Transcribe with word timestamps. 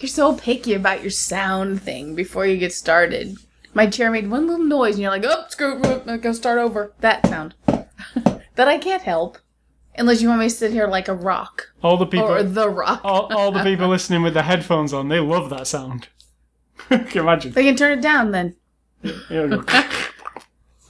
You're 0.00 0.08
so 0.08 0.34
picky 0.34 0.74
about 0.74 1.02
your 1.02 1.10
sound 1.10 1.82
thing 1.82 2.14
before 2.14 2.46
you 2.46 2.56
get 2.56 2.72
started. 2.72 3.36
My 3.74 3.86
chair 3.86 4.10
made 4.10 4.30
one 4.30 4.46
little 4.46 4.64
noise, 4.64 4.94
and 4.94 5.02
you're 5.02 5.10
like, 5.10 5.24
"Oh, 5.26 5.44
screw 5.48 5.80
it, 5.82 6.22
go 6.22 6.32
start 6.32 6.58
over." 6.58 6.92
That 7.00 7.26
sound 7.26 7.54
that 7.66 8.68
I 8.68 8.78
can't 8.78 9.02
help, 9.02 9.38
unless 9.96 10.22
you 10.22 10.28
want 10.28 10.40
me 10.40 10.46
to 10.48 10.54
sit 10.54 10.72
here 10.72 10.86
like 10.86 11.08
a 11.08 11.14
rock 11.14 11.72
All 11.82 11.96
the 11.96 12.06
people, 12.06 12.28
or 12.28 12.42
the 12.42 12.68
rock. 12.70 13.00
all, 13.04 13.32
all 13.32 13.52
the 13.52 13.62
people 13.62 13.88
listening 13.96 14.22
with 14.22 14.34
their 14.34 14.42
headphones 14.44 14.92
on, 14.92 15.08
they 15.08 15.20
love 15.20 15.50
that 15.50 15.66
sound. 15.66 16.08
Can 16.88 17.08
you 17.12 17.20
imagine? 17.22 17.52
They 17.52 17.64
can 17.64 17.76
turn 17.76 17.98
it 17.98 18.02
down 18.02 18.30
then. 18.30 18.56
Go. 19.28 19.62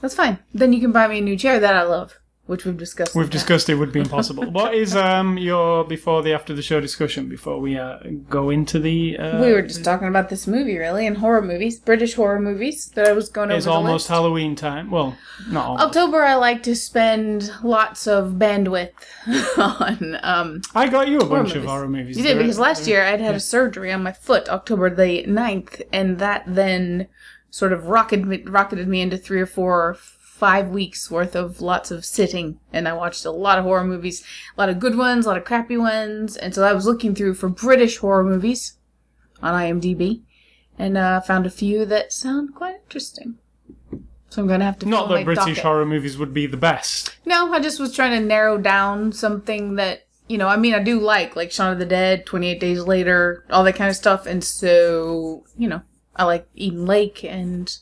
That's 0.01 0.15
fine. 0.15 0.39
Then 0.53 0.71
you 0.71 0.79
can 0.79 0.91
buy 0.93 1.07
me 1.07 1.17
a 1.17 1.21
new 1.21 1.35
chair 1.37 1.59
that 1.59 1.73
I 1.73 1.83
love, 1.83 2.18
which 2.49 2.65
we've 2.65 2.77
discussed. 2.77 3.13
We've 3.15 3.29
discussed 3.29 3.69
it 3.69 3.75
would 3.75 3.91
be 3.91 3.99
impossible. 3.99 4.49
what 4.59 4.73
is 4.73 4.95
um 4.95 5.37
your 5.37 5.83
before 5.85 6.23
the 6.23 6.33
after 6.33 6.53
the 6.55 6.63
show 6.63 6.79
discussion 6.81 7.29
before 7.29 7.59
we 7.59 7.77
uh, 7.77 7.99
go 8.27 8.49
into 8.49 8.79
the? 8.79 9.17
Uh, 9.19 9.39
We 9.39 9.53
were 9.53 9.61
just 9.61 9.83
talking 9.83 10.07
about 10.07 10.29
this 10.29 10.47
movie, 10.47 10.75
really, 10.77 11.05
and 11.05 11.17
horror 11.17 11.43
movies, 11.43 11.79
British 11.79 12.15
horror 12.15 12.39
movies 12.39 12.87
that 12.95 13.05
I 13.07 13.11
was 13.13 13.29
going 13.29 13.51
over. 13.51 13.57
It's 13.57 13.67
almost. 13.67 14.07
Halloween 14.07 14.55
time. 14.55 14.89
Well, 14.89 15.15
not 15.47 15.65
almost. 15.67 15.85
October, 15.85 16.23
I 16.23 16.35
like 16.35 16.63
to 16.63 16.75
spend 16.75 17.51
lots 17.63 18.07
of 18.07 18.33
bandwidth 18.33 18.89
on. 19.57 20.17
Um, 20.23 20.61
I 20.73 20.87
got 20.89 21.07
you 21.07 21.19
a 21.19 21.25
bunch 21.25 21.53
of 21.53 21.65
horror 21.65 21.87
movies. 21.87 22.17
you 22.17 22.23
did 22.23 22.35
They're- 22.35 22.43
because 22.43 22.57
last 22.57 22.87
year 22.87 23.03
I'd 23.03 23.21
had 23.21 23.35
a 23.35 23.39
surgery 23.39 23.91
on 23.91 24.01
my 24.01 24.11
foot, 24.11 24.49
October 24.49 24.89
the 24.89 25.23
9th, 25.27 25.83
and 25.93 26.17
that 26.17 26.43
then 26.47 27.07
sort 27.51 27.73
of 27.73 27.85
rocketed 27.87 28.25
me, 28.25 28.41
rocketed 28.43 28.87
me 28.87 29.01
into 29.01 29.17
three 29.17 29.39
or 29.39 29.45
four, 29.45 29.97
five 30.39 30.69
weeks 30.69 31.11
worth 31.11 31.35
of 31.35 31.59
lots 31.61 31.91
of 31.91 32.05
sitting, 32.05 32.59
and 32.71 32.87
I 32.87 32.93
watched 32.93 33.25
a 33.25 33.31
lot 33.31 33.59
of 33.59 33.65
horror 33.65 33.83
movies, 33.83 34.23
a 34.57 34.61
lot 34.61 34.69
of 34.69 34.79
good 34.79 34.97
ones, 34.97 35.25
a 35.25 35.29
lot 35.29 35.37
of 35.37 35.43
crappy 35.45 35.77
ones, 35.77 36.37
and 36.37 36.55
so 36.55 36.63
I 36.63 36.73
was 36.73 36.85
looking 36.85 37.13
through 37.13 37.33
for 37.35 37.49
British 37.49 37.97
horror 37.97 38.23
movies 38.23 38.73
on 39.43 39.53
IMDb, 39.53 40.21
and 40.77 40.97
uh, 40.97 41.19
found 41.21 41.45
a 41.45 41.49
few 41.49 41.85
that 41.85 42.13
sound 42.13 42.55
quite 42.55 42.75
interesting. 42.83 43.37
So 44.29 44.41
I'm 44.41 44.47
gonna 44.47 44.63
have 44.65 44.79
to 44.79 44.85
Not 44.87 45.09
that 45.09 45.25
British 45.25 45.43
docket. 45.45 45.57
horror 45.63 45.85
movies 45.85 46.17
would 46.17 46.33
be 46.33 46.45
the 46.45 46.55
best. 46.57 47.15
No, 47.25 47.51
I 47.53 47.59
just 47.59 47.79
was 47.79 47.93
trying 47.95 48.11
to 48.19 48.25
narrow 48.25 48.57
down 48.57 49.11
something 49.11 49.75
that 49.75 50.05
you 50.27 50.37
know. 50.37 50.47
I 50.47 50.55
mean, 50.55 50.73
I 50.75 50.83
do 50.83 50.99
like 50.99 51.35
like 51.35 51.51
Shaun 51.51 51.73
of 51.73 51.79
the 51.79 51.85
Dead, 51.85 52.25
Twenty 52.27 52.47
Eight 52.49 52.59
Days 52.59 52.83
Later, 52.83 53.43
all 53.49 53.63
that 53.63 53.75
kind 53.75 53.89
of 53.89 53.95
stuff, 53.95 54.25
and 54.27 54.43
so 54.43 55.43
you 55.57 55.67
know, 55.67 55.81
I 56.15 56.23
like 56.25 56.47
Eden 56.55 56.85
Lake 56.85 57.23
and 57.23 57.75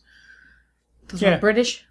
those 1.10 1.22
Yeah. 1.22 1.36
are 1.36 1.40
British. 1.40 1.86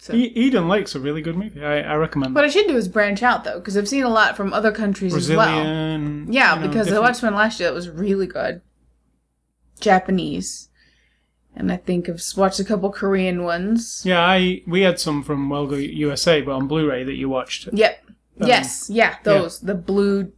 So. 0.00 0.14
E- 0.14 0.32
Eden 0.34 0.68
Lake's 0.68 0.94
a 0.94 1.00
really 1.00 1.20
good 1.22 1.36
movie. 1.36 1.64
I, 1.64 1.80
I 1.80 1.94
recommend. 1.96 2.34
What 2.34 2.42
that. 2.42 2.46
I 2.46 2.50
should 2.50 2.68
do 2.68 2.76
is 2.76 2.86
branch 2.88 3.22
out 3.22 3.44
though, 3.44 3.58
because 3.58 3.76
I've 3.76 3.88
seen 3.88 4.04
a 4.04 4.08
lot 4.08 4.36
from 4.36 4.52
other 4.52 4.70
countries 4.70 5.14
as 5.14 5.28
well. 5.28 5.46
Brazilian. 5.46 6.32
Yeah, 6.32 6.54
you 6.54 6.60
know, 6.60 6.68
because 6.68 6.92
I 6.92 7.00
watched 7.00 7.22
one 7.22 7.34
last 7.34 7.58
year 7.58 7.68
that 7.68 7.74
was 7.74 7.88
really 7.88 8.26
good. 8.26 8.62
Japanese, 9.80 10.68
and 11.54 11.70
I 11.70 11.76
think 11.76 12.08
I've 12.08 12.22
watched 12.36 12.60
a 12.60 12.64
couple 12.64 12.90
Korean 12.90 13.42
ones. 13.44 14.02
Yeah, 14.04 14.20
I 14.20 14.62
we 14.66 14.82
had 14.82 14.98
some 15.00 15.22
from 15.22 15.48
Well 15.50 15.66
Go 15.66 15.76
USA, 15.76 16.40
but 16.42 16.52
on 16.52 16.66
Blu-ray 16.68 17.04
that 17.04 17.14
you 17.14 17.28
watched, 17.28 17.68
Yep. 17.72 18.04
Um, 18.40 18.46
yes. 18.48 18.88
Yeah. 18.88 19.16
Those 19.24 19.58
the 19.60 19.74
blue 19.74 20.32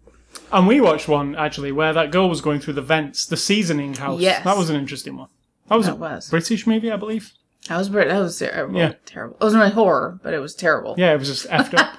and 0.53 0.67
we 0.67 0.81
watched 0.81 1.07
one 1.09 1.35
actually 1.37 1.73
where 1.73 1.93
that 1.93 2.11
girl 2.11 2.29
was 2.29 2.41
going 2.41 2.61
through 2.61 2.75
the 2.75 2.83
vents, 2.83 3.27
the 3.27 3.37
seasoning 3.37 3.95
house. 3.95 4.21
Yes. 4.21 4.45
that 4.45 4.57
was 4.57 4.71
an 4.71 4.77
interesting 4.77 5.17
one. 5.17 5.29
That 5.69 5.77
was 5.77 5.87
That 5.87 5.93
a 5.93 5.97
was. 5.97 6.31
British 6.31 6.67
movie, 6.67 6.91
I 6.91 6.97
believe. 6.97 7.33
That 7.69 7.77
was. 7.77 7.91
That 7.91 8.19
was 8.19 8.39
terrible. 8.39 8.79
Yeah. 8.79 8.95
Terrible. 9.07 9.37
It 9.41 9.45
wasn't 9.45 9.61
really 9.63 9.75
horror, 9.75 10.19
but 10.23 10.33
it 10.35 10.39
was 10.39 10.55
terrible. 10.55 10.95
Yeah, 10.99 11.13
it 11.13 11.19
was 11.19 11.29
just 11.29 11.47
after. 11.51 11.77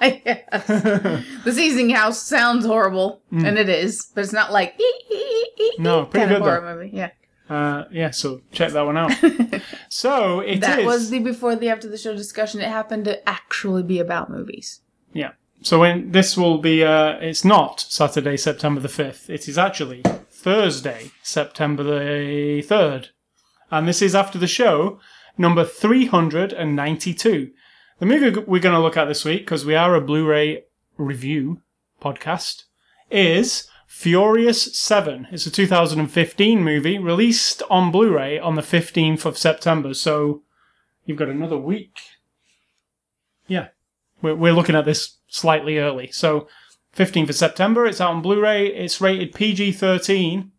the 1.44 1.52
seasoning 1.52 1.90
house 1.90 2.20
sounds 2.22 2.66
horrible, 2.66 3.22
and 3.30 3.58
it 3.58 3.68
is, 3.68 4.10
but 4.14 4.24
it's 4.24 4.32
not 4.32 4.52
like 4.52 4.78
Mm. 4.78 5.78
No, 5.78 6.04
pretty 6.06 6.26
kind 6.26 6.36
of 6.36 6.42
good, 6.42 6.48
horror 6.48 6.60
though. 6.74 6.82
movie. 6.82 6.96
Yeah. 6.96 7.10
Uh, 7.48 7.84
yeah, 7.90 8.10
so 8.10 8.40
check 8.52 8.72
that 8.72 8.82
one 8.86 8.96
out. 8.96 9.12
so 9.88 10.40
it 10.40 10.54
is. 10.54 10.60
That 10.60 10.84
was 10.84 11.10
the 11.10 11.18
before 11.18 11.54
the 11.56 11.68
after 11.68 11.88
the 11.88 11.98
show 11.98 12.14
discussion. 12.16 12.60
It 12.60 12.68
happened 12.68 13.04
to 13.04 13.28
actually 13.28 13.82
be 13.82 13.98
about 14.00 14.30
movies. 14.30 14.80
yeah. 15.12 15.32
So 15.64 15.78
when 15.78 16.10
this 16.10 16.36
will 16.36 16.58
be, 16.58 16.82
uh, 16.82 17.18
it's 17.20 17.44
not 17.44 17.80
Saturday, 17.80 18.36
September 18.36 18.80
the 18.80 18.88
fifth. 18.88 19.30
It 19.30 19.46
is 19.48 19.56
actually 19.56 20.02
Thursday, 20.28 21.12
September 21.22 21.84
the 21.84 22.62
third, 22.62 23.10
and 23.70 23.86
this 23.86 24.02
is 24.02 24.16
after 24.16 24.38
the 24.38 24.48
show 24.48 24.98
number 25.38 25.64
three 25.64 26.06
hundred 26.06 26.52
and 26.52 26.76
ninety-two. 26.76 27.50
The 27.98 28.06
movie 28.06 28.40
we're 28.40 28.60
going 28.60 28.74
to 28.74 28.80
look 28.80 28.96
at 28.96 29.04
this 29.06 29.24
week, 29.24 29.42
because 29.42 29.64
we 29.64 29.74
are 29.74 29.94
a 29.94 30.00
Blu-ray 30.00 30.64
review 30.96 31.60
podcast, 32.00 32.64
is 33.10 33.68
Furious 33.86 34.76
7. 34.76 35.28
It's 35.30 35.46
a 35.46 35.50
2015 35.50 36.64
movie 36.64 36.98
released 36.98 37.62
on 37.68 37.92
Blu 37.92 38.16
ray 38.16 38.38
on 38.38 38.54
the 38.54 38.62
15th 38.62 39.26
of 39.26 39.36
September. 39.36 39.92
So 39.92 40.42
you've 41.04 41.18
got 41.18 41.28
another 41.28 41.58
week. 41.58 42.00
Yeah. 43.46 43.68
We're, 44.22 44.34
we're 44.34 44.54
looking 44.54 44.74
at 44.74 44.86
this 44.86 45.18
slightly 45.28 45.78
early. 45.78 46.10
So 46.10 46.48
15th 46.96 47.28
of 47.28 47.36
September, 47.36 47.84
it's 47.84 48.00
out 48.00 48.14
on 48.14 48.22
Blu 48.22 48.40
ray. 48.40 48.66
It's 48.66 49.00
rated 49.00 49.34
PG 49.34 49.72
13 49.72 50.50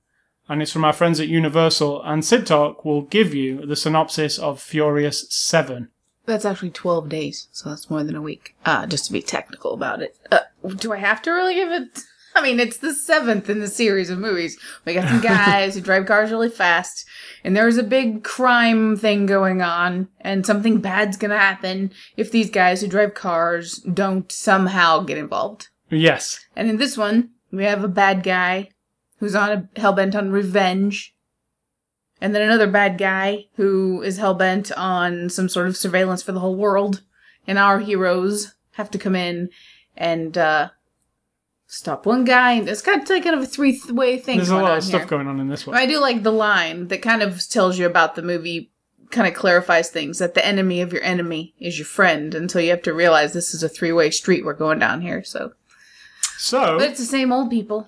and 0.50 0.62
it's 0.62 0.72
from 0.72 0.86
our 0.86 0.94
friends 0.94 1.20
at 1.20 1.28
Universal. 1.28 2.04
And 2.04 2.24
Sid 2.24 2.46
Talk 2.46 2.84
will 2.86 3.04
give 3.04 3.34
you 3.34 3.66
the 3.66 3.76
synopsis 3.76 4.38
of 4.38 4.62
Furious 4.62 5.26
7. 5.30 5.90
That's 6.26 6.46
actually 6.46 6.72
twelve 6.72 7.09
days, 7.09 7.48
so 7.52 7.70
that's 7.70 7.90
more 7.90 8.04
than 8.04 8.16
a 8.16 8.22
week. 8.22 8.56
Uh, 8.66 8.86
just 8.86 9.06
to 9.08 9.12
be 9.12 9.22
technical 9.22 9.74
about 9.74 10.02
it. 10.02 10.16
Uh, 10.31 10.40
do 10.78 10.94
I 10.94 10.98
have 10.98 11.22
to 11.24 11.31
really 11.31 11.56
give 11.56 11.72
it? 11.72 12.00
I 12.36 12.42
mean, 12.42 12.59
it's 12.59 12.78
the 12.78 12.94
seventh 12.94 13.50
in 13.50 13.59
the 13.59 13.68
series 13.68 14.09
of 14.09 14.20
movies. 14.20 14.58
We 14.86 14.94
got 14.94 15.09
some 15.09 15.22
guys 15.22 15.76
who 15.76 15.81
drive 15.81 16.06
cars 16.06 16.31
really 16.31 16.50
fast, 16.50 17.06
and 17.44 17.56
there's 17.56 17.78
a 17.78 17.84
big 17.84 18.24
crime 18.24 18.96
thing 18.96 19.25
going 19.25 19.62
on, 19.62 20.08
and 20.22 20.46
something 20.46 20.80
bad's 20.80 21.18
gonna 21.18 21.38
happen 21.38 21.92
if 22.16 22.31
these 22.31 22.50
guys 22.50 22.80
who 22.80 22.88
drive 22.88 23.16
cars 23.16 23.75
don't 23.80 24.31
somehow 24.31 25.02
get 25.02 25.18
involved. 25.18 25.68
Yes. 25.90 26.40
And 26.56 26.70
in 26.70 26.78
this 26.78 26.98
one, 26.98 27.31
we 27.52 27.66
have 27.66 27.84
a 27.84 27.90
bad 27.90 28.24
guy 28.24 28.70
who's 29.24 29.36
on 29.36 29.50
a 29.50 29.80
hellbent 29.80 30.14
on 30.16 30.34
revenge. 30.34 31.16
And 32.20 32.36
then 32.36 32.42
another 32.42 32.68
bad 32.68 32.98
guy 32.98 33.46
who 33.56 34.02
is 34.02 34.20
hellbent 34.20 34.70
on 34.76 35.30
some 35.30 35.48
sort 35.48 35.68
of 35.68 35.78
surveillance 35.78 36.22
for 36.22 36.34
the 36.34 36.42
whole 36.42 36.58
world. 36.58 37.04
And 37.48 37.58
our 37.58 37.80
heroes 37.80 38.54
have 38.72 38.92
to 38.92 38.98
come 38.98 39.16
in 39.16 39.50
and 39.96 40.38
uh, 40.38 40.72
stop 41.68 42.06
one 42.06 42.26
guy. 42.26 42.52
And 42.52 42.68
it's 42.68 42.82
kind 42.82 43.02
of 43.02 43.10
like 43.10 43.24
kind 43.24 43.38
of 43.38 43.44
a 43.44 43.46
three 43.46 43.80
way 43.88 44.20
thing. 44.20 44.36
There's 44.36 44.50
a 44.50 44.58
lot 44.58 44.78
of 44.78 44.84
stuff 44.84 45.04
here. 45.04 45.08
going 45.08 45.28
on 45.28 45.40
in 45.40 45.48
this 45.48 45.66
one. 45.66 45.78
I 45.78 45.86
do 45.86 46.02
like 46.02 46.24
the 46.24 46.34
line 46.34 46.90
that 46.90 47.02
kind 47.02 47.22
of 47.22 47.48
tells 47.48 47.80
you 47.80 47.86
about 47.86 48.16
the 48.16 48.24
movie, 48.24 48.74
kind 49.10 49.26
of 49.26 49.36
clarifies 49.36 49.90
things 49.90 50.20
that 50.20 50.34
the 50.34 50.46
enemy 50.46 50.82
of 50.82 50.92
your 50.92 51.04
enemy 51.04 51.54
is 51.62 51.80
your 51.80 51.86
friend 51.86 52.36
until 52.36 52.60
you 52.60 52.72
have 52.72 52.82
to 52.82 52.94
realize 52.94 53.32
this 53.32 53.54
is 53.54 53.64
a 53.64 53.70
three 53.70 53.94
way 53.94 54.12
street 54.12 54.44
we're 54.44 54.52
going 54.52 54.80
down 54.80 55.00
here. 55.00 55.24
So, 55.24 55.54
So. 56.38 56.78
but 56.78 56.90
it's 56.90 57.00
the 57.00 57.06
same 57.06 57.32
old 57.32 57.50
people. 57.50 57.88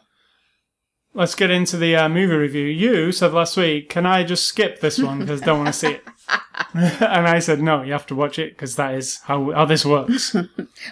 Let's 1.15 1.33
get 1.33 1.49
into 1.49 1.77
the 1.77 1.95
uh, 1.95 2.09
movie 2.09 2.35
review. 2.35 2.65
You 2.65 3.13
said 3.13 3.31
last 3.31 3.55
week, 3.55 3.87
can 3.87 4.05
I 4.05 4.25
just 4.25 4.45
skip 4.45 4.81
this 4.81 4.99
one 4.99 5.19
because 5.19 5.41
I 5.41 5.45
don't 5.45 5.59
want 5.59 5.67
to 5.67 5.79
see 5.79 5.91
it? 5.93 6.03
and 6.73 7.25
I 7.25 7.40
said, 7.40 7.61
no, 7.61 7.84
you 7.84 7.93
have 7.93 8.05
to 8.07 8.16
watch 8.16 8.37
it 8.37 8.51
because 8.51 8.75
that 8.75 8.95
is 8.95 9.19
how, 9.19 9.51
how 9.51 9.63
this 9.63 9.85
works. 9.85 10.35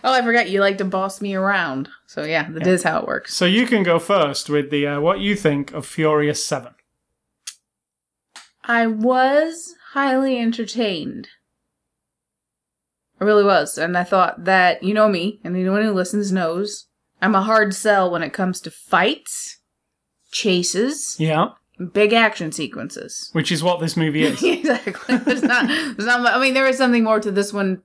Oh, 0.03 0.13
I 0.13 0.21
forgot 0.21 0.50
you 0.50 0.62
like 0.62 0.77
to 0.80 0.86
boss 0.86 1.21
me 1.21 1.36
around. 1.36 1.89
So 2.07 2.24
yeah, 2.24 2.50
that 2.51 2.65
is 2.65 2.83
how 2.83 3.00
it 3.00 3.07
works. 3.07 3.33
so 3.33 3.45
you 3.45 3.68
can 3.68 3.83
go 3.83 4.00
first 4.00 4.50
with 4.50 4.69
the 4.69 4.88
uh, 4.88 5.01
what 5.01 5.19
you 5.19 5.36
think 5.36 5.74
of 5.74 5.86
Furious 5.86 6.45
7. 6.45 6.74
I 8.63 8.88
was 8.88 9.75
highly 9.92 10.39
entertained. 10.39 11.27
I 13.19 13.25
really 13.25 13.44
was, 13.44 13.77
and 13.77 13.98
I 13.98 14.03
thought 14.03 14.45
that 14.45 14.83
you 14.83 14.94
know 14.94 15.09
me, 15.09 15.42
and 15.44 15.56
anyone 15.56 15.83
who 15.83 15.92
listens 15.92 16.31
knows 16.31 16.88
I'm 17.21 17.36
a 17.36 17.42
hard 17.42 17.74
sell 17.74 18.09
when 18.09 18.24
it 18.24 18.33
comes 18.33 18.59
to 18.62 18.71
fights, 18.71 19.59
chases, 20.33 21.15
Yeah. 21.18 21.50
big 21.94 22.12
action 22.12 22.51
sequences. 22.51 23.30
Which 23.33 23.51
is 23.51 23.63
what 23.63 23.80
this 23.80 23.95
movie 23.95 24.24
is. 24.24 24.44
exactly. 24.44 25.18
There's 25.18 25.44
not. 25.44 25.68
There's 25.68 26.06
not. 26.06 26.25
I 26.35 26.39
mean, 26.41 26.53
there 26.53 26.68
is 26.68 26.77
something 26.77 27.03
more 27.06 27.21
to 27.21 27.31
this 27.31 27.53
one 27.53 27.81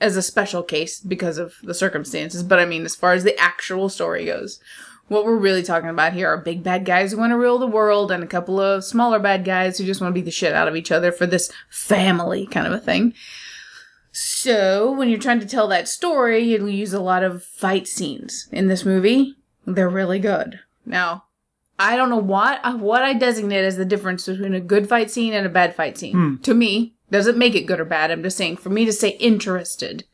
as 0.00 0.14
a 0.16 0.22
special 0.22 0.62
case 0.62 1.00
because 1.00 1.38
of 1.38 1.54
the 1.62 1.72
circumstances. 1.72 2.42
But 2.42 2.58
I 2.58 2.66
mean, 2.66 2.84
as 2.84 2.94
far 2.94 3.14
as 3.14 3.24
the 3.24 3.38
actual 3.40 3.88
story 3.88 4.26
goes, 4.26 4.60
What 5.08 5.24
we're 5.24 5.36
really 5.36 5.62
talking 5.62 5.88
about 5.88 6.12
here 6.12 6.28
are 6.28 6.36
big 6.36 6.62
bad 6.62 6.84
guys 6.84 7.12
who 7.12 7.18
want 7.18 7.30
to 7.30 7.38
rule 7.38 7.58
the 7.58 7.66
world 7.66 8.10
and 8.12 8.22
a 8.22 8.26
couple 8.26 8.60
of 8.60 8.84
smaller 8.84 9.18
bad 9.18 9.44
guys 9.44 9.78
who 9.78 9.84
just 9.86 10.00
want 10.00 10.12
to 10.12 10.14
beat 10.20 10.24
the 10.26 10.30
shit 10.30 10.52
out 10.52 10.68
of 10.68 10.76
each 10.76 10.92
other 10.92 11.12
for 11.12 11.26
this 11.26 11.50
family 11.70 12.46
kind 12.46 12.66
of 12.66 12.72
a 12.74 12.78
thing. 12.80 13.14
So, 14.12 14.90
when 14.92 15.08
you're 15.10 15.18
trying 15.20 15.40
to 15.40 15.46
tell 15.46 15.68
that 15.68 15.88
story, 15.88 16.40
you'll 16.40 16.70
use 16.70 16.94
a 16.94 17.00
lot 17.00 17.22
of 17.22 17.44
fight 17.44 17.86
scenes 17.86 18.48
in 18.50 18.66
this 18.66 18.84
movie. 18.84 19.36
They're 19.66 19.88
really 19.90 20.18
good. 20.18 20.60
Now, 20.86 21.24
I 21.78 21.96
don't 21.96 22.10
know 22.10 22.16
what 22.16 22.60
uh, 22.64 22.76
what 22.76 23.02
I 23.02 23.12
designate 23.12 23.64
as 23.64 23.76
the 23.76 23.84
difference 23.84 24.26
between 24.26 24.54
a 24.54 24.60
good 24.60 24.88
fight 24.88 25.10
scene 25.10 25.34
and 25.34 25.46
a 25.46 25.50
bad 25.50 25.74
fight 25.74 25.98
scene. 25.98 26.14
Hmm. 26.14 26.36
To 26.42 26.54
me, 26.54 26.94
doesn't 27.10 27.38
make 27.38 27.54
it 27.54 27.66
good 27.66 27.80
or 27.80 27.84
bad. 27.84 28.10
I'm 28.10 28.22
just 28.22 28.36
saying 28.36 28.56
for 28.56 28.70
me 28.70 28.84
to 28.84 28.92
say 28.92 29.10
interested, 29.10 30.04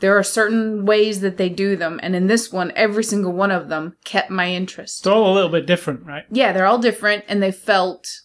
there 0.00 0.16
are 0.18 0.22
certain 0.22 0.84
ways 0.84 1.20
that 1.20 1.36
they 1.36 1.48
do 1.48 1.76
them, 1.76 2.00
and 2.02 2.16
in 2.16 2.26
this 2.26 2.52
one, 2.52 2.72
every 2.74 3.04
single 3.04 3.32
one 3.32 3.50
of 3.50 3.68
them 3.68 3.96
kept 4.04 4.30
my 4.30 4.50
interest. 4.50 5.00
It's 5.00 5.06
all 5.06 5.32
a 5.32 5.34
little 5.34 5.50
bit 5.50 5.66
different, 5.66 6.04
right? 6.04 6.24
Yeah, 6.30 6.52
they're 6.52 6.66
all 6.66 6.78
different, 6.78 7.24
and 7.28 7.42
they 7.42 7.52
felt 7.52 8.22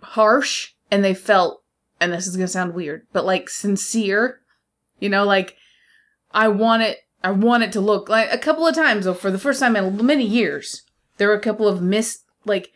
harsh, 0.00 0.72
and 0.90 1.04
they 1.04 1.14
felt, 1.14 1.62
and 2.00 2.12
this 2.12 2.26
is 2.26 2.36
gonna 2.36 2.48
sound 2.48 2.74
weird, 2.74 3.06
but 3.12 3.24
like 3.24 3.48
sincere. 3.48 4.40
You 4.98 5.08
know, 5.08 5.24
like 5.24 5.56
I 6.32 6.48
want 6.48 6.82
it. 6.82 6.98
I 7.22 7.32
want 7.32 7.64
it 7.64 7.72
to 7.72 7.80
look 7.80 8.08
like 8.08 8.32
a 8.32 8.38
couple 8.38 8.66
of 8.66 8.74
times 8.74 9.04
though. 9.04 9.14
For 9.14 9.30
the 9.30 9.38
first 9.38 9.60
time 9.60 9.76
in 9.76 10.04
many 10.06 10.24
years, 10.24 10.82
there 11.18 11.28
were 11.28 11.34
a 11.34 11.40
couple 11.40 11.68
of 11.68 11.82
miss 11.82 12.20
like. 12.44 12.72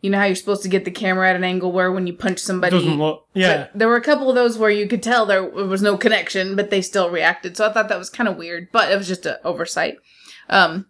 You 0.00 0.10
know 0.10 0.18
how 0.18 0.24
you're 0.24 0.34
supposed 0.34 0.64
to 0.64 0.68
get 0.68 0.84
the 0.84 0.90
camera 0.90 1.30
at 1.30 1.36
an 1.36 1.44
angle 1.44 1.70
where 1.70 1.92
when 1.92 2.08
you 2.08 2.12
punch 2.12 2.40
somebody, 2.40 2.76
Doesn't 2.76 2.98
look. 2.98 3.28
Yeah. 3.34 3.68
there 3.72 3.86
were 3.86 3.94
a 3.94 4.02
couple 4.02 4.28
of 4.28 4.34
those 4.34 4.58
where 4.58 4.68
you 4.68 4.88
could 4.88 5.00
tell 5.00 5.24
there 5.26 5.44
was 5.44 5.80
no 5.80 5.96
connection, 5.96 6.56
but 6.56 6.70
they 6.70 6.82
still 6.82 7.08
reacted. 7.08 7.56
So 7.56 7.68
I 7.68 7.72
thought 7.72 7.88
that 7.88 7.98
was 8.00 8.10
kind 8.10 8.28
of 8.28 8.36
weird, 8.36 8.66
but 8.72 8.90
it 8.90 8.96
was 8.98 9.06
just 9.06 9.26
an 9.26 9.36
oversight. 9.44 9.98
Um, 10.48 10.86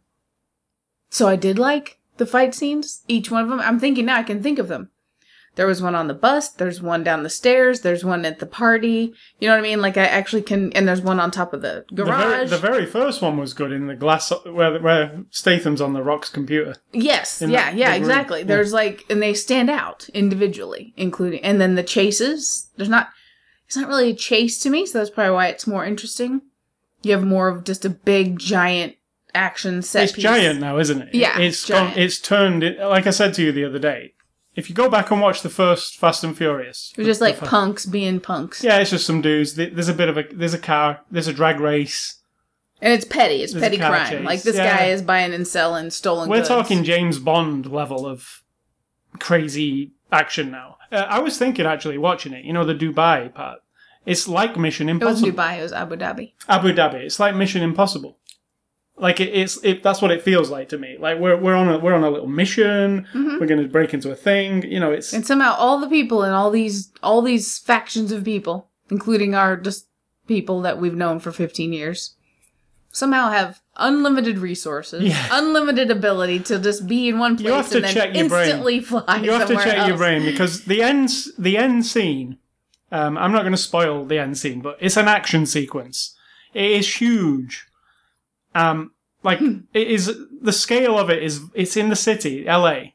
so 1.10 1.28
I 1.28 1.36
did 1.36 1.58
like 1.58 1.98
the 2.16 2.24
fight 2.24 2.54
scenes, 2.54 3.02
each 3.06 3.30
one 3.30 3.42
of 3.42 3.50
them. 3.50 3.60
I'm 3.60 3.78
thinking 3.78 4.06
now 4.06 4.16
I 4.16 4.22
can 4.22 4.42
think 4.42 4.58
of 4.58 4.68
them. 4.68 4.88
There 5.54 5.66
was 5.66 5.82
one 5.82 5.94
on 5.94 6.08
the 6.08 6.14
bus. 6.14 6.49
There's 6.49 6.81
one 6.81 7.04
down 7.04 7.25
the 7.25 7.28
stairs. 7.28 7.82
There's 7.82 8.04
one 8.04 8.25
at 8.25 8.38
the 8.38 8.46
party. 8.46 9.12
You 9.38 9.49
know 9.49 9.54
what 9.54 9.58
I 9.58 9.62
mean? 9.62 9.82
Like 9.82 9.99
I 9.99 10.04
actually 10.06 10.40
can, 10.43 10.72
and 10.72 10.88
there's 10.88 11.02
one 11.02 11.20
on 11.20 11.31
top 11.31 11.52
of 11.52 11.60
the 11.60 11.84
The 11.93 12.04
very, 12.06 12.16
garage. 12.16 12.50
the 12.50 12.56
very 12.56 12.87
first 12.87 13.20
one 13.20 13.37
was 13.37 13.52
good 13.52 13.70
in 13.70 13.87
the 13.87 13.94
glass 13.94 14.32
where 14.46 14.81
where 14.81 15.25
Statham's 15.31 15.82
on 15.82 15.93
the 15.93 16.02
Rock's 16.02 16.31
computer. 16.31 16.76
Yes, 16.93 17.43
in 17.43 17.50
yeah, 17.50 17.70
the- 17.70 17.76
yeah, 17.78 17.94
exactly. 17.94 18.38
Yeah. 18.40 18.46
There's 18.46 18.72
like, 18.72 19.04
and 19.10 19.20
they 19.20 19.34
stand 19.34 19.69
out 19.69 20.08
individually, 20.14 20.94
including, 20.96 21.40
and 21.44 21.60
then 21.60 21.75
the 21.75 21.82
chases. 21.82 22.70
There's 22.76 22.88
not, 22.88 23.10
it's 23.66 23.76
not 23.76 23.88
really 23.88 24.10
a 24.10 24.14
chase 24.14 24.58
to 24.60 24.70
me, 24.70 24.87
so 24.87 24.99
that's 24.99 25.10
probably 25.10 25.34
why 25.34 25.49
it's 25.49 25.66
more 25.66 25.84
interesting. 25.84 26.40
You 27.02 27.12
have 27.12 27.25
more 27.25 27.49
of 27.49 27.64
just 27.64 27.84
a 27.84 27.90
big, 27.90 28.38
giant 28.38 28.94
action 29.34 29.82
set. 29.82 30.04
it's 30.04 30.12
piece. 30.12 30.22
giant 30.22 30.60
now, 30.60 30.78
isn't 30.78 31.02
it? 31.02 31.14
Yeah, 31.14 31.38
it's 31.38 31.69
gone- 31.69 31.93
it's 31.96 32.19
turned. 32.19 32.62
It, 32.62 32.78
like 32.78 33.06
I 33.06 33.10
said 33.10 33.34
to 33.34 33.43
you 33.43 33.52
the 33.52 33.64
other 33.66 33.78
day, 33.78 34.14
if 34.54 34.69
you 34.69 34.75
go 34.75 34.88
back 34.88 35.10
and 35.10 35.20
watch 35.20 35.43
the 35.43 35.49
first 35.50 35.96
Fast 35.96 36.22
and 36.25 36.37
Furious, 36.37 36.93
They're 36.96 37.04
just 37.06 37.20
like 37.20 37.38
punks 37.38 37.87
being 37.87 38.20
punks, 38.20 38.62
Yeah, 38.62 38.78
it's 38.78 38.90
just 38.90 39.06
some 39.06 39.20
dudes. 39.22 39.54
There's 39.54 39.88
a 39.88 39.94
bit 39.94 40.08
of 40.08 40.16
a 40.19 40.25
there's 40.32 40.54
a 40.54 40.58
car. 40.58 41.00
There's 41.10 41.26
a 41.28 41.32
drag 41.32 41.58
race. 41.60 42.19
and 42.81 42.93
it's 42.93 43.04
petty. 43.04 43.43
It's 43.43 43.52
There's 43.52 43.62
petty 43.62 43.78
crime. 43.78 44.10
chase. 44.10 44.25
Like 44.25 44.43
this 44.43 44.56
Yeah. 44.56 44.76
guy 44.76 44.84
is 44.87 45.02
buying 45.02 45.32
and 45.32 45.46
selling 45.46 45.90
stolen. 45.90 46.28
We're 46.28 46.38
goods. 46.38 46.49
talking 46.49 46.82
James 46.84 47.19
Bond 47.19 47.66
level 47.70 48.04
of 48.06 48.43
crazy 49.19 49.93
action 50.10 50.50
now. 50.50 50.76
Uh, 50.90 51.06
I 51.08 51.20
was 51.20 51.38
thinking 51.38 51.64
actually 51.66 51.99
watching 51.99 52.32
it. 52.32 52.44
You 52.44 52.52
know 52.52 52.64
the 52.64 52.75
Dubai 52.75 53.32
part. 53.32 53.60
It's 54.04 54.26
like 54.26 54.56
Mission 54.56 54.88
Impossible. 54.88 55.28
It 55.28 55.37
was. 55.37 55.40
Dubai. 55.46 55.58
It 55.58 55.62
was 55.62 55.72
Abu 55.72 55.96
Dhabi. 55.96 56.32
Abu 56.49 56.72
Dhabi. 56.75 56.94
It's 57.04 57.20
like 57.20 57.34
Mission 57.37 57.62
Impossible. 57.62 58.19
Like 58.96 59.20
it, 59.20 59.30
it's 59.34 59.58
it, 59.64 59.82
that's 59.82 60.02
what 60.02 60.10
it 60.10 60.22
feels 60.22 60.50
like 60.50 60.68
to 60.68 60.78
me. 60.78 60.96
Like 60.98 61.18
we're 61.18 61.36
we're 61.36 61.54
on 61.54 61.68
a 61.68 61.78
we're 61.78 61.94
on 61.94 62.04
a 62.04 62.10
little 62.10 62.28
mission. 62.28 63.06
Mm-hmm. 63.14 63.38
We're 63.40 63.46
going 63.46 63.62
to 63.62 63.68
break 63.68 63.94
into 63.94 64.10
a 64.10 64.14
thing. 64.14 64.62
You 64.70 64.80
know, 64.80 64.92
it's 64.92 65.12
And 65.12 65.26
somehow 65.26 65.54
all 65.56 65.80
the 65.80 65.88
people 65.88 66.22
and 66.22 66.34
all 66.34 66.50
these 66.50 66.92
all 67.02 67.22
these 67.22 67.58
factions 67.58 68.12
of 68.12 68.22
people, 68.24 68.68
including 68.90 69.34
our 69.34 69.56
just 69.56 69.86
people 70.28 70.60
that 70.62 70.78
we've 70.80 70.94
known 70.94 71.18
for 71.20 71.32
15 71.32 71.72
years, 71.72 72.14
somehow 72.90 73.30
have 73.30 73.60
unlimited 73.76 74.38
resources, 74.38 75.02
Yeah. 75.02 75.26
unlimited 75.32 75.90
ability 75.90 76.40
to 76.40 76.58
just 76.58 76.86
be 76.86 77.08
in 77.08 77.18
one 77.18 77.36
place 77.36 77.46
You 77.46 77.52
have 77.54 77.68
to 77.70 77.76
and 77.76 77.84
then 77.86 77.94
check 77.94 78.14
your 78.14 78.28
brain. 78.28 78.42
instantly 78.48 78.80
fly 78.80 79.20
you 79.22 79.30
have 79.32 79.48
to 79.48 79.54
check 79.56 79.88
your 79.88 79.96
brain 79.96 80.24
because 80.24 80.64
the 80.64 80.82
end 80.82 81.10
the 81.38 81.56
end 81.56 81.86
scene. 81.86 82.38
Um, 82.92 83.16
I'm 83.16 83.32
not 83.32 83.40
going 83.40 83.52
to 83.52 83.58
spoil 83.58 84.04
the 84.04 84.18
end 84.18 84.36
scene, 84.36 84.60
but 84.60 84.76
it's 84.78 84.98
an 84.98 85.08
action 85.08 85.46
sequence. 85.46 86.14
It 86.52 86.70
is 86.72 86.96
huge. 87.00 87.66
Um, 88.54 88.93
like 89.22 89.38
Hmm. 89.38 89.58
it 89.72 89.87
is 89.88 90.14
the 90.40 90.52
scale 90.52 90.99
of 90.99 91.08
it 91.10 91.22
is 91.22 91.40
it's 91.54 91.76
in 91.76 91.88
the 91.88 91.96
city, 91.96 92.46
L.A. 92.49 92.94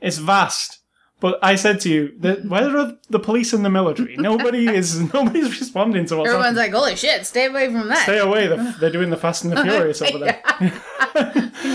It's 0.00 0.18
vast. 0.18 0.78
But 1.20 1.38
I 1.42 1.54
said 1.56 1.80
to 1.80 1.90
you 1.90 2.14
that 2.20 2.44
where 2.48 2.74
are 2.78 2.96
the 3.10 3.18
police 3.20 3.52
and 3.52 3.62
the 3.64 3.68
military? 3.70 4.16
Nobody 4.16 4.66
is 4.74 4.98
nobody's 5.14 5.60
responding 5.60 6.06
to 6.06 6.16
what's 6.16 6.28
Everyone's 6.30 6.56
happening. 6.56 6.72
like, 6.72 6.82
"Holy 6.82 6.96
shit, 6.96 7.26
stay 7.26 7.46
away 7.46 7.66
from 7.66 7.88
that." 7.88 8.04
Stay 8.04 8.18
away! 8.18 8.46
They're, 8.46 8.74
they're 8.80 8.90
doing 8.90 9.10
the 9.10 9.18
Fast 9.18 9.44
and 9.44 9.52
the 9.52 9.62
Furious 9.62 10.00
over 10.00 10.18
there. 10.18 10.42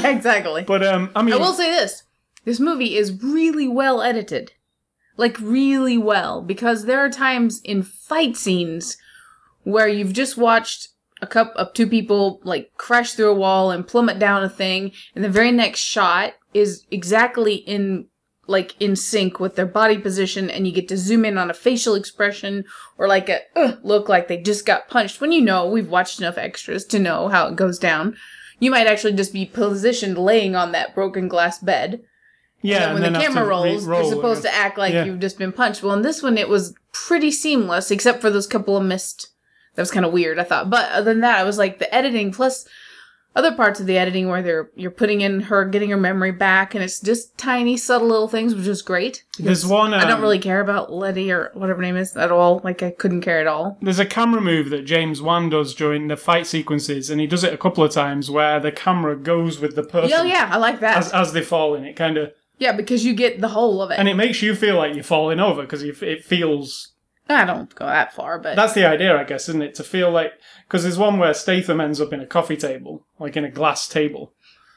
exactly. 0.03 0.63
But 0.63 0.83
um, 0.85 1.11
I 1.15 1.21
mean, 1.21 1.33
I 1.35 1.37
will 1.37 1.53
say 1.53 1.69
this: 1.71 2.03
this 2.43 2.59
movie 2.59 2.97
is 2.97 3.21
really 3.23 3.67
well 3.67 4.01
edited, 4.01 4.53
like 5.17 5.37
really 5.39 5.97
well, 5.97 6.41
because 6.41 6.85
there 6.85 6.99
are 7.05 7.09
times 7.09 7.61
in 7.63 7.83
fight 7.83 8.35
scenes 8.35 8.97
where 9.63 9.87
you've 9.87 10.13
just 10.13 10.37
watched 10.37 10.89
a 11.21 11.27
cup 11.27 11.53
of 11.55 11.73
two 11.73 11.87
people 11.87 12.39
like 12.43 12.71
crash 12.77 13.13
through 13.13 13.31
a 13.31 13.35
wall 13.35 13.71
and 13.71 13.87
plummet 13.87 14.19
down 14.19 14.43
a 14.43 14.49
thing, 14.49 14.91
and 15.15 15.23
the 15.23 15.29
very 15.29 15.51
next 15.51 15.79
shot 15.79 16.33
is 16.53 16.85
exactly 16.91 17.55
in 17.55 18.07
like 18.47 18.79
in 18.79 18.95
sync 18.95 19.39
with 19.39 19.55
their 19.55 19.65
body 19.65 19.97
position, 19.97 20.49
and 20.51 20.67
you 20.67 20.73
get 20.73 20.87
to 20.89 20.97
zoom 20.97 21.25
in 21.25 21.37
on 21.37 21.49
a 21.49 21.53
facial 21.53 21.95
expression 21.95 22.63
or 22.97 23.07
like 23.07 23.27
a 23.29 23.39
"Ugh," 23.55 23.79
look 23.83 24.07
like 24.09 24.27
they 24.27 24.37
just 24.37 24.65
got 24.65 24.87
punched. 24.89 25.19
When 25.21 25.31
you 25.31 25.41
know 25.41 25.67
we've 25.67 25.89
watched 25.89 26.19
enough 26.19 26.37
extras 26.37 26.85
to 26.85 26.99
know 26.99 27.27
how 27.29 27.47
it 27.47 27.55
goes 27.55 27.79
down. 27.79 28.15
You 28.59 28.71
might 28.71 28.87
actually 28.87 29.13
just 29.13 29.33
be 29.33 29.45
positioned 29.45 30.17
laying 30.17 30.55
on 30.55 30.71
that 30.71 30.95
broken 30.95 31.27
glass 31.27 31.59
bed. 31.59 32.01
yeah. 32.61 32.93
when 32.93 33.01
the 33.13 33.19
camera 33.19 33.45
rolls, 33.45 33.85
re- 33.85 33.91
roll 33.97 34.01
you're 34.03 34.15
supposed 34.15 34.43
to 34.43 34.53
act 34.53 34.77
like 34.77 34.93
Yeah. 34.93 35.03
you've 35.03 35.19
just 35.19 35.37
been 35.37 35.51
punched. 35.51 35.83
Well, 35.83 35.93
in 35.93 36.03
this 36.03 36.23
one, 36.23 36.37
it 36.37 36.47
was 36.47 36.73
pretty 36.93 37.31
seamless, 37.31 37.91
except 37.91 38.21
for 38.21 38.29
those 38.29 38.47
couple 38.47 38.77
of 38.77 38.83
missed. 38.85 39.27
That 39.75 39.81
was 39.81 39.91
kind 39.91 40.05
of 40.05 40.13
weird, 40.13 40.39
I 40.39 40.43
thought. 40.43 40.69
But 40.69 40.89
other 40.91 41.11
than 41.13 41.21
that, 41.21 41.39
I 41.39 41.43
was 41.43 41.57
like 41.57 41.79
the 41.79 41.93
editing 41.93 42.31
plus 42.31 42.65
other 43.35 43.51
parts 43.53 43.81
of 43.81 43.85
the 43.85 43.97
editing 43.97 44.29
where 44.29 44.41
they're 44.41 44.69
you're 44.75 44.89
putting 44.91 45.19
in 45.19 45.41
her 45.41 45.65
getting 45.65 45.89
her 45.89 45.97
memory 45.97 46.31
back, 46.31 46.73
and 46.73 46.81
it's 46.81 47.01
just 47.01 47.37
tiny, 47.37 47.75
subtle 47.75 48.07
little 48.07 48.29
things, 48.29 48.55
which 48.55 48.65
is 48.65 48.81
great. 48.81 49.25
There's 49.37 49.65
one. 49.65 49.93
Um, 49.93 49.99
I 49.99 50.05
don't 50.05 50.21
really 50.21 50.39
care 50.39 50.61
about 50.61 50.93
Letty 50.93 51.29
or 51.31 51.51
whatever 51.53 51.77
her 51.77 51.81
name 51.81 51.97
is 51.97 52.15
at 52.15 52.31
all. 52.31 52.61
Like 52.63 52.81
I 52.81 52.91
couldn't 52.91 53.21
care 53.21 53.41
at 53.41 53.47
all. 53.47 53.77
There's 53.81 53.99
a 53.99 54.05
camera 54.05 54.39
move 54.39 54.69
that 54.69 54.85
James 54.85 55.21
Wan 55.21 55.49
does 55.49 55.75
during 55.75 56.07
the 56.07 56.15
fight 56.15 56.47
sequences, 56.47 57.09
and 57.09 57.19
he 57.19 57.27
does 57.27 57.43
it 57.43 57.53
a 57.53 57.57
couple 57.57 57.83
of 57.83 57.91
times 57.91 58.31
where 58.31 58.59
the 58.61 58.71
camera 58.71 59.17
goes 59.17 59.59
with 59.59 59.75
the 59.75 59.83
person 59.83 60.09
Yeah, 60.09 60.23
yeah, 60.23 60.49
I 60.51 60.57
like 60.57 60.79
that. 60.79 60.97
as, 60.97 61.11
as 61.11 61.33
they 61.33 61.41
fall 61.41 61.75
in. 61.75 61.83
It 61.83 61.97
kind 61.97 62.17
of 62.17 62.31
yeah, 62.57 62.71
because 62.71 63.03
you 63.03 63.13
get 63.13 63.41
the 63.41 63.49
whole 63.49 63.81
of 63.81 63.91
it. 63.91 63.99
and 63.99 64.07
it 64.07 64.15
makes 64.15 64.41
you 64.41 64.55
feel 64.55 64.77
like 64.77 64.95
you're 64.95 65.03
falling 65.03 65.41
over 65.41 65.63
because 65.63 65.83
it 65.83 66.23
feels. 66.23 66.93
I 67.27 67.45
don't 67.45 67.73
go 67.73 67.85
that 67.85 68.13
far, 68.13 68.37
but 68.39 68.55
That's 68.55 68.73
the 68.73 68.87
idea, 68.87 69.17
I 69.19 69.23
guess, 69.23 69.49
isn't 69.49 69.61
it? 69.63 69.75
To 69.75 69.83
feel 69.83 70.11
like 70.11 70.33
because 70.67 70.83
there's 70.83 70.97
one 70.97 71.17
where 71.17 71.33
Statham 71.33 71.81
ends 71.81 71.99
up 71.99 72.13
in 72.13 72.19
a 72.19 72.25
coffee 72.25 72.57
table, 72.57 73.05
like 73.19 73.35
in 73.35 73.43
a 73.45 73.49
glass 73.51 73.87
table. 73.87 74.33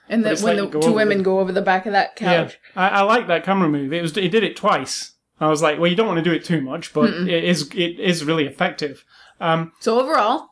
and 0.09 0.25
then 0.25 0.37
when 0.41 0.57
like 0.59 0.71
the 0.73 0.81
two 0.81 0.93
women 0.93 1.19
the- 1.19 1.25
go 1.25 1.41
over 1.41 1.53
the 1.53 1.61
back 1.63 1.85
of 1.87 1.93
that 1.93 2.17
couch. 2.17 2.59
Yeah, 2.75 2.83
I, 2.83 3.01
I 3.01 3.03
like 3.03 3.27
that 3.27 3.45
camera 3.45 3.69
move. 3.69 3.93
It 3.93 4.01
was 4.03 4.15
he 4.15 4.29
did 4.29 4.45
it 4.45 4.57
twice. 4.57 5.13
I 5.41 5.49
was 5.49 5.63
like, 5.63 5.79
well, 5.79 5.89
you 5.91 5.95
don't 5.97 6.07
want 6.09 6.19
to 6.19 6.25
do 6.31 6.35
it 6.35 6.45
too 6.45 6.61
much, 6.61 6.93
but 6.93 7.11
it 7.11 7.45
is 7.45 7.69
it 7.75 8.01
is 8.01 8.25
really 8.25 8.47
effective. 8.47 9.05
Um, 9.41 9.73
So 9.81 10.01
overall, 10.01 10.49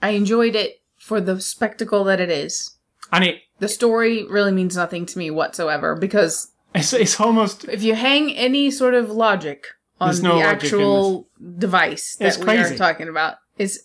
I 0.00 0.10
enjoyed 0.10 0.54
it 0.54 0.80
for 0.98 1.20
the 1.20 1.40
spectacle 1.40 2.04
that 2.04 2.20
it 2.20 2.30
is. 2.30 2.76
and 3.12 3.24
it 3.24 3.36
The 3.58 3.68
story 3.68 4.24
really 4.30 4.52
means 4.52 4.76
nothing 4.76 5.06
to 5.06 5.18
me 5.18 5.30
whatsoever 5.30 5.94
because 5.96 6.52
it's, 6.74 6.92
it's 6.92 7.20
almost 7.20 7.64
if 7.68 7.82
you 7.82 7.94
hang 7.94 8.32
any 8.34 8.70
sort 8.70 8.94
of 8.94 9.10
logic 9.10 9.66
on 10.00 10.14
the 10.14 10.22
no 10.22 10.36
in 10.36 10.42
actual 10.42 11.28
device 11.58 12.16
that 12.16 12.28
It's 12.28 12.38
we 12.38 12.44
crazy. 12.44 12.74
are 12.74 12.78
talking 12.78 13.08
about, 13.08 13.36
it's 13.58 13.78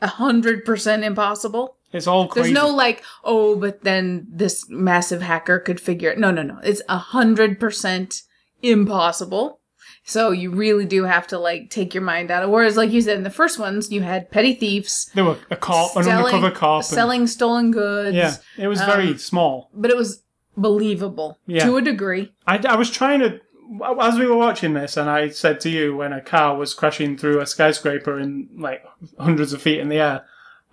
a 0.00 0.06
hundred 0.08 0.64
percent 0.64 1.04
impossible. 1.04 1.76
it's 1.92 2.06
all 2.06 2.26
crazy. 2.28 2.52
There's 2.52 2.62
no 2.64 2.68
like, 2.74 3.02
oh, 3.24 3.56
but 3.56 3.82
then 3.82 4.26
this 4.30 4.68
massive 4.68 5.22
hacker 5.22 5.58
could 5.60 5.80
figure 5.80 6.10
it. 6.10 6.18
No, 6.18 6.30
no, 6.30 6.42
no. 6.42 6.58
It's 6.64 6.82
a 6.88 6.98
hundred 6.98 7.60
percent 7.60 8.22
impossible. 8.62 9.60
So 10.04 10.32
you 10.32 10.50
really 10.50 10.84
do 10.84 11.04
have 11.04 11.28
to 11.28 11.38
like 11.38 11.70
take 11.70 11.94
your 11.94 12.02
mind 12.02 12.30
out 12.32 12.42
of. 12.42 12.50
Whereas, 12.50 12.76
like 12.76 12.90
you 12.90 13.00
said 13.00 13.16
in 13.18 13.22
the 13.22 13.30
first 13.30 13.58
ones, 13.58 13.92
you 13.92 14.02
had 14.02 14.30
petty 14.32 14.52
thieves 14.54 15.08
there 15.14 15.24
were 15.24 15.38
a 15.50 15.56
cop, 15.56 15.94
an 15.96 16.08
undercover 16.08 16.50
cop, 16.50 16.78
and- 16.80 16.84
selling 16.86 17.26
stolen 17.28 17.70
goods. 17.70 18.16
Yeah, 18.16 18.34
it 18.58 18.66
was 18.66 18.80
very 18.80 19.08
Um, 19.10 19.18
small. 19.18 19.70
but 19.72 19.90
it 19.92 19.96
was 19.96 20.22
believable 20.56 21.38
Yeah. 21.46 21.64
to 21.66 21.76
a 21.76 21.82
degree. 21.82 22.32
I, 22.46 22.58
I 22.68 22.74
was 22.76 22.90
trying 22.90 23.20
to, 23.20 23.40
as 24.00 24.18
we 24.18 24.26
were 24.26 24.36
watching 24.36 24.74
this, 24.74 24.96
and 24.96 25.08
I 25.08 25.28
said 25.28 25.60
to 25.60 25.70
you 25.70 25.96
when 25.96 26.12
a 26.12 26.20
car 26.20 26.56
was 26.56 26.74
crashing 26.74 27.16
through 27.16 27.40
a 27.40 27.46
skyscraper 27.46 28.18
in 28.18 28.48
like 28.56 28.84
hundreds 29.18 29.52
of 29.52 29.62
feet 29.62 29.80
in 29.80 29.88
the 29.88 30.00
air, 30.00 30.24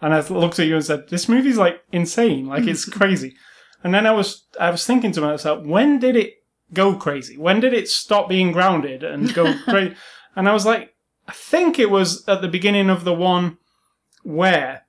and 0.02 0.14
I 0.14 0.20
looked 0.28 0.60
at 0.60 0.68
you 0.68 0.76
and 0.76 0.86
said, 0.86 1.10
"This 1.10 1.30
movie's 1.30 1.58
like 1.58 1.82
insane, 1.92 2.48
like 2.48 2.68
it's 2.68 2.86
crazy." 2.90 3.36
And 3.84 3.94
then 3.94 4.06
I 4.06 4.12
was 4.12 4.46
I 4.60 4.70
was 4.72 4.86
thinking 4.86 5.12
to 5.14 5.22
myself, 5.22 5.66
when 5.66 6.00
did 6.00 6.16
it 6.16 6.44
go 6.74 6.96
crazy? 6.96 7.38
When 7.38 7.60
did 7.60 7.74
it 7.74 7.88
stop 7.88 8.30
being 8.30 8.52
grounded 8.52 9.04
and 9.04 9.34
go 9.34 9.54
crazy? 9.64 9.96
And 10.36 10.48
I 10.48 10.54
was 10.54 10.66
like, 10.66 10.96
I 11.28 11.34
think 11.34 11.80
it 11.80 11.90
was 11.90 12.28
at 12.28 12.42
the 12.42 12.48
beginning 12.48 12.90
of 12.90 13.04
the 13.04 13.14
one 13.14 13.58
where, 14.24 14.86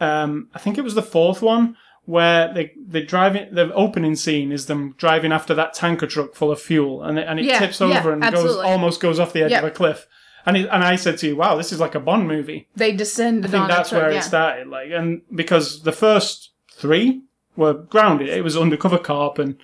um, 0.00 0.48
I 0.54 0.58
think 0.58 0.78
it 0.78 0.84
was 0.84 0.94
the 0.94 1.02
fourth 1.02 1.42
one 1.42 1.76
where 2.04 2.52
they 2.52 2.72
they 2.76 3.02
driving 3.02 3.54
the 3.54 3.72
opening 3.74 4.16
scene 4.16 4.50
is 4.52 4.66
them 4.66 4.94
driving 4.98 5.32
after 5.32 5.54
that 5.54 5.74
tanker 5.74 6.06
truck 6.06 6.34
full 6.34 6.50
of 6.50 6.60
fuel 6.60 7.02
and 7.02 7.18
it, 7.18 7.26
and 7.28 7.38
it 7.38 7.46
Yeah, 7.46 7.58
tips 7.58 7.80
yeah, 7.80 7.98
over 7.98 8.12
and 8.12 8.22
goes 8.22 8.56
almost 8.56 9.00
goes 9.00 9.18
off 9.20 9.32
the 9.32 9.42
edge 9.42 9.50
Yep. 9.52 9.62
of 9.62 9.68
a 9.68 9.72
cliff. 9.72 10.06
And 10.46 10.56
it, 10.56 10.68
and 10.72 10.82
I 10.82 10.96
said 10.96 11.18
to 11.18 11.26
you, 11.28 11.36
wow, 11.36 11.56
this 11.56 11.70
is 11.70 11.80
like 11.80 11.94
a 11.94 12.00
Bond 12.00 12.26
movie. 12.26 12.66
They 12.74 12.92
descended 12.92 13.44
I 13.44 13.48
think 13.52 13.68
that's 13.68 13.92
where 13.92 14.10
yeah. 14.10 14.18
it 14.18 14.22
started. 14.22 14.68
Like, 14.68 14.90
and 14.90 15.20
because 15.34 15.82
the 15.82 15.92
first 15.92 16.52
three 16.72 17.22
were 17.56 17.74
grounded, 17.74 18.30
it 18.30 18.42
was 18.42 18.56
undercover 18.56 18.96
cop 18.98 19.38
and 19.38 19.56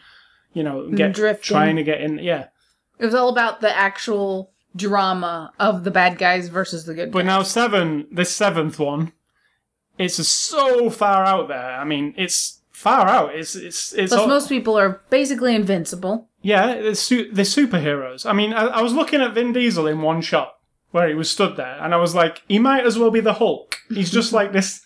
you 0.53 0.63
know 0.63 0.91
get 0.91 1.15
drifting. 1.15 1.43
trying 1.55 1.77
to 1.77 1.83
get 1.83 2.03
in. 2.03 2.19
Yeah, 2.19 2.49
It 2.99 3.07
was 3.07 3.15
all 3.15 3.31
about 3.31 3.63
the 3.63 3.75
actual 3.75 4.53
drama 4.77 5.53
of 5.59 5.85
the 5.85 5.91
bad 5.91 6.19
guys 6.19 6.49
versus 6.49 6.85
the 6.85 6.93
good 6.93 7.11
but 7.11 7.21
guys. 7.21 7.27
now 7.27 7.43
seven, 7.43 8.07
this 8.13 8.35
seventh 8.37 8.79
one, 8.79 9.13
it's 9.99 10.27
so 10.29 10.91
far 10.91 11.25
out 11.25 11.49
there. 11.49 11.73
I 11.73 11.85
mean, 11.85 12.15
it's 12.17 12.61
far 12.71 13.09
out. 13.09 13.35
It's 13.35 13.55
it's 13.57 13.93
it's 13.93 14.11
Plus, 14.13 14.21
all, 14.21 14.29
most 14.29 14.49
people 14.49 14.79
are 14.79 15.01
basically 15.11 15.55
invincible. 15.55 16.29
yeah. 16.43 16.73
It's 16.73 17.01
su- 17.01 17.31
they're 17.33 17.45
superheroes. 17.45 18.25
I 18.29 18.33
mean, 18.33 18.53
I, 18.53 18.67
I 18.67 18.83
was 18.83 18.93
looking 18.93 19.21
at 19.23 19.35
Vin 19.35 19.53
Diesel 19.53 19.87
in 19.87 20.03
one 20.03 20.21
shot 20.21 20.55
where 20.91 21.09
he 21.09 21.15
was 21.15 21.31
stood 21.31 21.57
there, 21.57 21.79
and 21.83 21.93
I 21.93 21.97
was 21.99 22.15
like, 22.15 22.43
he 22.49 22.59
might 22.59 22.87
as 22.87 22.99
well 22.99 23.11
be 23.11 23.21
the 23.21 23.35
Hulk. 23.35 23.77
He's 23.89 24.11
just 24.11 24.33
like 24.33 24.53
this. 24.53 24.83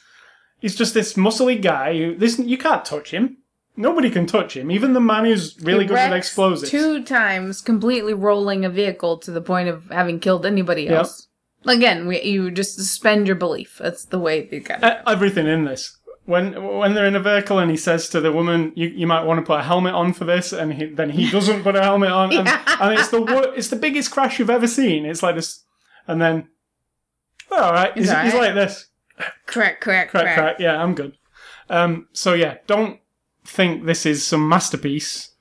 He's 0.60 0.74
just 0.76 0.94
this 0.94 1.14
muscly 1.14 1.60
guy. 1.60 1.96
Who, 1.96 2.16
this 2.16 2.38
you 2.38 2.58
can't 2.58 2.84
touch 2.84 3.10
him. 3.12 3.38
Nobody 3.76 4.10
can 4.10 4.26
touch 4.26 4.56
him. 4.56 4.70
Even 4.70 4.92
the 4.92 5.00
man 5.00 5.24
who's 5.24 5.56
really 5.62 5.86
good 5.86 5.94
with 5.94 6.12
explosives. 6.12 6.70
Two 6.70 7.02
times, 7.02 7.62
completely 7.62 8.12
rolling 8.12 8.64
a 8.64 8.68
vehicle 8.68 9.16
to 9.18 9.30
the 9.30 9.40
point 9.40 9.68
of 9.68 9.84
having 9.90 10.20
killed 10.20 10.44
anybody 10.44 10.82
Yep. 10.82 11.06
Again, 11.66 12.06
we, 12.06 12.22
you 12.22 12.50
just 12.50 12.74
suspend 12.76 13.26
your 13.26 13.36
belief. 13.36 13.78
That's 13.82 14.04
the 14.06 14.18
way 14.18 14.42
they 14.46 14.60
got 14.60 14.82
it. 14.82 15.02
Everything 15.06 15.46
in 15.46 15.64
this. 15.64 15.98
When 16.24 16.78
when 16.78 16.94
they're 16.94 17.06
in 17.06 17.16
a 17.16 17.20
vehicle 17.20 17.58
and 17.58 17.70
he 17.70 17.76
says 17.76 18.08
to 18.10 18.20
the 18.20 18.30
woman, 18.30 18.72
"You, 18.76 18.88
you 18.88 19.06
might 19.06 19.24
want 19.24 19.40
to 19.40 19.44
put 19.46 19.60
a 19.60 19.62
helmet 19.62 19.94
on 19.94 20.12
for 20.12 20.24
this," 20.24 20.52
and 20.52 20.72
he, 20.72 20.84
then 20.86 21.10
he 21.10 21.28
doesn't 21.30 21.62
put 21.62 21.74
a 21.76 21.82
helmet 21.82 22.10
on, 22.10 22.32
and, 22.32 22.46
Yeah. 22.46 22.76
and 22.80 22.98
it's 22.98 23.08
the 23.08 23.20
wor- 23.20 23.54
it's 23.54 23.68
the 23.68 23.76
biggest 23.76 24.10
crash 24.12 24.38
you've 24.38 24.50
ever 24.50 24.66
seen. 24.68 25.04
It's 25.06 25.22
like 25.22 25.34
this, 25.34 25.64
and 26.06 26.20
then, 26.22 26.48
oh, 27.50 27.56
all 27.62 27.72
right, 27.72 27.92
he's, 27.96 28.10
all 28.10 28.22
he's 28.22 28.34
like 28.34 28.54
this, 28.54 28.86
Crack, 29.46 29.80
crack, 29.80 30.10
crack, 30.10 30.10
crack. 30.10 30.34
crack. 30.36 30.56
Yeah, 30.60 30.80
I'm 30.80 30.94
good. 30.94 31.16
Um, 31.68 32.06
so 32.12 32.34
yeah, 32.34 32.58
don't 32.66 33.00
think 33.44 33.86
this 33.86 34.06
is 34.06 34.24
some 34.24 34.48
masterpiece. 34.48 35.34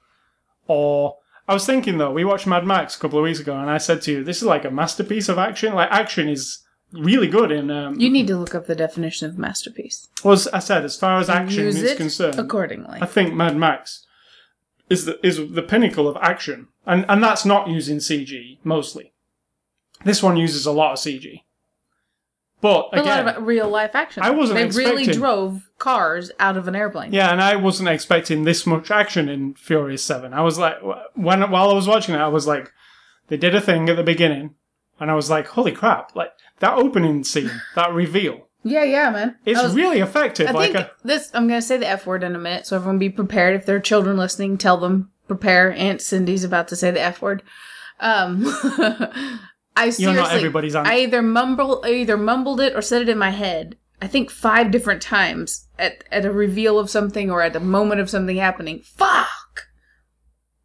Or 0.67 1.17
I 1.49 1.53
was 1.53 1.65
thinking 1.65 1.97
though, 1.97 2.11
we 2.11 2.23
watched 2.23 2.45
Mad 2.45 2.63
Max 2.63 2.95
a 2.95 2.99
couple 2.99 3.17
of 3.17 3.23
weeks 3.23 3.39
ago, 3.39 3.57
and 3.57 3.71
I 3.71 3.79
said 3.79 4.03
to 4.03 4.11
you, 4.11 4.23
this 4.23 4.37
is 4.37 4.43
like 4.43 4.65
a 4.65 4.69
masterpiece 4.69 5.29
of 5.29 5.39
action. 5.39 5.73
Like 5.73 5.89
action 5.89 6.29
is 6.29 6.59
really 6.93 7.27
good 7.27 7.51
in 7.51 7.71
um, 7.71 7.99
You 7.99 8.11
need 8.11 8.27
to 8.27 8.37
look 8.37 8.53
up 8.53 8.67
the 8.67 8.75
definition 8.75 9.27
of 9.27 9.39
masterpiece. 9.39 10.07
well, 10.23 10.33
as 10.33 10.47
I 10.49 10.59
said, 10.59 10.85
as 10.85 10.95
far 10.95 11.17
as 11.19 11.27
action 11.27 11.63
Use 11.63 11.77
is 11.77 11.91
it 11.91 11.97
concerned, 11.97 12.37
accordingly. 12.37 12.99
I 13.01 13.07
think 13.07 13.33
Mad 13.33 13.57
Max 13.57 14.05
is 14.91 15.05
the 15.05 15.25
is 15.25 15.37
the 15.51 15.63
pinnacle 15.63 16.07
of 16.07 16.17
action, 16.21 16.67
and 16.85 17.03
and 17.09 17.23
that's 17.23 17.45
not 17.45 17.67
using 17.67 17.97
CG 17.97 18.59
mostly. 18.63 19.13
This 20.05 20.21
one 20.21 20.37
uses 20.37 20.67
a 20.67 20.71
lot 20.71 20.93
of 20.93 20.99
CG, 20.99 21.41
but 22.61 22.89
a 22.93 23.01
again, 23.01 23.25
lot 23.25 23.37
of 23.37 23.43
real 23.47 23.69
life 23.69 23.91
action. 23.95 24.23
I 24.23 24.31
wasn't 24.31 24.59
They 24.73 24.77
really 24.77 25.05
drove 25.05 25.69
cars 25.77 26.31
out 26.39 26.57
of 26.57 26.67
an 26.67 26.75
airplane. 26.75 27.13
yeah, 27.13 27.31
and 27.31 27.41
I 27.41 27.55
wasn't 27.55 27.89
expecting 27.89 28.43
this 28.43 28.65
much 28.65 28.91
action 28.91 29.29
in 29.29 29.53
Furious 29.55 30.03
Seven. 30.03 30.33
I 30.33 30.41
was 30.41 30.57
like, 30.57 30.77
when 31.15 31.49
while 31.51 31.69
I 31.69 31.73
was 31.73 31.87
watching 31.87 32.15
it, 32.15 32.19
I 32.19 32.27
was 32.27 32.47
like, 32.47 32.71
they 33.27 33.37
did 33.37 33.55
a 33.55 33.61
thing 33.61 33.89
at 33.89 33.95
the 33.95 34.03
beginning, 34.03 34.55
and 34.99 35.09
I 35.09 35.15
was 35.15 35.29
like, 35.29 35.47
holy 35.47 35.71
crap! 35.71 36.15
Like 36.15 36.31
that 36.59 36.77
opening 36.77 37.23
scene, 37.23 37.51
that 37.75 37.93
reveal, 37.93 38.47
yeah, 38.63 38.83
yeah, 38.83 39.09
man. 39.11 39.35
it's 39.45 39.61
was- 39.61 39.75
really 39.75 39.99
effective. 39.99 40.47
I 40.47 40.51
like 40.51 40.71
think 40.73 40.85
a, 40.87 40.91
this. 41.03 41.31
I'm 41.33 41.47
going 41.47 41.61
to 41.61 41.65
say 41.65 41.77
the 41.77 41.87
F 41.87 42.05
word 42.05 42.23
in 42.23 42.35
a 42.35 42.39
minute, 42.39 42.67
so 42.67 42.75
everyone 42.75 42.99
be 42.99 43.09
prepared. 43.09 43.55
If 43.55 43.65
there 43.65 43.75
are 43.77 43.79
children 43.81 44.17
listening, 44.17 44.57
tell 44.57 44.77
them 44.77 45.11
prepare. 45.27 45.71
Aunt 45.71 46.01
Cindy's 46.01 46.43
about 46.43 46.67
to 46.69 46.75
say 46.75 46.91
the 46.91 46.99
F 47.01 47.21
word. 47.21 47.41
Um, 48.01 48.43
I 49.79 49.89
seriously, 49.91 50.21
not 50.21 50.33
everybody's 50.33 50.75
aunt. 50.75 50.87
I 50.87 50.99
either 50.99 51.21
mumble, 51.21 51.81
I 51.83 51.91
either 51.93 52.17
mumbled 52.17 52.59
it 52.61 52.75
or 52.75 52.81
said 52.81 53.01
it 53.01 53.09
in 53.09 53.17
my 53.17 53.31
head. 53.31 53.77
I 54.01 54.07
think 54.07 54.29
five 54.31 54.71
different 54.71 55.01
times 55.01 55.67
at 55.77 56.03
at 56.11 56.25
a 56.25 56.31
reveal 56.31 56.79
of 56.79 56.89
something 56.89 57.29
or 57.29 57.41
at 57.41 57.55
a 57.55 57.59
moment 57.59 58.01
of 58.01 58.09
something 58.09 58.37
happening. 58.37 58.81
Fuck. 58.83 59.67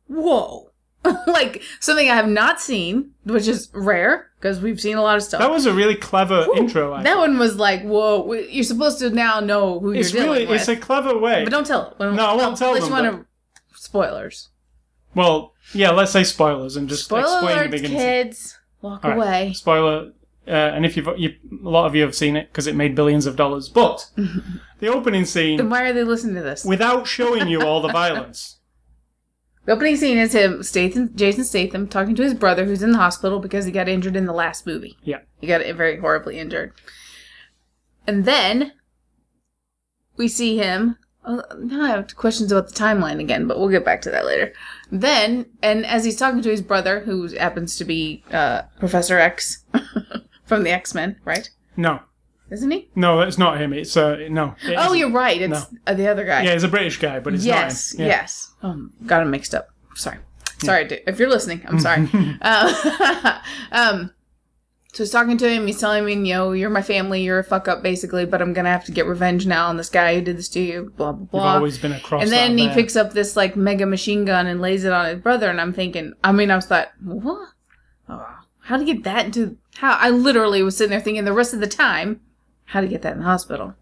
Whoa. 0.06 0.70
like 1.26 1.62
something 1.80 2.08
I 2.08 2.14
have 2.14 2.28
not 2.28 2.60
seen, 2.60 3.12
which 3.24 3.46
is 3.46 3.68
rare 3.74 4.30
because 4.40 4.60
we've 4.60 4.80
seen 4.80 4.96
a 4.96 5.02
lot 5.02 5.16
of 5.16 5.22
stuff. 5.22 5.40
that 5.40 5.50
was 5.50 5.66
a 5.66 5.72
really 5.72 5.96
clever 5.96 6.46
intro. 6.56 6.94
I 6.94 7.02
That 7.02 7.18
one 7.18 7.38
was 7.38 7.56
like, 7.56 7.82
whoa! 7.82 8.32
You're 8.32 8.64
supposed 8.64 9.00
to 9.00 9.10
now 9.10 9.40
know 9.40 9.80
who 9.80 9.90
it's 9.92 10.12
you're 10.12 10.22
dealing 10.22 10.38
really 10.40 10.46
with. 10.50 10.60
it's 10.60 10.68
a 10.68 10.76
clever 10.76 11.18
way. 11.18 11.44
But 11.44 11.50
don't 11.50 11.66
tell 11.66 11.90
it. 11.90 11.98
No, 11.98 12.24
I 12.24 12.34
won't 12.34 12.56
tell 12.56 12.74
unless 12.74 12.88
them, 12.88 12.96
you 12.96 13.10
want 13.10 13.26
to 13.74 13.78
spoilers. 13.78 14.48
Well, 15.14 15.52
yeah, 15.72 15.90
let's 15.90 16.10
say 16.12 16.24
spoilers 16.24 16.76
and 16.76 16.88
just 16.88 17.04
Spoiler 17.04 17.22
explain 17.22 17.62
the 17.62 17.68
beginning. 17.68 17.96
kids. 17.98 18.58
Walk 18.84 19.02
All 19.02 19.12
right. 19.12 19.16
away. 19.16 19.52
Spoiler, 19.54 20.12
uh, 20.46 20.50
and 20.50 20.84
if 20.84 20.94
you've 20.94 21.08
you, 21.16 21.34
a 21.64 21.68
lot 21.68 21.86
of 21.86 21.94
you 21.94 22.02
have 22.02 22.14
seen 22.14 22.36
it 22.36 22.48
because 22.52 22.66
it 22.66 22.76
made 22.76 22.94
billions 22.94 23.24
of 23.24 23.34
dollars, 23.34 23.70
but 23.70 24.10
the 24.78 24.88
opening 24.88 25.24
scene. 25.24 25.56
Then 25.56 25.70
why 25.70 25.84
are 25.84 25.94
they 25.94 26.04
listening 26.04 26.34
to 26.34 26.42
this? 26.42 26.66
without 26.66 27.06
showing 27.06 27.48
you 27.48 27.62
all 27.62 27.80
the 27.80 27.88
violence, 27.92 28.58
the 29.64 29.72
opening 29.72 29.96
scene 29.96 30.18
is 30.18 30.34
him, 30.34 30.62
Statham, 30.62 31.16
Jason 31.16 31.44
Statham, 31.44 31.88
talking 31.88 32.14
to 32.14 32.22
his 32.22 32.34
brother 32.34 32.66
who's 32.66 32.82
in 32.82 32.92
the 32.92 32.98
hospital 32.98 33.40
because 33.40 33.64
he 33.64 33.72
got 33.72 33.88
injured 33.88 34.16
in 34.16 34.26
the 34.26 34.34
last 34.34 34.66
movie. 34.66 34.98
yeah, 35.02 35.20
He 35.40 35.46
got 35.46 35.64
very 35.76 35.96
horribly 35.96 36.38
injured. 36.38 36.74
And 38.06 38.26
then 38.26 38.72
we 40.18 40.28
see 40.28 40.58
him. 40.58 40.98
Oh, 41.26 41.42
now 41.58 41.82
I 41.82 41.88
have 41.88 42.14
questions 42.16 42.52
about 42.52 42.68
the 42.68 42.74
timeline 42.74 43.18
again, 43.20 43.46
but 43.46 43.58
we'll 43.58 43.68
get 43.70 43.84
back 43.84 44.02
to 44.02 44.10
that 44.10 44.26
later. 44.26 44.52
Then, 44.92 45.46
and 45.62 45.86
as 45.86 46.04
he's 46.04 46.16
talking 46.16 46.42
to 46.42 46.50
his 46.50 46.60
brother, 46.62 47.00
who 47.00 47.26
happens 47.28 47.76
to 47.76 47.84
be 47.84 48.22
uh, 48.30 48.62
Professor 48.78 49.18
X 49.18 49.64
from 50.44 50.64
the 50.64 50.70
X 50.70 50.94
Men, 50.94 51.16
right? 51.24 51.48
no, 51.76 52.00
Isn't 52.50 52.70
he? 52.70 52.90
no, 52.94 53.20
it's 53.20 53.38
not 53.38 53.58
him. 53.60 53.72
It's 53.72 53.96
uh, 53.96 54.26
no. 54.28 54.54
it 54.62 54.76
Oh, 54.78 54.92
you're 54.92 55.10
right. 55.10 55.40
It's 55.40 55.66
uh, 55.86 55.94
the 55.94 56.08
other 56.08 56.24
guy. 56.24 56.42
yeah, 56.42 56.52
he's 56.52 56.62
a 56.62 56.68
British 56.68 56.98
guy, 56.98 57.20
but 57.20 57.34
it's 57.34 57.44
yes, 57.44 57.94
not 57.94 58.00
him. 58.00 58.08
Yeah. 58.10 58.16
yes. 58.20 58.52
Oh, 58.62 58.88
got 59.06 59.22
him 59.22 59.30
mixed 59.30 59.54
up. 59.54 59.68
Sorry, 59.94 60.18
sorry. 60.58 60.84
dude. 60.86 61.02
If 61.06 61.18
you're 61.18 61.30
listening, 61.30 61.62
I'm 61.66 61.80
sorry. 61.80 62.08
uh, 62.42 63.40
um, 63.72 64.10
so 64.94 65.02
he's 65.02 65.10
talking 65.10 65.36
to 65.38 65.48
him. 65.48 65.66
He's 65.66 65.78
telling 65.80 66.08
him, 66.08 66.24
you 66.24 66.34
know, 66.34 66.52
you're 66.52 66.70
my 66.70 66.82
family. 66.82 67.22
You're 67.22 67.40
a 67.40 67.44
fuck 67.44 67.68
up, 67.68 67.82
basically. 67.82 68.24
But 68.26 68.40
I'm 68.40 68.52
gonna 68.52 68.70
have 68.70 68.84
to 68.86 68.92
get 68.92 69.06
revenge 69.06 69.44
now 69.46 69.66
on 69.68 69.76
this 69.76 69.88
guy 69.90 70.14
who 70.14 70.20
did 70.22 70.38
this 70.38 70.48
to 70.50 70.60
you. 70.60 70.92
Blah 70.96 71.12
blah 71.12 71.20
You've 71.22 71.30
blah. 71.30 71.54
always 71.56 71.78
been 71.78 71.92
across. 71.92 72.22
and 72.22 72.32
then 72.32 72.56
he 72.56 72.66
there. 72.66 72.74
picks 72.74 72.96
up 72.96 73.12
this 73.12 73.36
like 73.36 73.56
mega 73.56 73.86
machine 73.86 74.24
gun 74.24 74.46
and 74.46 74.60
lays 74.60 74.84
it 74.84 74.92
on 74.92 75.06
his 75.06 75.20
brother. 75.20 75.50
And 75.50 75.60
I'm 75.60 75.72
thinking, 75.72 76.12
I 76.22 76.32
mean, 76.32 76.50
I 76.50 76.56
was 76.56 76.70
like, 76.70 76.88
what? 77.02 77.48
Oh, 78.08 78.26
how 78.60 78.76
to 78.76 78.84
get 78.84 79.04
that 79.04 79.26
into? 79.26 79.56
How? 79.76 79.96
I 80.00 80.10
literally 80.10 80.62
was 80.62 80.76
sitting 80.76 80.90
there 80.90 81.00
thinking 81.00 81.24
the 81.24 81.32
rest 81.32 81.52
of 81.54 81.60
the 81.60 81.66
time, 81.66 82.20
how 82.66 82.80
to 82.80 82.86
get 82.88 83.02
that 83.02 83.12
in 83.14 83.18
the 83.18 83.24
hospital. 83.24 83.74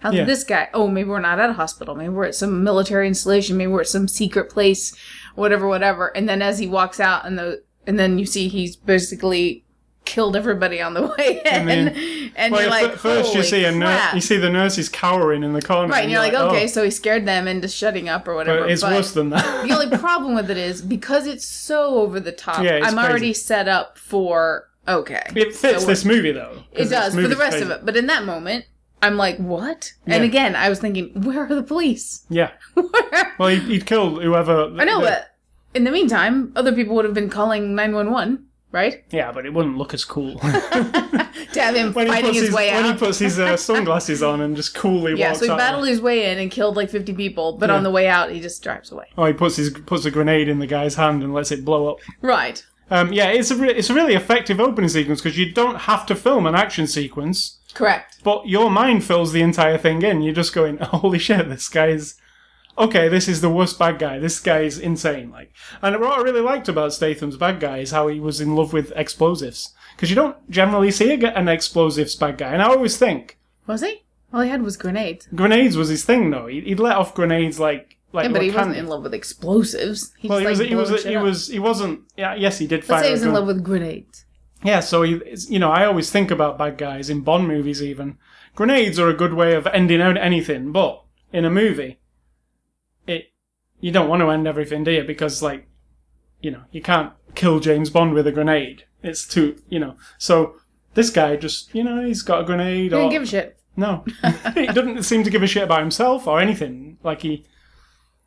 How 0.00 0.12
Yeah. 0.12 0.18
did 0.20 0.28
this 0.28 0.44
guy? 0.44 0.68
Oh, 0.74 0.86
maybe 0.86 1.08
we're 1.08 1.18
not 1.18 1.40
at 1.40 1.50
a 1.50 1.54
hospital. 1.54 1.96
Maybe 1.96 2.10
we're 2.10 2.26
at 2.26 2.34
some 2.36 2.62
military 2.62 3.08
installation. 3.08 3.56
Maybe 3.56 3.72
we're 3.72 3.80
at 3.80 3.88
some 3.88 4.06
secret 4.06 4.48
place, 4.50 4.94
whatever, 5.34 5.66
whatever. 5.66 6.08
And 6.16 6.28
then 6.28 6.40
as 6.40 6.58
he 6.60 6.68
walks 6.68 7.00
out, 7.00 7.24
and 7.26 7.36
the 7.38 7.62
and 7.86 7.98
then 7.98 8.18
you 8.18 8.26
see 8.26 8.46
he's 8.48 8.76
basically 8.76 9.64
killed 10.08 10.34
everybody 10.34 10.80
on 10.80 10.94
the 10.94 11.02
way 11.18 11.40
in, 11.44 11.68
And 11.68 12.32
and, 12.34 12.52
Well, 12.52 12.62
you're 12.62 12.70
like, 12.70 12.92
first 12.96 13.28
you 13.28 13.40
"Holy 13.40 13.46
see 13.46 13.64
a 13.64 13.70
nurse. 13.72 14.14
You 14.14 14.20
see 14.20 14.38
the 14.38 14.50
nurses 14.50 14.88
cowering 14.88 15.42
in 15.44 15.52
the 15.52 15.62
corner, 15.62 15.92
right, 15.92 16.02
and 16.02 16.10
you're 16.10 16.20
like, 16.20 16.34
okay, 16.34 16.64
oh. 16.64 16.66
so 16.66 16.82
he 16.82 16.90
scared 16.90 17.26
them 17.26 17.46
into 17.46 17.68
shutting 17.68 18.08
up 18.08 18.26
or 18.26 18.34
whatever. 18.34 18.60
But 18.62 18.70
it's 18.70 18.82
but 18.82 18.92
worse 18.92 19.12
than 19.12 19.30
that. 19.30 19.44
the 19.68 19.74
only 19.74 19.96
problem 19.98 20.34
with 20.34 20.50
it 20.50 20.56
is 20.56 20.80
because 20.82 21.26
it's 21.26 21.44
so 21.46 21.96
over 21.96 22.18
the 22.18 22.32
top. 22.32 22.64
Yeah, 22.64 22.76
I'm 22.82 22.94
crazy. 22.94 22.98
already 23.08 23.32
set 23.34 23.68
up 23.68 23.98
for 23.98 24.68
okay. 24.88 25.22
it 25.36 25.54
fits 25.54 25.82
So 25.82 25.86
this 25.86 26.04
movie 26.04 26.32
though. 26.32 26.64
It 26.72 26.88
does 26.88 27.14
for 27.14 27.28
the 27.28 27.36
rest 27.36 27.58
crazy. 27.58 27.64
of 27.66 27.70
it, 27.70 27.84
but 27.84 27.96
in 27.96 28.06
that 28.06 28.24
moment, 28.24 28.64
I'm 29.02 29.16
like, 29.16 29.36
what? 29.36 29.92
And 30.06 30.24
again, 30.24 30.56
I 30.56 30.68
was 30.70 30.80
thinking, 30.80 31.22
where 31.22 31.44
are 31.44 31.54
the 31.54 31.62
police? 31.62 32.24
Yeah. 32.30 32.50
Where- 32.74 33.34
Well, 33.38 33.50
he, 33.50 33.60
he'd 33.60 33.86
killed 33.86 34.22
whoever. 34.22 34.72
I 34.78 34.84
know, 34.84 35.00
the- 35.00 35.06
but 35.06 35.26
in 35.74 35.84
the 35.84 35.92
meantime, 35.92 36.52
other 36.56 36.72
people 36.72 36.96
would 36.96 37.04
have 37.04 37.14
been 37.14 37.30
calling 37.30 37.74
911, 37.76 38.46
right? 38.72 39.04
Yeah, 39.10 39.32
but 39.32 39.46
it 39.46 39.52
wouldn't 39.54 39.76
look 39.78 39.94
as 39.94 40.04
cool. 40.04 40.40
To 41.52 41.62
have 41.62 41.74
him 41.76 41.94
when 41.94 42.08
fighting 42.08 42.34
his, 42.34 42.46
his, 42.46 42.54
way 42.54 42.70
when 42.72 42.84
he 42.84 42.98
puts 42.98 43.18
his 43.18 43.38
uh, 43.38 43.56
sunglasses 43.68 44.22
on 44.22 44.40
and 44.42 44.54
just 44.54 44.74
coolly 44.74 45.14
yeah, 45.18 45.28
walks 45.28 45.38
so 45.38 45.44
he 45.46 45.50
out. 45.50 45.56
battled 45.58 45.86
his 45.88 46.00
way 46.00 46.30
in 46.30 46.38
and 46.38 46.50
killed 46.50 46.76
like 46.76 46.90
50 46.90 47.14
people, 47.14 47.52
but 47.56 47.70
Yeah. 47.70 47.76
on 47.76 47.84
the 47.84 47.90
way 47.90 48.06
out, 48.06 48.30
he 48.30 48.40
just 48.40 48.62
drives 48.62 48.92
away. 48.92 49.06
Oh, 49.16 49.24
he 49.24 49.32
puts 49.32 49.56
his 49.56 49.70
puts 49.70 50.04
a 50.04 50.10
grenade 50.10 50.48
in 50.48 50.58
the 50.58 50.66
guy's 50.66 50.96
hand 50.96 51.22
and 51.22 51.32
lets 51.32 51.50
it 51.50 51.64
blow 51.64 51.88
up. 51.88 51.98
Right. 52.20 52.62
Um, 52.90 53.12
yeah, 53.12 53.28
it's 53.28 53.50
a 53.50 53.56
re- 53.56 53.72
it's 53.74 53.88
a 53.88 53.94
really 53.94 54.14
effective 54.14 54.60
opening 54.60 54.90
sequence 54.90 55.20
because 55.22 55.38
you 55.38 55.52
don't 55.52 55.76
have 55.82 56.04
to 56.06 56.14
film 56.14 56.44
an 56.46 56.54
action 56.54 56.86
sequence, 56.86 57.58
Correct. 57.72 58.18
but 58.24 58.46
your 58.46 58.70
mind 58.70 59.04
fills 59.04 59.32
the 59.32 59.40
entire 59.42 59.78
thing 59.78 60.02
in. 60.02 60.20
You're 60.22 60.34
just 60.34 60.54
going, 60.54 60.78
"Holy 60.78 61.18
shit, 61.18 61.48
this 61.48 61.68
guy's 61.68 62.14
okay, 62.78 63.08
this 63.08 63.28
is 63.28 63.40
the 63.40 63.50
worst 63.50 63.78
bad 63.78 63.98
guy. 63.98 64.18
This 64.18 64.40
guy 64.40 64.60
is 64.60 64.78
insane. 64.78 65.30
Like, 65.30 65.52
and 65.82 66.00
what 66.00 66.18
I 66.18 66.22
really 66.22 66.40
liked 66.40 66.68
about 66.68 66.92
Statham's 66.92 67.36
bad 67.36 67.60
guy 67.60 67.78
is 67.78 67.90
how 67.90 68.08
he 68.08 68.20
was 68.20 68.40
in 68.40 68.54
love 68.54 68.72
with 68.72 68.92
explosives. 68.96 69.74
Because 69.96 70.10
you 70.10 70.16
don't 70.16 70.36
generally 70.50 70.90
see 70.90 71.12
an 71.12 71.48
explosives 71.48 72.14
bad 72.14 72.38
guy. 72.38 72.52
And 72.52 72.62
I 72.62 72.66
always 72.66 72.96
think 72.96 73.38
Was 73.66 73.82
he? 73.82 74.04
All 74.32 74.42
he 74.42 74.50
had 74.50 74.62
was 74.62 74.76
grenades. 74.76 75.26
grenades 75.34 75.76
was 75.76 75.88
his 75.88 76.04
thing, 76.04 76.30
though. 76.30 76.46
He'd, 76.46 76.64
he'd 76.64 76.80
let 76.80 76.96
off 76.96 77.14
grenades 77.14 77.58
like 77.58 77.96
like. 78.12 78.26
Yeah, 78.26 78.32
but 78.32 78.42
he 78.42 78.50
wasn't 78.50 78.76
in 78.76 78.86
love 78.86 79.02
with 79.02 79.14
explosives. 79.14 80.12
He 80.18 80.28
Well, 80.28 80.38
he 80.38 80.46
was. 80.46 80.60
like, 80.60 80.68
He 80.68 80.74
was. 80.76 81.04
He 81.04 81.16
up. 81.16 81.22
was. 81.22 81.48
He 81.48 81.58
wasn't. 81.58 82.00
Yeah. 82.16 82.34
Yes, 82.34 82.58
he 82.58 82.66
did 82.66 82.84
fire. 82.84 82.96
Let's 82.96 83.04
say 83.04 83.08
he 83.08 83.12
was 83.14 83.22
in 83.24 83.32
love 83.32 83.46
with 83.46 83.64
grenades. 83.64 84.24
Yeah, 84.62 84.80
so 84.80 85.02
he, 85.02 85.20
you 85.48 85.58
know, 85.60 85.70
I 85.70 85.84
always 85.86 86.10
think 86.10 86.30
about 86.32 86.58
bad 86.58 86.78
guys 86.78 87.08
in 87.10 87.20
Bond 87.20 87.46
movies. 87.46 87.82
Even 87.82 88.18
grenades 88.56 88.98
are 88.98 89.08
a 89.08 89.14
good 89.14 89.34
way 89.34 89.54
of 89.54 89.66
ending 89.68 90.00
out 90.02 90.16
anything, 90.16 90.72
but 90.72 91.04
in 91.32 91.44
a 91.44 91.50
movie, 91.50 91.98
it 93.08 93.26
you 93.80 93.90
don't 93.92 94.08
want 94.08 94.20
to 94.20 94.30
end 94.30 94.46
everything, 94.48 94.82
do 94.84 94.90
you? 94.90 95.04
Because 95.04 95.42
like, 95.42 95.68
you 96.40 96.50
know, 96.50 96.62
you 96.72 96.82
can't 96.82 97.12
kill 97.34 97.60
James 97.60 97.90
Bond 97.90 98.12
with 98.14 98.26
a 98.26 98.32
grenade. 98.32 98.84
It's 99.02 99.26
too, 99.26 99.56
you 99.68 99.78
know. 99.78 99.96
So 100.18 100.56
this 100.94 101.10
guy 101.10 101.36
just, 101.36 101.74
you 101.74 101.84
know, 101.84 102.04
he's 102.04 102.22
got 102.22 102.40
a 102.40 102.44
grenade. 102.44 102.76
He 102.76 102.88
didn't 102.88 103.04
Or, 103.06 103.10
give 103.10 103.22
a 103.22 103.26
shit. 103.26 103.58
no, 103.76 104.04
he 104.54 104.66
doesn't 104.66 105.04
seem 105.04 105.22
to 105.24 105.30
give 105.30 105.42
a 105.42 105.46
shit 105.46 105.62
about 105.62 105.80
himself 105.80 106.26
or 106.26 106.40
anything. 106.40 106.98
Like 107.02 107.22
he. 107.22 107.44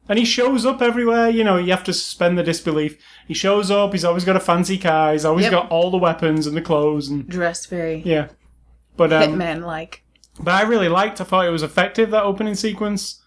And 0.09 0.17
he 0.17 0.25
shows 0.25 0.65
up 0.65 0.81
everywhere, 0.81 1.29
you 1.29 1.43
know, 1.43 1.57
you 1.57 1.71
have 1.71 1.83
to 1.85 1.93
suspend 1.93 2.37
the 2.37 2.43
disbelief. 2.43 2.97
He 3.27 3.33
shows 3.33 3.69
up, 3.71 3.93
he's 3.93 4.03
always 4.03 4.25
got 4.25 4.35
a 4.35 4.41
fancy 4.41 4.77
car, 4.77 5.11
he's 5.13 5.23
always 5.25 5.43
Yep. 5.45 5.51
got 5.51 5.69
all 5.71 5.91
the 5.91 5.97
weapons 5.97 6.47
and 6.47 6.57
the 6.57 6.61
clothes 6.61 7.07
and 7.07 7.27
Dressed 7.29 7.69
very 7.69 8.01
yeah. 8.03 8.29
But 8.97 9.13
um, 9.13 9.33
hitman 9.33 9.63
like. 9.65 10.03
but 10.39 10.53
I 10.53 10.63
really 10.63 10.89
liked. 10.89 11.21
I 11.21 11.23
thought 11.23 11.45
it 11.45 11.51
was 11.51 11.63
effective 11.63 12.09
that 12.11 12.23
opening 12.23 12.55
sequence. 12.55 13.20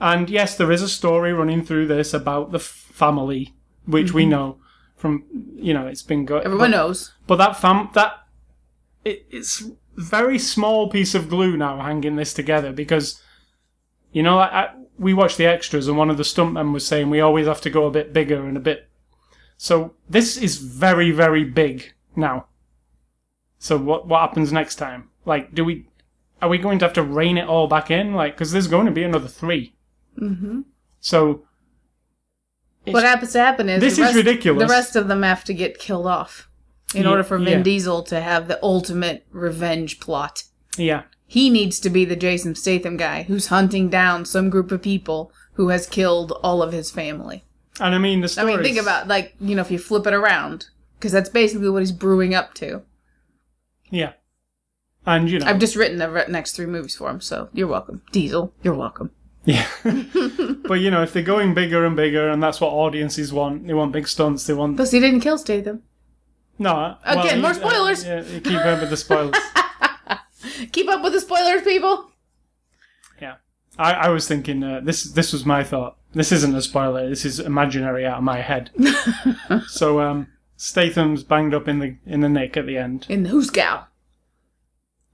And 0.00 0.30
yes, 0.30 0.56
there 0.56 0.70
is 0.70 0.82
a 0.82 0.88
story 0.88 1.32
running 1.32 1.64
through 1.64 1.86
this 1.88 2.14
about 2.14 2.52
the 2.52 2.60
family, 2.60 3.54
which 3.84 4.12
we 4.12 4.22
mm-hmm. 4.22 4.30
know 4.30 4.58
from 4.96 5.24
you 5.56 5.72
know 5.72 5.86
it's 5.86 6.02
been 6.02 6.24
good. 6.24 6.44
Everyone 6.44 6.70
but, 6.70 6.76
knows. 6.76 7.12
But 7.26 7.36
that 7.36 7.56
fam 7.56 7.90
that 7.94 8.26
it, 9.04 9.26
it's 9.30 9.62
a 9.62 9.72
very 9.96 10.38
small 10.38 10.88
piece 10.88 11.14
of 11.14 11.28
glue 11.28 11.56
now 11.56 11.80
hanging 11.80 12.16
this 12.16 12.34
together 12.34 12.72
because 12.72 13.22
you 14.12 14.22
know 14.22 14.38
I, 14.38 14.62
I, 14.62 14.70
we 14.98 15.14
watched 15.14 15.38
the 15.38 15.46
extras 15.46 15.88
and 15.88 15.96
one 15.96 16.10
of 16.10 16.16
the 16.16 16.22
stuntmen 16.22 16.72
was 16.72 16.86
saying 16.86 17.10
we 17.10 17.20
always 17.20 17.46
have 17.46 17.60
to 17.62 17.70
go 17.70 17.86
a 17.86 17.90
bit 17.90 18.12
bigger 18.12 18.46
and 18.46 18.56
a 18.56 18.60
bit. 18.60 18.88
So 19.56 19.94
this 20.08 20.36
is 20.36 20.58
very 20.58 21.10
very 21.10 21.44
big 21.44 21.94
now. 22.14 22.46
So 23.58 23.76
what 23.76 24.06
what 24.06 24.20
happens 24.20 24.52
next 24.52 24.76
time? 24.76 25.10
Like, 25.24 25.54
do 25.54 25.64
we 25.64 25.88
are 26.40 26.48
we 26.48 26.58
going 26.58 26.78
to 26.78 26.84
have 26.84 26.94
to 26.94 27.02
rein 27.02 27.36
it 27.36 27.48
all 27.48 27.66
back 27.66 27.90
in? 27.90 28.14
Like, 28.14 28.34
because 28.34 28.52
there's 28.52 28.68
going 28.68 28.86
to 28.86 28.92
be 28.92 29.02
another 29.02 29.26
3 29.26 29.74
Mm-hmm. 30.20 30.60
So 31.00 31.44
What 32.86 33.04
happens 33.04 33.32
to 33.32 33.38
happen 33.40 33.68
is 33.68 33.80
This 33.80 33.96
the 33.96 34.04
is 34.04 34.14
ridiculous. 34.16 34.66
The 34.66 34.72
rest 34.72 34.96
of 34.96 35.08
them 35.08 35.22
have 35.22 35.44
to 35.44 35.54
get 35.54 35.78
killed 35.78 36.06
off 36.06 36.48
in 36.94 37.02
Ye- 37.02 37.08
order 37.08 37.22
for 37.22 37.38
Vin 37.38 37.58
yeah. 37.58 37.62
Diesel 37.62 38.02
to 38.04 38.20
have 38.20 38.48
the 38.48 38.58
ultimate 38.62 39.26
revenge 39.30 40.00
plot. 40.00 40.44
yeah, 40.76 41.02
He 41.26 41.50
needs 41.50 41.78
to 41.80 41.90
be 41.90 42.04
the 42.04 42.16
Jason 42.16 42.54
Statham 42.54 42.96
guy 42.96 43.24
who's 43.24 43.48
hunting 43.48 43.88
down 43.90 44.24
some 44.24 44.48
group 44.50 44.72
of 44.72 44.82
people 44.82 45.30
who 45.54 45.68
has 45.68 45.86
killed 45.86 46.32
all 46.42 46.62
of 46.62 46.72
his 46.72 46.90
family. 46.90 47.44
and 47.80 47.94
I 47.94 47.98
mean 47.98 48.20
the 48.22 48.34
I 48.38 48.44
mean, 48.44 48.62
think 48.62 48.78
about 48.78 49.06
like 49.08 49.34
you 49.40 49.54
know 49.54 49.62
if 49.62 49.70
you 49.70 49.78
flip 49.78 50.06
it 50.06 50.14
around 50.14 50.66
because 50.98 51.12
that's 51.12 51.28
basically 51.30 51.68
what 51.70 51.80
he's 51.82 51.92
brewing 51.92 52.34
up 52.34 52.54
to. 52.54 52.82
yeah, 53.90 54.12
and 55.06 55.28
you 55.30 55.38
know 55.38 55.46
I've 55.46 55.58
just 55.60 55.76
written 55.76 55.98
the 55.98 56.24
next 56.28 56.52
three 56.56 56.66
movies 56.66 56.96
for 56.96 57.10
him, 57.10 57.20
so 57.20 57.48
you're 57.52 57.68
welcome, 57.68 58.02
Diesel. 58.12 58.52
You're 58.62 58.74
welcome. 58.74 59.10
Yeah. 59.48 59.66
but 60.68 60.74
you 60.74 60.90
know, 60.90 61.02
if 61.02 61.14
they're 61.14 61.22
going 61.22 61.54
bigger 61.54 61.86
and 61.86 61.96
bigger, 61.96 62.28
and 62.28 62.42
that's 62.42 62.60
what 62.60 62.68
audiences 62.68 63.32
want, 63.32 63.66
they 63.66 63.72
want 63.72 63.92
big 63.92 64.06
stunts. 64.06 64.46
They 64.46 64.52
want 64.52 64.76
Plus, 64.76 64.90
he 64.90 65.00
didn't 65.00 65.20
kill 65.20 65.38
Statham. 65.38 65.82
no. 66.58 66.96
Again, 67.04 67.40
more 67.40 67.52
you- 67.54 67.56
uh, 67.62 67.68
spoilers. 67.70 68.04
yeah, 68.04 68.22
keep 68.22 68.62
going 68.62 68.78
with 68.80 68.90
the 68.90 68.96
spoilers. 68.98 69.34
Keep 70.72 70.88
up 70.88 71.02
with 71.02 71.12
the 71.12 71.20
spoilers, 71.20 71.62
people. 71.62 72.10
yeah, 73.20 73.36
I, 73.78 73.92
I 73.92 74.08
was 74.10 74.26
thinking 74.28 74.62
uh, 74.62 74.80
this. 74.84 75.04
This 75.04 75.32
was 75.32 75.44
my 75.46 75.64
thought. 75.64 75.96
This 76.12 76.30
isn't 76.32 76.54
a 76.54 76.62
spoiler. 76.62 77.08
This 77.08 77.24
is 77.24 77.40
imaginary 77.40 78.04
out 78.06 78.18
of 78.18 78.24
my 78.24 78.40
head. 78.40 78.70
so 79.68 80.00
um, 80.00 80.28
Statham's 80.56 81.22
banged 81.24 81.54
up 81.54 81.68
in 81.68 81.78
the 81.78 81.96
in 82.06 82.20
the 82.20 82.28
nick 82.28 82.56
at 82.56 82.66
the 82.66 82.76
end, 82.76 83.06
In 83.08 83.22
the 83.24 83.28
Who's 83.30 83.50
Gal. 83.50 83.88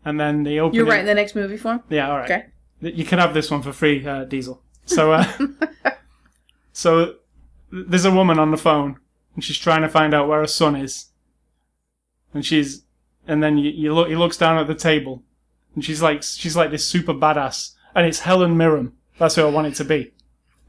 and 0.05 0.19
then 0.21 0.43
the 0.45 0.61
opening. 0.61 0.77
You're 0.79 0.87
writing 0.87 1.07
the 1.07 1.15
next 1.15 1.35
movie 1.35 1.57
for 1.57 1.75
him. 1.75 1.81
Yeah, 1.89 2.11
all 2.11 2.19
right. 2.19 2.31
Okay. 2.31 2.47
You 2.91 3.05
can 3.05 3.19
have 3.19 3.35
this 3.35 3.51
one 3.51 3.63
for 3.63 3.73
free, 3.73 4.07
uh, 4.07 4.25
Diesel. 4.25 4.63
So, 4.87 5.13
uh, 5.13 5.31
so 6.73 7.17
there's 7.71 8.05
a 8.05 8.11
woman 8.11 8.39
on 8.39 8.51
the 8.51 8.57
phone, 8.57 8.97
and 9.35 9.43
she's 9.45 9.59
trying 9.59 9.83
to 9.83 9.89
find 9.89 10.15
out 10.15 10.29
where 10.29 10.41
her 10.41 10.47
son 10.47 10.77
is, 10.77 11.07
and 12.33 12.45
she's, 12.45 12.83
and 13.27 13.43
then 13.43 13.59
you, 13.59 13.71
you 13.71 13.95
look, 13.95 14.09
he 14.09 14.17
looks 14.17 14.37
down 14.37 14.59
at 14.59 14.67
the 14.67 14.75
table, 14.75 15.23
and 15.75 15.85
she's 15.85 16.03
like, 16.03 16.23
she's 16.23 16.57
like 16.57 16.71
this 16.71 16.87
super 16.87 17.15
badass, 17.15 17.73
and 17.95 18.07
it's 18.07 18.21
Helen 18.21 18.57
Mirren. 18.57 18.93
That's 19.19 19.37
who 19.37 19.43
I 19.47 19.51
want 19.51 19.69
it 19.69 19.75
to 19.77 19.85
be. 19.85 20.13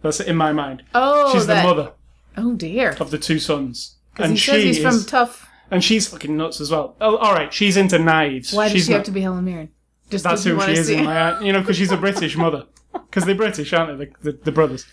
That's 0.01 0.19
in 0.19 0.35
my 0.35 0.51
mind. 0.53 0.83
Oh, 0.93 1.33
She's 1.33 1.47
that. 1.47 1.63
the 1.63 1.67
mother 1.67 1.91
Oh 2.37 2.53
dear. 2.53 2.91
of 2.99 3.09
the 3.11 3.17
two 3.17 3.39
sons, 3.39 3.95
and 4.17 4.31
he 4.33 4.37
says 4.37 4.61
she 4.61 4.67
he's 4.67 4.77
is, 4.77 4.83
from 4.83 5.03
tough. 5.09 5.49
and 5.71 5.83
she's 5.83 6.07
fucking 6.07 6.37
nuts 6.37 6.61
as 6.61 6.69
well. 6.71 6.95
Oh, 7.01 7.17
all 7.17 7.33
right, 7.33 7.51
she's 7.53 7.75
into 7.75 7.97
knives. 7.97 8.53
Why 8.53 8.65
does 8.65 8.73
she's 8.73 8.85
she 8.85 8.91
not- 8.91 8.97
have 8.97 9.05
to 9.07 9.11
be 9.11 9.21
Helen 9.21 9.43
Mirren? 9.45 9.69
Just 10.09 10.23
That's 10.23 10.43
who 10.43 10.59
she 10.61 10.71
is 10.73 10.87
see- 10.87 10.95
in 10.95 11.05
my, 11.05 11.39
you 11.43 11.51
know, 11.51 11.59
because 11.61 11.77
she's 11.77 11.91
a 11.91 11.97
British 11.97 12.35
mother. 12.37 12.65
Because 12.93 13.25
they're 13.25 13.35
British, 13.35 13.73
aren't 13.73 13.97
they? 13.97 14.05
The, 14.05 14.31
the, 14.31 14.37
the 14.45 14.51
brothers. 14.51 14.85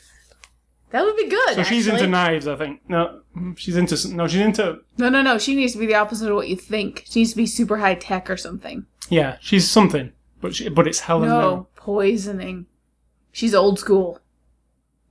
That 0.91 1.05
would 1.05 1.17
be 1.17 1.29
good. 1.29 1.55
So 1.55 1.63
she's 1.63 1.87
into 1.87 2.07
knives, 2.07 2.47
I 2.47 2.57
think. 2.57 2.81
No, 2.89 3.21
she's 3.57 3.77
into 3.77 4.15
no, 4.15 4.27
she's 4.29 4.41
into 4.41 4.81
No, 4.99 5.09
no, 5.09 5.23
no. 5.23 5.39
She 5.39 5.55
needs 5.55 5.73
to 5.73 5.79
be 5.79 5.87
the 5.87 5.95
opposite 5.95 6.29
of 6.29 6.37
what 6.37 6.49
you 6.49 6.57
think. 6.57 7.05
She 7.09 7.21
needs 7.21 7.31
to 7.31 7.37
be 7.37 7.47
super 7.47 7.79
high 7.79 7.95
tech 7.95 8.29
or 8.29 8.37
something. 8.37 8.85
yeah, 9.09 9.37
she's 9.41 9.71
something, 9.71 10.13
but 10.43 10.55
she, 10.55 10.69
but 10.69 10.87
it's 10.87 11.01
Helen. 11.01 11.29
Mirren. 11.31 11.41
No, 11.41 11.67
poisoning. 11.77 12.67
She's 13.33 13.55
old 13.55 13.79
school. 13.79 14.19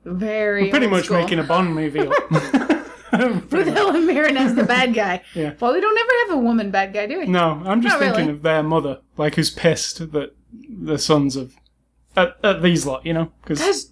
Very 0.06 0.70
pretty 0.70 0.86
old 0.86 0.92
much 0.94 1.06
school. 1.06 1.18
making 1.20 1.40
a 1.40 1.44
Bond 1.44 1.74
movie. 1.74 2.00
with 3.12 3.67
Helen 3.67 4.06
Mirren 4.06 4.38
as 4.38 4.56
the 4.56 4.63
bad 4.63 4.93
guy. 4.93 5.21
Yeah. 5.34 5.54
Well, 5.60 5.74
we 5.74 5.82
don't 5.82 5.97
ever 5.97 6.12
have 6.28 6.39
a 6.39 6.41
woman 6.41 6.71
bad 6.71 6.93
guy, 6.93 7.08
do 7.08 7.19
we? 7.19 7.26
no, 7.28 7.62
I'm 7.65 7.82
just 7.82 7.93
Not 7.93 8.00
thinking 8.00 8.26
really. 8.28 8.38
of 8.38 8.41
their 8.41 8.63
mother, 8.63 9.00
like 9.17 9.36
who's 9.36 9.50
pissed 9.50 10.12
that 10.12 10.36
the 10.69 10.97
sons 10.97 11.36
of 11.36 11.56
at, 12.15 12.38
at 12.43 12.62
these 12.62 12.86
lot, 12.86 13.06
you 13.06 13.13
know, 13.13 13.32
because 13.41 13.60
That's 13.60 13.88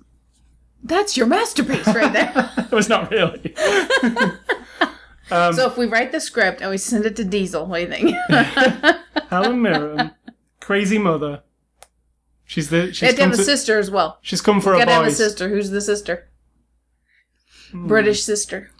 that's 0.83 1.17
your 1.17 1.27
masterpiece 1.27 1.87
right 1.87 2.11
there. 2.13 2.51
it 2.57 2.71
was 2.71 2.87
not 2.89 3.11
really. 3.11 3.53
so 5.29 5.67
if 5.67 5.77
we 5.77 5.85
write 5.85 6.11
the 6.11 6.21
script 6.21 6.61
and 6.61 6.69
we 6.69 6.77
send 6.77 7.05
it 7.05 7.15
to 7.17 7.25
Diesel, 7.25 7.65
what 7.65 7.77
do 7.77 7.83
you 7.83 7.89
think? 7.89 8.15
Helen 9.29 9.61
Mirren, 9.61 10.11
crazy 10.59 10.97
mother. 10.97 11.43
She's 12.45 12.69
the 12.69 12.87
they 12.87 12.91
she's 12.93 13.09
have 13.09 13.15
to 13.17 13.21
have 13.23 13.33
a 13.33 13.37
to, 13.37 13.43
sister 13.43 13.77
as 13.77 13.91
well. 13.91 14.17
she's 14.21 14.41
come 14.41 14.59
for 14.61 14.73
a 14.73 14.79
Gotta 14.79 14.91
have 14.91 15.05
a 15.05 15.11
sister. 15.11 15.49
Who's 15.49 15.69
the 15.69 15.81
sister? 15.81 16.29
Hmm. 17.71 17.87
British 17.87 18.23
sister. 18.23 18.71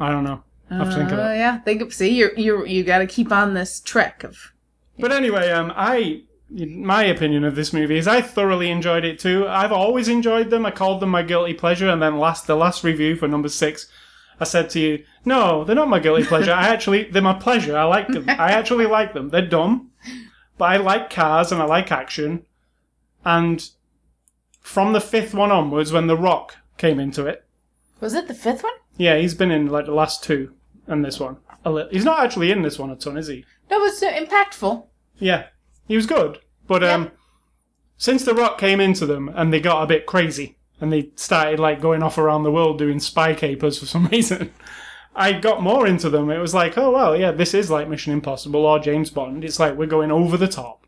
I 0.00 0.10
don't 0.10 0.24
know. 0.24 0.42
I 0.70 0.76
have 0.76 0.88
to 0.90 0.94
think 0.96 1.12
of 1.12 1.18
Uh, 1.18 1.22
yeah, 1.22 1.58
think 1.60 1.82
of, 1.82 1.92
see, 1.94 2.08
you 2.10 2.30
you 2.36 2.66
you 2.66 2.84
got 2.84 2.98
to 2.98 3.06
keep 3.06 3.30
on 3.30 3.54
this 3.54 3.80
trek 3.80 4.24
of. 4.24 4.52
But 4.98 5.12
anyway, 5.12 5.50
um, 5.50 5.72
I 5.76 6.22
my 6.50 7.04
opinion 7.04 7.44
of 7.44 7.56
this 7.56 7.72
movie 7.72 7.98
is 7.98 8.06
I 8.08 8.20
thoroughly 8.20 8.70
enjoyed 8.70 9.04
it 9.04 9.18
too. 9.18 9.46
I've 9.48 9.72
always 9.72 10.08
enjoyed 10.08 10.50
them. 10.50 10.64
I 10.66 10.70
called 10.70 11.00
them 11.00 11.10
my 11.10 11.22
guilty 11.22 11.54
pleasure, 11.54 11.88
and 11.88 12.00
then 12.02 12.18
last 12.18 12.46
the 12.46 12.56
last 12.56 12.82
review 12.84 13.16
for 13.16 13.28
number 13.28 13.48
six, 13.48 13.88
I 14.40 14.44
said 14.44 14.70
to 14.70 14.80
you, 14.80 15.04
"No, 15.24 15.64
they're 15.64 15.76
not 15.76 15.88
my 15.88 15.98
guilty 16.00 16.24
pleasure. 16.32 16.52
I 16.52 16.68
actually 16.68 17.04
they're 17.04 17.22
my 17.22 17.34
pleasure. 17.34 17.76
I 17.76 17.84
like 17.84 18.08
them. 18.08 18.24
I 18.28 18.52
actually 18.52 18.86
like 18.86 19.14
them. 19.14 19.30
They're 19.30 19.46
dumb, 19.46 19.90
but 20.58 20.66
I 20.66 20.76
like 20.76 21.10
cars 21.10 21.52
and 21.52 21.60
I 21.62 21.66
like 21.66 21.92
action. 21.92 22.46
And 23.24 23.68
from 24.60 24.92
the 24.92 25.00
fifth 25.00 25.34
one 25.34 25.50
onwards, 25.52 25.92
when 25.92 26.06
The 26.06 26.16
Rock 26.16 26.56
came 26.78 26.98
into 26.98 27.26
it, 27.26 27.44
Was 28.00 28.14
it 28.14 28.28
the 28.28 28.34
fifth 28.34 28.62
one? 28.62 28.72
Yeah, 28.96 29.16
he's 29.16 29.34
been 29.34 29.50
in 29.50 29.68
like 29.68 29.86
the 29.86 29.92
last 29.94 30.22
two 30.22 30.54
and 30.86 31.04
this 31.04 31.18
one. 31.20 31.38
A 31.64 31.70
li- 31.70 31.88
He's 31.90 32.04
not 32.04 32.22
actually 32.24 32.50
in 32.50 32.62
this 32.62 32.78
one 32.78 32.90
a 32.90 32.96
ton, 32.96 33.16
is 33.16 33.28
he? 33.28 33.44
No, 33.70 33.82
it's 33.84 34.02
uh, 34.02 34.12
impactful. 34.12 34.86
Yeah, 35.18 35.46
he 35.88 35.96
was 35.96 36.06
good. 36.06 36.40
But 36.66 36.84
um, 36.84 37.10
since 37.96 38.24
The 38.24 38.34
Rock 38.34 38.58
came 38.58 38.80
into 38.80 39.06
them 39.06 39.30
and 39.34 39.52
they 39.52 39.60
got 39.60 39.82
a 39.82 39.86
bit 39.86 40.06
crazy 40.06 40.58
and 40.80 40.92
they 40.92 41.10
started 41.16 41.58
like 41.60 41.80
going 41.80 42.02
off 42.02 42.18
around 42.18 42.42
the 42.42 42.52
world 42.52 42.78
doing 42.78 43.00
spy 43.00 43.34
capers 43.34 43.78
for 43.78 43.86
some 43.94 44.06
reason, 44.06 44.52
I 45.14 45.32
got 45.32 45.62
more 45.62 45.86
into 45.86 46.10
them. 46.10 46.30
It 46.30 46.38
was 46.38 46.54
like, 46.54 46.76
oh 46.76 46.90
well, 46.90 47.16
yeah, 47.16 47.30
this 47.30 47.54
is 47.54 47.70
like 47.70 47.88
Mission 47.88 48.12
Impossible 48.12 48.66
or 48.66 48.78
James 48.78 49.10
Bond. 49.10 49.44
It's 49.44 49.60
like 49.60 49.76
we're 49.76 49.86
going 49.86 50.10
over 50.10 50.36
the 50.36 50.48
top. 50.48 50.86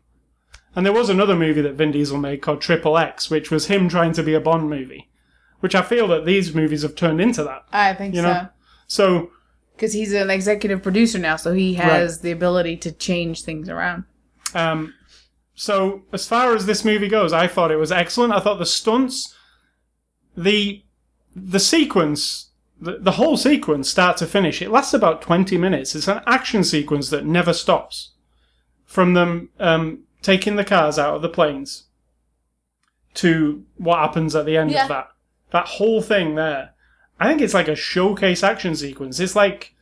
And 0.75 0.85
there 0.85 0.93
was 0.93 1.09
another 1.09 1.35
movie 1.35 1.61
that 1.61 1.73
Vin 1.73 1.91
Diesel 1.91 2.19
made 2.19 2.43
called 2.43 2.61
Triple 2.61 2.99
X, 2.99 3.31
which 3.31 3.49
was 3.49 3.65
him 3.65 3.89
trying 3.89 4.11
to 4.13 4.21
be 4.21 4.35
a 4.35 4.39
Bond 4.39 4.69
movie, 4.69 5.09
which 5.59 5.75
I 5.75 5.81
feel 5.81 6.07
that 6.09 6.25
these 6.25 6.53
movies 6.53 6.83
have 6.83 6.95
turned 6.95 7.19
into 7.21 7.43
that. 7.43 7.65
I 7.71 7.93
think 7.93 8.15
You 8.15 8.21
know? 8.21 8.49
so. 8.87 9.19
So 9.19 9.31
Because 9.75 9.93
he's 9.93 10.13
an 10.13 10.29
executive 10.29 10.81
producer 10.83 11.17
now, 11.19 11.35
so 11.35 11.53
he 11.53 11.73
has 11.75 12.21
the 12.21 12.31
ability 12.31 12.77
to 12.77 12.91
change 12.91 13.43
things 13.43 13.67
around. 13.69 14.03
Um, 14.53 14.93
so 15.55 16.03
as 16.13 16.27
far 16.27 16.55
as 16.55 16.65
this 16.65 16.85
movie 16.85 17.07
goes, 17.09 17.33
I 17.33 17.47
thought 17.47 17.71
it 17.71 17.77
was 17.77 17.91
excellent. 17.91 18.33
I 18.33 18.39
thought 18.39 18.59
the 18.59 18.65
stunts, 18.65 19.35
the 20.35 20.83
the 21.35 21.59
sequence, 21.59 22.49
the, 22.81 22.97
the 22.99 23.11
whole 23.13 23.37
sequence, 23.37 23.89
start 23.89 24.17
to 24.17 24.25
finish, 24.25 24.61
it 24.61 24.71
lasts 24.71 24.93
about 24.93 25.21
twenty 25.21 25.57
minutes. 25.57 25.93
It's 25.95 26.07
an 26.07 26.21
action 26.25 26.63
sequence 26.63 27.09
that 27.09 27.25
never 27.25 27.53
stops. 27.53 28.11
From 28.85 29.13
them 29.15 29.49
um, 29.59 30.03
taking 30.21 30.55
the 30.55 30.63
cars 30.63 30.97
out 30.97 31.15
of 31.15 31.21
the 31.21 31.29
planes 31.29 31.83
to 33.15 33.65
what 33.77 33.99
happens 33.99 34.35
at 34.35 34.45
the 34.45 34.57
end 34.57 34.71
Yeah. 34.71 34.83
of 34.83 34.89
that. 34.89 35.07
That 35.51 35.65
whole 35.67 36.01
thing 36.01 36.35
there. 36.35 36.71
I 37.19 37.27
think 37.27 37.41
it's 37.41 37.53
like 37.53 37.67
a 37.67 37.75
showcase 37.75 38.43
action 38.43 38.75
sequence. 38.75 39.19
It's 39.19 39.35
like 39.35 39.73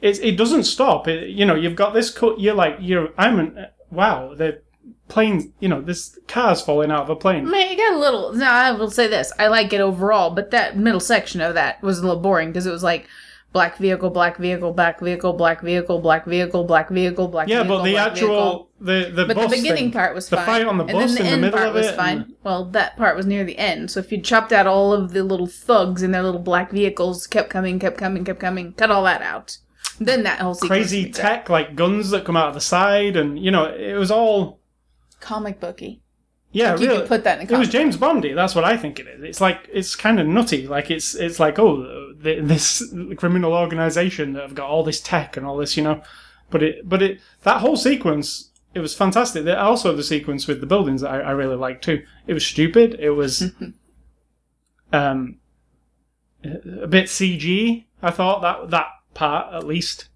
it, 0.00 0.18
it 0.20 0.36
doesn't 0.36 0.64
stop. 0.64 1.08
It, 1.08 1.28
you 1.30 1.44
know, 1.44 1.54
you've 1.54 1.76
got 1.76 1.92
this 1.94 2.10
cut. 2.10 2.40
You're 2.40 2.54
like, 2.54 2.76
you're. 2.80 3.08
I'm 3.18 3.38
an. 3.38 3.66
Wow, 3.90 4.34
the 4.34 4.62
plane. 5.08 5.52
You 5.60 5.68
know, 5.68 5.80
this 5.82 6.18
car's 6.28 6.62
falling 6.62 6.90
out 6.90 7.02
of 7.02 7.10
a 7.10 7.16
plane. 7.16 7.50
Man, 7.50 7.70
you 7.70 7.76
got 7.76 7.92
a 7.94 7.98
little. 7.98 8.32
No, 8.32 8.46
I 8.46 8.70
will 8.72 8.90
say 8.90 9.08
this. 9.08 9.32
I 9.38 9.48
like 9.48 9.72
it 9.72 9.80
overall, 9.80 10.30
but 10.30 10.50
that 10.52 10.76
middle 10.78 11.00
section 11.00 11.40
of 11.40 11.54
that 11.54 11.82
was 11.82 11.98
a 11.98 12.02
little 12.06 12.20
boring 12.20 12.48
because 12.50 12.66
it 12.66 12.70
was 12.72 12.82
like 12.82 13.06
black 13.52 13.76
vehicle, 13.76 14.10
black 14.10 14.36
vehicle, 14.38 14.72
black 14.72 15.00
vehicle, 15.00 15.32
black 15.34 15.60
vehicle, 15.60 15.98
black 15.98 16.24
vehicle, 16.24 16.64
black 16.64 16.88
vehicle, 16.88 17.28
black 17.28 17.48
Yeah, 17.48 17.62
vehicle. 17.64 17.78
but 17.78 17.84
the 17.84 17.96
actual 17.96 18.28
vehicle. 18.28 18.69
The 18.80 19.10
the 19.14 19.26
But 19.26 19.36
the 19.36 19.48
beginning 19.48 19.84
thing, 19.84 19.92
part 19.92 20.14
was 20.14 20.28
the 20.28 20.36
fine. 20.36 20.46
The 20.46 20.52
fight 20.52 20.66
on 20.66 20.78
the 20.78 20.84
and 20.84 20.92
bus 20.92 21.14
then 21.14 21.14
the 21.14 21.20
in 21.20 21.26
the 21.26 21.32
end 21.32 21.40
middle 21.42 21.58
part 21.58 21.68
of 21.68 21.74
was 21.74 21.90
fine. 21.90 22.18
and- 22.22 22.34
Well, 22.42 22.64
that 22.66 22.96
part 22.96 23.16
was 23.16 23.26
near 23.26 23.44
the 23.44 23.58
end. 23.58 23.90
So 23.90 24.00
if 24.00 24.10
you 24.10 24.20
chopped 24.20 24.52
out 24.52 24.66
all 24.66 24.92
of 24.92 25.12
the 25.12 25.22
little 25.22 25.46
thugs 25.46 26.02
and 26.02 26.14
their 26.14 26.22
little 26.22 26.40
black 26.40 26.70
vehicles, 26.70 27.26
kept 27.26 27.50
coming, 27.50 27.78
kept 27.78 27.98
coming, 27.98 28.24
kept 28.24 28.40
coming, 28.40 28.72
cut 28.72 28.90
all 28.90 29.04
that 29.04 29.22
out, 29.22 29.58
then 29.98 30.22
that 30.22 30.40
whole 30.40 30.54
sequence 30.54 30.70
crazy 30.70 30.98
would 31.02 31.04
be 31.08 31.12
great. 31.12 31.22
tech 31.22 31.48
like 31.50 31.76
guns 31.76 32.10
that 32.10 32.24
come 32.24 32.36
out 32.36 32.48
of 32.48 32.54
the 32.54 32.60
side, 32.60 33.16
and 33.16 33.38
you 33.38 33.50
know, 33.50 33.66
it 33.66 33.94
was 33.94 34.10
all 34.10 34.60
comic 35.20 35.60
booky. 35.60 36.00
yeah. 36.52 36.74
You 36.76 36.86
really, 36.88 36.98
could 37.00 37.08
put 37.08 37.24
that 37.24 37.40
in 37.40 37.48
a 37.48 37.52
it 37.52 37.58
was. 37.58 37.68
James 37.68 37.96
Bondy. 37.98 38.32
That's 38.32 38.54
what 38.54 38.64
I 38.64 38.76
think 38.78 38.98
it 38.98 39.06
is. 39.06 39.22
It's 39.22 39.40
like 39.40 39.68
it's 39.72 39.94
kind 39.94 40.18
of 40.18 40.26
nutty. 40.26 40.66
Like 40.66 40.90
it's 40.90 41.14
it's 41.14 41.38
like 41.38 41.58
oh, 41.58 42.14
th- 42.22 42.44
this 42.44 42.82
criminal 43.16 43.52
organization 43.52 44.32
that 44.32 44.42
have 44.42 44.54
got 44.54 44.68
all 44.70 44.82
this 44.82 45.00
tech 45.00 45.36
and 45.36 45.44
all 45.46 45.56
this, 45.58 45.76
you 45.76 45.82
know. 45.82 46.02
But 46.50 46.62
it 46.62 46.88
but 46.88 47.02
it 47.02 47.20
that 47.42 47.60
whole 47.60 47.76
sequence 47.76 48.49
it 48.74 48.80
was 48.80 48.94
fantastic. 48.94 49.46
Also, 49.46 49.94
the 49.96 50.02
sequence 50.02 50.46
with 50.46 50.60
the 50.60 50.66
buildings 50.66 51.02
I, 51.02 51.20
I 51.20 51.30
really 51.32 51.56
liked 51.56 51.84
too. 51.84 52.04
It 52.26 52.34
was 52.34 52.46
stupid. 52.46 52.96
It 53.00 53.10
was 53.10 53.52
um 54.92 55.36
a 56.44 56.86
bit 56.86 57.06
CG. 57.06 57.84
I 58.02 58.10
thought 58.10 58.40
that 58.42 58.70
that 58.70 58.86
part 59.14 59.52
at 59.54 59.66
least, 59.66 60.08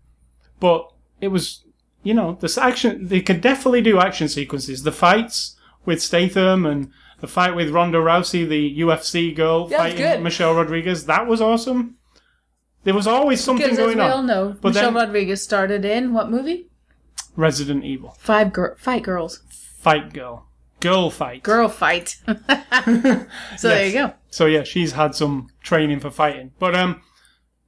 but 0.60 0.90
it 1.20 1.28
was 1.28 1.64
you 2.02 2.14
know 2.14 2.36
this 2.40 2.56
action. 2.58 3.08
They 3.08 3.20
could 3.20 3.40
definitely 3.40 3.82
do 3.82 3.98
action 3.98 4.28
sequences. 4.28 4.82
The 4.82 4.92
fights 4.92 5.56
with 5.84 6.02
Statham 6.02 6.64
and 6.64 6.90
the 7.20 7.26
fight 7.28 7.54
with 7.54 7.70
Ronda 7.70 7.98
Rousey, 7.98 8.48
the 8.48 8.80
UFC 8.80 9.34
girl 9.34 9.66
That 9.68 9.84
was 9.84 9.94
fighting. 9.94 10.22
Michelle 10.22 10.54
Rodriguez. 10.54 11.06
That 11.06 11.26
was 11.26 11.40
awesome. 11.40 11.96
There 12.84 12.94
was 12.94 13.06
always 13.06 13.42
something 13.42 13.64
Because 13.64 13.78
as 13.78 13.84
going 13.84 13.96
we 13.98 14.02
all 14.04 14.18
on. 14.18 14.26
know, 14.26 14.56
But 14.60 14.74
Michelle 14.74 14.92
then- 14.92 15.06
Rodriguez 15.06 15.42
started 15.42 15.84
in 15.86 16.12
what 16.12 16.30
movie? 16.30 16.68
Resident 17.36 17.84
Evil, 17.84 18.16
Five 18.18 18.52
Gir- 18.52 18.76
Fight 18.78 19.02
Girls. 19.02 19.42
Fight 19.78 20.12
Girl, 20.12 20.46
Girl 20.80 21.10
Fight. 21.10 21.42
Girl 21.42 21.68
Fight. 21.68 22.16
so 23.56 23.68
there 23.68 23.86
you 23.86 23.92
go. 23.92 24.12
So 24.30 24.46
yeah, 24.46 24.64
she's 24.64 24.92
had 24.92 25.14
some 25.14 25.48
training 25.62 26.00
for 26.00 26.10
fighting. 26.10 26.52
But 26.58 26.74
um, 26.74 27.02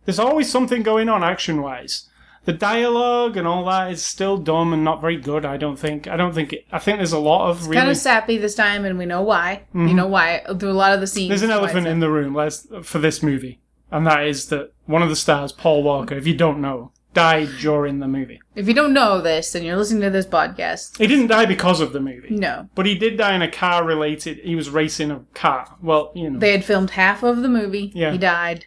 there's 0.05 0.19
always 0.19 0.51
something 0.51 0.83
going 0.83 1.09
on 1.09 1.23
action 1.23 1.63
wise. 1.63 2.09
The 2.45 2.53
dialogue 2.53 3.37
and 3.37 3.47
all 3.47 3.65
that 3.65 3.91
is 3.91 4.05
still 4.05 4.37
dumb 4.37 4.73
and 4.73 4.85
not 4.85 5.01
very 5.01 5.17
good. 5.17 5.45
I 5.45 5.57
don't 5.57 5.77
think. 5.77 6.07
I 6.07 6.17
don't 6.17 6.33
think. 6.33 6.53
It, 6.53 6.65
I 6.71 6.79
think 6.79 6.99
there's 6.99 7.13
a 7.13 7.19
lot 7.19 7.51
of 7.51 7.67
really. 7.67 7.77
Kind 7.77 7.91
of 7.91 7.97
sappy 7.97 8.39
this 8.39 8.55
time, 8.55 8.85
and 8.85 8.97
we 8.97 9.05
know 9.05 9.23
why. 9.23 9.65
You 9.75 9.95
know 9.95 10.07
why 10.07 10.45
through 10.59 10.71
a 10.71 10.73
lot 10.73 10.93
of 10.93 11.01
the 11.01 11.09
scenes. 11.09 11.25
Mm-hmm. 11.25 11.29
there's 11.31 11.43
an 11.43 11.51
elephant 11.51 11.87
in 11.89 11.99
the 11.99 12.09
room 12.09 12.35
let's, 12.35 12.69
for 12.85 13.01
this 13.01 13.21
movie, 13.21 13.61
and 13.91 14.07
that 14.07 14.25
is 14.27 14.47
that 14.51 14.73
one 14.85 15.03
of 15.03 15.09
the 15.09 15.17
stars, 15.17 15.51
Paul 15.51 15.83
Walker, 15.83 16.15
if 16.15 16.25
you 16.25 16.35
don't 16.35 16.61
know, 16.61 16.93
died 17.17 17.49
during 17.61 17.99
the 17.99 18.07
movie. 18.07 18.41
If 18.55 18.69
you 18.69 18.75
don't 18.75 18.93
know 18.93 19.21
this 19.21 19.55
and 19.55 19.65
you're 19.65 19.77
listening 19.77 20.03
to 20.03 20.11
this 20.11 20.27
podcast, 20.27 20.99
He 20.99 21.07
didn't 21.07 21.29
die 21.29 21.47
because 21.47 21.81
of 21.81 21.93
the 21.93 22.01
movie, 22.01 22.29
no, 22.31 22.69
but 22.75 22.87
he 22.87 22.95
did 22.97 23.17
die 23.17 23.35
in 23.35 23.43
a 23.43 23.51
car 23.51 23.85
related. 23.85 24.39
He 24.45 24.55
was 24.55 24.69
racing 24.71 25.11
a 25.11 25.21
car. 25.35 25.77
Well, 25.83 26.13
you 26.15 26.31
know. 26.31 26.39
they 26.39 26.53
had 26.53 26.65
filmed 26.65 26.91
half 26.91 27.23
of 27.23 27.43
the 27.43 27.49
movie. 27.49 27.91
Yeah. 27.95 28.13
He 28.13 28.19
died. 28.19 28.67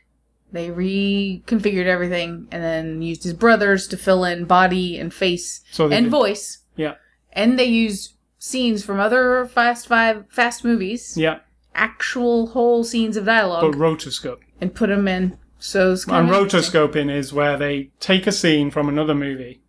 They 0.51 0.69
reconfigured 0.69 1.85
everything 1.85 2.47
and 2.51 2.63
then 2.63 3.01
used 3.03 3.23
his 3.23 3.33
brothers 3.33 3.87
to 3.89 3.97
fill 3.97 4.23
in 4.25 4.45
body 4.45 4.97
and 4.97 5.13
face 5.13 5.61
So 5.71 5.85
and 5.91 6.05
did- 6.05 6.09
voice. 6.11 6.59
yeah, 6.75 6.95
And 7.33 7.59
they 7.59 7.65
used 7.65 8.13
scenes 8.39 8.83
from 8.83 8.99
other 8.99 9.45
Fast 9.45 9.87
Five 9.87 10.25
Fast 10.29 10.65
movies, 10.65 11.15
yeah, 11.15 11.39
actual 11.75 12.47
whole 12.47 12.83
scenes 12.83 13.15
of 13.15 13.25
dialogue, 13.25 13.61
but 13.71 13.77
rotoscope. 13.79 14.39
and 14.59 14.73
put 14.73 14.89
them 14.89 15.07
in. 15.07 15.37
So 15.59 15.91
And 15.91 16.29
rotoscoping 16.29 17.11
is 17.13 17.33
where 17.33 17.57
they 17.57 17.91
take 17.99 18.25
a 18.27 18.31
scene 18.31 18.71
from 18.71 18.87
another 18.89 19.13
movie, 19.13 19.61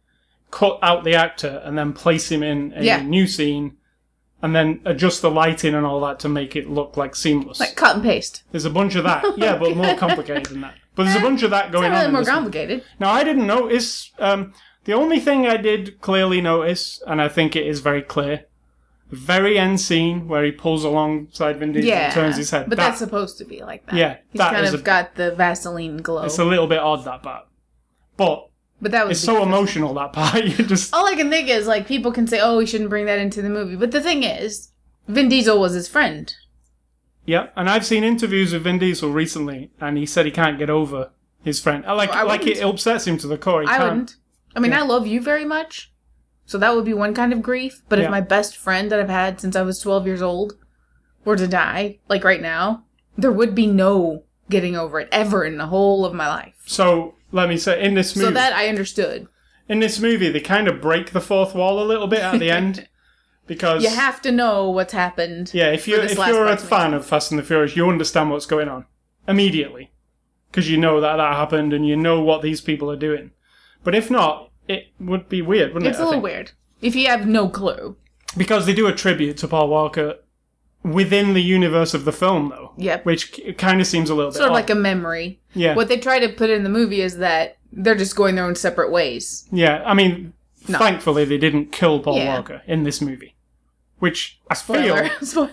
cut 0.50 0.78
out 0.82 1.04
the 1.04 1.14
actor, 1.14 1.60
and 1.64 1.76
then 1.76 1.92
place 1.92 2.30
him 2.30 2.42
in 2.42 2.72
a 2.76 2.84
Yeah. 2.84 3.02
new 3.02 3.26
scene, 3.26 3.76
and 4.42 4.54
then 4.54 4.80
adjust 4.84 5.20
the 5.20 5.30
lighting 5.30 5.74
and 5.74 5.84
all 5.84 6.00
that 6.02 6.18
to 6.20 6.28
make 6.28 6.54
it 6.56 6.70
look 6.70 6.96
like 6.96 7.14
seamless. 7.16 7.60
like 7.60 7.74
cut 7.76 7.96
and 7.96 8.04
paste. 8.04 8.42
there's 8.52 8.64
a 8.64 8.70
bunch 8.70 8.94
of 8.94 9.04
that, 9.04 9.24
yeah, 9.36 9.56
but 9.56 9.76
more 9.76 9.94
complicated 9.96 10.46
than 10.46 10.60
that. 10.62 10.74
But 10.94 11.04
there's 11.04 11.16
a 11.16 11.20
bunch 11.20 11.42
of 11.42 11.50
that 11.50 11.66
It's 11.66 11.72
going 11.72 11.92
not 11.92 12.00
on. 12.00 12.06
in 12.06 12.12
more 12.12 12.20
this 12.22 12.28
one. 12.28 12.36
complicated. 12.36 12.84
Now, 12.98 13.10
I 13.10 13.22
didn't 13.24 13.46
notice. 13.46 14.10
Um, 14.18 14.52
the 14.84 14.92
only 14.94 15.20
thing 15.20 15.46
I 15.46 15.56
did 15.56 16.00
clearly 16.00 16.40
notice, 16.40 17.02
and 17.06 17.20
I 17.20 17.28
think 17.28 17.54
it 17.54 17.66
is 17.66 17.80
very 17.80 18.02
clear, 18.02 18.46
the 19.10 19.16
very 19.16 19.58
end 19.58 19.80
scene 19.80 20.28
where 20.28 20.44
he 20.44 20.52
pulls 20.52 20.84
alongside 20.84 21.58
Vin 21.58 21.72
Diesel 21.72 21.88
Yeah, 21.88 22.04
and 22.06 22.14
turns 22.14 22.36
his 22.36 22.50
head. 22.50 22.66
but 22.68 22.76
that- 22.78 22.88
that's 22.90 22.98
supposed 22.98 23.38
to 23.38 23.44
be 23.44 23.60
like 23.62 23.84
that. 23.86 23.94
Yeah, 23.96 24.16
he's 24.30 24.40
kind 24.40 24.64
of 24.66 24.74
a- 24.74 24.78
got 24.78 25.14
the 25.16 25.32
Vaseline 25.32 25.98
glow. 25.98 26.22
it's 26.24 26.38
a 26.38 26.44
little 26.44 26.66
bit 26.66 26.78
odd 26.78 27.04
that 27.04 27.22
part, 27.22 27.46
but 28.16 28.46
but 28.82 28.92
that 28.92 29.06
was 29.06 29.18
it's 29.18 29.24
so 29.26 29.42
emotional 29.42 29.92
that 29.94 30.12
part. 30.12 30.44
You 30.44 30.64
just 30.64 30.94
All 30.94 31.06
I 31.06 31.14
can 31.14 31.28
think 31.30 31.48
is 31.48 31.66
like 31.66 31.86
people 31.86 32.12
can 32.12 32.26
say, 32.26 32.40
"Oh, 32.40 32.56
we 32.58 32.66
shouldn't 32.66 32.88
bring 32.90 33.06
that 33.06 33.18
into 33.18 33.42
the 33.42 33.50
movie," 33.50 33.76
but 33.76 33.90
the 33.90 34.00
thing 34.00 34.22
is, 34.22 34.70
Vin 35.08 35.28
Diesel 35.28 35.60
was 35.60 35.74
his 35.74 35.86
friend. 35.88 36.32
Yeah, 37.26 37.48
and 37.56 37.68
I've 37.68 37.84
seen 37.86 38.02
interviews 38.04 38.52
with 38.52 38.62
Vin 38.64 38.78
Diesel 38.78 39.10
recently, 39.10 39.70
and 39.80 39.98
he 39.98 40.06
said 40.06 40.24
he 40.24 40.32
can't 40.32 40.58
get 40.58 40.70
over 40.70 41.10
his 41.44 41.60
friend. 41.60 41.84
Like, 41.84 42.10
I 42.10 42.22
like 42.22 42.46
it 42.46 42.62
upsets 42.62 43.06
him 43.06 43.18
to 43.18 43.26
the 43.26 43.36
core. 43.38 43.62
He 43.62 43.68
I 43.68 43.76
can't. 43.76 43.82
wouldn't. 43.90 44.16
I 44.56 44.60
mean, 44.60 44.72
Yeah. 44.72 44.80
I 44.80 44.86
love 44.86 45.06
you 45.06 45.20
very 45.20 45.44
much, 45.44 45.92
so 46.50 46.58
that 46.58 46.74
would 46.74 46.84
be 46.84 46.92
one 46.94 47.14
kind 47.14 47.32
of 47.32 47.42
grief. 47.42 47.80
But 47.88 47.98
Yeah. 48.00 48.06
if 48.06 48.10
my 48.10 48.20
best 48.20 48.56
friend 48.56 48.90
that 48.90 48.98
I've 48.98 49.08
had 49.08 49.40
since 49.40 49.54
I 49.54 49.62
was 49.62 49.78
twelve 49.78 50.04
years 50.06 50.20
old 50.20 50.54
were 51.24 51.36
to 51.36 51.46
die, 51.46 51.98
like 52.08 52.24
right 52.24 52.42
now, 52.42 52.82
there 53.16 53.30
would 53.30 53.54
be 53.54 53.66
no 53.68 54.24
getting 54.48 54.74
over 54.76 54.98
it 54.98 55.08
ever 55.12 55.44
in 55.44 55.58
the 55.58 55.66
whole 55.66 56.04
of 56.04 56.12
my 56.12 56.26
life. 56.26 56.54
So 56.66 57.14
let 57.30 57.48
me 57.48 57.56
say, 57.56 57.80
in 57.80 57.94
this 57.94 58.16
movie, 58.16 58.26
So 58.26 58.32
that 58.34 58.52
I 58.52 58.66
understood. 58.68 59.28
in 59.68 59.78
this 59.78 60.00
movie, 60.00 60.28
they 60.30 60.40
kind 60.40 60.66
of 60.66 60.80
break 60.80 61.12
the 61.12 61.20
fourth 61.20 61.54
wall 61.54 61.80
a 61.80 61.86
little 61.86 62.08
bit 62.08 62.18
at 62.20 62.40
the 62.40 62.50
end 62.60 62.88
because 63.46 63.84
You 63.84 63.90
have 63.90 64.20
to 64.22 64.32
know 64.32 64.68
what's 64.70 64.92
happened. 64.92 65.52
yeah, 65.54 65.70
if 65.70 65.86
you 65.86 65.96
for 65.96 66.02
this 66.02 66.12
if 66.12 66.18
you're 66.26 66.44
a 66.46 66.48
part 66.48 66.58
to 66.58 66.64
make 66.64 66.70
fan 66.70 66.94
of 66.94 67.06
Fast 67.06 67.30
and 67.30 67.38
the 67.38 67.44
Furious, 67.44 67.76
you 67.76 67.88
understand 67.88 68.30
what's 68.30 68.46
going 68.46 68.68
on 68.68 68.86
immediately 69.28 69.92
because 70.50 70.68
you 70.68 70.76
know 70.76 71.00
that 71.00 71.16
that 71.18 71.36
happened 71.36 71.72
and 71.72 71.86
you 71.86 71.94
know 71.96 72.20
what 72.20 72.42
these 72.42 72.60
people 72.60 72.90
are 72.90 72.96
doing. 72.96 73.30
But 73.84 73.94
if 73.94 74.10
not, 74.10 74.49
it 74.70 74.88
would 75.00 75.28
be 75.28 75.42
weird, 75.42 75.72
wouldn't 75.74 75.86
it? 75.86 75.90
It's 75.90 75.98
a 75.98 76.04
little 76.04 76.20
weird 76.20 76.52
if 76.80 76.94
you 76.96 77.06
have 77.08 77.26
no 77.26 77.48
clue. 77.48 77.96
because 78.36 78.64
they 78.66 78.72
do 78.74 78.86
a 78.86 78.94
tribute 78.94 79.36
to 79.38 79.48
Paul 79.48 79.68
Walker 79.68 80.16
within 80.82 81.34
the 81.34 81.42
universe 81.42 81.92
of 81.92 82.04
the 82.06 82.12
film, 82.12 82.48
though. 82.48 82.72
Yep. 82.78 83.04
Which 83.04 83.38
kind 83.58 83.80
of 83.80 83.86
seems 83.86 84.08
a 84.08 84.14
little 84.14 84.30
bit 84.30 84.36
Sort 84.38 84.46
of 84.46 84.52
odd. 84.52 84.54
like 84.54 84.70
a 84.70 84.74
memory. 84.74 85.40
yeah. 85.54 85.74
What 85.74 85.88
they 85.88 85.98
try 85.98 86.18
to 86.20 86.28
put 86.30 86.48
in 86.50 86.64
the 86.64 86.70
movie 86.70 87.02
is 87.02 87.18
that 87.18 87.58
they're 87.72 87.94
just 87.96 88.16
going 88.16 88.34
their 88.36 88.44
own 88.46 88.54
separate 88.54 88.90
ways. 88.90 89.46
Yeah, 89.52 89.82
I 89.84 89.92
mean, 89.94 90.32
No. 90.68 90.78
thankfully 90.78 91.24
they 91.26 91.38
didn't 91.38 91.70
kill 91.72 92.00
Paul 92.00 92.16
Yeah. 92.16 92.34
Walker 92.34 92.62
in 92.66 92.84
this 92.84 93.00
movie, 93.02 93.34
which 93.98 94.40
I 94.48 94.54
Spoiler. 94.54 95.08
feel. 95.08 95.20
Spoiler. 95.26 95.52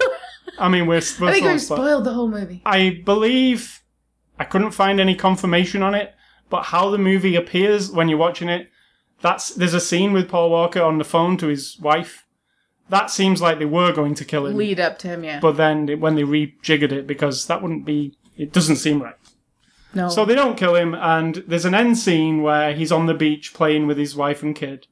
I 0.60 0.70
mean, 0.70 0.86
we're, 0.88 1.02
we're 1.20 1.28
I 1.30 1.34
think 1.34 1.46
we 1.46 1.52
spo- 1.54 1.76
spoiled 1.76 2.06
the 2.06 2.14
whole 2.14 2.30
movie. 2.30 2.62
I 2.66 3.02
believe 3.04 3.82
I 4.40 4.46
couldn't 4.46 4.72
find 4.72 5.00
any 5.00 5.14
confirmation 5.16 5.84
on 5.84 5.94
it, 5.94 6.14
but 6.50 6.64
how 6.64 6.90
the 6.90 6.98
movie 6.98 7.36
appears 7.36 7.92
when 7.92 8.08
you're 8.08 8.18
watching 8.18 8.48
it, 8.50 8.70
that's 9.22 9.50
there's 9.56 9.74
a 9.74 9.80
scene 9.82 10.14
with 10.14 10.30
Paul 10.30 10.50
Walker 10.50 10.82
on 10.82 10.98
the 10.98 11.04
phone 11.04 11.38
to 11.38 11.48
his 11.48 11.78
wife. 11.80 12.26
That 12.90 13.10
seems 13.12 13.42
like 13.42 13.60
they 13.60 13.66
were 13.66 13.92
going 13.92 14.16
to 14.16 14.24
kill 14.26 14.46
him, 14.46 14.56
Lead 14.56 14.80
up 14.80 14.98
to 15.00 15.08
him, 15.10 15.24
yeah. 15.24 15.40
but 15.42 15.58
then 15.58 15.90
it- 15.90 16.00
when 16.00 16.16
they 16.16 16.24
rejiggered 16.24 16.92
it, 16.94 17.06
because 17.06 17.46
that 17.48 17.62
wouldn't 17.62 17.86
be, 17.86 18.18
it 18.38 18.54
doesn't 18.54 18.78
seem 18.78 19.02
right. 19.02 19.16
no. 19.94 20.08
So 20.08 20.24
they 20.24 20.36
don't 20.36 20.58
kill 20.58 20.76
him, 20.76 20.96
and 20.96 21.36
there's 21.48 21.66
an 21.66 21.76
end 21.76 21.98
scene 21.98 22.42
where 22.42 22.74
he's 22.74 22.92
on 22.94 23.06
the 23.08 23.14
beach 23.14 23.54
playing 23.54 23.88
with 23.88 23.98
his 23.98 24.16
wife 24.16 24.42
and 24.42 24.56
kid, 24.56 24.88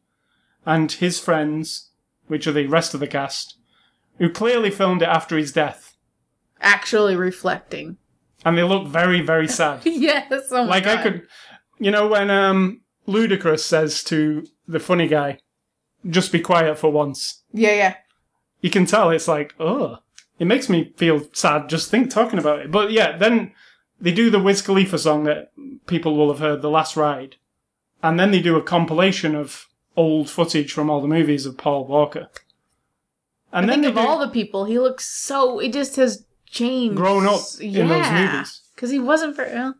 and 0.65 0.91
his 0.91 1.21
friends, 1.21 1.91
which 2.27 2.47
are 2.47 2.51
the 2.51 2.67
rest 2.67 2.93
of 2.93 2.99
the 2.99 3.07
cast, 3.07 3.55
who 4.17 4.29
clearly 4.29 4.71
filmed 4.71 5.01
it 5.01 5.07
after 5.07 5.37
his 5.37 5.53
death, 5.53 5.95
Actually 6.59 7.15
reflecting. 7.15 7.95
and 8.43 8.57
they 8.57 8.63
look 8.63 8.87
very, 8.87 9.21
very 9.21 9.47
sad. 9.47 9.81
yes. 9.85 10.47
Oh 10.51 10.63
my 10.65 10.69
like 10.69 10.85
I 10.87 10.95
God. 10.95 11.03
could, 11.03 11.27
you 11.79 11.91
know, 11.91 12.07
when 12.07 12.29
um 12.29 12.81
Ludacris 13.07 13.59
says 13.59 14.03
to 14.05 14.45
the 14.67 14.79
funny 14.79 15.07
guy, 15.07 15.39
"Just 16.09 16.31
be 16.31 16.39
quiet 16.39 16.77
for 16.77 16.91
once," 16.91 17.43
Yeah, 17.53 17.73
yeah. 17.73 17.95
you 18.61 18.69
can 18.69 18.85
tell 18.85 19.09
it's 19.11 19.27
like, 19.27 19.53
oh, 19.59 19.99
it 20.39 20.45
makes 20.45 20.69
me 20.69 20.93
feel 20.97 21.27
sad 21.33 21.69
just 21.69 21.89
think 21.89 22.09
talking 22.09 22.39
about 22.39 22.59
it. 22.59 22.71
But 22.71 22.91
yeah, 22.91 23.17
then 23.17 23.51
they 24.01 24.11
do 24.11 24.29
the 24.29 24.39
Wiz 24.39 24.61
Khalifa 24.61 24.97
song 24.97 25.23
that 25.23 25.51
people 25.87 26.15
will 26.15 26.29
have 26.29 26.39
heard, 26.39 26.61
"The 26.61 26.69
Last 26.69 26.97
Ride," 26.97 27.37
and 28.01 28.19
then 28.19 28.31
they 28.31 28.41
do 28.41 28.57
a 28.57 28.63
compilation 28.63 29.35
of 29.35 29.67
old 29.95 30.29
footage 30.29 30.73
from 30.73 30.89
all 30.89 31.01
the 31.01 31.07
movies 31.07 31.45
of 31.45 31.57
Paul 31.57 31.85
Walker. 31.87 32.29
And 33.53 33.65
I 33.65 33.75
then 33.75 33.83
think 33.83 33.95
of 33.95 34.03
do, 34.03 34.07
all 34.07 34.19
the 34.19 34.27
people, 34.27 34.65
he 34.65 34.79
looks 34.79 35.05
so. 35.05 35.59
It 35.59 35.71
just 35.71 35.95
has 35.95 36.25
changed. 36.45 36.97
grown 36.97 37.25
up 37.25 37.41
in 37.61 37.87
those 37.87 38.11
movies. 38.11 38.61
Because 38.75 38.91
he 38.91 38.99
wasn't 38.99 39.35
for. 39.35 39.45
Well, 39.45 39.75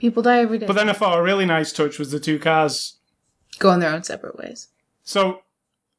people 0.00 0.22
die 0.22 0.40
every 0.40 0.58
day. 0.58 0.66
But 0.66 0.74
then 0.76 0.88
I 0.88 0.92
thought 0.92 1.18
a 1.18 1.22
really 1.22 1.46
nice 1.46 1.72
touch 1.72 1.98
was 1.98 2.10
the 2.10 2.18
two 2.20 2.38
cars. 2.38 2.98
Going 3.58 3.80
their 3.80 3.92
own 3.94 4.02
separate 4.02 4.36
ways. 4.38 4.68
So 5.04 5.42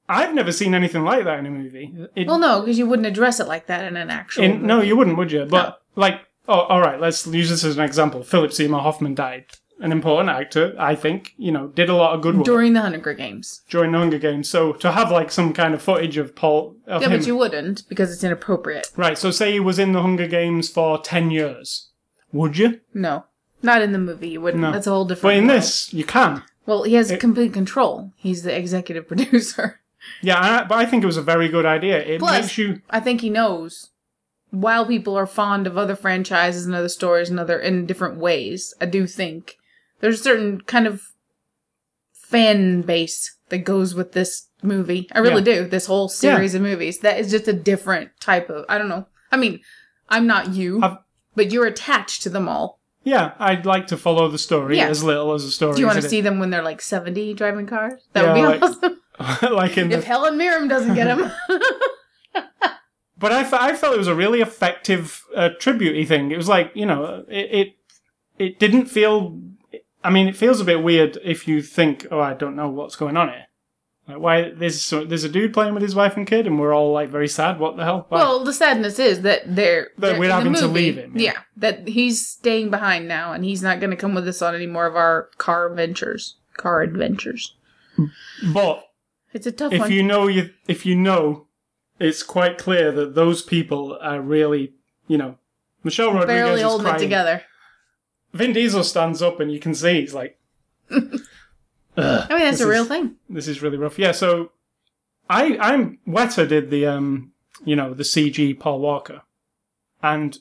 I've 0.09 0.33
never 0.33 0.51
seen 0.51 0.73
anything 0.73 1.03
like 1.03 1.23
that 1.23 1.39
in 1.39 1.45
a 1.45 1.49
movie. 1.51 1.93
It, 2.15 2.27
Well, 2.27 2.39
no, 2.39 2.61
because 2.61 2.77
you 2.77 2.85
wouldn't 2.87 3.07
address 3.07 3.39
it 3.39 3.47
like 3.47 3.67
that 3.67 3.85
in 3.85 3.95
an 3.95 4.09
actual. 4.09 4.43
in, 4.43 4.65
no, 4.65 4.81
you 4.81 4.95
wouldn't, 4.97 5.17
would 5.17 5.31
you? 5.31 5.45
But 5.45 5.79
like, 5.95 6.21
oh, 6.47 6.61
all 6.61 6.81
right. 6.81 6.99
Let's 6.99 7.25
use 7.27 7.49
this 7.49 7.63
as 7.63 7.77
an 7.77 7.83
example. 7.83 8.23
Philip 8.23 8.51
Seymour 8.51 8.81
Hoffman 8.81 9.15
died. 9.15 9.45
An 9.79 9.91
important 9.91 10.29
actor, 10.29 10.75
I 10.77 10.93
think. 10.93 11.33
You 11.37 11.51
know, 11.51 11.67
did 11.69 11.89
a 11.89 11.95
lot 11.95 12.13
of 12.13 12.21
good 12.21 12.35
work 12.35 12.45
during 12.45 12.73
the 12.73 12.81
Hunger 12.81 13.13
Games. 13.15 13.61
during 13.67 13.91
the 13.91 13.97
Hunger 13.97 14.19
Games. 14.19 14.47
So 14.47 14.73
to 14.73 14.91
have 14.91 15.09
like 15.11 15.31
some 15.31 15.53
kind 15.53 15.73
of 15.73 15.81
footage 15.81 16.17
of 16.17 16.35
Paul 16.35 16.75
of 16.85 17.01
Yeah, 17.01 17.09
him, 17.09 17.17
but 17.19 17.25
you 17.27 17.35
wouldn't 17.35 17.87
because 17.89 18.11
it's 18.13 18.23
inappropriate. 18.23 18.91
right? 18.95 19.17
So 19.17 19.31
say 19.31 19.53
he 19.53 19.59
was 19.59 19.79
in 19.79 19.91
the 19.93 20.01
Hunger 20.03 20.27
Games 20.27 20.69
for 20.69 20.99
ten 20.99 21.31
years, 21.31 21.89
would 22.31 22.57
you? 22.57 22.79
No, 22.93 23.25
not 23.63 23.82
in 23.82 23.91
the 23.91 24.00
movie. 24.00 24.30
You 24.30 24.41
wouldn't. 24.41 24.62
No. 24.62 24.71
That's 24.71 24.88
a 24.88 24.91
whole 24.91 25.06
different. 25.06 25.24
But 25.24 25.38
in 25.38 25.47
world. 25.47 25.58
this, 25.62 25.93
you 25.93 26.04
can. 26.04 26.43
well, 26.65 26.84
he 26.84 26.93
has 26.95 27.12
complete 27.19 27.54
control. 27.54 28.12
He's 28.15 28.43
the 28.43 28.56
executive 28.56 29.08
producer. 29.08 29.80
Yeah, 30.21 30.39
I, 30.39 30.63
but 30.63 30.80
I 30.80 30.86
think 30.86 31.04
it 31.04 31.08
was 31.08 31.17
a 31.17 31.21
very 31.21 31.47
good 31.47 31.65
idea. 31.65 32.00
It 32.04 32.19
Plus- 32.19 32.41
makes 32.41 32.58
you. 32.58 32.82
I 32.89 33.00
think 33.00 33.21
he 33.21 33.30
knows. 33.30 33.89
While 34.50 34.86
people 34.86 35.15
are 35.17 35.28
fond 35.28 35.65
of 35.67 35.78
other 35.78 35.95
franchises 35.95 36.65
and 36.65 36.76
other 36.76 36.89
stories 36.89 37.30
and 37.30 37.39
other 37.39 37.58
in 37.58 37.86
different 37.86 38.17
ways, 38.17 38.74
I 38.82 38.86
do 38.86 39.08
think 39.08 39.58
there's 40.02 40.19
a 40.19 40.24
certain 40.24 40.60
kind 40.62 40.88
of 40.88 41.04
fan 42.13 42.82
base 42.82 43.36
that 43.50 43.60
goes 43.60 43.93
with 43.95 44.12
this 44.13 44.47
movie. 44.62 45.08
I 45.13 45.19
really 45.19 45.41
do. 45.43 45.65
This 45.67 45.86
whole 45.86 46.10
series 46.10 46.54
of 46.56 46.62
movies 46.62 47.00
that 47.00 47.19
is 47.19 47.32
just 47.32 47.47
a 47.47 47.54
different 47.54 48.12
type 48.19 48.50
of. 48.50 48.65
I 48.67 48.78
don't 48.78 48.89
know. 48.89 49.08
I 49.32 49.38
mean, 49.38 49.62
I'm 50.10 50.28
not 50.28 50.54
you, 50.54 50.82
I've- 50.84 50.97
but 51.36 51.52
you're 51.52 51.65
attached 51.65 52.24
to 52.24 52.30
them 52.30 52.50
all. 52.50 52.80
Yeah, 53.03 53.33
I'd 53.39 53.65
like 53.65 53.87
to 53.87 53.97
follow 53.97 54.27
the 54.27 54.37
story 54.37 54.77
Yeah. 54.77 54.87
as 54.89 55.03
little 55.03 55.33
as 55.33 55.43
the 55.43 55.51
story. 55.51 55.73
Do 55.75 55.79
you 55.81 55.87
want 55.87 55.97
is 55.97 56.03
to 56.03 56.07
in 56.07 56.09
see 56.11 56.21
them 56.21 56.37
when 56.39 56.49
they're 56.51 56.61
like 56.61 56.81
70 56.81 57.33
driving 57.33 57.65
cars? 57.65 57.93
That 58.13 58.23
Yeah, 58.23 58.27
would 58.33 58.35
be 58.35 58.45
like- 58.47 58.61
awesome. 58.61 58.97
it. 59.43 59.51
like 59.51 59.77
in 59.77 59.91
if 59.91 60.01
the, 60.01 60.05
Helen 60.07 60.37
Mirren 60.37 60.67
doesn't 60.67 60.93
get 60.95 61.07
him. 61.07 61.31
but 63.17 63.31
I, 63.31 63.43
fe- 63.43 63.57
I 63.59 63.75
felt 63.75 63.93
it 63.93 63.99
was 63.99 64.07
a 64.07 64.15
really 64.15 64.41
effective 64.41 65.23
uh, 65.35 65.49
tributey 65.59 66.07
thing. 66.07 66.31
It 66.31 66.37
was 66.37 66.47
like 66.47 66.71
you 66.73 66.85
know, 66.85 67.23
it, 67.27 67.49
it 67.51 67.67
it 68.39 68.59
didn't 68.59 68.85
feel. 68.85 69.39
I 70.03 70.09
mean, 70.09 70.27
it 70.27 70.35
feels 70.35 70.59
a 70.59 70.65
bit 70.65 70.81
weird 70.81 71.19
if 71.23 71.47
you 71.47 71.61
think, 71.61 72.07
oh, 72.09 72.19
I 72.19 72.33
don't 72.33 72.55
know 72.55 72.69
what's 72.69 72.95
going 72.95 73.15
on 73.17 73.29
here. 73.29 73.45
Like, 74.07 74.17
why 74.19 74.51
there's 74.51 74.81
so, 74.81 75.05
there's 75.05 75.23
a 75.23 75.29
dude 75.29 75.53
playing 75.53 75.73
with 75.73 75.83
his 75.83 75.95
wife 75.95 76.17
and 76.17 76.25
kid, 76.27 76.47
and 76.47 76.59
we're 76.59 76.73
all 76.73 76.91
like 76.91 77.09
very 77.09 77.27
sad. 77.27 77.59
What 77.59 77.77
the 77.77 77.83
hell? 77.83 78.05
Why? 78.09 78.19
Well, 78.19 78.43
the 78.43 78.53
sadness 78.53 78.99
is 78.99 79.21
that 79.21 79.43
they're, 79.55 79.89
That 79.97 80.11
they're 80.11 80.19
we're 80.19 80.25
in 80.25 80.29
the 80.29 80.35
having 80.35 80.53
to 80.55 80.67
leave 80.67 80.97
him, 80.97 81.13
yeah. 81.15 81.31
Yeah. 81.33 81.39
that 81.57 81.87
he's 81.87 82.25
staying 82.27 82.71
behind 82.71 83.07
now, 83.07 83.31
and 83.33 83.45
he's 83.45 83.61
not 83.61 83.79
going 83.79 83.91
to 83.91 83.95
come 83.95 84.15
with 84.15 84.27
us 84.27 84.41
on 84.41 84.55
any 84.55 84.67
more 84.67 84.87
of 84.87 84.95
our 84.95 85.29
car 85.37 85.67
adventures. 85.69 86.35
Car 86.57 86.81
adventures. 86.81 87.55
but 88.53 88.89
It's 89.33 89.47
a 89.47 89.51
tough 89.51 89.71
if 89.73 89.79
one. 89.81 89.91
you 89.91 90.03
know 90.03 90.27
you 90.27 90.49
if 90.67 90.85
you 90.85 90.95
know, 90.95 91.45
it's 91.99 92.23
quite 92.23 92.57
clear 92.57 92.91
that 92.91 93.15
those 93.15 93.41
people 93.41 93.97
are 94.01 94.19
really 94.21 94.73
you 95.07 95.17
know. 95.17 95.37
Michelle 95.83 96.13
Rodriguez 96.13 96.27
Barely 96.27 96.61
is 96.61 96.67
holding 96.67 96.87
it 96.93 96.99
together. 96.99 97.43
Vin 98.33 98.53
Diesel 98.53 98.83
stands 98.83 99.21
up 99.21 99.39
and 99.39 99.51
you 99.51 99.59
can 99.59 99.73
see 99.73 100.01
he's 100.01 100.13
like, 100.13 100.37
"Ugh, 101.97 102.27
I 102.30 102.34
mean, 102.34 102.43
that's 102.43 102.62
a 102.62 102.67
real 102.67 102.84
is- 102.84 102.88
thing. 102.88 103.15
This 103.30 103.47
is 103.47 103.62
really 103.62 103.77
rough. 103.77 103.99
Yeah, 103.99 104.12
so 104.12 104.51
I 105.30 105.58
I'm 105.60 105.99
Weta 106.08 106.47
did 106.47 106.69
the 106.69 106.86
um 106.88 107.32
you 107.65 107.75
know 107.75 107.93
the 107.93 108.04
CG 108.04 108.60
Paul 108.60 108.80
Walker, 108.80 109.21
and 110.01 110.38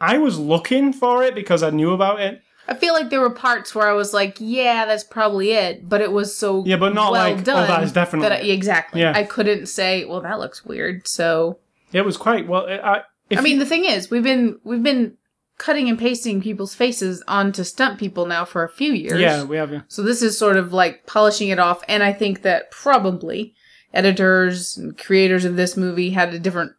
I 0.00 0.18
was 0.18 0.38
looking 0.38 0.92
for 0.92 1.22
it 1.22 1.34
because 1.34 1.62
I 1.62 1.70
knew 1.70 1.92
about 1.92 2.20
it. 2.20 2.42
I 2.66 2.74
feel 2.74 2.94
like 2.94 3.10
there 3.10 3.20
were 3.20 3.28
parts 3.28 3.74
where 3.74 3.88
I 3.88 3.92
was 3.92 4.14
like, 4.14 4.36
"Yeah, 4.40 4.86
that's 4.86 5.04
probably 5.04 5.52
it," 5.52 5.88
but 5.88 6.00
it 6.00 6.12
was 6.12 6.34
so 6.34 6.64
Yeah, 6.64 6.76
but 6.76 6.94
not 6.94 7.12
well 7.12 7.22
like, 7.30 7.40
oh, 7.40 7.42
done 7.42 7.68
that 7.68 7.82
is 7.82 7.92
definitely 7.92 8.28
that 8.30 8.42
I, 8.42 8.46
exactly. 8.46 9.02
Yeah. 9.02 9.12
I 9.14 9.24
couldn't 9.24 9.66
say, 9.66 10.04
"Well, 10.06 10.22
that 10.22 10.38
looks 10.38 10.64
weird." 10.64 11.06
So 11.06 11.58
It 11.92 12.04
was 12.04 12.16
quite 12.16 12.48
well. 12.48 12.66
I 12.66 13.02
I 13.36 13.40
mean, 13.40 13.58
the 13.58 13.66
thing 13.66 13.84
is, 13.84 14.10
we've 14.10 14.22
been 14.22 14.58
we've 14.64 14.82
been 14.82 15.16
cutting 15.58 15.88
and 15.88 15.98
pasting 15.98 16.42
people's 16.42 16.74
faces 16.74 17.22
onto 17.28 17.62
stunt 17.64 17.98
people 17.98 18.26
now 18.26 18.44
for 18.44 18.64
a 18.64 18.68
few 18.68 18.92
years. 18.92 19.20
yeah, 19.20 19.44
we 19.44 19.56
have. 19.56 19.72
Yeah. 19.72 19.82
So 19.88 20.02
this 20.02 20.22
is 20.22 20.38
sort 20.38 20.56
of 20.56 20.72
like 20.72 21.06
polishing 21.06 21.48
it 21.48 21.58
off, 21.58 21.82
and 21.88 22.02
I 22.02 22.12
think 22.12 22.42
that 22.42 22.70
probably 22.70 23.54
editors 23.92 24.76
and 24.76 24.98
creators 24.98 25.44
of 25.44 25.56
this 25.56 25.76
movie 25.76 26.10
had 26.10 26.34
a 26.34 26.38
different 26.38 26.72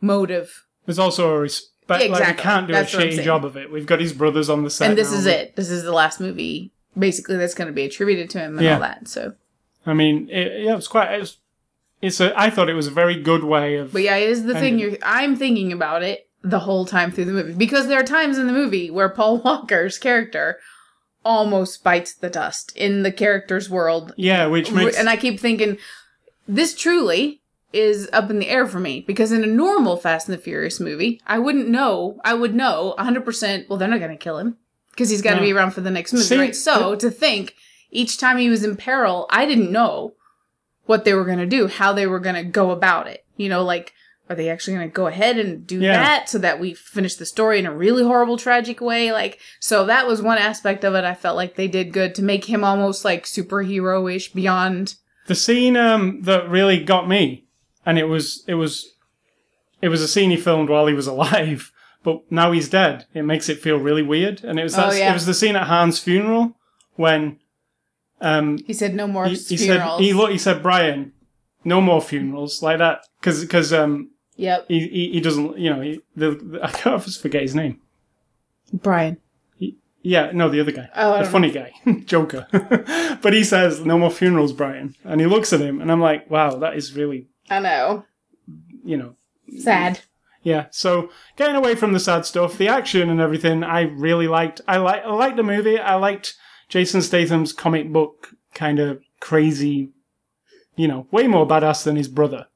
motive. 0.00 0.64
There's 0.86 0.98
also 0.98 1.34
a 1.34 1.38
respect. 1.40 1.68
Like 1.88 2.02
Exactly. 2.02 2.32
we 2.36 2.42
can't 2.42 2.66
do 2.66 2.72
That's 2.74 2.92
a 2.92 2.98
shitty 2.98 3.22
job 3.24 3.44
of 3.46 3.56
it. 3.56 3.72
We've 3.72 3.86
got 3.86 3.98
his 4.00 4.12
brothers 4.12 4.50
on 4.50 4.62
the 4.62 4.70
set, 4.70 4.90
and 4.90 4.98
this 4.98 5.10
now, 5.10 5.18
is 5.18 5.26
it. 5.26 5.56
This 5.56 5.70
is 5.70 5.82
the 5.84 5.92
last 5.92 6.20
movie, 6.20 6.70
basically, 6.98 7.36
that's 7.38 7.54
going 7.54 7.68
to 7.68 7.72
be 7.72 7.84
attributed 7.84 8.28
to 8.30 8.38
him 8.40 8.58
and 8.58 8.64
Yeah. 8.64 8.74
all 8.74 8.80
that. 8.80 9.08
So, 9.08 9.32
I 9.86 9.94
mean, 9.94 10.28
it, 10.30 10.64
yeah, 10.64 10.76
it's 10.76 10.86
quite. 10.88 11.10
It 11.14 11.20
was, 11.20 11.38
it's 12.02 12.20
a. 12.20 12.38
I 12.38 12.50
thought 12.50 12.68
it 12.68 12.74
was 12.74 12.86
a 12.88 12.90
very 12.90 13.20
good 13.22 13.42
way 13.42 13.76
of. 13.76 13.92
but 13.94 14.02
yeah, 14.02 14.16
it 14.16 14.28
is 14.28 14.44
the 14.44 14.52
thing. 14.54 14.78
You're, 14.78 14.96
I'm 15.02 15.34
thinking 15.34 15.72
about 15.72 16.02
it 16.02 16.27
the 16.42 16.60
whole 16.60 16.84
time 16.86 17.10
through 17.10 17.24
the 17.24 17.32
movie 17.32 17.52
because 17.52 17.88
there 17.88 17.98
are 18.00 18.04
times 18.04 18.38
in 18.38 18.46
the 18.46 18.52
movie 18.52 18.90
where 18.90 19.08
Paul 19.08 19.38
Walker's 19.44 19.98
character 19.98 20.58
almost 21.24 21.82
bites 21.82 22.14
the 22.14 22.30
dust 22.30 22.72
in 22.76 23.02
the 23.02 23.12
character's 23.12 23.68
world 23.68 24.12
yeah, 24.16 24.46
which 24.46 24.70
makes. 24.72 24.96
and 24.96 25.08
I 25.08 25.16
keep 25.16 25.40
thinking, 25.40 25.78
this 26.46 26.74
truly 26.74 27.42
is 27.72 28.08
up 28.12 28.30
in 28.30 28.38
the 28.38 28.48
air 28.48 28.66
for 28.66 28.80
me 28.80 29.00
because 29.06 29.30
in 29.32 29.42
a 29.44 29.46
normal 29.48 29.96
Fast 29.96 30.28
and 30.28 30.36
the 30.38 30.40
Furious 30.42 30.80
movie, 30.80 31.20
I 31.26 31.38
wouldn't 31.38 31.68
know. 31.68 32.18
I 32.24 32.32
would 32.34 32.54
know 32.54 32.94
100%. 32.98 33.68
Well, 33.68 33.78
they're 33.78 33.88
not 33.88 33.98
going 33.98 34.10
to 34.12 34.16
kill 34.16 34.38
him 34.38 34.56
because 34.92 35.10
he's 35.10 35.20
got 35.22 35.30
to 35.30 35.36
No. 35.36 35.42
be 35.42 35.52
around 35.52 35.72
for 35.72 35.82
the 35.82 35.90
next 35.90 36.12
movie, 36.12 36.24
See, 36.24 36.38
right? 36.38 36.56
So 36.56 36.94
to 36.94 37.10
think 37.10 37.54
each 37.90 38.16
time 38.16 38.38
he 38.38 38.48
was 38.48 38.64
in 38.64 38.76
peril, 38.76 39.26
I 39.28 39.44
didn't 39.44 39.70
know 39.72 40.14
what 40.86 41.04
they 41.04 41.12
were 41.12 41.24
going 41.26 41.38
to 41.38 41.46
do, 41.46 41.66
how 41.66 41.92
they 41.92 42.06
were 42.06 42.20
going 42.20 42.36
to 42.36 42.44
go 42.44 42.70
about 42.70 43.06
it. 43.06 43.24
You 43.36 43.50
know, 43.50 43.62
like, 43.62 43.92
are 44.30 44.36
they 44.36 44.48
actually 44.50 44.74
going 44.76 44.88
to 44.90 44.94
go 44.94 45.06
ahead 45.06 45.38
and 45.38 45.66
do 45.66 45.80
Yeah. 45.80 45.92
that 45.94 46.28
so 46.28 46.38
that 46.38 46.60
we 46.60 46.74
finish 46.74 47.14
the 47.16 47.24
story 47.26 47.58
in 47.58 47.66
a 47.66 47.72
really 47.74 48.02
horrible, 48.02 48.36
tragic 48.36 48.80
way? 48.80 49.10
Like, 49.12 49.38
so 49.60 49.84
that 49.86 50.06
was 50.06 50.20
one 50.20 50.38
aspect 50.38 50.84
of 50.84 50.94
it 50.94 51.04
I 51.04 51.14
felt 51.14 51.36
like 51.36 51.54
they 51.56 51.68
did 51.68 51.92
good 51.92 52.14
to 52.16 52.22
make 52.22 52.44
him 52.44 52.62
almost 52.64 53.04
like 53.04 53.24
superhero 53.24 54.14
ish 54.14 54.32
beyond. 54.32 54.96
the 55.26 55.34
scene 55.34 55.76
um, 55.76 56.22
that 56.22 56.48
really 56.48 56.82
got 56.84 57.08
me, 57.08 57.46
and 57.86 57.98
it 57.98 58.04
was 58.04 58.44
it 58.46 58.54
was 58.54 58.86
it 59.80 59.88
was 59.88 60.02
a 60.02 60.08
scene 60.08 60.30
he 60.30 60.36
filmed 60.36 60.68
while 60.68 60.86
he 60.86 60.94
was 60.94 61.06
alive, 61.06 61.70
but 62.02 62.20
now 62.30 62.52
he's 62.52 62.68
dead. 62.68 63.06
It 63.14 63.22
makes 63.22 63.48
it 63.48 63.60
feel 63.60 63.78
really 63.78 64.02
weird, 64.02 64.42
and 64.44 64.58
it 64.58 64.62
was 64.62 64.74
that, 64.74 64.88
Oh, 64.88 64.92
yeah. 64.92 65.10
it 65.10 65.14
was 65.14 65.26
the 65.26 65.34
scene 65.34 65.56
at 65.56 65.66
Han's 65.68 65.98
funeral 65.98 66.56
when 66.96 67.38
um, 68.20 68.58
He 68.66 68.72
said 68.72 68.94
no 68.94 69.06
more 69.06 69.26
he, 69.26 69.36
he 69.36 69.56
said 69.56 69.98
he 70.00 70.12
look 70.12 70.30
he 70.32 70.38
said 70.38 70.62
Brian, 70.62 71.12
no 71.64 71.80
more 71.80 72.00
funerals 72.02 72.62
like 72.62 72.78
that 72.78 73.00
because 73.20 73.40
because 73.42 73.72
um 73.72 74.10
yep, 74.38 74.64
he, 74.68 74.88
he 74.88 75.12
he 75.12 75.20
doesn't 75.20 75.58
you 75.58 75.68
know 75.68 75.82
he 75.82 76.00
the, 76.16 76.30
the 76.30 76.60
I 76.66 76.70
can't 76.70 77.02
just 77.04 77.20
forget 77.20 77.42
his 77.42 77.54
name. 77.54 77.80
Brian. 78.72 79.18
Yeah, 80.00 80.30
no, 80.32 80.48
the 80.48 80.60
other 80.60 80.72
guy. 80.72 80.88
Oh, 80.94 81.18
the 81.18 81.28
funny 81.28 81.50
guy. 81.50 81.72
Joker. 82.06 82.46
but 83.20 83.32
he 83.32 83.42
says, 83.42 83.84
no 83.84 83.98
more 83.98 84.12
funerals, 84.12 84.52
Brian. 84.52 84.94
And 85.04 85.20
he 85.20 85.26
looks 85.26 85.52
at 85.52 85.60
him, 85.60 85.80
and 85.82 85.90
I'm 85.90 86.00
like, 86.00 86.30
wow, 86.30 86.56
that 86.58 86.76
is 86.76 86.94
really, 86.94 87.26
I 87.50 87.58
know. 87.58 88.04
you 88.84 88.96
know, 88.96 89.16
Sad. 89.58 90.00
yeah. 90.42 90.66
So 90.70 91.10
getting 91.36 91.56
away 91.56 91.74
from 91.74 91.92
the 91.92 92.00
sad 92.00 92.24
stuff, 92.24 92.56
the 92.56 92.68
action 92.68 93.10
and 93.10 93.20
everything, 93.20 93.64
I 93.64 93.82
really 93.82 94.28
liked. 94.28 94.60
I 94.68 94.76
like, 94.78 95.02
I 95.04 95.12
liked 95.12 95.36
the 95.36 95.42
movie. 95.42 95.78
I 95.78 95.96
liked 95.96 96.36
Jason 96.68 97.02
Statham's 97.02 97.52
comic 97.52 97.92
book 97.92 98.30
kind 98.54 98.78
of 98.78 99.02
crazy, 99.20 99.90
you 100.76 100.86
know, 100.86 101.08
way 101.10 101.26
more 101.26 101.46
badass 101.46 101.82
than 101.82 101.96
his 101.96 102.08
brother. 102.08 102.46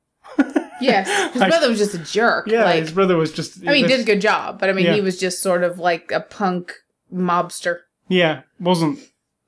Yes, 0.82 1.08
his 1.32 1.40
Like- 1.40 1.50
brother 1.50 1.68
was 1.68 1.78
just 1.78 1.94
a 1.94 1.98
jerk. 1.98 2.46
Yeah, 2.48 2.64
like, 2.64 2.80
his 2.82 2.92
brother 2.92 3.16
was 3.16 3.32
just. 3.32 3.58
I 3.66 3.72
mean, 3.72 3.84
he 3.84 3.86
did 3.88 4.00
a 4.00 4.04
good 4.04 4.20
job, 4.20 4.58
but 4.60 4.68
I 4.68 4.72
mean, 4.72 4.86
Yeah. 4.86 4.94
he 4.94 5.00
was 5.00 5.18
just 5.18 5.40
sort 5.42 5.62
of 5.64 5.78
like 5.78 6.10
a 6.12 6.20
punk 6.20 6.72
mobster. 7.12 7.80
Yeah, 8.08 8.42
wasn't. 8.60 8.98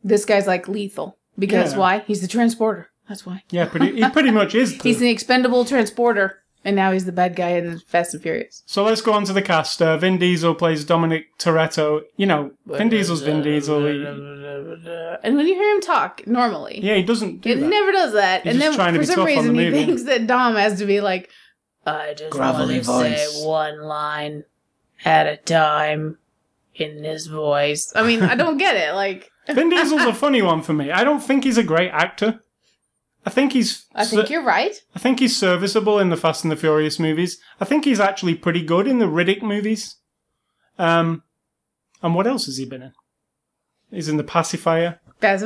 This 0.03 0.25
guy's 0.25 0.47
like 0.47 0.69
lethal 0.69 1.19
because 1.39 1.73
Yeah. 1.73 1.79
why? 1.79 1.99
He's 2.07 2.21
the 2.21 2.29
transporter. 2.29 2.89
That's 3.09 3.27
why. 3.27 3.43
Yeah, 3.51 3.67
pretty, 3.67 4.01
he 4.01 4.09
pretty 4.13 4.31
much 4.31 4.55
is. 4.55 4.77
the- 4.79 4.83
He's 4.83 4.99
the 4.99 5.11
expendable 5.11 5.65
transporter, 5.65 6.39
and 6.65 6.75
now 6.75 6.93
he's 6.93 7.05
the 7.05 7.13
bad 7.13 7.37
guy 7.37 7.51
in 7.51 7.79
Fast 7.81 8.15
and 8.15 8.23
Furious. 8.23 8.63
So 8.67 8.83
let's 8.85 9.01
go 9.01 9.13
on 9.13 9.25
to 9.25 9.33
the 9.33 9.43
cast. 9.43 9.83
Uh, 9.83 9.97
Vin 9.99 10.19
Diesel 10.19 10.55
plays 10.55 10.85
Dominic 10.85 11.27
Toretto. 11.39 12.03
You 12.17 12.27
know, 12.27 12.53
Vin 12.67 12.89
Diesel's 12.89 13.23
Vin 13.23 13.43
Diesel. 13.43 13.87
And 15.23 15.37
when 15.37 15.47
you 15.47 15.55
hear 15.55 15.75
him 15.75 15.81
talk 15.81 16.27
normally, 16.27 16.81
yeah, 16.83 16.95
he 16.95 17.03
doesn't 17.03 17.43
do 17.43 17.51
it 17.51 17.57
that. 17.57 17.69
never 17.69 17.93
does 17.93 18.13
that. 18.15 18.43
He's 18.43 18.53
and 18.53 18.61
just 18.61 18.71
then 18.71 18.77
trying 18.77 18.95
to 18.95 18.99
for 18.99 19.03
be 19.03 19.07
some 19.07 19.27
tough 19.27 19.39
on 19.39 19.47
the 19.47 19.53
reason, 19.53 19.75
he 19.75 19.85
thinks 19.85 20.03
that 20.05 20.27
Dom 20.27 20.57
has 20.57 20.79
to 20.79 20.87
be 20.87 21.01
like, 21.01 21.31
I 21.87 22.15
just 22.15 22.31
Gravelly 22.31 22.77
want 22.77 22.85
to 22.85 23.11
voice. 23.11 23.33
say 23.33 23.47
one 23.47 23.83
line 23.83 24.45
at 25.05 25.27
a 25.27 25.37
time 25.37 26.19
in 26.75 27.03
this 27.03 27.27
voice. 27.27 27.93
I 27.95 28.07
mean, 28.07 28.23
I 28.23 28.35
don't 28.35 28.57
get 28.57 28.77
it. 28.77 28.95
Like, 28.95 29.31
Vin 29.49 29.69
Diesel's 29.69 30.03
a 30.03 30.15
funny 30.15 30.41
one 30.41 30.63
for 30.63 30.73
me. 30.73 30.91
I 30.91 31.05
don't 31.05 31.21
think 31.21 31.45
he's 31.45 31.59
a 31.59 31.63
great 31.63 31.91
actor. 31.91 32.41
I 33.27 33.31
think 33.31 33.53
he's. 33.53 33.87
I 33.95 34.05
think 34.05 34.29
you're 34.31 34.45
right. 34.45 34.75
I 34.95 34.99
think 34.99 35.21
he's 35.21 35.37
serviceable 35.37 35.99
in 35.99 36.11
the 36.11 36.17
Fast 36.17 36.45
and 36.45 36.51
the 36.53 36.57
Furious 36.57 36.99
movies. 36.99 37.39
I 37.61 37.65
think 37.65 37.85
he's 37.85 38.01
actually 38.01 38.35
pretty 38.35 38.63
good 38.63 38.87
in 38.87 38.99
the 38.99 39.07
Riddick 39.07 39.43
movies. 39.43 39.97
Um, 40.79 41.23
and 42.03 42.15
what 42.15 42.27
else 42.27 42.47
has 42.47 42.59
he 42.59 42.65
been 42.67 42.83
in? 42.83 42.93
He's 43.91 44.09
in 44.09 44.17
the 44.19 44.25
Pacifier. 44.25 45.01
That's 45.21 45.43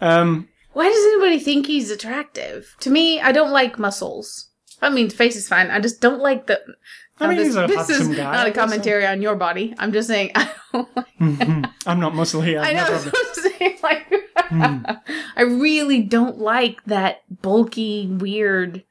Um, 0.00 0.48
Why 0.72 0.88
does 0.88 1.04
anybody 1.06 1.38
think 1.38 1.66
he's 1.66 1.90
attractive? 1.90 2.74
To 2.80 2.90
me, 2.90 3.20
I 3.20 3.30
don't 3.32 3.52
like 3.52 3.78
muscles. 3.78 4.48
I 4.80 4.90
mean, 4.90 5.10
face 5.10 5.36
is 5.36 5.48
fine. 5.48 5.70
I 5.70 5.78
just 5.78 6.00
don't 6.00 6.20
like 6.20 6.48
the. 6.48 6.60
I 7.20 7.28
mean, 7.28 7.36
this, 7.38 7.46
he's 7.48 7.56
a 7.56 7.66
this 7.68 7.88
is 7.88 8.08
guy, 8.08 8.32
not 8.32 8.48
a 8.48 8.52
commentary 8.52 9.06
on 9.06 9.22
your 9.22 9.36
body. 9.36 9.74
I'm 9.78 9.92
just 9.92 10.08
saying. 10.08 10.32
I 10.34 10.50
don't 10.72 10.96
like 10.96 11.06
I'm 11.86 12.00
not 12.00 12.14
muscly. 12.14 12.60
I 12.60 12.70
I've 12.70 12.76
know. 12.76 12.82
never 12.82 12.98
that's 12.98 13.06
what 13.06 13.26
I'm 13.46 13.52
saying. 13.52 13.78
Like, 13.82 14.12
I 15.36 15.42
really 15.42 16.02
don't 16.02 16.38
like 16.38 16.82
that 16.84 17.22
bulky, 17.42 18.06
weird. 18.06 18.84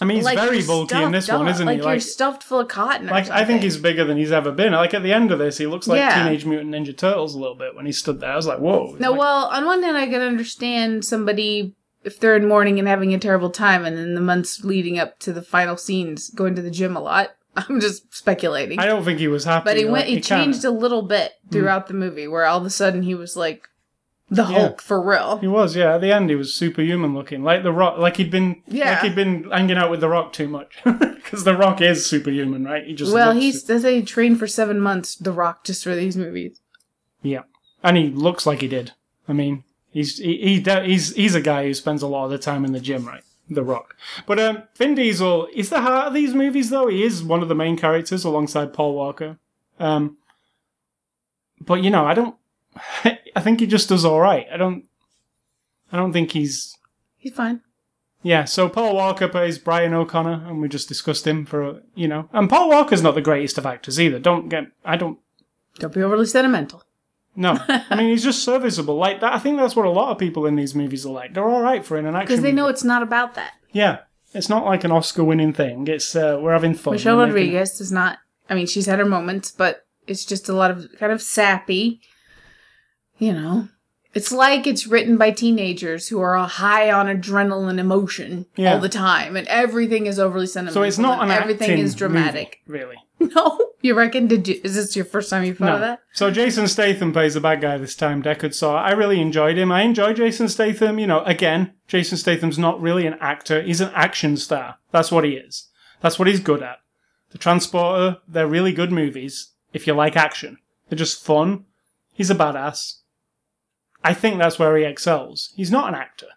I 0.00 0.06
mean, 0.06 0.16
he's 0.16 0.24
like 0.24 0.38
very 0.38 0.58
you're 0.58 0.66
bulky 0.66 1.00
in 1.00 1.12
this 1.12 1.28
one, 1.28 1.46
isn't 1.46 1.64
like 1.66 1.76
he? 1.76 1.82
you're 1.84 1.92
Like, 1.92 2.02
stuffed 2.02 2.42
full 2.42 2.60
of 2.60 2.68
cotton. 2.68 3.06
like 3.06 3.30
I 3.30 3.44
think 3.44 3.62
he's 3.62 3.76
bigger 3.76 4.04
than 4.04 4.16
he's 4.16 4.32
ever 4.32 4.50
been. 4.50 4.72
Like 4.72 4.92
at 4.92 5.04
the 5.04 5.12
end 5.12 5.30
of 5.30 5.38
this, 5.38 5.56
he 5.56 5.66
looks 5.66 5.86
like 5.86 5.98
Yeah. 5.98 6.24
Teenage 6.24 6.44
Mutant 6.44 6.74
Ninja 6.74 6.96
Turtles 6.96 7.34
a 7.34 7.38
little 7.38 7.54
bit 7.54 7.76
when 7.76 7.86
he 7.86 7.92
stood 7.92 8.18
there. 8.18 8.30
I 8.32 8.36
was 8.36 8.46
like, 8.46 8.58
whoa. 8.58 8.96
No, 8.98 9.12
Like, 9.12 9.20
well, 9.20 9.44
on 9.46 9.64
one 9.66 9.82
hand, 9.84 9.96
I 9.96 10.06
can 10.08 10.20
understand 10.20 11.04
somebody 11.04 11.74
if 12.02 12.18
they're 12.18 12.34
in 12.36 12.48
mourning 12.48 12.78
and 12.80 12.88
having 12.88 13.14
a 13.14 13.18
terrible 13.18 13.50
time, 13.50 13.84
and 13.84 13.96
in 13.96 14.14
the 14.14 14.20
months 14.20 14.64
leading 14.64 14.98
up 14.98 15.18
to 15.20 15.32
the 15.32 15.40
final 15.42 15.76
scenes, 15.76 16.28
going 16.30 16.54
to 16.56 16.60
the 16.62 16.70
gym 16.72 16.96
a 16.96 17.00
lot. 17.00 17.30
I'm 17.56 17.78
just 17.80 18.12
speculating. 18.12 18.80
I 18.80 18.86
don't 18.86 19.04
think 19.04 19.20
he 19.20 19.28
was 19.28 19.44
happy. 19.44 19.64
But 19.64 19.76
he 19.76 19.84
like, 19.84 19.92
went. 19.92 20.08
He 20.08 20.16
Hmm. 20.16 20.20
changed 20.22 20.64
a 20.64 20.70
little 20.72 21.02
bit 21.02 21.32
throughout 21.52 21.86
the 21.86 21.94
movie, 21.94 22.26
where 22.26 22.44
all 22.46 22.58
of 22.58 22.66
a 22.66 22.70
sudden 22.70 23.02
he 23.04 23.14
was 23.14 23.36
like 23.36 23.68
the 24.30 24.42
Yeah. 24.42 24.58
Hulk 24.58 24.80
for 24.82 25.00
real. 25.02 25.38
He 25.38 25.46
was, 25.46 25.76
yeah. 25.76 25.94
At 25.96 26.00
the 26.00 26.12
end, 26.12 26.30
he 26.30 26.36
was 26.36 26.54
superhuman 26.54 27.14
looking, 27.14 27.42
like 27.44 27.62
the 27.62 27.72
Rock. 27.72 27.98
Like 27.98 28.16
he'd 28.16 28.30
been, 28.30 28.62
Yeah. 28.66 28.92
like 28.92 29.00
he'd 29.02 29.14
been 29.14 29.50
hanging 29.50 29.76
out 29.76 29.90
with 29.90 30.00
the 30.00 30.08
Rock 30.08 30.32
too 30.32 30.48
much, 30.48 30.78
because 30.84 31.44
the 31.44 31.56
Rock 31.56 31.80
is 31.80 32.06
superhuman, 32.06 32.64
right? 32.64 32.84
He 32.86 32.94
just 32.94 33.12
Well, 33.12 33.32
he's 33.32 33.64
they 33.64 33.78
say 33.78 33.96
he 34.00 34.02
trained 34.02 34.38
for 34.38 34.46
seven 34.46 34.80
months, 34.80 35.14
The 35.16 35.32
Rock, 35.32 35.64
just 35.64 35.84
for 35.84 35.94
these 35.94 36.16
movies. 36.16 36.60
Yeah, 37.22 37.42
and 37.82 37.96
he 37.96 38.08
looks 38.10 38.46
like 38.46 38.60
he 38.60 38.68
did. 38.68 38.92
I 39.28 39.32
mean, 39.32 39.64
he's 39.90 40.18
he, 40.18 40.36
he 40.38 40.60
he's 40.84 41.14
he's 41.14 41.34
a 41.34 41.40
guy 41.40 41.64
who 41.64 41.74
spends 41.74 42.02
a 42.02 42.06
lot 42.06 42.24
of 42.26 42.30
the 42.30 42.38
time 42.38 42.64
in 42.64 42.72
the 42.72 42.80
gym, 42.80 43.06
right? 43.06 43.22
The 43.50 43.62
Rock. 43.62 43.94
But 44.26 44.38
um, 44.40 44.62
Vin 44.76 44.94
Diesel 44.94 45.48
is 45.54 45.68
the 45.68 45.82
heart 45.82 46.08
of 46.08 46.14
these 46.14 46.32
movies, 46.34 46.70
though. 46.70 46.86
He 46.88 47.02
is 47.02 47.22
one 47.22 47.42
of 47.42 47.48
the 47.48 47.54
main 47.54 47.76
characters 47.76 48.24
alongside 48.24 48.72
Paul 48.72 48.94
Walker. 48.94 49.36
Um, 49.78 50.16
but 51.60 51.82
you 51.82 51.90
know, 51.90 52.06
I 52.06 52.14
don't. 52.14 52.36
I 53.36 53.40
think 53.40 53.60
he 53.60 53.66
just 53.66 53.88
does 53.88 54.04
all 54.04 54.20
right. 54.20 54.46
I 54.52 54.56
don't. 54.56 54.84
I 55.92 55.96
don't 55.96 56.12
think 56.12 56.32
he's. 56.32 56.76
He's 57.16 57.34
fine. 57.34 57.60
Yeah, 58.22 58.44
so 58.46 58.70
Paul 58.70 58.94
Walker 58.96 59.28
plays 59.28 59.58
Brian 59.58 59.92
O'Connor, 59.92 60.44
and 60.46 60.60
we 60.62 60.68
just 60.68 60.88
discussed 60.88 61.26
him 61.26 61.44
for 61.44 61.82
you 61.94 62.08
know. 62.08 62.28
And 62.32 62.48
Paul 62.48 62.70
Walker's 62.70 63.02
not 63.02 63.14
the 63.14 63.20
greatest 63.20 63.58
of 63.58 63.66
actors 63.66 64.00
either. 64.00 64.18
Don't 64.18 64.48
get. 64.48 64.64
I 64.84 64.96
don't 64.96 65.18
Don't 65.78 65.92
be 65.92 66.02
overly 66.02 66.26
sentimental. 66.26 66.82
no, 67.36 67.58
I 67.68 67.96
mean 67.96 68.08
he's 68.10 68.24
just 68.24 68.42
serviceable. 68.42 68.96
Like 68.96 69.20
that, 69.20 69.34
I 69.34 69.38
think 69.38 69.58
that's 69.58 69.76
what 69.76 69.86
a 69.86 69.90
lot 69.90 70.10
of 70.10 70.18
people 70.18 70.46
in 70.46 70.56
these 70.56 70.74
movies 70.74 71.04
are 71.04 71.12
like. 71.12 71.34
They're 71.34 71.48
all 71.48 71.60
right 71.60 71.84
for 71.84 71.98
in 71.98 72.06
an 72.06 72.14
action. 72.14 72.28
Because 72.28 72.42
they 72.42 72.52
know 72.52 72.68
it's 72.68 72.84
not 72.84 73.02
about 73.02 73.34
that. 73.34 73.52
Yeah, 73.72 73.98
it's 74.32 74.48
not 74.48 74.64
like 74.64 74.84
an 74.84 74.92
Oscar-winning 74.92 75.52
thing. 75.52 75.86
It's 75.86 76.16
uh, 76.16 76.38
we're 76.40 76.52
having 76.52 76.74
fun. 76.74 76.94
Michelle 76.94 77.18
Rodriguez 77.18 77.76
does 77.76 77.92
not. 77.92 78.18
I 78.48 78.54
mean, 78.54 78.66
she's 78.66 78.86
had 78.86 78.98
her 79.00 79.04
moments, 79.04 79.50
but 79.50 79.84
it's 80.06 80.24
just 80.24 80.48
a 80.48 80.52
lot 80.54 80.70
of 80.70 80.86
kind 80.98 81.12
of 81.12 81.20
sappy. 81.20 82.00
You 83.24 83.32
know, 83.32 83.68
it's 84.12 84.30
like 84.30 84.66
it's 84.66 84.86
written 84.86 85.16
by 85.16 85.30
teenagers 85.30 86.08
who 86.08 86.20
are 86.20 86.36
high 86.46 86.90
on 86.90 87.06
adrenaline 87.06 87.78
emotion 87.78 88.44
Yeah. 88.54 88.74
all 88.74 88.80
the 88.80 88.88
time, 88.90 89.34
and 89.36 89.48
everything 89.48 90.06
is 90.06 90.18
overly 90.18 90.46
sentimental. 90.46 90.82
So 90.82 90.82
it's 90.82 90.98
not 90.98 91.22
an 91.24 91.30
everything 91.30 91.78
is 91.78 91.94
dramatic. 91.94 92.60
movie, 92.66 92.78
really. 92.80 92.96
No, 93.34 93.70
you 93.80 93.94
reckon? 93.94 94.26
Did 94.26 94.46
you? 94.48 94.60
Is 94.62 94.74
this 94.74 94.94
your 94.94 95.06
first 95.06 95.30
time 95.30 95.44
you've 95.44 95.56
thought 95.56 95.66
No. 95.66 95.74
of 95.76 95.80
that? 95.80 96.00
So 96.12 96.30
Jason 96.30 96.68
Statham 96.68 97.12
plays 97.12 97.32
the 97.32 97.40
bad 97.40 97.62
guy 97.62 97.78
this 97.78 97.94
time. 97.96 98.22
Deckard 98.22 98.58
Shaw. 98.58 98.76
I 98.76 98.90
really 98.92 99.18
enjoyed 99.20 99.56
him. 99.56 99.72
I 99.72 99.80
enjoy 99.82 100.12
Jason 100.12 100.48
Statham. 100.50 100.98
You 100.98 101.06
know, 101.06 101.22
again, 101.24 101.72
Jason 101.88 102.18
Statham's 102.18 102.58
not 102.58 102.78
really 102.82 103.06
an 103.06 103.16
actor. 103.20 103.62
He's 103.62 103.80
an 103.80 103.90
action 103.94 104.36
star. 104.36 104.76
That's 104.90 105.10
what 105.10 105.24
he 105.24 105.30
is. 105.32 105.68
That's 106.02 106.18
what 106.18 106.28
he's 106.28 106.40
good 106.40 106.62
at. 106.62 106.80
The 107.30 107.38
Transporter. 107.38 108.18
They're 108.28 108.46
really 108.48 108.72
good 108.72 108.92
movies 108.92 109.52
if 109.72 109.86
you 109.86 109.94
like 109.94 110.16
action. 110.16 110.58
They're 110.90 110.98
just 110.98 111.24
fun. 111.24 111.64
He's 112.12 112.30
a 112.30 112.34
badass. 112.34 112.98
I 114.04 114.14
think 114.14 114.38
that's 114.38 114.58
where 114.58 114.76
he 114.76 114.84
excels. 114.84 115.52
He's 115.56 115.70
not 115.70 115.88
an 115.88 115.94
actor. 115.94 116.28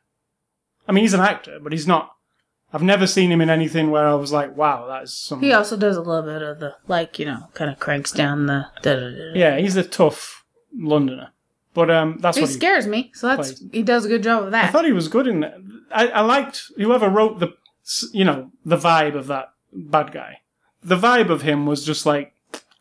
I 0.88 0.92
mean, 0.94 1.04
he's 1.04 1.14
an 1.14 1.20
actor, 1.20 1.60
but 1.62 1.72
he's 1.74 1.88
not. 1.88 2.14
I've 2.74 2.84
never 2.84 3.08
seen 3.08 3.32
him 3.32 3.42
in 3.42 3.50
anything 3.50 3.92
where 3.92 4.08
I 4.08 4.16
was 4.16 4.32
like, 4.32 4.56
"Wow, 4.56 4.88
that 4.88 5.04
is 5.04 5.14
some." 5.14 5.42
He 5.42 5.54
also 5.54 5.78
does 5.78 5.98
a 5.98 6.02
little 6.02 6.24
bit 6.24 6.42
of 6.42 6.60
the 6.60 6.76
like, 6.88 7.20
you 7.20 7.26
know, 7.26 7.48
kind 7.54 7.70
of 7.72 7.80
cranks 7.80 8.12
down 8.12 8.46
the. 8.46 8.68
Da, 8.82 8.96
da, 8.96 9.10
da. 9.10 9.32
Yeah, 9.36 9.58
he's 9.58 9.76
a 9.76 9.84
tough 9.84 10.46
Londoner. 10.74 11.32
But 11.74 11.92
um, 11.92 12.18
that's 12.20 12.38
He 12.38 12.42
what 12.42 12.50
he 12.50 12.56
scares 12.56 12.88
me, 12.88 13.12
so 13.14 13.28
that's 13.28 13.60
plays. 13.60 13.72
he 13.72 13.84
does 13.84 14.06
a 14.06 14.10
good 14.10 14.24
job 14.24 14.44
of 14.46 14.52
that. 14.52 14.66
I 14.66 14.68
thought 14.70 14.86
he 14.86 14.94
was 14.94 15.08
good 15.10 15.28
in 15.28 15.42
that. 15.42 15.58
I, 15.92 16.08
I 16.08 16.22
liked 16.22 16.72
whoever 16.76 17.08
wrote 17.08 17.40
the, 17.40 17.54
you 18.12 18.26
know, 18.26 18.52
the 18.66 18.78
vibe 18.78 19.16
of 19.16 19.28
that 19.28 19.50
bad 19.72 20.12
guy. 20.12 20.40
The 20.84 20.98
vibe 20.98 21.30
of 21.30 21.44
him 21.44 21.66
was 21.68 21.86
just 21.86 22.06
like, 22.06 22.34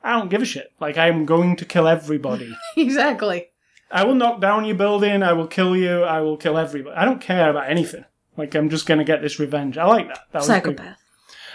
I 0.03 0.13
don't 0.13 0.31
give 0.31 0.41
a 0.41 0.47
shit. 0.47 0.73
Like, 0.81 0.97
I'm 0.97 1.27
going 1.27 1.57
to 1.57 1.65
kill 1.67 1.87
everybody. 1.87 2.57
exactly. 2.77 3.49
I 3.91 4.05
will 4.05 4.15
knock 4.15 4.41
down 4.41 4.65
your 4.65 4.77
building. 4.77 5.23
I 5.23 5.33
will 5.33 5.47
kill 5.47 5.77
you. 5.77 6.03
I 6.03 6.21
will 6.21 6.37
kill 6.37 6.59
everybody. 6.59 6.97
I 6.97 7.05
don't 7.05 7.21
care 7.21 7.51
about 7.51 7.71
anything. 7.71 8.05
Like, 8.37 8.55
I'm 8.55 8.69
just 8.69 8.87
going 8.87 8.99
to 8.99 9.05
get 9.05 9.23
this 9.23 9.39
revenge. 9.39 9.79
I 9.79 9.87
like 9.87 10.09
that. 10.09 10.21
that. 10.33 10.45
Psychopath. 10.45 10.99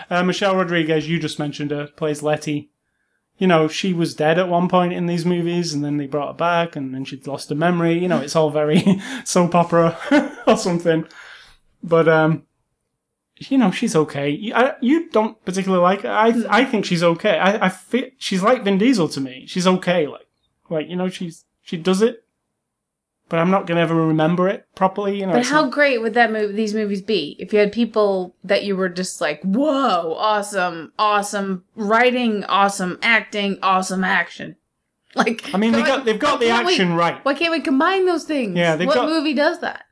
Uh, 0.09 0.23
Michelle 0.23 0.55
Rodriguez, 0.55 1.07
you 1.07 1.19
just 1.19 1.39
mentioned 1.39 1.71
her, 1.71 1.87
plays 1.87 2.23
Letty. 2.23 2.71
You 3.37 3.47
know, 3.47 3.67
she 3.67 3.93
was 3.93 4.15
dead 4.15 4.39
at 4.39 4.49
one 4.49 4.67
point 4.67 4.93
in 4.93 5.05
these 5.05 5.25
movies, 5.25 5.73
and 5.73 5.83
then 5.83 5.97
they 5.97 6.07
brought 6.07 6.29
her 6.29 6.37
back, 6.37 6.75
and 6.75 6.93
then 6.93 7.05
she'd 7.05 7.27
lost 7.27 7.49
her 7.49 7.55
memory. 7.55 7.97
You 7.97 8.07
know, 8.07 8.19
it's 8.19 8.35
all 8.35 8.49
very 8.49 9.01
soap 9.25 9.55
opera 9.55 9.97
or 10.47 10.57
something. 10.57 11.07
But, 11.83 12.07
um, 12.07 12.43
you 13.49 13.57
know, 13.57 13.71
she's 13.71 13.95
okay. 13.95 14.29
You, 14.29 14.53
I, 14.53 14.75
you 14.81 15.09
don't 15.09 15.43
particularly 15.45 15.81
like 15.81 16.01
her. 16.01 16.11
I, 16.11 16.43
I 16.49 16.65
think 16.65 16.85
she's 16.85 17.03
okay. 17.03 17.37
I, 17.37 17.65
I 17.65 17.69
feel, 17.69 18.05
she's 18.17 18.43
like 18.43 18.63
Vin 18.63 18.77
Diesel 18.77 19.09
to 19.09 19.21
me. 19.21 19.45
She's 19.47 19.67
okay. 19.67 20.07
Like, 20.07 20.27
like 20.69 20.87
you 20.89 20.95
know, 20.95 21.09
she's 21.09 21.45
she 21.61 21.77
does 21.77 22.01
it, 22.01 22.23
but 23.29 23.39
I'm 23.39 23.49
not 23.51 23.65
gonna 23.67 23.81
ever 23.81 23.95
remember 23.95 24.47
it 24.49 24.65
properly. 24.75 25.19
You 25.19 25.27
know, 25.27 25.33
But 25.33 25.45
how 25.45 25.63
not- 25.63 25.71
great 25.71 26.01
would 26.01 26.13
that 26.15 26.31
movie, 26.31 26.53
these 26.53 26.73
movies 26.73 27.01
be 27.01 27.35
if 27.39 27.53
you 27.53 27.59
had 27.59 27.71
people 27.71 28.35
that 28.43 28.63
you 28.63 28.75
were 28.75 28.89
just 28.89 29.21
like, 29.21 29.41
whoa, 29.43 30.15
awesome, 30.17 30.91
awesome 30.99 31.63
writing, 31.75 32.43
awesome 32.45 32.97
acting, 33.01 33.57
awesome 33.61 34.03
action. 34.03 34.55
Like, 35.13 35.53
I 35.53 35.57
mean, 35.57 35.73
they 35.73 35.83
got 35.83 36.05
they've 36.05 36.17
got 36.17 36.39
the 36.39 36.45
can't 36.45 36.65
we- 36.65 36.71
action 36.71 36.93
right. 36.93 37.19
Why 37.25 37.33
can't 37.33 37.51
we 37.51 37.59
combine 37.59 38.05
those 38.05 38.23
things? 38.23 38.55
Yeah, 38.55 38.75
what 38.77 38.95
got- 38.95 39.09
movie 39.09 39.33
does 39.33 39.59
that? 39.59 39.83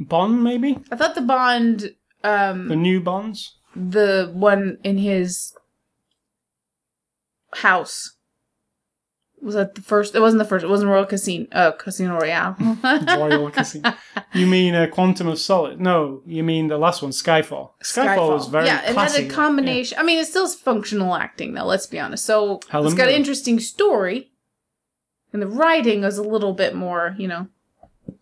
Bond, 0.00 0.42
maybe 0.42 0.78
I 0.90 0.96
thought 0.96 1.14
the 1.14 1.20
Bond, 1.22 1.94
um, 2.24 2.66
the 2.66 2.74
new 2.74 3.00
Bonds. 3.00 3.54
the 3.76 4.30
one 4.34 4.78
in 4.82 4.98
his 4.98 5.54
house. 7.52 8.14
Was 9.40 9.54
that 9.54 9.74
the 9.76 9.82
first? 9.82 10.14
It 10.14 10.20
wasn't 10.20 10.38
the 10.38 10.44
first. 10.44 10.64
It 10.64 10.68
wasn't 10.68 10.90
Royal 10.90 11.06
Casino. 11.06 11.46
Uh, 11.52 11.72
Casino 11.72 12.18
Royale. 12.18 12.56
Royal 12.82 13.50
Casino. 13.50 13.94
You 14.34 14.46
mean 14.46 14.74
uh, 14.74 14.86
Quantum 14.88 15.26
of 15.28 15.38
Solace? 15.38 15.78
No, 15.78 16.22
you 16.26 16.42
mean 16.44 16.68
the 16.68 16.76
last 16.76 17.00
one, 17.02 17.12
Skyfall. 17.12 17.70
Skyfall, 17.82 18.30
was 18.30 18.48
very 18.48 18.66
yeah, 18.66 18.82
it 18.90 18.94
had 18.94 19.14
a 19.14 19.26
combination. 19.28 19.96
I 19.98 20.02
mean, 20.02 20.18
it's 20.18 20.28
still 20.28 20.44
is 20.44 20.54
functional 20.54 21.14
acting, 21.14 21.54
though. 21.54 21.64
Let's 21.64 21.86
be 21.86 21.98
honest. 21.98 22.26
So 22.26 22.60
Helen 22.68 22.88
it's 22.88 22.94
got 22.96 23.08
an 23.08 23.14
interesting 23.14 23.58
story, 23.58 24.32
and 25.32 25.40
the 25.40 25.46
writing 25.46 26.04
is 26.04 26.18
a 26.18 26.22
little 26.22 26.52
bit 26.52 26.74
more, 26.74 27.14
you 27.18 27.26
know. 27.26 27.48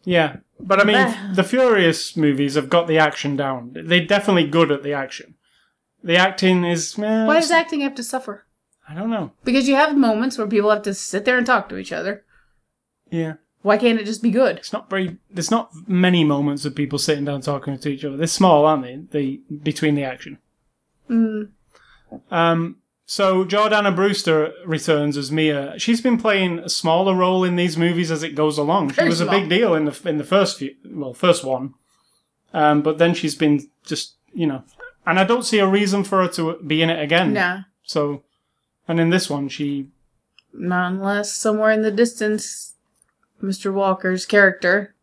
Yeah, 0.05 0.37
but 0.61 0.81
I 0.81 0.85
mean, 0.85 0.97
Bah. 0.97 1.33
the 1.35 1.43
Furious 1.45 2.17
movies 2.17 2.55
have 2.55 2.69
got 2.69 2.87
the 2.87 2.99
action 2.99 3.37
down. 3.37 3.73
They're 3.75 4.07
definitely 4.07 4.47
good 4.47 4.71
at 4.71 4.83
the 4.85 4.93
action. 4.93 5.35
The 6.05 6.17
acting 6.17 6.65
is. 6.65 6.97
eh, 6.99 7.25
Why 7.27 7.41
does 7.41 7.51
acting 7.51 7.81
have 7.81 7.97
to 7.97 8.05
suffer? 8.05 8.46
I 8.89 8.95
don't 8.95 9.11
know. 9.11 9.33
Because 9.45 9.69
you 9.69 9.75
have 9.75 9.97
moments 9.97 10.39
where 10.39 10.47
people 10.47 10.71
have 10.71 10.83
to 10.83 10.95
sit 10.95 11.25
there 11.25 11.39
and 11.39 11.47
talk 11.47 11.69
to 11.69 11.77
each 11.77 11.93
other. 11.93 12.25
Yeah, 13.11 13.35
Why 13.63 13.79
can't 13.79 14.01
it 14.01 14.07
just 14.07 14.23
be 14.23 14.31
good? 14.31 14.57
it's 14.57 14.73
not 14.73 14.91
very. 14.91 15.19
There's 15.31 15.51
not 15.51 15.71
many 15.89 16.25
moments 16.25 16.65
of 16.65 16.75
people 16.75 16.99
sitting 16.99 17.25
down 17.25 17.41
talking 17.41 17.79
to 17.79 17.89
each 17.89 18.05
other. 18.05 18.17
They're 18.17 18.27
small, 18.27 18.65
aren't 18.67 18.83
they? 18.83 18.97
The 19.11 19.41
between 19.63 19.95
the 19.95 20.05
action. 20.05 20.39
Mm. 21.09 21.51
Um, 22.31 22.77
so 23.05 23.45
Jordana 23.45 23.95
Brewster 23.95 24.53
returns 24.65 25.17
as 25.17 25.31
Mia. 25.31 25.75
She's 25.79 26.01
been 26.01 26.19
playing 26.19 26.59
a 26.59 26.69
smaller 26.69 27.15
role 27.15 27.45
in 27.45 27.55
these 27.55 27.77
movies 27.77 28.11
as 28.11 28.25
it 28.25 28.35
goes 28.35 28.59
along. 28.59 28.91
She 28.91 28.97
Very 28.97 29.09
was 29.09 29.21
a 29.21 29.31
big 29.31 29.49
deal 29.49 29.75
in 29.75 29.85
the 29.85 30.01
in 30.05 30.19
the 30.19 30.25
first 30.25 30.59
few, 30.59 30.75
well, 30.85 31.15
first 31.15 31.45
one. 31.45 31.75
Um, 32.53 32.83
but 32.83 32.99
then 32.99 33.15
she's 33.15 33.37
been 33.37 33.69
just 33.85 34.17
you 34.35 34.47
know, 34.47 34.65
and 35.07 35.21
I 35.21 35.25
don't 35.25 35.45
see 35.45 35.61
a 35.61 35.67
reason 35.67 36.03
for 36.03 36.23
her 36.23 36.29
to 36.33 36.59
be 36.67 36.83
in 36.83 36.91
it 36.91 37.01
again. 37.01 37.33
Nah. 37.33 37.61
So, 37.85 38.25
and 38.89 39.01
in 39.01 39.11
this 39.11 39.29
one, 39.31 39.49
she 39.49 39.89
Not 40.53 40.93
unless 40.93 41.33
somewhere 41.33 41.71
in 41.71 41.83
the 41.83 41.91
distance, 41.91 42.75
Mr. 43.43 43.73
Walker's 43.73 44.25
character 44.27 44.95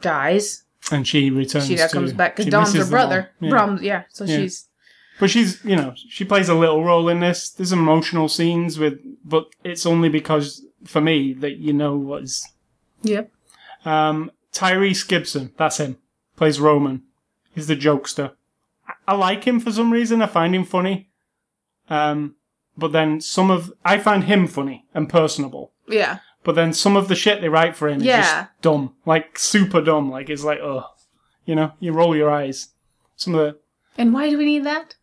dies. 0.00 0.64
and 0.90 1.06
she 1.06 1.30
returns. 1.30 1.66
She 1.66 1.76
now 1.76 1.86
to, 1.86 1.92
comes 1.92 2.12
back 2.12 2.36
because 2.36 2.50
Dom's 2.50 2.72
her 2.72 2.78
misses 2.78 2.90
them 2.90 2.98
all. 3.00 3.06
brother. 3.06 3.30
Yeah. 3.40 3.78
Yeah. 3.80 4.02
So 4.10 4.24
Yeah. 4.24 4.36
she's 4.38 4.68
But 5.20 5.30
she's, 5.30 5.64
you 5.64 5.76
know, 5.76 5.92
she 5.96 6.24
plays 6.24 6.48
a 6.48 6.54
little 6.54 6.84
role 6.84 7.08
in 7.08 7.20
this. 7.20 7.50
There's 7.50 7.72
emotional 7.72 8.28
scenes 8.28 8.78
with, 8.78 8.98
but 9.24 9.46
it's 9.64 9.84
only 9.86 10.08
because 10.08 10.64
for 10.84 11.00
me 11.00 11.32
that 11.34 11.56
you 11.58 11.72
know 11.72 11.96
what's. 11.96 12.46
yep. 13.02 13.30
Um, 13.84 14.30
Tyrese 14.52 15.06
Gibson, 15.06 15.52
that's 15.56 15.78
him, 15.78 15.98
plays 16.36 16.58
Roman. 16.60 17.02
He's 17.54 17.66
the 17.68 17.76
jokester. 17.76 18.32
I, 18.86 18.92
I 19.08 19.14
like 19.14 19.44
him 19.44 19.60
for 19.60 19.70
some 19.72 19.92
reason. 19.92 20.20
I 20.22 20.26
find 20.26 20.54
him 20.54 20.64
funny. 20.64 21.08
Um, 21.88 22.34
but 22.78 22.92
then 22.92 23.20
some 23.20 23.50
of 23.50 23.72
I 23.84 23.98
find 23.98 24.24
him 24.24 24.46
funny 24.46 24.86
and 24.94 25.08
personable. 25.08 25.72
Yeah. 25.88 26.18
But 26.44 26.54
then 26.54 26.72
some 26.72 26.96
of 26.96 27.08
the 27.08 27.14
shit 27.16 27.40
they 27.40 27.48
write 27.48 27.76
for 27.76 27.88
him 27.88 28.00
is 28.00 28.06
just 28.06 28.46
dumb, 28.62 28.94
like 29.04 29.38
super 29.38 29.82
dumb. 29.82 30.10
Like 30.10 30.30
it's 30.30 30.44
like, 30.44 30.60
ugh, 30.62 30.84
you 31.44 31.54
know, 31.54 31.72
you 31.80 31.92
roll 31.92 32.16
your 32.16 32.30
eyes. 32.30 32.68
Some 33.16 33.34
of 33.34 33.40
the 33.40 33.58
And 34.00 34.14
why 34.14 34.30
do 34.30 34.38
we 34.38 34.46
need 34.46 34.64
that? 34.64 34.94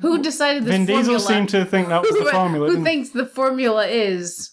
Who 0.00 0.20
decided 0.20 0.64
this 0.64 0.72
Vin 0.72 0.86
formula? 0.86 1.04
Diesel 1.14 1.20
seemed 1.20 1.48
to 1.50 1.64
think 1.64 1.88
that 1.88 2.02
was 2.02 2.10
the 2.10 2.30
formula. 2.32 2.68
Who 2.70 2.82
thinks 2.82 3.10
the 3.10 3.24
formula 3.26 3.86
is, 3.86 4.50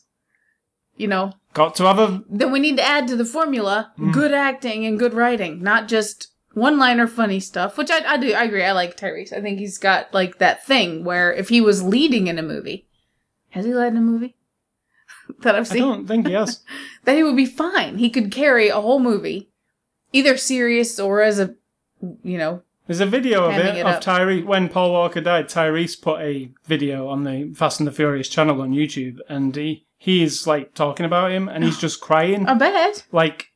you 0.95 1.07
know, 1.07 1.33
Got 1.53 1.73
to 1.77 1.85
have 1.85 1.97
a 1.97 2.23
then 2.29 2.51
we 2.51 2.59
need 2.59 2.77
to 2.77 2.83
add 2.83 3.07
to 3.07 3.15
the 3.15 3.25
formula 3.25 3.91
Hmm. 3.97 4.11
good 4.11 4.31
acting 4.33 4.85
and 4.85 4.99
good 4.99 5.15
writing, 5.15 5.63
not 5.63 5.87
just 5.87 6.27
one-liner 6.53 7.07
funny 7.07 7.39
stuff. 7.39 7.77
Which 7.77 7.91
I, 7.91 8.13
I 8.13 8.17
do, 8.17 8.33
I 8.33 8.43
agree. 8.43 8.63
I 8.63 8.71
like 8.71 8.97
Tyrese. 8.97 9.33
I 9.33 9.41
think 9.41 9.59
he's 9.59 9.77
got 9.77 10.13
like 10.13 10.39
that 10.39 10.65
thing 10.65 11.03
where 11.03 11.33
if 11.33 11.49
he 11.49 11.61
was 11.61 11.83
leading 11.83 12.27
in 12.27 12.39
a 12.39 12.43
movie, 12.43 12.87
has 13.49 13.65
he 13.65 13.73
led 13.73 13.93
in 13.93 13.97
a 13.97 14.01
movie 14.01 14.35
that 15.39 15.55
I've 15.55 15.67
seen? 15.67 15.83
I 15.83 15.87
don't 15.87 16.07
think 16.07 16.27
yes. 16.27 16.47
has. 16.47 16.63
That 17.05 17.15
he 17.15 17.23
would 17.23 17.37
be 17.37 17.45
fine. 17.45 17.97
He 17.97 18.09
could 18.09 18.31
carry 18.31 18.67
a 18.69 18.81
whole 18.81 18.99
movie, 18.99 19.49
either 20.11 20.37
serious 20.37 20.99
or 20.99 21.21
as 21.21 21.39
a, 21.39 21.55
you 22.23 22.37
know, 22.37 22.61
There's 22.87 22.99
a 22.99 23.05
video 23.05 23.45
of 23.45 23.55
it, 23.57 23.77
it 23.77 23.85
of. 23.85 24.01
Tyrese 24.01 24.45
when 24.45 24.69
Paul 24.69 24.91
Walker 24.91 25.21
died. 25.21 25.47
Tyrese 25.49 25.99
put 25.99 26.21
a 26.21 26.51
video 26.65 27.07
on 27.07 27.23
the 27.23 27.53
Fast 27.55 27.79
and 27.79 27.87
the 27.87 27.91
Furious 27.91 28.29
channel 28.29 28.61
on 28.61 28.73
YouTube, 28.73 29.19
and 29.29 29.55
he 29.55 29.85
he 29.97 30.23
is 30.23 30.45
like 30.47 30.73
talking 30.73 31.05
about 31.05 31.31
him, 31.31 31.47
and 31.47 31.63
he's 31.63 31.77
just 31.85 32.01
crying, 32.01 32.47
I 32.47 32.53
bet. 32.53 33.05
like 33.11 33.47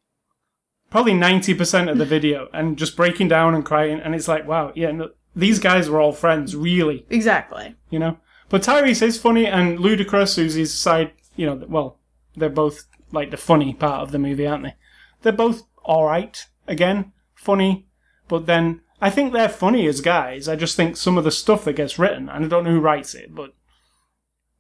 probably 0.93 1.15
ninety 1.15 1.55
percent 1.55 1.89
of 1.89 1.97
the 1.97 2.05
video, 2.05 2.47
and 2.53 2.77
just 2.77 2.95
breaking 2.95 3.27
down 3.27 3.55
and 3.55 3.65
crying, 3.65 3.99
and 3.99 4.13
it's 4.13 4.27
like, 4.27 4.47
wow, 4.47 4.71
yeah, 4.75 4.91
no, 4.91 5.09
these 5.35 5.57
guys 5.57 5.89
were 5.89 5.99
all 5.99 6.13
friends, 6.13 6.55
really, 6.55 7.03
Exactly. 7.09 7.75
you 7.89 7.97
know. 7.97 8.17
But 8.49 8.61
Tyrese 8.61 9.01
is 9.01 9.19
funny, 9.19 9.47
and 9.47 9.79
Ludacris, 9.79 10.35
who's 10.35 10.53
his 10.53 10.71
side, 10.71 11.11
you 11.35 11.47
know, 11.47 11.65
well, 11.67 11.97
they're 12.37 12.47
both 12.47 12.85
like 13.11 13.31
the 13.31 13.37
funny 13.37 13.73
part 13.73 14.01
of 14.03 14.11
the 14.11 14.19
movie, 14.19 14.45
aren't 14.45 14.65
they? 14.65 14.75
They're 15.23 15.33
both 15.33 15.63
all 15.83 16.05
right. 16.05 16.45
Again, 16.67 17.11
funny, 17.33 17.87
but 18.27 18.45
then 18.45 18.81
I 19.01 19.09
think 19.09 19.33
they're 19.33 19.49
funny 19.49 19.87
as 19.87 19.99
guys. 19.99 20.47
I 20.47 20.55
just 20.55 20.75
think 20.77 20.95
some 20.95 21.17
of 21.17 21.23
the 21.23 21.31
stuff 21.31 21.65
that 21.65 21.73
gets 21.73 21.97
written, 21.97 22.29
and 22.29 22.45
I 22.45 22.47
don't 22.47 22.65
know 22.65 22.69
who 22.71 22.79
writes 22.79 23.15
it, 23.15 23.33
but 23.33 23.55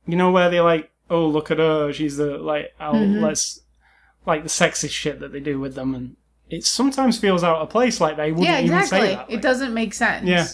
you 0.07 0.15
know 0.17 0.31
where 0.31 0.49
they're 0.49 0.63
like, 0.63 0.89
"Oh, 1.11 1.27
look 1.27 1.51
at 1.51 1.59
her, 1.59 1.93
she's 1.93 2.17
the 2.17 2.39
like, 2.39 2.73
oh, 2.81 2.97
let's 2.97 3.61
like 4.25 4.41
the 4.41 4.49
sexist 4.49 4.89
shit 4.91 5.19
that 5.19 5.31
they 5.31 5.39
do 5.39 5.59
with 5.59 5.75
them," 5.75 5.93
and 5.93 6.15
it 6.57 6.65
sometimes 6.65 7.17
feels 7.17 7.43
out 7.43 7.57
of 7.57 7.69
place. 7.69 7.99
Like 8.01 8.17
they 8.17 8.31
wouldn't 8.31 8.47
Yeah, 8.47 8.59
even 8.61 8.85
say 8.87 8.99
that. 8.99 9.05
Yeah, 9.05 9.11
exactly. 9.13 9.35
It 9.35 9.41
doesn't 9.41 9.73
make 9.73 9.93
sense. 9.93 10.27
Yeah. 10.27 10.47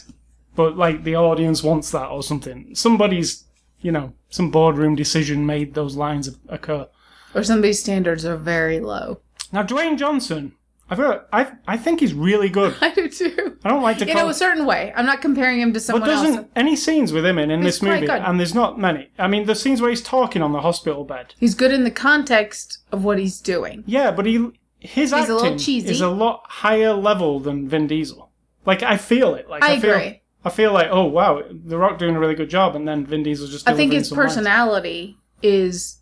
but 0.56 0.78
like 0.78 1.04
the 1.04 1.16
audience 1.16 1.64
wants 1.64 1.92
that 1.92 2.08
or 2.08 2.24
something. 2.24 2.74
Somebody's, 2.76 3.46
you 3.82 3.92
know, 3.92 4.14
some 4.30 4.52
boardroom 4.52 4.96
decision 4.96 5.46
made 5.46 5.74
those 5.74 5.96
lines 5.96 6.30
occur. 6.50 6.88
Or 7.36 7.44
somebody's 7.44 7.80
standards 7.80 8.26
are 8.26 8.38
very 8.38 8.80
low. 8.80 9.22
Now, 9.52 9.64
Dwayne 9.64 9.98
Johnson, 9.98 10.54
I've 10.92 10.98
heard, 10.98 11.22
I 11.32 11.52
I 11.68 11.78
think 11.78 12.00
he's 12.00 12.14
really 12.16 12.50
good. 12.50 12.76
I 12.82 12.92
do 12.94 13.08
too. 13.08 13.58
I 13.64 13.70
don't 13.70 13.84
like 13.84 13.98
to 14.00 14.10
In 14.10 14.18
a 14.18 14.34
certain 14.34 14.66
way. 14.66 14.92
I'm 14.96 15.06
not 15.06 15.22
comparing 15.22 15.60
him 15.62 15.72
to 15.74 15.80
someone. 15.80 16.02
but 16.02 16.08
there's 16.22 16.36
else. 16.38 16.48
any 16.56 16.76
scenes 16.76 17.14
with 17.14 17.26
him 17.26 17.38
in 17.38 17.52
in 17.52 17.62
He's 17.62 17.76
this 17.76 17.82
movie, 17.84 18.08
good. 18.08 18.22
and 18.22 18.40
there's 18.40 18.56
not 18.56 18.80
many. 18.80 19.10
I 19.20 19.28
mean, 19.28 19.46
the 19.46 19.54
scenes 19.56 19.82
where 19.82 19.90
he's 19.92 20.02
talking 20.02 20.42
on 20.42 20.52
the 20.52 20.62
hospital 20.62 21.04
bed. 21.04 21.36
He's 21.40 21.54
good 21.56 21.72
in 21.72 21.84
the 21.84 21.92
context 21.92 22.80
of 22.92 23.04
what 23.04 23.20
he's 23.20 23.40
doing. 23.40 23.84
Yeah, 23.86 24.10
but 24.12 24.26
he 24.26 24.50
his 24.80 25.12
a 25.14 25.18
acting 25.18 25.58
cheesy. 25.58 25.90
is 25.92 26.02
a 26.02 26.10
lot 26.10 26.44
higher 26.48 26.94
level 26.94 27.40
than 27.40 27.68
Vin 27.68 27.88
Diesel. 27.88 28.30
Like 28.66 28.84
I 28.84 28.98
feel 28.98 29.36
it. 29.36 29.50
Like 29.50 29.64
I 29.64 29.74
I, 29.74 29.80
feel, 29.80 29.94
agree. 29.96 30.22
I 30.46 30.50
feel 30.50 30.74
like, 30.74 30.88
oh 30.92 31.06
wow, 31.06 31.44
The 31.52 31.78
Rock 31.78 31.98
doing 32.00 32.16
a 32.16 32.20
really 32.20 32.36
good 32.36 32.50
job, 32.50 32.76
and 32.76 32.88
then 32.88 33.06
Vin 33.06 33.24
Diesel's 33.24 33.52
just. 33.52 33.68
I 33.68 33.74
think 33.74 33.92
his 33.94 34.10
some 34.10 34.18
lines. 34.18 34.30
personality 34.30 35.18
is 35.42 36.00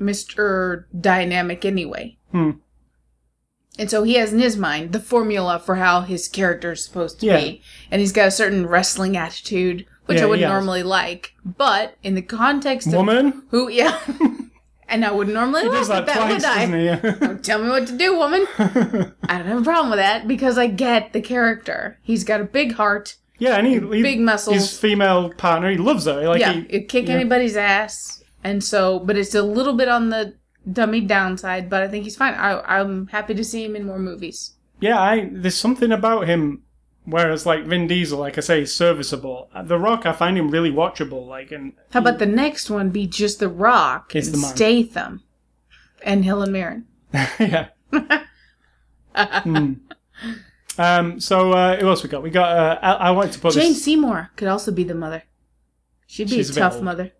Mr. 0.00 0.84
Dynamic 0.98 1.64
anyway. 1.64 2.16
Hmm. 2.32 2.50
And 3.78 3.88
so 3.90 4.02
he 4.02 4.14
has 4.14 4.32
in 4.32 4.40
his 4.40 4.56
mind 4.56 4.92
the 4.92 5.00
formula 5.00 5.58
for 5.58 5.76
how 5.76 6.02
his 6.02 6.28
character 6.28 6.72
is 6.72 6.84
supposed 6.84 7.20
to 7.20 7.26
Yeah. 7.26 7.40
be. 7.40 7.62
And 7.90 8.00
he's 8.00 8.12
got 8.12 8.28
a 8.28 8.30
certain 8.32 8.66
wrestling 8.66 9.16
attitude, 9.16 9.86
which 10.06 10.18
Yeah, 10.18 10.24
I 10.24 10.26
wouldn't 10.26 10.50
normally 10.50 10.82
like. 10.82 11.32
But 11.44 11.94
in 12.02 12.14
the 12.14 12.22
context 12.22 12.88
of 12.88 12.94
Woman. 12.94 13.44
who, 13.50 13.70
yeah. 13.70 13.98
and 14.90 15.04
I 15.04 15.12
wouldn't 15.12 15.34
normally 15.34 15.62
like 15.62 15.72
does 15.72 15.88
that 15.88 16.06
twice, 16.06 16.34
would 16.34 16.44
I? 16.44 16.66
Don't 16.66 17.22
oh, 17.22 17.36
tell 17.38 17.62
me 17.62 17.68
what 17.68 17.86
to 17.86 17.96
do, 17.96 18.16
woman. 18.16 18.46
I 18.58 19.38
don't 19.38 19.46
have 19.46 19.60
a 19.60 19.64
problem 19.64 19.90
with 19.90 19.98
that 19.98 20.28
because 20.28 20.58
I 20.58 20.66
get 20.66 21.12
the 21.12 21.22
character. 21.22 21.98
He's 22.02 22.24
got 22.24 22.40
a 22.40 22.44
big 22.44 22.72
heart. 22.72 23.16
Yeah, 23.38 23.56
and 23.56 23.66
he, 23.66 23.74
he 23.74 24.02
Big 24.02 24.20
muscles. 24.20 24.56
His 24.56 24.78
female 24.78 25.32
partner, 25.32 25.70
he 25.70 25.78
loves 25.78 26.04
her. 26.04 26.28
Like 26.28 26.40
yeah, 26.40 26.52
he, 26.52 26.82
kick 26.82 27.08
yeah. 27.08 27.14
anybody's 27.14 27.56
ass. 27.56 28.22
And 28.44 28.62
so, 28.62 28.98
but 28.98 29.16
it's 29.16 29.34
a 29.34 29.42
little 29.42 29.74
bit 29.74 29.88
on 29.88 30.10
the 30.10 30.34
dummy 30.70 31.00
downside, 31.00 31.70
but 31.70 31.82
I 31.82 31.88
think 31.88 32.04
he's 32.04 32.16
fine. 32.16 32.34
I, 32.34 32.60
I'm 32.60 33.06
happy 33.08 33.34
to 33.34 33.44
see 33.44 33.64
him 33.64 33.76
in 33.76 33.86
more 33.86 33.98
movies. 33.98 34.54
yeah, 34.80 35.00
I 35.00 35.28
there's 35.32 35.56
something 35.56 35.92
about 35.92 36.26
him. 36.26 36.62
Whereas 37.10 37.44
like 37.46 37.64
Vin 37.64 37.86
Diesel, 37.86 38.18
like 38.18 38.38
I 38.38 38.40
say, 38.40 38.62
is 38.62 38.74
serviceable. 38.74 39.50
The 39.64 39.78
Rock, 39.78 40.06
I 40.06 40.12
find 40.12 40.38
him 40.38 40.50
really 40.50 40.70
watchable. 40.70 41.26
Like, 41.26 41.50
and 41.52 41.72
How 41.90 42.00
about 42.00 42.18
the 42.18 42.26
next 42.26 42.70
one 42.70 42.90
be 42.90 43.06
just 43.06 43.40
The 43.40 43.48
Rock 43.48 44.14
It's 44.14 44.28
and 44.28 44.36
the 44.36 44.40
man. 44.40 44.56
Statham 44.56 45.22
and 46.02 46.24
Helen 46.24 46.52
Mirren? 46.52 46.86
yeah. 47.12 47.68
Hmm. 49.14 49.72
Um. 50.78 51.20
So 51.20 51.52
uh, 51.52 51.76
who 51.78 51.88
else 51.88 52.02
we 52.02 52.08
got? 52.08 52.22
We 52.22 52.30
got. 52.30 52.56
Uh, 52.56 52.78
I, 52.80 52.92
I 52.92 53.10
wanted 53.10 53.32
to 53.32 53.40
put 53.40 53.54
Jane 53.54 53.72
this. 53.72 53.84
Seymour 53.84 54.30
could 54.36 54.48
also 54.48 54.70
be 54.72 54.84
the 54.84 54.94
mother. 54.94 55.24
She'd 56.06 56.30
be 56.30 56.36
She's 56.36 56.50
a 56.50 56.52
a 56.52 56.54
bit 56.54 56.60
tough 56.60 56.74
old. 56.76 56.84
mother. 56.84 57.12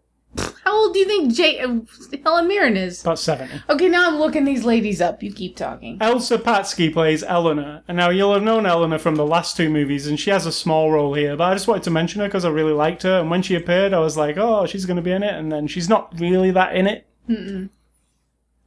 How 0.65 0.85
old 0.85 0.93
do 0.93 1.01
you 1.01 1.07
think 1.07 1.35
Jane, 1.35 1.87
uh, 1.89 2.17
Helen 2.23 2.47
Mirren 2.47 2.77
is? 2.77 3.03
About 3.03 3.19
seventy. 3.19 3.61
Okay, 3.69 3.89
now 3.89 4.09
I'm 4.09 4.19
looking 4.19 4.45
these 4.45 4.65
ladies 4.65 5.01
up. 5.01 5.23
You 5.23 5.33
keep 5.33 5.57
talking. 5.57 5.99
Elsa 6.01 6.39
Pataky 6.39 6.93
plays 6.93 7.25
Eleanor, 7.25 7.83
and 7.89 7.97
now 7.97 8.11
you'll 8.11 8.35
have 8.35 8.43
known 8.43 8.67
Eleanor 8.67 8.99
from 8.99 9.17
the 9.17 9.27
last 9.27 9.57
two 9.57 9.69
movies, 9.69 10.07
and 10.07 10.21
she 10.21 10.31
has 10.31 10.47
a 10.47 10.53
small 10.53 10.93
role 10.93 11.15
here. 11.15 11.37
But 11.37 11.51
I 11.51 11.55
just 11.55 11.67
wanted 11.67 11.83
to 11.85 11.91
mention 11.91 12.21
her 12.21 12.29
because 12.29 12.45
I 12.45 12.51
really 12.51 12.73
liked 12.73 13.03
her, 13.03 13.19
and 13.19 13.31
when 13.31 13.43
she 13.43 13.57
appeared, 13.57 13.93
I 13.93 13.99
was 13.99 14.17
like, 14.17 14.37
"Oh, 14.37 14.67
she's 14.67 14.87
going 14.87 14.97
to 14.97 15.03
be 15.03 15.13
in 15.13 15.23
it," 15.25 15.35
and 15.35 15.51
then 15.51 15.67
she's 15.67 15.89
not 15.89 16.19
really 16.21 16.53
that 16.53 16.77
in 16.77 16.87
it. 16.87 17.07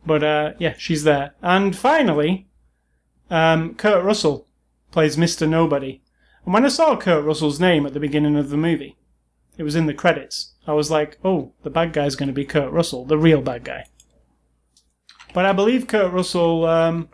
But 0.05 0.23
uh, 0.23 0.53
yeah, 0.59 0.73
she's 0.77 1.03
there. 1.03 1.35
And 1.41 1.75
finally, 1.75 2.47
um, 3.29 3.75
Kurt 3.75 4.03
Russell 4.03 4.47
plays 4.91 5.15
Mr. 5.15 5.47
Nobody. 5.47 6.01
And 6.45 6.53
when 6.53 6.65
I 6.65 6.69
saw 6.69 6.97
Kurt 6.97 7.23
Russell's 7.23 7.59
name 7.59 7.85
at 7.85 7.93
the 7.93 7.99
beginning 7.99 8.35
of 8.35 8.49
the 8.49 8.57
movie, 8.57 8.97
it 9.57 9.63
was 9.63 9.75
in 9.75 9.85
the 9.85 9.93
credits. 9.93 10.53
I 10.67 10.73
was 10.73 10.89
like, 10.91 11.17
"Oh, 11.23 11.53
the 11.63 11.69
bad 11.69 11.93
guy's 11.93 12.15
going 12.15 12.27
to 12.27 12.33
be 12.33 12.45
Kurt 12.45 12.71
Russell, 12.71 13.05
the 13.05 13.17
real 13.17 13.41
bad 13.41 13.63
guy." 13.63 13.85
But 15.33 15.45
I 15.45 15.51
believe 15.53 15.87
Kurt 15.87 16.11
Russell. 16.13 16.65
Um, 16.65 17.09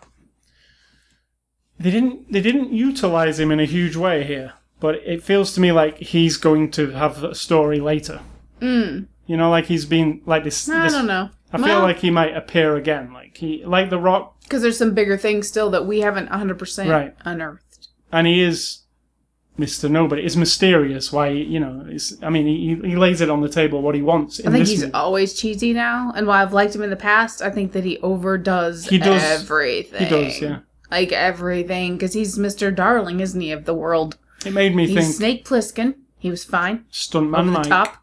they 1.80 1.92
didn't. 1.92 2.32
They 2.32 2.42
didn't 2.42 2.74
utilize 2.74 3.40
him 3.40 3.52
in 3.52 3.60
a 3.60 3.66
huge 3.66 3.96
way 3.96 4.24
here, 4.24 4.54
but 4.80 4.96
it 4.96 5.24
feels 5.24 5.54
to 5.54 5.62
me 5.62 5.72
like 5.72 5.98
he's 5.98 6.38
going 6.38 6.72
to 6.72 6.92
have 6.92 7.24
a 7.24 7.34
story 7.36 7.80
later. 7.80 8.20
Mm, 8.60 9.08
You 9.26 9.38
know, 9.38 9.50
like 9.50 9.66
he's 9.66 9.86
been 9.86 10.22
like 10.26 10.44
this. 10.44 10.68
I 10.70 10.84
this 10.84 10.94
don't 10.94 11.08
know. 11.08 11.30
I 11.52 11.58
feel 11.58 11.80
like 11.80 11.98
he 12.00 12.12
might 12.12 12.36
appear 12.38 12.76
again, 12.76 13.12
like 13.12 13.38
he, 13.38 13.64
like 13.66 13.90
the 13.90 13.98
Rock, 13.98 14.40
because 14.44 14.62
there's 14.62 14.78
some 14.78 14.94
bigger 14.94 15.18
things 15.18 15.48
still 15.48 15.72
that 15.72 15.88
we 15.88 16.02
haven't 16.02 16.30
100% 16.30 16.92
Right. 16.92 17.16
unearthed. 17.26 17.88
and 18.12 18.28
he 18.28 18.40
is 18.42 18.82
Mister 19.60 19.90
Nobody. 19.90 20.24
It's 20.24 20.36
mysterious 20.36 21.12
why 21.12 21.28
you 21.30 21.60
know. 21.60 21.86
It's, 21.90 22.16
I 22.24 22.30
mean, 22.30 22.48
he, 22.48 22.76
he 22.90 22.96
lays 22.96 23.20
it 23.22 23.30
on 23.30 23.42
the 23.42 23.50
table 23.50 23.82
what 23.82 23.94
he 23.94 24.02
wants. 24.02 24.40
In 24.40 24.48
I 24.48 24.52
think 24.56 24.68
he's 24.68 24.82
movie. 24.82 24.94
always 24.94 25.34
cheesy 25.34 25.74
now, 25.74 26.14
and 26.16 26.26
while 26.26 26.42
I've 26.42 26.54
liked 26.54 26.74
him 26.74 26.82
in 26.82 26.90
the 26.90 26.96
past, 26.96 27.42
I 27.42 27.50
think 27.50 27.74
that 27.74 27.84
he 27.84 27.98
overdoes 28.00 28.86
He 28.88 28.98
does- 28.98 29.22
everything. 29.22 30.04
he 30.04 30.10
does, 30.10 30.42
yeah. 30.42 30.60
Like 30.90 31.12
everything, 31.12 31.94
because 31.98 32.14
he's 32.14 32.38
Mr. 32.40 32.74
Darling, 32.74 33.20
isn't 33.20 33.40
he, 33.40 33.52
of 33.52 33.66
the 33.66 33.76
world? 33.76 34.18
It 34.46 34.54
made 34.54 34.74
me 34.76 34.88
He's 34.88 34.98
think 34.98 35.14
Snake 35.16 35.46
Plissken. 35.46 35.96
He 36.18 36.30
was 36.32 36.44
fine. 36.44 36.86
stuntman 36.92 37.48
Mike. 37.52 37.68
top. 37.68 37.98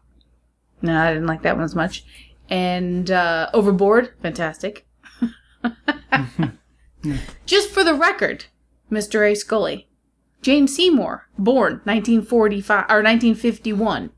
No, 0.81 0.95
I 0.97 1.11
didn't 1.13 1.27
like 1.27 1.41
that 1.41 1.55
one 1.55 1.65
as 1.65 1.75
much. 1.75 2.05
And 2.49 3.09
uh, 3.11 3.49
Overboard, 3.53 4.13
fantastic. 4.21 4.85
Just 7.45 7.69
for 7.71 7.83
the 7.83 7.93
record, 7.93 8.45
Mr. 8.91 9.29
A. 9.29 9.35
Scully, 9.35 9.86
Jane 10.41 10.67
Seymour, 10.67 11.27
born 11.37 11.81
1945 11.85 12.85
or 12.89 13.01
1951. 13.03 14.11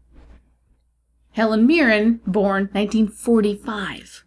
Helen 1.31 1.65
Mirren, 1.67 2.19
born 2.25 2.69
1945. 2.73 4.25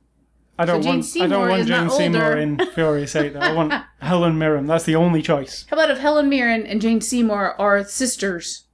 I 0.59 0.65
don't 0.65 0.83
So 0.83 0.89
want. 0.89 0.99
I 0.99 1.03
Seymour 1.03 1.29
don't 1.29 1.49
want 1.49 1.67
Jane 1.67 1.91
Seymour 1.91 2.37
in 2.37 2.59
Furious 2.75 3.17
Eight. 3.17 3.33
though. 3.33 3.41
I 3.41 3.53
want 3.53 3.73
Helen 4.01 4.39
Mirren. 4.39 4.67
That's 4.67 4.85
the 4.85 4.97
only 4.97 5.23
choice. 5.23 5.67
How 5.69 5.77
about 5.77 5.91
if 5.91 5.99
Helen 5.99 6.29
Mirren 6.29 6.67
and 6.67 6.81
Jane 6.81 7.01
Seymour 7.01 7.61
are 7.61 7.83
sisters? 7.85 8.65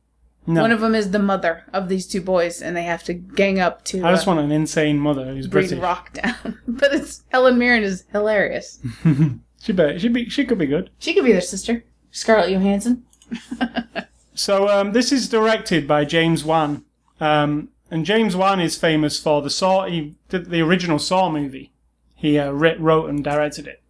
No, 0.46 0.62
One 0.62 0.72
of 0.72 0.80
them 0.80 0.94
is 0.94 1.10
the 1.10 1.18
mother 1.18 1.64
of 1.74 1.88
these 1.90 2.06
two 2.06 2.22
boys, 2.22 2.62
and 2.62 2.74
they 2.74 2.84
have 2.84 3.04
to 3.04 3.12
gang 3.14 3.60
up 3.60 3.84
to 3.86 4.02
I 4.02 4.12
just 4.12 4.26
uh, 4.26 4.30
want 4.30 4.40
an 4.40 4.50
insane 4.50 4.98
mother 4.98 5.26
who's 5.26 5.46
British. 5.46 5.78
Rock 5.78 6.14
down. 6.14 6.58
but 6.68 6.94
it's 6.94 7.22
Helen 7.28 7.58
Mirren 7.58 7.82
is 7.82 8.04
hilarious. 8.12 8.80
She 9.60 9.72
bet. 9.72 10.00
She 10.00 10.06
be. 10.08 10.28
She 10.30 10.44
could 10.44 10.56
be 10.58 10.66
good. 10.66 10.88
She 11.00 11.12
could 11.14 11.24
be 11.24 11.32
their 11.32 11.40
sister, 11.40 11.84
Scarlett 12.12 12.50
Johansson. 12.52 13.04
So 14.34 14.68
um, 14.68 14.92
this 14.92 15.10
is 15.10 15.28
directed 15.28 15.88
by 15.88 16.04
James 16.04 16.44
Wan, 16.44 16.84
um, 17.18 17.70
and 17.90 18.06
James 18.06 18.36
Wan 18.36 18.60
is 18.60 18.78
famous 18.78 19.18
for 19.18 19.42
the 19.42 19.50
Saw. 19.50 19.86
He 19.86 20.14
did 20.28 20.50
the 20.50 20.60
original 20.60 21.00
Saw 21.00 21.28
movie. 21.28 21.72
He 22.14 22.38
uh, 22.38 22.52
wrote 22.52 23.10
and 23.10 23.24
directed 23.24 23.66
it, 23.66 23.82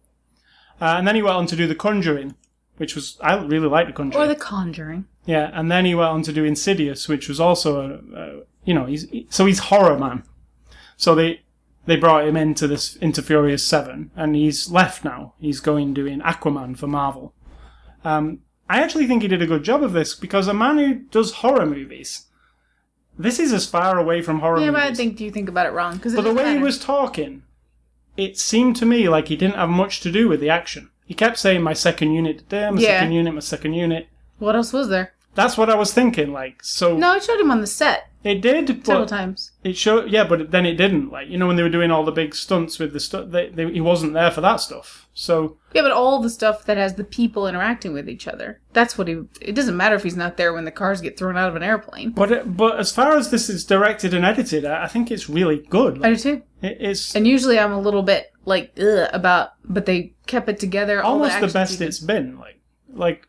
uh, 0.81 0.95
and 0.97 1.07
then 1.07 1.13
he 1.13 1.21
went 1.21 1.35
on 1.35 1.45
to 1.45 1.55
do 1.55 1.67
The 1.67 1.75
Conjuring, 1.75 2.33
which 2.77 2.95
was 2.95 3.19
I 3.21 3.35
really 3.37 3.67
like 3.67 3.85
The 3.85 3.93
Conjuring. 3.93 4.23
Or 4.23 4.27
The 4.27 4.35
Conjuring. 4.35 5.05
yeah, 5.25 5.51
and 5.53 5.71
then 5.71 5.85
he 5.85 5.93
went 5.93 6.09
on 6.09 6.23
to 6.23 6.33
do 6.33 6.43
Insidious, 6.43 7.07
which 7.07 7.29
was 7.29 7.39
also 7.39 8.01
a, 8.11 8.19
a 8.19 8.41
you 8.65 8.73
know 8.73 8.85
he's 8.87 9.05
so 9.29 9.45
he's 9.45 9.59
horror 9.59 9.99
man. 9.99 10.23
So 10.97 11.13
they 11.13 11.41
they 11.85 11.95
brought 11.95 12.27
him 12.27 12.35
into 12.35 12.65
this 12.67 12.95
into 12.95 13.21
Furious 13.21 13.63
Seven, 13.63 14.09
and 14.15 14.35
he's 14.35 14.71
left 14.71 15.05
now. 15.05 15.35
He's 15.39 15.59
going 15.59 15.93
doing 15.93 16.21
Aquaman 16.21 16.75
for 16.75 16.87
Marvel. 16.87 17.35
Um, 18.03 18.39
I 18.69 18.81
actually 18.81 19.07
think 19.07 19.23
he 19.23 19.27
did 19.27 19.41
a 19.41 19.47
good 19.47 19.63
job 19.63 19.83
of 19.83 19.93
this 19.93 20.13
because 20.13 20.47
a 20.47 20.53
man 20.53 20.77
who 20.77 20.93
does 20.95 21.33
horror 21.33 21.65
movies, 21.65 22.25
this 23.17 23.39
is 23.39 23.51
as 23.51 23.65
far 23.67 23.97
away 23.97 24.21
from 24.21 24.39
horror 24.39 24.59
Yeah, 24.59 24.71
but 24.71 24.81
I 24.81 24.83
movies. 24.85 24.97
think 24.97 25.19
you 25.19 25.31
think 25.31 25.49
about 25.49 25.65
it 25.65 25.71
wrong 25.71 25.95
because 25.97 26.13
but 26.15 26.21
the 26.23 26.33
way 26.33 26.53
he 26.53 26.59
was 26.59 26.77
talking, 26.79 27.43
it 28.15 28.37
seemed 28.37 28.75
to 28.77 28.85
me 28.85 29.09
like 29.09 29.27
he 29.27 29.35
didn't 29.35 29.55
have 29.55 29.69
much 29.69 30.01
to 30.01 30.11
do 30.11 30.27
with 30.29 30.39
the 30.39 30.49
action. 30.49 30.89
He 31.05 31.15
kept 31.15 31.39
saying, 31.39 31.63
"My 31.63 31.73
second 31.73 32.13
unit 32.13 32.37
today, 32.39 32.69
my 32.69 32.79
Yeah. 32.79 32.99
second 32.99 33.13
unit, 33.13 33.33
my 33.33 33.39
second 33.39 33.73
unit." 33.73 34.07
What 34.37 34.55
else 34.55 34.71
was 34.71 34.89
there? 34.89 35.13
That's 35.35 35.57
what 35.57 35.69
I 35.69 35.75
was 35.75 35.93
thinking. 35.93 36.31
Like, 36.31 36.63
so 36.63 36.97
No, 36.97 37.11
I 37.11 37.19
showed 37.19 37.39
him 37.39 37.51
on 37.51 37.61
the 37.61 37.67
set 37.67 38.09
it 38.21 38.41
did, 38.41 38.67
several 38.67 39.03
but 39.03 39.07
times. 39.09 39.51
it 39.63 39.77
showed. 39.77 40.09
Yeah, 40.11 40.25
but 40.25 40.51
then 40.51 40.65
it 40.65 40.75
didn't. 40.75 41.09
Like, 41.09 41.29
you 41.29 41.37
know, 41.37 41.47
when 41.47 41.55
they 41.55 41.63
were 41.63 41.69
doing 41.69 41.89
all 41.89 42.03
the 42.03 42.11
big 42.11 42.35
stunts 42.35 42.77
with 42.77 42.91
the 42.91 42.99
stuff, 42.99 43.29
they, 43.29 43.47
they, 43.47 43.71
he 43.71 43.79
wasn't 43.79 44.13
there 44.13 44.29
for 44.29 44.41
that 44.41 44.57
stuff. 44.57 45.07
So 45.13 45.57
Yeah, 45.73 45.83
but 45.83 45.91
all 45.91 46.21
the 46.21 46.29
stuff 46.29 46.65
that 46.65 46.75
has 46.75 46.95
the 46.95 47.05
people 47.05 47.47
interacting 47.47 47.93
with 47.93 48.09
each 48.09 48.27
other. 48.27 48.59
That's 48.73 48.97
what 48.97 49.07
he. 49.07 49.21
It 49.39 49.55
doesn't 49.55 49.77
matter 49.77 49.95
if 49.95 50.03
he's 50.03 50.17
not 50.17 50.35
there 50.35 50.51
when 50.51 50.65
the 50.65 50.71
cars 50.71 50.99
get 50.99 51.17
thrown 51.17 51.37
out 51.37 51.47
of 51.47 51.55
an 51.55 51.63
airplane. 51.63 52.11
But 52.11 52.31
it, 52.31 52.57
but 52.57 52.77
as 52.77 52.91
far 52.91 53.15
as 53.15 53.31
this 53.31 53.49
is 53.49 53.63
directed 53.63 54.13
and 54.13 54.25
edited, 54.25 54.65
I, 54.65 54.83
I 54.83 54.87
think 54.87 55.11
it's 55.11 55.29
really 55.29 55.59
good. 55.69 56.03
I 56.03 56.09
do 56.09 56.17
too. 56.17 56.41
it, 56.61 56.77
it's 56.81 57.15
And 57.15 57.25
usually 57.25 57.57
I'm 57.57 57.71
a 57.71 57.79
little 57.79 58.03
bit 58.03 58.33
like 58.43 58.73
ugh 58.77 59.09
about, 59.13 59.51
but 59.63 59.85
they 59.85 60.13
kept 60.27 60.49
it 60.49 60.59
together. 60.59 61.01
all 61.01 61.13
almost 61.13 61.31
the, 61.39 61.45
action 61.45 61.53
best 61.53 61.81
it's 61.81 61.99
been. 61.99 62.37
Like 62.37 62.59
like 62.91 63.28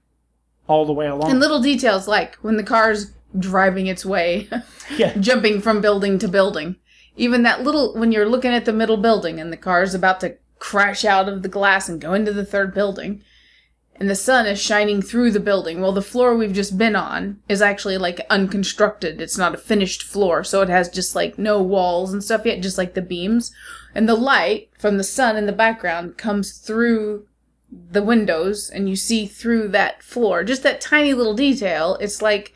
all 0.70 0.86
the 0.86 0.92
way 0.92 1.08
along. 1.08 1.30
And 1.30 1.40
little 1.40 1.60
details 1.60 2.06
like 2.06 2.36
when 2.36 2.56
the 2.56 2.62
car's 2.62 3.12
driving 3.36 3.88
its 3.88 4.06
way, 4.06 4.48
yeah, 4.96 5.16
jumping 5.20 5.60
from 5.60 5.80
building 5.80 6.18
to 6.20 6.28
building. 6.28 6.76
Even 7.16 7.42
that 7.42 7.64
little, 7.64 7.92
when 7.94 8.12
you're 8.12 8.28
looking 8.28 8.52
at 8.52 8.64
the 8.64 8.72
middle 8.72 8.96
building 8.96 9.40
and 9.40 9.52
the 9.52 9.56
car's 9.56 9.94
about 9.94 10.20
to 10.20 10.36
crash 10.60 11.04
out 11.04 11.28
of 11.28 11.42
the 11.42 11.48
glass 11.48 11.88
and 11.88 12.00
go 12.00 12.14
into 12.14 12.32
the 12.32 12.44
third 12.44 12.72
building, 12.72 13.22
and 13.96 14.08
the 14.08 14.14
sun 14.14 14.46
is 14.46 14.62
shining 14.62 15.02
through 15.02 15.32
the 15.32 15.40
building. 15.40 15.80
Well, 15.80 15.92
the 15.92 16.00
floor 16.00 16.34
we've 16.34 16.52
just 16.52 16.78
been 16.78 16.96
on 16.96 17.40
is 17.48 17.60
actually 17.60 17.98
like 17.98 18.24
unconstructed. 18.30 19.20
It's 19.20 19.36
not 19.36 19.54
a 19.54 19.58
finished 19.58 20.04
floor, 20.04 20.44
so 20.44 20.62
it 20.62 20.68
has 20.68 20.88
just 20.88 21.14
like 21.16 21.36
no 21.36 21.60
walls 21.60 22.12
and 22.12 22.22
stuff 22.22 22.46
yet, 22.46 22.62
just 22.62 22.78
like 22.78 22.94
the 22.94 23.02
beams. 23.02 23.52
And 23.92 24.08
the 24.08 24.14
light 24.14 24.70
from 24.78 24.96
the 24.96 25.04
sun 25.04 25.36
in 25.36 25.46
the 25.46 25.52
background 25.52 26.16
comes 26.16 26.52
through 26.52 27.26
the 27.72 28.02
windows 28.02 28.68
and 28.70 28.88
you 28.88 28.96
see 28.96 29.26
through 29.26 29.68
that 29.68 30.02
floor. 30.02 30.42
Just 30.44 30.62
that 30.64 30.80
tiny 30.80 31.14
little 31.14 31.34
detail. 31.34 31.96
It's 32.00 32.20
like 32.22 32.54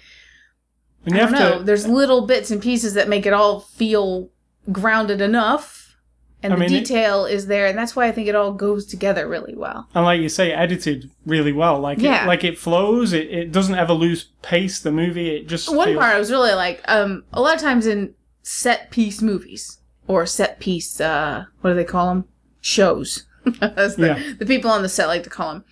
and 1.07 1.15
I 1.15 1.19
don't 1.19 1.33
know. 1.33 1.59
to. 1.59 1.65
There's 1.65 1.87
little 1.87 2.27
bits 2.27 2.51
and 2.51 2.61
pieces 2.63 2.95
that 2.95 3.09
make 3.09 3.27
it 3.27 3.33
all 3.33 3.61
feel 3.61 4.31
grounded 4.73 5.21
enough, 5.21 5.97
and 6.43 6.53
I 6.53 6.57
the 6.57 6.61
mean, 6.61 6.69
detail 6.71 7.27
is 7.27 7.47
there, 7.47 7.67
and 7.67 7.77
that's 7.77 7.95
why 7.95 8.07
I 8.07 8.13
think 8.13 8.27
it 8.29 8.35
all 8.35 8.53
goes 8.53 8.87
together 8.87 9.29
really 9.29 9.55
well. 9.55 9.87
And 9.95 10.05
like 10.07 10.21
you 10.23 10.29
say, 10.31 10.53
edited 10.53 11.11
really 11.27 11.53
well. 11.53 11.79
Like 11.81 11.99
Yeah. 11.99 12.25
it, 12.25 12.27
like 12.27 12.43
it 12.45 12.59
flows. 12.59 13.13
It, 13.13 13.31
it 13.31 13.53
doesn't 13.53 13.75
ever 13.75 13.93
lose 13.93 14.31
pace. 14.43 14.81
The 14.81 14.91
movie 14.93 15.37
it 15.37 15.47
just 15.49 15.69
One 15.75 15.89
feels- 15.89 15.99
part 16.01 16.15
I 16.15 16.19
was 16.19 16.31
really 16.31 16.55
like, 16.55 16.81
um, 16.89 17.25
a 17.33 17.41
lot 17.43 17.55
of 17.55 17.61
times 17.61 17.87
in 17.87 18.15
set 18.43 18.91
piece 18.91 19.21
movies 19.23 19.79
or 20.07 20.25
set 20.27 20.59
piece, 20.61 21.01
uh, 21.01 21.45
what 21.61 21.71
do 21.71 21.77
they 21.77 21.85
call 21.85 22.09
them? 22.09 22.25
Shows. 22.63 23.27
The, 23.45 23.95
Yeah. 23.99 24.33
the 24.39 24.47
people 24.47 24.71
on 24.71 24.83
the 24.83 24.89
set 24.89 25.07
like 25.07 25.23
to 25.25 25.31
call 25.31 25.53
them. 25.53 25.65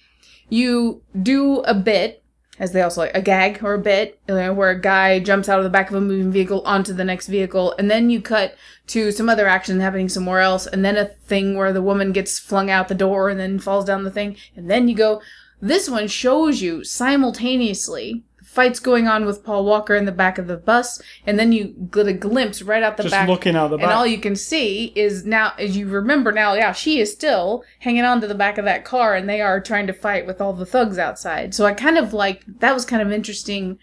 You 0.48 1.02
do 1.22 1.60
a 1.60 1.74
bit, 1.74 2.22
as 2.58 2.72
they 2.72 2.82
also 2.82 3.00
like 3.00 3.16
a 3.16 3.22
gag 3.22 3.64
or 3.64 3.74
a 3.74 3.78
bit, 3.78 4.20
you 4.28 4.34
know, 4.34 4.52
where 4.52 4.70
a 4.70 4.80
guy 4.80 5.18
jumps 5.18 5.48
out 5.48 5.58
of 5.58 5.64
the 5.64 5.70
back 5.70 5.88
of 5.88 5.96
a 5.96 6.00
moving 6.00 6.30
vehicle 6.30 6.62
onto 6.66 6.92
the 6.92 7.04
next 7.04 7.28
vehicle, 7.28 7.74
and 7.78 7.90
then 7.90 8.10
you 8.10 8.20
cut 8.20 8.54
to 8.88 9.10
some 9.10 9.28
other 9.28 9.48
action 9.48 9.80
happening 9.80 10.08
somewhere 10.08 10.40
else, 10.40 10.66
and 10.66 10.84
then 10.84 10.96
a 10.96 11.06
thing 11.06 11.56
where 11.56 11.72
the 11.72 11.80
woman 11.82 12.12
gets 12.12 12.38
flung 12.38 12.70
out 12.70 12.88
the 12.88 12.94
door 12.94 13.30
and 13.30 13.40
then 13.40 13.58
falls 13.58 13.86
down 13.86 14.04
the 14.04 14.10
thing, 14.10 14.36
and 14.54 14.70
then 14.70 14.88
you 14.88 14.94
go. 14.94 15.22
This 15.64 15.88
one 15.88 16.08
shows 16.08 16.60
you 16.60 16.82
simultaneously 16.82 18.24
fights 18.52 18.80
going 18.80 19.08
on 19.08 19.24
with 19.24 19.42
Paul 19.42 19.64
Walker 19.64 19.94
in 19.94 20.04
the 20.04 20.12
back 20.12 20.36
of 20.36 20.46
the 20.46 20.58
bus, 20.58 21.00
and 21.26 21.38
then 21.38 21.52
you 21.52 21.74
get 21.90 22.06
a 22.06 22.12
glimpse 22.12 22.60
right 22.60 22.82
out 22.82 22.98
the 22.98 23.04
just 23.04 23.12
back 23.14 23.26
looking 23.26 23.56
out 23.56 23.68
the 23.68 23.78
back. 23.78 23.84
and 23.84 23.92
all 23.94 24.06
you 24.06 24.18
can 24.18 24.36
see 24.36 24.92
is 24.94 25.24
now, 25.24 25.54
as 25.58 25.74
you 25.74 25.88
remember 25.88 26.32
now, 26.32 26.52
yeah, 26.52 26.72
she 26.72 27.00
is 27.00 27.10
still 27.10 27.64
hanging 27.78 28.04
on 28.04 28.20
to 28.20 28.26
the 28.26 28.34
back 28.34 28.58
of 28.58 28.66
that 28.66 28.84
car, 28.84 29.14
and 29.14 29.26
they 29.26 29.40
are 29.40 29.58
trying 29.58 29.86
to 29.86 29.94
fight 29.94 30.26
with 30.26 30.38
all 30.38 30.52
the 30.52 30.66
thugs 30.66 30.98
outside. 30.98 31.54
So 31.54 31.64
I 31.64 31.72
kind 31.72 31.96
of 31.96 32.12
like 32.12 32.44
that 32.58 32.74
was 32.74 32.84
kind 32.84 33.00
of 33.00 33.10
interesting. 33.10 33.78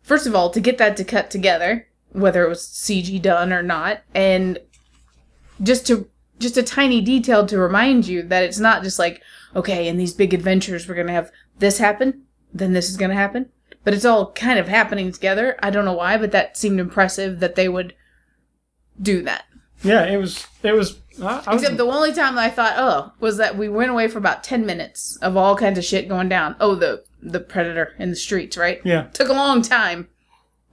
First 0.00 0.26
of 0.26 0.34
all, 0.34 0.48
to 0.48 0.60
get 0.60 0.78
that 0.78 0.96
to 0.96 1.04
cut 1.04 1.30
together, 1.30 1.86
whether 2.12 2.42
it 2.42 2.48
was 2.48 2.62
CG 2.62 3.20
done 3.20 3.52
or 3.52 3.62
not, 3.62 4.00
and 4.14 4.58
just 5.62 5.86
to 5.88 6.08
just 6.38 6.56
a 6.56 6.62
tiny 6.62 7.02
detail 7.02 7.44
to 7.46 7.58
remind 7.58 8.06
you 8.06 8.22
that 8.22 8.44
it's 8.44 8.58
not 8.58 8.82
just 8.82 8.98
like 8.98 9.22
okay, 9.54 9.86
in 9.86 9.98
these 9.98 10.14
big 10.14 10.32
adventures 10.32 10.88
we're 10.88 10.94
gonna 10.94 11.12
have 11.12 11.30
this 11.58 11.76
happen, 11.76 12.22
then 12.54 12.72
this 12.72 12.88
is 12.88 12.96
gonna 12.96 13.14
happen, 13.14 13.50
but 13.84 13.94
it's 13.94 14.04
all 14.04 14.32
kind 14.32 14.58
of 14.58 14.68
happening 14.68 15.12
together. 15.12 15.56
I 15.62 15.70
don't 15.70 15.84
know 15.84 15.92
why, 15.92 16.16
but 16.16 16.32
that 16.32 16.56
seemed 16.56 16.80
impressive 16.80 17.40
that 17.40 17.54
they 17.54 17.68
would 17.68 17.94
do 19.00 19.22
that. 19.22 19.44
yeah, 19.82 20.04
it 20.06 20.16
was. 20.16 20.46
It 20.62 20.72
was. 20.72 20.98
I, 21.22 21.42
I 21.46 21.54
Except 21.54 21.76
the 21.76 21.84
only 21.84 22.12
time 22.12 22.34
that 22.36 22.44
I 22.44 22.50
thought, 22.50 22.74
oh, 22.76 23.12
was 23.20 23.36
that 23.36 23.56
we 23.56 23.68
went 23.68 23.90
away 23.90 24.08
for 24.08 24.18
about 24.18 24.42
ten 24.42 24.66
minutes 24.66 25.16
of 25.18 25.36
all 25.36 25.56
kinds 25.56 25.78
of 25.78 25.84
shit 25.84 26.08
going 26.08 26.28
down. 26.28 26.56
Oh, 26.60 26.74
the 26.74 27.04
the 27.22 27.40
predator 27.40 27.94
in 27.98 28.10
the 28.10 28.16
streets, 28.16 28.56
right? 28.56 28.80
yeah. 28.84 29.04
Took 29.12 29.28
a 29.28 29.32
long 29.32 29.62
time. 29.62 30.08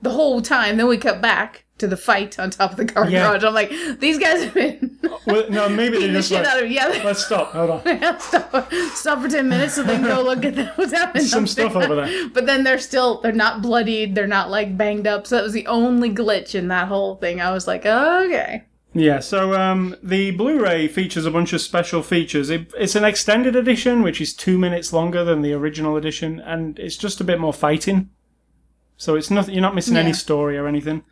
The 0.01 0.11
whole 0.11 0.41
time. 0.41 0.77
Then 0.77 0.87
we 0.87 0.97
cut 0.97 1.21
back 1.21 1.65
to 1.77 1.87
the 1.87 1.97
fight 1.97 2.37
on 2.39 2.49
top 2.51 2.71
of 2.71 2.77
the 2.77 2.85
car 2.85 3.09
Yeah. 3.09 3.27
garage. 3.27 3.43
I'm 3.43 3.53
like, 3.53 3.71
these 3.99 4.17
guys 4.19 4.43
have 4.43 4.53
been 4.53 4.99
Well, 5.25 5.49
no, 5.49 5.67
maybe 5.69 5.97
they 5.97 6.07
beating 6.07 6.13
the 6.13 6.19
just 6.19 6.29
shit 6.29 6.43
like, 6.43 6.47
out 6.47 6.63
of 6.63 6.71
yeah. 6.71 7.01
let's 7.03 7.25
stop. 7.25 7.51
Hold 7.53 7.69
on. 7.71 8.19
stop, 8.19 8.71
stop 8.93 9.21
for 9.21 9.27
ten 9.29 9.49
minutes 9.49 9.75
so 9.75 9.83
they 9.83 9.95
can 9.95 10.03
go 10.03 10.21
look 10.23 10.45
at 10.45 10.55
the, 10.55 10.65
what's 10.75 10.91
happening. 10.91 11.25
Some 11.25 11.47
stuff 11.47 11.75
over 11.75 11.95
there. 11.95 12.29
But 12.29 12.45
then 12.45 12.63
they're 12.63 12.79
still 12.79 13.21
they're 13.21 13.31
not 13.31 13.61
bloodied. 13.61 14.13
They're 14.15 14.27
not 14.27 14.49
like 14.49 14.77
banged 14.77 15.07
up. 15.07 15.25
So 15.27 15.35
that 15.37 15.43
was 15.43 15.53
the 15.53 15.67
only 15.67 16.09
glitch 16.09 16.55
in 16.55 16.67
that 16.69 16.87
whole 16.87 17.15
thing. 17.15 17.41
I 17.41 17.51
was 17.51 17.67
like, 17.67 17.85
okay. 17.85 18.63
Yeah, 18.93 19.19
so 19.21 19.53
um, 19.53 19.95
the 20.03 20.31
Blu-ray 20.31 20.89
features 20.89 21.25
a 21.25 21.31
bunch 21.31 21.53
of 21.53 21.61
special 21.61 22.03
features. 22.03 22.49
It, 22.49 22.73
it's 22.77 22.93
an 22.93 23.05
extended 23.05 23.55
edition, 23.55 24.01
which 24.01 24.19
is 24.19 24.33
two 24.33 24.57
minutes 24.57 24.91
longer 24.91 25.23
than 25.23 25.41
the 25.41 25.53
original 25.53 25.95
edition, 25.95 26.41
and 26.41 26.77
it's 26.77 26.97
just 26.97 27.21
a 27.21 27.23
bit 27.23 27.39
more 27.39 27.53
fighting. 27.53 28.09
So 29.01 29.15
it's 29.15 29.31
nothing. 29.31 29.55
You're 29.55 29.63
not 29.63 29.73
missing 29.73 29.97
any 29.97 30.13
story 30.13 30.59
or 30.59 30.67
anything. 30.67 31.03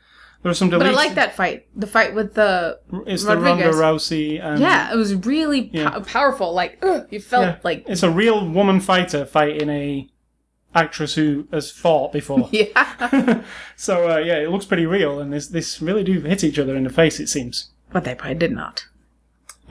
There 0.43 0.51
are 0.51 0.53
some 0.53 0.69
deletes. 0.69 0.77
But 0.79 0.87
I 0.87 0.91
like 0.91 1.15
that 1.15 1.35
fight. 1.35 1.65
The 1.75 1.87
fight 1.87 2.13
with 2.13 2.35
the 2.35 2.79
It's 3.07 3.23
the 3.23 3.35
Ronda 3.35 3.65
Rodriguez. 3.65 3.75
Rousey. 3.77 4.39
And, 4.39 4.61
yeah, 4.61 4.93
it 4.93 4.95
was 4.95 5.15
really 5.15 5.63
po- 5.63 5.69
Yeah. 5.73 5.99
powerful. 6.05 6.53
Like 6.53 6.77
ugh, 6.83 7.07
you 7.09 7.19
felt 7.19 7.45
yeah. 7.45 7.57
like 7.63 7.85
it's 7.87 8.03
a 8.03 8.11
real 8.11 8.47
woman 8.47 8.79
fighter 8.79 9.25
fighting 9.25 9.69
a 9.71 10.07
actress 10.75 11.15
who 11.15 11.47
has 11.51 11.71
fought 11.71 12.13
before. 12.13 12.47
yeah. 12.53 13.43
so 13.75 14.11
uh, 14.11 14.17
yeah, 14.17 14.37
it 14.37 14.51
looks 14.51 14.65
pretty 14.65 14.85
real, 14.85 15.19
and 15.19 15.33
this 15.33 15.47
this 15.47 15.81
really 15.81 16.03
do 16.03 16.21
hit 16.21 16.43
each 16.43 16.59
other 16.59 16.75
in 16.75 16.83
the 16.83 16.91
face. 16.91 17.19
It 17.19 17.27
seems. 17.27 17.71
but 17.91 18.03
they 18.03 18.13
probably 18.13 18.35
did 18.35 18.51
not. 18.51 18.85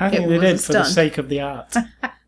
I 0.00 0.10
think 0.10 0.24
It 0.24 0.28
they 0.28 0.38
was 0.38 0.42
a 0.42 0.46
did 0.46 0.60
for 0.60 0.72
the 0.72 0.82
stunt. 0.84 0.94
sake 0.94 1.18
of 1.18 1.28
the 1.28 1.40
art. 1.40 1.72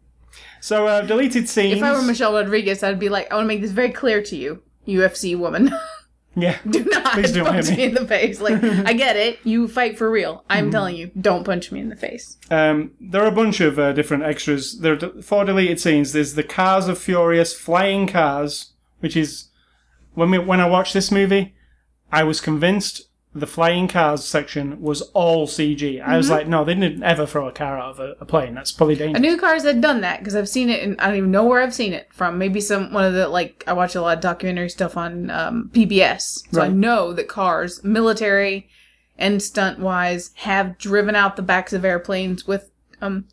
so 0.61 0.87
uh, 0.87 1.01
deleted 1.03 1.49
scenes. 1.49 1.79
If 1.79 1.83
I 1.83 1.93
were 1.93 2.03
Michelle 2.03 2.33
Rodriguez, 2.33 2.83
I'd 2.85 2.99
be 3.01 3.09
like, 3.09 3.31
I 3.33 3.35
want 3.35 3.45
to 3.45 3.49
make 3.49 3.61
this 3.61 3.71
very 3.73 3.91
clear 3.91 4.23
to 4.23 4.37
you, 4.37 4.63
UFC 4.87 5.39
woman. 5.39 5.73
yeah. 6.37 6.59
Do 6.69 6.85
not 6.85 7.13
Please 7.15 7.33
don't 7.33 7.47
punch 7.47 7.67
hit 7.69 7.71
me 7.71 7.77
me. 7.77 7.85
in 7.89 7.95
the 7.95 8.07
face. 8.07 8.41
Like, 8.41 8.63
I 8.63 8.93
get 8.93 9.17
it. 9.17 9.39
You 9.45 9.69
fight 9.69 9.99
for 9.99 10.11
real. 10.11 10.45
I'm 10.51 10.65
Mm-hmm. 10.65 10.71
telling 10.73 10.97
you, 10.97 11.11
don't 11.21 11.45
punch 11.45 11.71
me 11.73 11.81
in 11.81 11.89
the 11.89 11.97
face. 11.97 12.37
Um, 12.51 12.93
there 13.01 13.23
are 13.23 13.29
a 13.29 13.33
bunch 13.33 13.61
of 13.61 13.79
uh, 13.79 13.93
different 13.93 14.23
extras. 14.25 14.79
There 14.81 14.93
are 14.95 14.97
d- 14.97 15.23
four 15.23 15.45
deleted 15.45 15.81
scenes. 15.81 16.13
There's 16.13 16.35
the 16.35 16.43
Cars 16.45 16.89
of 16.89 16.99
Furious 16.99 17.55
flying 17.55 18.07
cars 18.07 18.73
which 19.01 19.17
is 19.17 19.49
when 20.15 20.31
we 20.31 20.39
when 20.39 20.61
I 20.61 20.67
watched 20.67 20.93
this 20.93 21.11
movie, 21.11 21.55
I 22.13 22.23
was 22.23 22.41
convinced 22.41 23.03
the 23.33 23.47
flying 23.47 23.87
cars 23.87 24.25
section 24.25 24.81
was 24.83 25.03
all 25.13 25.47
CG. 25.47 26.03
I 26.03 26.17
was 26.17 26.27
Mm-hmm. 26.27 26.35
like, 26.35 26.49
no, 26.49 26.65
they 26.65 26.75
didn't 26.75 27.05
ever 27.05 27.27
throw 27.27 27.47
a 27.47 27.53
car 27.53 27.79
out 27.79 27.91
of 27.93 28.01
a, 28.01 28.17
a 28.21 28.25
plane. 28.25 28.55
That's 28.57 28.73
probably 28.73 28.97
I 28.97 28.99
dangerous. 28.99 29.23
knew 29.23 29.37
cars 29.39 29.63
had 29.63 29.81
done 29.81 30.01
that 30.01 30.19
because 30.19 30.35
I've 30.35 30.49
seen 30.49 30.69
it, 30.69 30.83
and 30.83 31.01
I 31.01 31.07
don't 31.07 31.17
even 31.17 31.31
know 31.31 31.45
where 31.45 31.63
I've 31.63 31.73
seen 31.75 31.93
it 31.93 32.09
from. 32.13 32.39
Maybe 32.39 32.61
some 32.61 32.93
one 32.93 33.05
of 33.05 33.15
the 33.15 33.29
like 33.29 33.63
I 33.69 33.73
watch 33.73 33.95
a 33.95 34.03
lot 34.03 34.17
of 34.17 34.23
documentary 34.23 34.69
stuff 34.69 34.97
on 34.97 35.31
um, 35.31 35.71
PBS, 35.73 36.53
so 36.53 36.61
I 36.61 36.69
know 36.69 37.13
that 37.13 37.29
cars, 37.29 37.85
military 37.85 38.69
and 39.17 39.41
stunt 39.43 39.79
wise, 39.79 40.31
have 40.37 40.77
driven 40.79 41.15
out 41.15 41.37
the 41.37 41.43
backs 41.43 41.73
of 41.73 41.85
airplanes 41.85 42.49
with 42.49 42.71
um, 43.01 43.27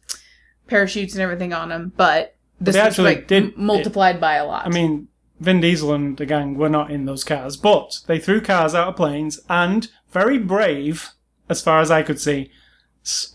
parachutes 0.68 1.14
and 1.14 1.22
everything 1.24 1.54
on 1.54 1.70
them. 1.70 1.92
But 1.98 2.36
this 2.62 2.76
they 2.76 2.82
actually 2.82 3.16
like 3.16 3.28
did- 3.28 3.58
multiplied 3.58 4.20
by 4.22 4.36
a 4.36 4.46
lot. 4.46 4.68
I 4.68 4.70
mean, 4.70 5.08
Vin 5.40 5.62
Diesel 5.62 5.94
and 5.94 6.18
the 6.18 6.26
gang 6.26 6.56
were 6.58 6.70
not 6.70 6.90
in 6.92 7.06
those 7.06 7.24
cars, 7.24 7.58
but 7.58 8.00
they 8.08 8.20
threw 8.20 8.42
cars 8.42 8.74
out 8.74 8.88
of 8.90 8.96
planes 8.96 9.40
and 9.50 9.90
very 10.12 10.38
brave, 10.38 11.12
as 11.50 11.62
far 11.62 11.80
as 11.80 11.92
I 11.92 12.02
could 12.04 12.20
see, 12.20 12.50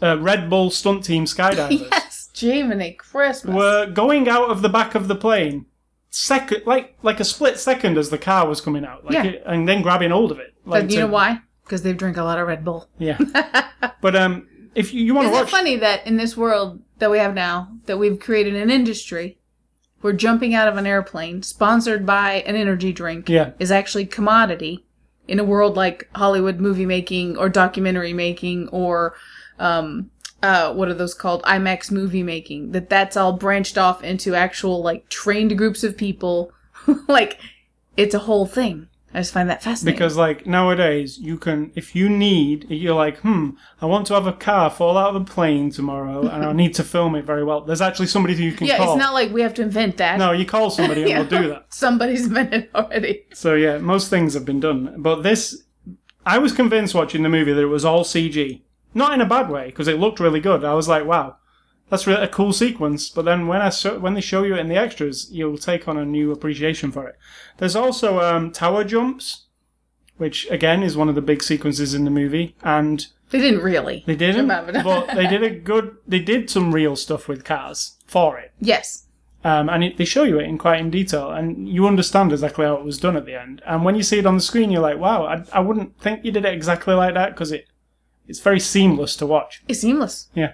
uh, 0.03 0.19
Red 0.19 0.51
Bull 0.51 0.71
stunt 0.71 1.05
team 1.05 1.25
skydivers 1.25 1.89
yes, 1.91 2.31
Jiminy 2.35 2.93
Christmas. 2.93 3.55
were 3.55 3.87
going 3.87 4.29
out 4.29 4.51
of 4.51 4.63
the 4.63 4.69
back 4.69 4.95
of 4.95 5.09
the 5.09 5.15
plane 5.15 5.67
second, 6.11 6.63
like 6.67 6.97
like 7.03 7.21
a 7.21 7.25
split 7.25 7.59
second 7.59 7.97
as 7.97 8.11
the 8.11 8.19
car 8.19 8.47
was 8.49 8.61
coming 8.61 8.85
out, 8.85 9.05
like 9.05 9.15
Yeah. 9.15 9.25
it, 9.25 9.43
and 9.47 9.69
then 9.69 9.81
grabbing 9.83 10.11
hold 10.11 10.31
of 10.33 10.39
it. 10.39 10.53
Like 10.67 10.85
But 10.85 10.91
you 10.91 10.97
to- 11.01 11.07
know 11.07 11.13
why? 11.13 11.41
Because 11.65 11.83
they've 11.83 11.97
drank 11.97 12.17
a 12.17 12.25
lot 12.25 12.39
of 12.39 12.47
Red 12.49 12.65
Bull. 12.65 12.89
Yeah. 12.99 13.17
but 14.01 14.17
um, 14.17 14.49
if 14.75 14.93
you, 14.93 15.05
you 15.05 15.15
want 15.15 15.27
to 15.27 15.31
Isn't 15.31 15.41
watch, 15.45 15.49
it 15.49 15.57
funny 15.57 15.77
that 15.77 16.07
in 16.07 16.17
this 16.17 16.37
world 16.37 16.83
that 16.99 17.11
we 17.11 17.19
have 17.19 17.35
now, 17.35 17.69
that 17.87 17.97
we've 17.99 18.19
created 18.19 18.55
an 18.57 18.69
industry 18.71 19.39
where 20.03 20.13
jumping 20.13 20.55
out 20.55 20.69
of 20.69 20.77
an 20.77 20.87
airplane, 20.87 21.43
sponsored 21.43 22.05
by 22.05 22.43
an 22.47 22.55
energy 22.55 22.93
drink, 22.93 23.29
Yeah. 23.29 23.53
is 23.59 23.71
actually 23.73 24.05
commodity 24.07 24.85
in 25.27 25.39
a 25.39 25.45
world 25.45 25.77
like 25.77 26.09
Hollywood 26.15 26.61
movie 26.61 26.87
making 26.87 27.39
or 27.39 27.49
documentary 27.49 28.13
making 28.13 28.69
or 28.69 29.15
um, 29.59 30.11
uh, 30.43 30.75
what 30.75 30.89
are 30.89 30.95
those 30.95 31.15
called? 31.15 31.43
IMAX 31.45 31.91
movie 31.91 32.25
making. 32.25 32.73
That 32.73 32.91
that's 32.91 33.17
all 33.17 33.33
branched 33.33 33.79
off 33.79 34.03
into 34.03 34.35
actual 34.35 34.83
like 34.83 35.09
trained 35.09 35.57
groups 35.57 35.85
of 35.85 35.97
people. 35.97 36.53
like 37.09 37.39
it's 37.97 38.15
a 38.15 38.19
whole 38.21 38.47
thing. 38.47 38.89
I 39.15 39.19
just 39.21 39.33
find 39.35 39.51
that 39.51 39.63
fascinating. 39.63 39.97
because 39.99 40.17
like 40.17 40.47
nowadays 40.47 41.19
you 41.19 41.37
can, 41.37 41.71
if 41.75 41.95
you 41.95 42.09
need, 42.09 42.67
you're 42.71 42.95
like, 42.95 43.19
hmm, 43.19 43.51
I 43.81 43.87
want 43.87 44.07
to 44.07 44.15
have 44.15 44.27
a 44.27 44.33
car 44.33 44.71
fall 44.71 44.97
out 44.97 45.15
of 45.15 45.21
a 45.23 45.25
plane 45.25 45.71
tomorrow, 45.71 46.27
and 46.29 46.45
I 46.45 46.53
need 46.63 46.75
to 46.75 46.85
film 46.85 47.15
it 47.15 47.25
very 47.25 47.45
well. 47.45 47.61
There's 47.61 47.83
actually 47.83 48.07
somebody 48.07 48.35
who 48.35 48.45
you 48.45 48.53
can 48.53 48.67
call. 48.67 48.69
yeah, 48.69 48.77
call. 48.79 48.95
it's 48.95 48.99
not 49.01 49.13
like 49.13 49.31
we 49.33 49.43
have 49.43 49.55
to 49.55 49.63
invent 49.63 49.99
that. 49.99 50.19
no, 50.19 50.33
you 50.33 50.47
call 50.47 50.71
somebody 50.71 51.03
and 51.03 51.11
Yeah. 51.11 51.23
they'll 51.25 51.43
do 51.43 51.49
that. 51.51 51.67
Somebody's 51.75 52.27
invented 52.27 52.69
already. 52.75 53.25
So 53.35 53.55
yeah, 53.55 53.79
most 53.79 54.09
things 54.11 54.35
have 54.35 54.45
been 54.45 54.61
done, 54.61 54.95
but 54.99 55.23
this, 55.23 55.63
I 56.25 56.39
was 56.39 56.53
convinced 56.53 56.95
watching 56.95 57.23
the 57.23 57.29
movie 57.29 57.53
that 57.53 57.61
it 57.63 57.67
was 57.67 57.85
all 57.85 58.05
CG. 58.05 58.63
Not 58.95 59.13
in 59.15 59.21
a 59.21 59.27
bad 59.27 59.49
way, 59.51 59.67
because 59.67 59.89
it 59.89 59.99
looked 59.99 60.21
really 60.21 60.41
good. 60.41 60.65
I 60.65 60.75
was 60.75 60.87
like, 60.87 61.05
wow, 61.07 61.37
that's 61.93 62.07
really 62.07 62.23
a 62.23 62.29
cool 62.29 62.53
sequence. 62.53 63.09
But 63.11 63.27
then 63.27 63.47
when 63.47 63.61
I 63.61 63.71
when 63.99 64.15
they 64.15 64.21
show 64.21 64.43
you 64.43 64.55
it 64.57 64.61
in 64.61 64.69
the 64.69 64.77
extras, 64.77 65.29
you'll 65.31 65.59
take 65.59 65.87
on 65.87 65.97
a 65.99 66.05
new 66.05 66.33
appreciation 66.33 66.91
for 66.91 67.07
it. 67.07 67.17
There's 67.59 67.77
also 67.77 68.19
um, 68.21 68.51
tower 68.51 68.83
jumps, 68.83 69.45
which 70.17 70.51
again 70.51 70.83
is 70.83 70.97
one 70.97 71.09
of 71.11 71.15
the 71.15 71.21
big 71.23 71.43
sequences 71.43 71.93
in 71.95 72.05
the 72.05 72.11
movie, 72.11 72.57
and 72.63 73.07
They 73.31 73.39
didn't 73.41 73.61
really. 73.61 74.03
they 74.07 74.17
didn't, 74.17 74.49
Jump 74.49 74.51
out 74.53 74.69
of 74.71 74.75
it. 74.77 74.85
but 74.85 75.15
they 75.15 75.27
did 75.27 75.43
a 75.43 75.51
good. 75.71 75.97
They 76.09 76.19
did 76.21 76.49
some 76.49 76.73
real 76.75 76.97
stuff 76.97 77.29
with 77.29 77.45
cars 77.45 77.99
for 78.07 78.39
it. 78.39 78.53
Yes. 78.59 79.07
Um, 79.45 79.69
and 79.69 79.83
it, 79.83 79.97
they 79.99 80.05
show 80.05 80.23
you 80.23 80.39
it 80.39 80.45
in 80.45 80.57
quite 80.57 80.81
in 80.81 80.89
detail, 80.91 81.31
and 81.33 81.69
you 81.69 81.87
understand 81.87 82.31
exactly 82.33 82.65
how 82.65 82.75
it 82.77 82.85
was 82.85 82.99
done 82.99 83.17
at 83.17 83.27
the 83.27 83.35
end. 83.35 83.61
And 83.67 83.85
when 83.85 83.97
you 83.97 84.03
see 84.05 84.19
it 84.21 84.25
on 84.27 84.37
the 84.37 84.41
screen, 84.41 84.71
you're 84.71 84.81
like, 84.81 84.99
"Wow, 84.99 85.25
I, 85.27 85.45
I 85.53 85.61
wouldn't 85.61 86.01
think 86.01 86.25
you 86.25 86.31
did 86.33 86.45
it 86.45 86.55
exactly 86.55 86.95
like 86.95 87.15
that 87.15 87.31
because 87.35 87.53
it 87.53 87.67
it's 88.29 88.39
very 88.41 88.61
seamless 88.61 89.17
to 89.17 89.27
watch." 89.27 89.63
It's 89.69 89.81
seamless. 89.81 90.29
Yeah. 90.33 90.53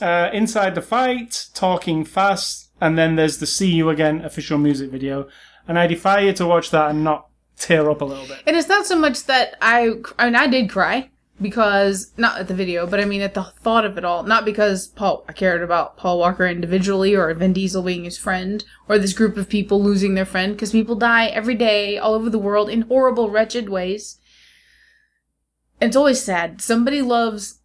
Uh, 0.00 0.28
inside 0.32 0.74
the 0.74 0.82
fight, 0.82 1.46
talking 1.54 2.04
fast, 2.04 2.70
and 2.80 2.98
then 2.98 3.14
there's 3.14 3.38
the 3.38 3.46
"See 3.46 3.70
You 3.70 3.90
Again" 3.90 4.24
official 4.24 4.58
music 4.58 4.90
video, 4.90 5.28
and 5.68 5.78
I 5.78 5.86
defy 5.86 6.20
you 6.20 6.32
to 6.32 6.46
watch 6.46 6.70
that 6.70 6.90
and 6.90 7.04
not 7.04 7.28
tear 7.56 7.88
up 7.88 8.00
a 8.00 8.04
little 8.04 8.26
bit. 8.26 8.42
And 8.46 8.56
it's 8.56 8.68
not 8.68 8.86
so 8.86 8.98
much 8.98 9.24
that 9.26 9.56
I, 9.62 9.92
I 10.18 10.24
mean, 10.26 10.34
I 10.34 10.48
did 10.48 10.68
cry 10.68 11.10
because, 11.40 12.12
not 12.16 12.38
at 12.40 12.48
the 12.48 12.54
video, 12.54 12.86
but 12.86 13.00
I 13.00 13.04
mean 13.04 13.20
at 13.20 13.34
the 13.34 13.44
thought 13.60 13.84
of 13.84 13.98
it 13.98 14.04
all. 14.04 14.22
Not 14.22 14.44
because 14.44 14.88
Paul, 14.88 15.24
I 15.28 15.32
cared 15.32 15.62
about 15.62 15.96
Paul 15.96 16.18
Walker 16.18 16.46
individually 16.46 17.14
or 17.14 17.32
Vin 17.34 17.52
Diesel 17.52 17.82
being 17.82 18.04
his 18.04 18.18
friend 18.18 18.64
or 18.88 18.98
this 18.98 19.12
group 19.12 19.36
of 19.36 19.48
people 19.48 19.82
losing 19.82 20.14
their 20.14 20.24
friend 20.24 20.54
because 20.54 20.72
people 20.72 20.96
die 20.96 21.26
every 21.26 21.54
day 21.54 21.98
all 21.98 22.14
over 22.14 22.30
the 22.30 22.38
world 22.38 22.68
in 22.68 22.82
horrible, 22.82 23.30
wretched 23.30 23.68
ways. 23.68 24.18
It's 25.80 25.96
always 25.96 26.22
sad. 26.22 26.60
Somebody 26.60 27.02
loves 27.02 27.60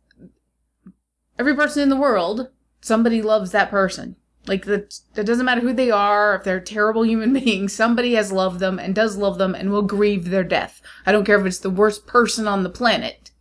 every 1.39 1.55
person 1.55 1.81
in 1.81 1.89
the 1.89 1.95
world. 1.95 2.49
Somebody 2.81 3.21
loves 3.21 3.51
that 3.51 3.71
person. 3.71 4.17
Like 4.45 4.65
that, 4.65 4.99
that 5.15 5.25
doesn't 5.25 5.45
matter 5.45 5.61
who 5.61 5.73
they 5.73 5.89
are, 5.91 6.35
if 6.35 6.43
they're 6.43 6.59
terrible 6.59 7.05
human 7.05 7.33
beings. 7.45 7.73
Somebody 7.73 8.13
has 8.13 8.31
loved 8.31 8.59
them 8.59 8.77
and 8.77 8.93
does 8.93 9.17
love 9.17 9.37
them 9.37 9.55
and 9.55 9.71
will 9.71 9.81
grieve 9.81 10.29
their 10.29 10.43
death. 10.43 10.81
I 11.05 11.11
don't 11.11 11.25
care 11.25 11.39
if 11.39 11.45
it's 11.45 11.59
the 11.59 11.69
worst 11.69 12.05
person 12.05 12.47
on 12.47 12.63
the 12.63 12.69
planet. 12.69 13.31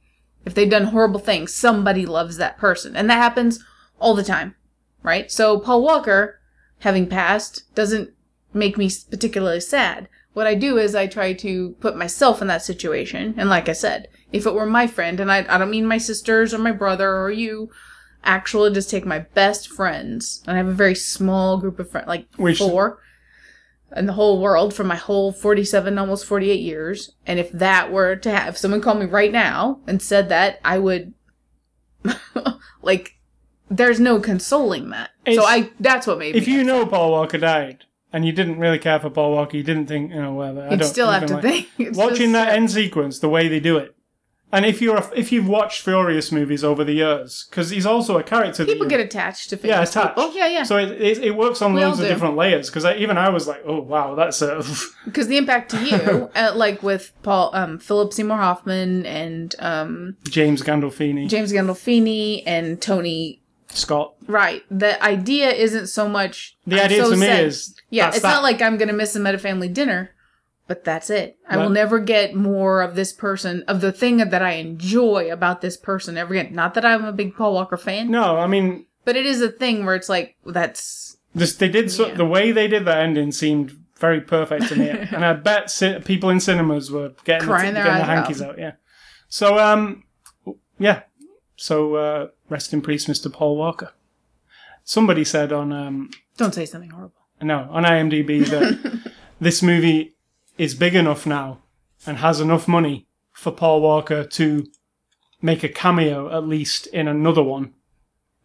If 0.44 0.54
they've 0.54 0.70
done 0.70 0.84
horrible 0.84 1.20
things, 1.20 1.54
somebody 1.54 2.06
loves 2.06 2.36
that 2.36 2.56
person, 2.56 2.96
and 2.96 3.10
that 3.10 3.18
happens 3.18 3.62
all 4.00 4.14
the 4.14 4.22
time, 4.22 4.54
right? 5.02 5.30
So 5.30 5.58
Paul 5.58 5.82
Walker, 5.82 6.40
having 6.78 7.06
passed, 7.06 7.74
doesn't 7.74 8.14
make 8.54 8.78
me 8.78 8.90
particularly 9.10 9.60
sad. 9.60 10.08
What 10.34 10.46
I 10.46 10.54
do 10.54 10.78
is 10.78 10.94
I 10.94 11.06
try 11.06 11.32
to 11.34 11.70
put 11.80 11.96
myself 11.96 12.40
in 12.40 12.48
that 12.48 12.62
situation, 12.62 13.34
and 13.36 13.48
like 13.48 13.68
I 13.68 13.72
said, 13.72 14.08
if 14.32 14.46
it 14.46 14.54
were 14.54 14.66
my 14.66 14.86
friend, 14.86 15.20
and 15.20 15.32
I, 15.32 15.44
I 15.48 15.58
don't 15.58 15.70
mean 15.70 15.86
my 15.86 15.98
sisters 15.98 16.54
or 16.54 16.58
my 16.58 16.72
brother 16.72 17.16
or 17.16 17.30
you, 17.30 17.70
actually 18.24 18.72
just 18.72 18.90
take 18.90 19.06
my 19.06 19.20
best 19.20 19.68
friends, 19.68 20.42
and 20.46 20.54
I 20.54 20.58
have 20.58 20.68
a 20.68 20.72
very 20.72 20.94
small 20.94 21.58
group 21.58 21.78
of 21.78 21.90
friends, 21.90 22.08
like 22.08 22.26
Which- 22.36 22.58
four 22.58 23.00
in 23.96 24.06
the 24.06 24.12
whole 24.12 24.40
world 24.40 24.74
for 24.74 24.84
my 24.84 24.96
whole 24.96 25.32
47, 25.32 25.96
almost 25.98 26.26
48 26.26 26.60
years. 26.60 27.12
And 27.26 27.38
if 27.38 27.50
that 27.52 27.90
were 27.90 28.16
to 28.16 28.30
have, 28.30 28.48
if 28.48 28.58
someone 28.58 28.82
called 28.82 29.00
me 29.00 29.06
right 29.06 29.32
now 29.32 29.80
and 29.86 30.02
said 30.02 30.28
that, 30.28 30.60
I 30.62 30.78
would, 30.78 31.14
like, 32.82 33.18
there's 33.70 33.98
no 33.98 34.20
consoling 34.20 34.90
that. 34.90 35.10
so 35.32 35.42
I, 35.42 35.70
that's 35.80 36.06
what 36.06 36.18
made 36.18 36.34
me. 36.34 36.40
If 36.40 36.48
you 36.48 36.64
know 36.64 36.84
Paul 36.86 37.12
Walker 37.12 37.38
died 37.38 37.84
and 38.12 38.24
you 38.24 38.32
didn't 38.32 38.58
really 38.58 38.78
care 38.78 38.98
for 39.00 39.10
Paul 39.10 39.32
Walker, 39.32 39.56
you 39.56 39.62
didn't 39.62 39.86
think, 39.86 40.10
you 40.10 40.20
know, 40.20 40.32
whatever. 40.32 40.62
I 40.62 40.70
you'd 40.70 40.80
don't 40.80 40.88
still 40.88 41.10
have 41.10 41.26
to 41.26 41.34
like- 41.34 41.42
think. 41.42 41.68
It's 41.78 41.98
watching 41.98 42.32
just 42.32 42.32
that 42.32 42.48
end 42.54 42.70
sequence, 42.70 43.18
the 43.18 43.28
way 43.28 43.48
they 43.48 43.60
do 43.60 43.76
it, 43.76 43.94
and 44.50 44.64
if 44.64 44.80
you're 44.80 44.96
a, 44.96 45.10
if 45.14 45.30
you've 45.30 45.46
watched 45.46 45.82
Furious 45.82 46.32
movies 46.32 46.64
over 46.64 46.82
the 46.82 46.94
years, 46.94 47.46
because 47.50 47.68
he's 47.68 47.84
also 47.84 48.16
a 48.16 48.22
character. 48.22 48.64
People 48.64 48.86
get 48.86 49.00
attached 49.00 49.50
to 49.50 49.60
yeah, 49.62 49.82
attached. 49.82 50.16
people. 50.16 50.32
Yeah, 50.34 50.48
yeah. 50.48 50.62
So 50.62 50.78
it, 50.78 50.92
it, 50.92 51.18
it 51.18 51.36
works 51.36 51.60
on 51.60 51.74
We 51.74 51.82
loads 51.84 52.00
of 52.00 52.08
different 52.08 52.36
layers. 52.36 52.70
Because 52.70 52.86
even 52.86 53.18
I 53.18 53.28
was 53.28 53.46
like, 53.46 53.62
oh 53.66 53.80
wow, 53.80 54.14
that's 54.14 54.40
a 54.40 54.64
Because 55.04 55.26
the 55.28 55.36
impact 55.36 55.72
to 55.72 55.84
you, 55.84 56.30
uh, 56.34 56.52
like 56.54 56.82
with 56.82 57.12
Paul, 57.22 57.50
um, 57.54 57.78
Philip 57.78 58.14
Seymour 58.14 58.38
Hoffman 58.38 59.04
and 59.04 59.54
um, 59.58 60.16
James 60.30 60.62
Gandolfini, 60.62 61.28
James 61.28 61.52
Gandolfini 61.52 62.42
and 62.46 62.80
Tony 62.80 63.42
Scott. 63.70 64.14
Right. 64.26 64.62
The 64.70 65.02
idea 65.02 65.50
isn't 65.50 65.88
so 65.88 66.08
much. 66.08 66.56
The 66.66 66.78
I'm 66.80 66.84
idea 66.86 67.04
so 67.04 67.10
to 67.10 67.16
me 67.16 67.26
sad. 67.26 67.44
is 67.44 67.74
Yeah, 67.90 68.08
it's 68.08 68.20
that. 68.20 68.28
not 68.28 68.42
like 68.42 68.60
I'm 68.62 68.76
gonna 68.78 68.92
miss 68.92 69.14
him 69.14 69.26
at 69.26 69.34
a 69.34 69.38
family 69.38 69.68
dinner, 69.68 70.10
but 70.66 70.84
that's 70.84 71.10
it. 71.10 71.38
I 71.48 71.56
will 71.56 71.70
never 71.70 71.98
get 71.98 72.34
more 72.34 72.82
of 72.82 72.94
this 72.94 73.12
person, 73.12 73.62
of 73.68 73.80
the 73.80 73.92
thing 73.92 74.18
that 74.18 74.42
I 74.42 74.52
enjoy 74.52 75.30
about 75.30 75.60
this 75.60 75.76
person 75.76 76.16
ever 76.16 76.34
again. 76.34 76.54
Not 76.54 76.74
that 76.74 76.84
I'm 76.84 77.04
a 77.04 77.12
big 77.12 77.34
Paul 77.36 77.54
Walker 77.54 77.76
fan, 77.76 78.10
no, 78.10 78.38
I 78.38 78.46
mean 78.46 78.86
but 79.04 79.16
it 79.16 79.24
is 79.24 79.40
a 79.40 79.48
thing 79.50 79.86
where 79.86 79.94
it's 79.94 80.08
like 80.10 80.36
that's 80.44 81.16
this. 81.34 81.56
They 81.56 81.68
did 81.68 81.90
so, 81.90 82.08
Yeah. 82.08 82.14
the 82.14 82.26
way 82.26 82.52
they 82.52 82.68
did 82.68 82.84
that 82.86 82.98
ending 83.02 83.32
seemed 83.32 83.72
very 83.96 84.20
perfect 84.20 84.68
to 84.68 84.76
me, 84.76 84.88
and 85.12 85.24
I 85.24 85.32
bet 85.32 85.74
people 86.04 86.30
in 86.30 86.40
cinemas 86.40 86.90
were 86.90 87.12
getting 87.24 87.48
Crying 87.48 87.68
the, 87.68 87.80
their 87.80 87.84
getting 87.84 88.06
their 88.06 88.16
hankies 88.16 88.42
out. 88.42 88.58
Yeah. 88.58 88.72
So 89.28 89.58
um, 89.58 90.04
yeah. 90.78 91.02
So 91.60 91.96
uh, 91.96 92.28
rest 92.48 92.72
in 92.72 92.80
peace, 92.82 93.06
Mr. 93.06 93.32
Paul 93.32 93.56
Walker. 93.56 93.90
Somebody 94.84 95.24
said 95.24 95.52
on 95.52 95.72
um, 95.72 96.10
don't 96.36 96.54
say 96.54 96.64
something 96.64 96.90
horrible. 96.90 97.20
no 97.42 97.68
on 97.70 97.82
IMDb 97.82 98.46
that 98.54 99.12
this 99.40 99.60
movie 99.62 100.14
is 100.56 100.74
big 100.76 100.94
enough 100.94 101.26
now 101.26 101.58
and 102.06 102.18
has 102.18 102.40
enough 102.40 102.68
money 102.68 103.06
for 103.32 103.50
Paul 103.50 103.80
Walker 103.82 104.24
to 104.24 104.66
make 105.42 105.64
a 105.64 105.68
cameo 105.68 106.34
at 106.34 106.46
least 106.46 106.86
in 106.86 107.08
another 107.08 107.42
one 107.42 107.74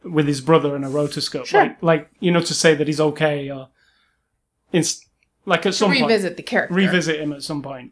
with 0.04 0.28
his 0.28 0.42
brother 0.42 0.76
in 0.76 0.84
a 0.84 0.90
rotoscope. 0.90 1.46
Sure. 1.46 1.62
Like, 1.62 1.84
like 1.84 2.10
you 2.20 2.32
know, 2.32 2.42
to 2.42 2.54
say 2.54 2.74
that 2.74 2.88
he's 2.88 3.00
okay 3.00 3.50
or 3.50 3.70
like 5.46 5.66
at 5.66 5.76
some 5.76 5.92
point 5.92 6.02
Revisit 6.02 6.36
the 6.36 6.44
character. 6.44 6.74
revisit 6.74 7.20
him 7.20 7.32
at 7.32 7.44
some 7.44 7.62
point. 7.62 7.92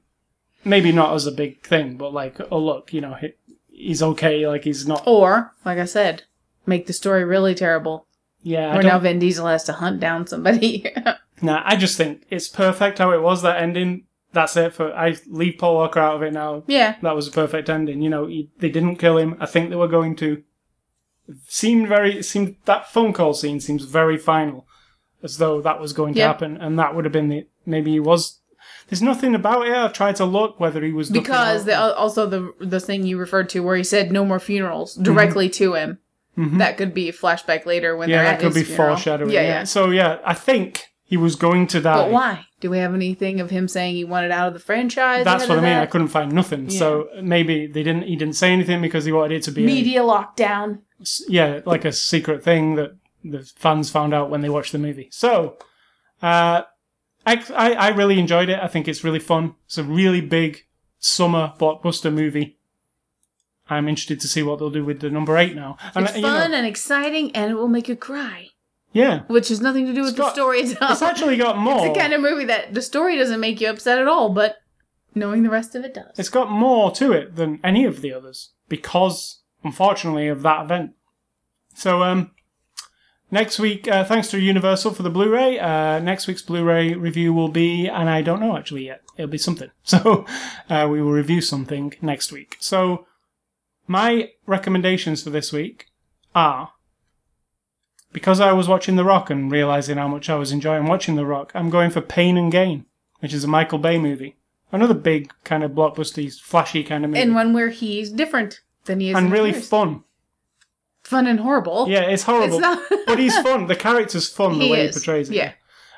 Maybe 0.66 0.92
not 0.92 1.14
as 1.14 1.26
a 1.28 1.32
big 1.32 1.62
thing, 1.66 1.96
but 1.96 2.12
like, 2.12 2.38
oh 2.52 2.60
look, 2.60 2.92
you 2.92 3.02
know, 3.02 3.14
he, 3.16 3.34
he's 3.82 4.04
okay. 4.04 4.48
Like 4.48 4.64
he's 4.64 4.88
not. 4.88 5.04
Or, 5.06 5.54
like 5.66 5.78
I 5.78 5.86
said, 5.86 6.24
make 6.66 6.88
the 6.88 6.94
story 6.94 7.24
really 7.24 7.56
terrible. 7.56 8.08
yeah, 8.44 8.74
Where 8.74 8.84
now 8.84 9.00
Vin 9.00 9.20
Diesel 9.20 9.48
has 9.48 9.64
to 9.66 9.74
hunt 9.74 10.00
down 10.00 10.28
somebody. 10.28 10.86
Nah, 11.44 11.64
I 11.66 11.76
just 11.76 11.98
think 11.98 12.22
it's 12.30 12.48
perfect 12.48 13.00
how 13.00 13.12
it 13.14 13.22
was. 13.24 13.42
That 13.42 13.60
ending. 13.60 14.04
That's 14.32 14.56
it 14.56 14.76
for. 14.76 14.94
I 14.94 15.16
leave 15.26 15.58
Paul 15.58 15.74
Walker 15.74 16.00
out 16.00 16.18
of 16.18 16.22
it 16.22 16.34
now. 16.34 16.64
Yeah. 16.68 16.98
That 17.02 17.16
was 17.16 17.28
a 17.28 17.32
perfect 17.32 17.68
ending. 17.68 18.04
You 18.04 18.12
know, 18.12 18.28
he, 18.28 18.52
they 18.60 18.70
didn't 18.70 18.98
kill 18.98 19.18
him. 19.18 19.38
I 19.40 19.48
think 19.48 19.72
they 19.72 19.76
were 19.76 19.88
going 19.88 20.16
to. 20.18 20.44
Seemed 21.48 21.88
very. 21.88 22.22
Seemed 22.22 22.58
that 22.66 22.92
phone 22.92 23.12
call 23.12 23.34
scene 23.34 23.60
seems 23.60 23.86
very 23.86 24.18
final, 24.20 24.68
as 25.24 25.38
though 25.40 25.62
that 25.62 25.80
was 25.80 25.94
going 25.94 26.14
to 26.14 26.22
happen, 26.22 26.58
and 26.58 26.78
that 26.78 26.96
would 26.96 27.06
have 27.06 27.12
been 27.12 27.30
the. 27.30 27.48
Maybe 27.66 27.90
he 27.90 28.00
was. 28.00 28.38
There's 28.92 29.02
nothing 29.02 29.34
about 29.34 29.66
it. 29.66 29.74
I've 29.74 29.94
tried 29.94 30.18
to 30.18 30.26
look 30.26 30.60
whether 30.60 30.84
he 30.84 30.92
was 30.92 31.10
Because 31.10 31.66
the, 31.66 31.76
also 31.96 32.28
the 32.28 32.54
the 32.60 32.80
thing 32.80 33.06
you 33.08 33.18
referred 33.18 33.50
to 33.50 33.62
where 33.62 33.76
he 33.78 33.84
said 33.84 34.12
no 34.12 34.24
more 34.24 34.40
funerals 34.40 34.94
directly 34.96 35.50
to 35.52 35.74
him. 35.74 35.98
That 36.38 36.78
could 36.78 36.94
be 36.94 37.08
a 37.10 37.14
flashback 37.14 37.66
later 37.66 37.96
when 37.96 38.10
Mm-hmm. 38.10 38.12
yeah, 38.12 38.18
they're 38.18 38.26
that 38.26 38.34
at 38.36 38.40
could 38.42 38.56
his 38.56 38.68
be 38.68 38.76
funeral. 38.76 38.96
foreshadowing. 38.96 39.32
Yeah, 39.32 39.42
Yeah, 39.42 39.48
yeah. 39.48 39.64
So 39.64 39.90
yeah, 39.92 40.20
I 40.26 40.34
think 40.34 40.86
he 41.04 41.16
was 41.18 41.36
going 41.36 41.68
to 41.68 41.82
die. 41.82 42.04
But 42.04 42.12
why? 42.12 42.46
Do 42.62 42.70
we 42.70 42.78
have 42.80 42.94
anything 42.94 43.40
of 43.42 43.50
him 43.50 43.68
saying 43.68 43.96
he 43.96 44.04
wanted 44.04 44.32
out 44.32 44.48
of 44.48 44.54
the 44.54 44.60
franchise? 44.60 45.24
That's 45.26 45.44
what 45.48 45.56
I 45.56 45.58
of 45.58 45.64
mean. 45.64 45.74
I 45.74 45.86
couldn't 45.86 46.08
find 46.10 46.32
nothing. 46.32 46.70
So 46.70 47.10
maybe 47.22 47.68
they 47.68 47.84
didn't. 47.84 48.04
He 48.04 48.16
didn't 48.16 48.36
say 48.36 48.52
anything 48.52 48.82
because 48.82 49.06
he 49.06 49.12
wanted 49.12 49.36
it 49.36 49.44
to 49.44 49.52
be 49.52 49.64
a- 49.64 49.66
Media 49.66 50.02
lockdown. 50.02 50.80
yeah, 51.30 51.62
like 51.66 51.86
a 51.86 51.92
secret 51.92 52.44
thing 52.44 52.76
that 52.76 52.92
the 53.24 53.42
fans 53.56 53.90
found 53.90 54.14
out 54.14 54.30
when 54.30 54.42
they 54.42 54.50
watched 54.50 54.72
the 54.72 54.80
movie. 54.80 55.10
So, 55.12 55.58
uh, 56.22 56.64
I, 57.26 57.44
I, 57.56 57.74
I 57.74 57.88
really 57.90 58.20
enjoyed 58.20 58.50
it. 58.50 58.60
I 58.62 58.68
think 58.68 58.88
it's 58.88 59.04
really 59.04 59.20
fun. 59.20 59.56
It's 59.66 59.78
a 59.78 59.84
really 59.84 60.22
big 60.22 60.66
summer 61.00 61.54
blockbuster 61.60 62.14
movie. 62.14 62.58
I'm 63.70 63.88
interested 63.88 64.20
to 64.22 64.28
see 64.28 64.44
what 64.44 64.60
they'll 64.60 64.70
do 64.70 64.84
with 64.84 65.00
the 65.00 65.10
number 65.10 65.38
eight 65.38 65.56
now. 65.56 65.78
And 65.96 66.06
It's 66.06 66.16
you 66.16 66.24
know, 66.24 66.30
fun 66.30 66.54
and 66.54 66.66
exciting, 66.66 67.34
and 67.36 67.52
it 67.52 67.56
will 67.56 67.68
make 67.70 67.88
you 67.88 67.96
cry, 67.96 68.50
yeah, 68.92 69.22
which 69.28 69.48
has 69.48 69.62
nothing 69.62 69.86
to 69.86 69.94
do 69.94 70.02
with 70.02 70.18
the 70.18 70.32
story 70.32 70.60
itself. 70.62 70.92
it's 70.92 71.02
actually 71.02 71.38
got 71.38 71.58
more. 71.58 71.76
It's 71.86 71.94
the 71.94 72.00
kind 72.00 72.14
of 72.14 72.22
movie 72.22 72.46
that 72.46 72.74
the 72.74 72.82
story 72.82 73.18
doesn't 73.18 73.40
make 73.40 73.62
you 73.62 73.70
upset 73.70 73.98
at 74.00 74.08
all, 74.08 74.30
but 74.30 74.58
knowing 75.16 75.44
the 75.44 75.50
rest 75.50 75.76
of 75.76 75.86
it 75.86 75.94
does. 75.94 76.18
It's 76.18 76.30
got 76.30 76.50
more 76.52 76.92
to 76.92 77.12
it 77.14 77.36
than 77.36 77.60
any 77.64 77.86
of 77.86 78.02
the 78.02 78.12
others 78.14 78.52
because, 78.68 79.42
unfortunately, 79.64 80.28
of 80.28 80.42
that 80.42 80.66
event. 80.66 80.92
So, 81.74 82.04
um, 82.04 82.32
next 83.32 83.60
week, 83.60 83.88
uh, 83.88 84.04
thanks 84.04 84.28
to 84.30 84.40
Universal 84.40 84.94
for 84.94 85.04
the 85.04 85.10
Blu-ray. 85.10 85.60
Uh, 85.60 86.00
next 86.00 86.28
week's 86.28 86.42
Blu-ray 86.42 86.94
review 86.94 87.34
will 87.34 87.48
be, 87.50 87.88
and 87.88 88.10
I 88.10 88.22
don't 88.22 88.40
know 88.40 88.58
actually 88.58 88.86
yet. 88.86 89.02
It'll 89.18 89.32
be 89.32 89.38
something. 89.38 89.72
So, 89.84 90.26
uh, 90.70 90.88
we 90.90 91.02
will 91.02 91.12
review 91.12 91.42
something 91.42 91.94
next 92.02 92.32
week. 92.32 92.58
So, 92.60 93.08
my 93.88 94.30
recommendations 94.46 95.24
for 95.24 95.32
this 95.32 95.52
week 95.52 95.88
are 96.36 96.72
because 98.14 98.40
I 98.40 98.52
was 98.52 98.68
watching 98.68 98.96
The 98.96 99.04
Rock 99.06 99.30
and 99.30 99.52
realizing 99.52 99.98
how 99.98 100.08
much 100.08 100.30
I 100.30 100.36
was 100.36 100.52
enjoying 100.52 100.86
watching 100.86 101.16
The 101.16 101.26
Rock. 101.26 101.52
I'm 101.56 101.70
going 101.70 101.90
for 101.90 102.02
Pain 102.02 102.38
and 102.38 102.52
Gain, 102.52 102.86
which 103.20 103.34
is 103.34 103.44
a 103.44 103.48
Michael 103.48 103.80
Bay 103.80 103.98
movie. 103.98 104.38
Another 104.72 104.94
big 104.94 105.34
kind 105.44 105.64
of 105.64 105.72
blockbuster, 105.72 106.34
flashy 106.40 106.84
kind 106.84 107.04
of 107.04 107.12
movie. 107.12 107.22
and 107.22 107.36
one 107.36 107.54
where 107.54 107.70
he's 107.70 108.10
different 108.12 108.62
than 108.86 109.00
he 109.02 109.10
is, 109.10 109.18
and 109.18 109.32
really 109.32 109.52
fun. 109.52 110.04
Fun 111.12 111.28
and 111.28 111.40
horrible. 111.40 111.88
Yeah, 111.88 112.02
it's 112.14 112.24
horrible, 112.24 112.56
It's 112.58 112.62
not- 112.62 112.82
but 113.06 113.20
he's 113.20 113.38
fun. 113.42 113.68
The 113.68 113.76
character's 113.76 114.28
fun 114.28 114.58
the 114.58 114.66
He 114.66 114.72
way 114.72 114.88
is. 114.88 114.96
he 114.96 115.00
portrays 115.00 115.30
it. 115.30 115.36
Yeah. 115.36 115.52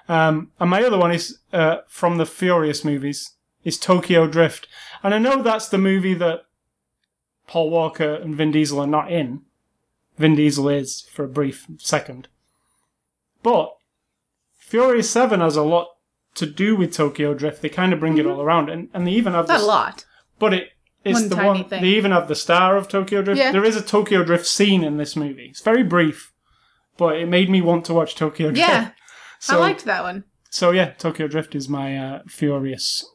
Um, 0.10 0.52
and 0.60 0.70
my 0.70 0.84
other 0.84 0.98
one 0.98 1.12
is 1.14 1.40
uh, 1.54 1.78
from 1.88 2.18
the 2.18 2.26
Furious 2.26 2.84
movies. 2.84 3.32
Is 3.64 3.78
Tokyo 3.80 4.28
Drift, 4.28 4.68
and 5.04 5.14
I 5.14 5.20
know 5.20 5.42
that's 5.42 5.70
the 5.70 5.78
movie 5.78 6.14
that 6.16 6.42
Paul 7.48 7.70
Walker 7.70 8.16
and 8.16 8.36
Vin 8.36 8.52
Diesel 8.52 8.82
are 8.82 8.86
not 8.88 9.10
in. 9.10 9.44
Vin 10.18 10.36
Diesel 10.36 10.68
is 10.68 11.08
for 11.14 11.24
a 11.24 11.30
brief 11.30 11.66
second, 11.78 12.28
but 13.42 13.72
Furious 14.58 15.10
Seven 15.10 15.40
has 15.40 15.56
a 15.56 15.64
lot 15.64 15.88
to 16.36 16.46
do 16.46 16.76
with 16.76 16.92
Tokyo 16.94 17.34
Drift. 17.34 17.62
They 17.62 17.70
kind 17.70 17.94
of 17.94 18.02
bring 18.02 18.18
it 18.18 18.26
all 18.26 18.42
around, 18.42 18.68
and, 18.70 18.90
and 18.94 19.08
they 19.08 19.12
even 19.12 19.32
have 19.32 19.48
Not 19.48 19.54
this, 19.54 19.64
a 19.64 19.66
lot. 19.66 20.06
but 20.40 20.54
it 20.54 20.73
it's 21.06 21.20
One 21.20 21.30
the 21.30 21.36
tiny 21.36 21.48
one. 21.62 21.70
thing. 21.70 21.82
They 21.82 21.90
even 21.90 22.12
have 22.12 22.28
the 22.28 22.36
star 22.36 22.78
of 22.78 22.88
Tokyo 22.88 23.22
Drift. 23.22 23.40
Yeah. 23.40 23.52
There 23.52 23.66
is 23.66 23.76
a 23.76 23.82
Tokyo 23.82 24.24
Drift 24.24 24.46
scene 24.46 24.84
in 24.84 24.98
this 24.98 25.16
movie. 25.16 25.48
It's 25.50 25.62
very 25.62 25.84
brief, 25.84 26.32
but 26.98 27.18
it 27.18 27.28
made 27.28 27.50
me 27.50 27.62
want 27.62 27.86
to 27.86 27.94
watch 27.94 28.16
Tokyo 28.16 28.48
Drift. 28.48 28.60
Yeah, 28.60 28.92
So, 29.40 29.58
I 29.58 29.60
liked 29.60 29.84
that 29.86 30.04
one. 30.04 30.24
so 30.50 30.72
yeah, 30.72 30.92
Tokyo 30.92 31.28
Drift 31.28 31.54
is 31.56 31.68
my 31.68 31.98
uh, 31.98 32.22
Furious 32.28 33.06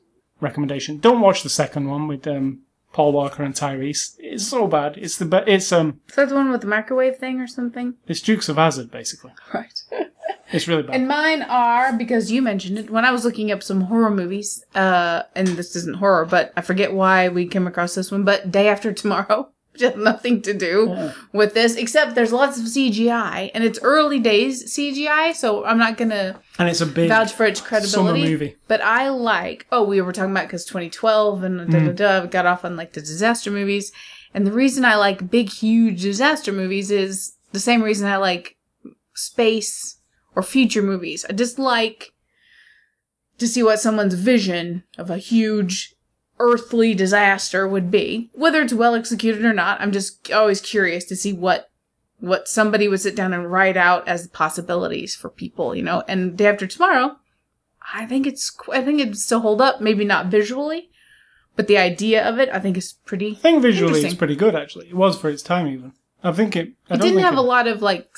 recommendation. 0.40 0.98
Don't 0.98 1.20
watch 1.20 1.42
the 1.42 1.48
second 1.48 1.88
one 1.88 2.06
with 2.06 2.26
um, 2.26 2.62
Paul 2.92 3.12
Walker 3.12 3.42
and 3.42 3.54
Tyrese. 3.54 4.14
It's 4.18 4.46
so 4.46 4.66
bad. 4.66 4.96
It's 4.98 5.16
the 5.16 5.24
be- 5.24 5.50
it's 5.52 5.72
um 5.72 6.00
Is 6.08 6.16
that 6.16 6.28
the 6.28 6.34
one 6.34 6.50
with 6.50 6.60
the 6.60 6.66
microwave 6.66 7.16
thing 7.16 7.40
or 7.40 7.46
something? 7.46 7.94
it's 8.06 8.20
Dukes 8.20 8.48
of 8.48 8.56
Hazzard 8.56 8.90
basically. 8.90 9.32
Right. 9.54 9.72
It's 10.52 10.66
really 10.66 10.82
bad. 10.82 10.94
And 10.96 11.06
mine 11.08 11.42
are 11.42 11.92
because 11.92 12.30
you 12.32 12.40
mentioned 12.42 12.78
it 12.78 12.90
when 12.90 13.04
I 13.04 13.10
was 13.10 13.24
looking 13.24 13.52
up 13.52 13.62
some 13.62 13.82
horror 13.82 14.10
movies. 14.10 14.64
Uh, 14.74 15.22
and 15.36 15.46
this 15.48 15.76
isn't 15.76 15.96
horror, 15.96 16.24
but 16.24 16.52
I 16.56 16.62
forget 16.62 16.92
why 16.92 17.28
we 17.28 17.46
came 17.46 17.66
across 17.66 17.94
this 17.94 18.10
one. 18.10 18.24
But 18.24 18.50
Day 18.50 18.68
After 18.68 18.92
Tomorrow, 18.92 19.50
which 19.72 19.82
has 19.82 19.94
nothing 19.96 20.40
to 20.42 20.54
do 20.54 20.88
Oh. 20.90 21.14
with 21.32 21.52
this, 21.54 21.76
except 21.76 22.14
there's 22.14 22.32
lots 22.32 22.58
of 22.58 22.64
CGI, 22.64 23.50
and 23.54 23.62
it's 23.62 23.78
early 23.82 24.18
days 24.18 24.72
CGI, 24.74 25.34
so 25.34 25.64
I'm 25.64 25.78
not 25.78 25.96
gonna 25.98 26.40
and 26.58 26.68
it's 26.68 26.80
a 26.80 26.86
big 26.86 27.08
vouch 27.10 27.32
for 27.32 27.44
its 27.46 27.60
summer 27.60 27.68
credibility. 27.68 28.22
movie. 28.22 28.56
But 28.68 28.80
I 28.80 29.10
like. 29.10 29.66
Oh, 29.70 29.84
we 29.84 30.00
were 30.00 30.12
talking 30.12 30.30
about 30.32 30.46
because 30.46 30.64
2012 30.64 31.42
and 31.44 31.70
da 31.70 31.78
da 31.80 31.92
da 31.92 32.26
got 32.26 32.46
off 32.46 32.64
on 32.64 32.74
like 32.76 32.94
the 32.94 33.00
disaster 33.00 33.50
movies, 33.50 33.92
and 34.34 34.46
the 34.46 34.52
reason 34.52 34.84
I 34.86 34.96
like 34.96 35.30
big, 35.30 35.50
huge 35.50 36.00
disaster 36.02 36.52
movies 36.52 36.90
is 36.90 37.34
the 37.52 37.60
same 37.60 37.82
reason 37.82 38.08
I 38.08 38.16
like 38.16 38.56
space 39.14 39.97
or 40.38 40.42
future 40.44 40.82
movies. 40.82 41.26
I 41.28 41.32
just 41.32 41.58
like 41.58 42.12
to 43.38 43.48
see 43.48 43.60
what 43.60 43.80
someone's 43.80 44.14
vision 44.14 44.84
of 44.96 45.10
a 45.10 45.18
huge 45.18 45.96
earthly 46.38 46.94
disaster 46.94 47.66
would 47.66 47.90
be, 47.90 48.30
whether 48.34 48.62
it's 48.62 48.72
well 48.72 48.94
executed 48.94 49.44
or 49.44 49.52
not. 49.52 49.80
I'm 49.80 49.90
just 49.90 50.30
always 50.30 50.60
curious 50.60 51.04
to 51.06 51.16
see 51.16 51.32
what 51.32 51.70
what 52.20 52.46
somebody 52.46 52.86
would 52.86 53.00
sit 53.00 53.16
down 53.16 53.32
and 53.32 53.50
write 53.50 53.76
out 53.76 54.06
as 54.06 54.28
possibilities 54.28 55.16
for 55.16 55.28
people, 55.28 55.74
you 55.74 55.82
know. 55.82 56.04
And 56.06 56.36
Day 56.36 56.46
After 56.46 56.68
Tomorrow, 56.68 57.16
I 57.92 58.06
think 58.06 58.24
it's 58.24 58.56
I 58.72 58.82
think 58.82 59.00
it 59.00 59.16
still 59.16 59.40
hold 59.40 59.60
up. 59.60 59.80
Maybe 59.80 60.04
not 60.04 60.26
visually, 60.26 60.88
but 61.56 61.66
the 61.66 61.78
idea 61.78 62.24
of 62.24 62.38
it, 62.38 62.48
I 62.52 62.60
think, 62.60 62.76
is 62.76 62.92
pretty. 62.92 63.32
I 63.32 63.40
think 63.40 63.62
visually 63.62 64.04
it's 64.04 64.14
pretty 64.14 64.36
good 64.36 64.54
actually. 64.54 64.86
It 64.86 64.96
was 64.96 65.18
for 65.18 65.30
its 65.30 65.42
time 65.42 65.66
even. 65.66 65.94
I 66.22 66.30
think 66.30 66.54
it. 66.54 66.74
I 66.88 66.94
It 66.94 67.00
didn't 67.00 67.24
have 67.24 67.34
it, 67.34 67.38
a 67.38 67.42
lot 67.42 67.66
of 67.66 67.82
like 67.82 68.08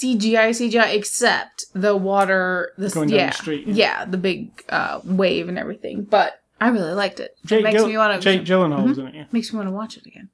CGI 0.00 0.50
CGI 0.50 0.94
except 0.94 1.66
the 1.74 1.96
water, 1.96 2.72
the 2.78 2.88
Going 2.90 3.08
down 3.08 3.18
yeah, 3.18 3.30
the 3.30 3.36
street, 3.36 3.66
yeah, 3.66 3.74
yeah. 3.74 4.04
the 4.04 4.16
big 4.18 4.64
uh, 4.68 5.00
wave 5.04 5.48
and 5.48 5.58
everything. 5.58 6.04
But 6.04 6.40
I 6.60 6.68
really 6.68 6.92
liked 6.92 7.20
it. 7.20 7.36
Jake, 7.44 7.60
it 7.60 7.64
makes 7.64 7.76
Gill- 7.78 7.88
me 7.88 7.96
want 7.96 8.20
to 8.20 8.24
Jake 8.36 8.46
Gyllenhaal 8.46 8.86
was 8.86 8.98
in 8.98 9.06
it. 9.08 9.14
Yeah. 9.14 9.24
makes 9.32 9.52
me 9.52 9.56
want 9.58 9.68
to 9.68 9.72
watch 9.74 9.96
it 9.96 10.06
again. 10.06 10.28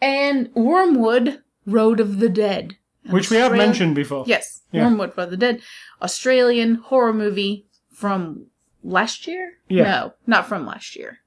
And 0.00 0.48
Wyrmwood, 0.54 1.38
Road 1.66 2.00
of 2.00 2.18
the 2.20 2.28
Dead, 2.28 2.76
Which 3.10 3.30
we 3.30 3.36
have 3.38 3.52
mentioned 3.52 3.94
before. 3.94 4.24
Yes, 4.26 4.60
Yeah. 4.70 4.84
Wyrmwood, 4.84 5.16
Road 5.16 5.24
of 5.24 5.30
the 5.30 5.36
Dead, 5.36 5.60
Australian 6.02 6.76
horror 6.76 7.12
movie 7.12 7.66
from 7.92 8.46
last 8.84 9.26
year. 9.26 9.54
Yeah. 9.68 9.82
No, 9.84 10.14
not 10.26 10.46
from 10.46 10.66
last 10.66 10.94
year. 10.94 11.18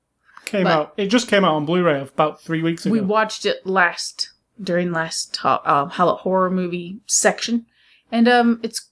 Came 0.46 0.64
But- 0.66 0.72
out. 0.72 0.94
It 0.98 1.08
just 1.08 1.28
came 1.28 1.44
out 1.46 1.56
on 1.56 1.66
Blu-ray 1.66 2.02
about 2.02 2.42
three 2.42 2.62
weeks 2.62 2.86
ago. 2.86 2.94
We 2.94 3.02
watched 3.02 3.46
it 3.46 3.66
last 3.66 4.31
during 4.62 4.92
last 4.92 5.34
to- 5.36 5.72
um, 5.72 5.90
horror 5.90 6.50
movie 6.52 7.00
section, 7.08 7.66
and 8.12 8.28
um, 8.28 8.60
it's 8.64 8.90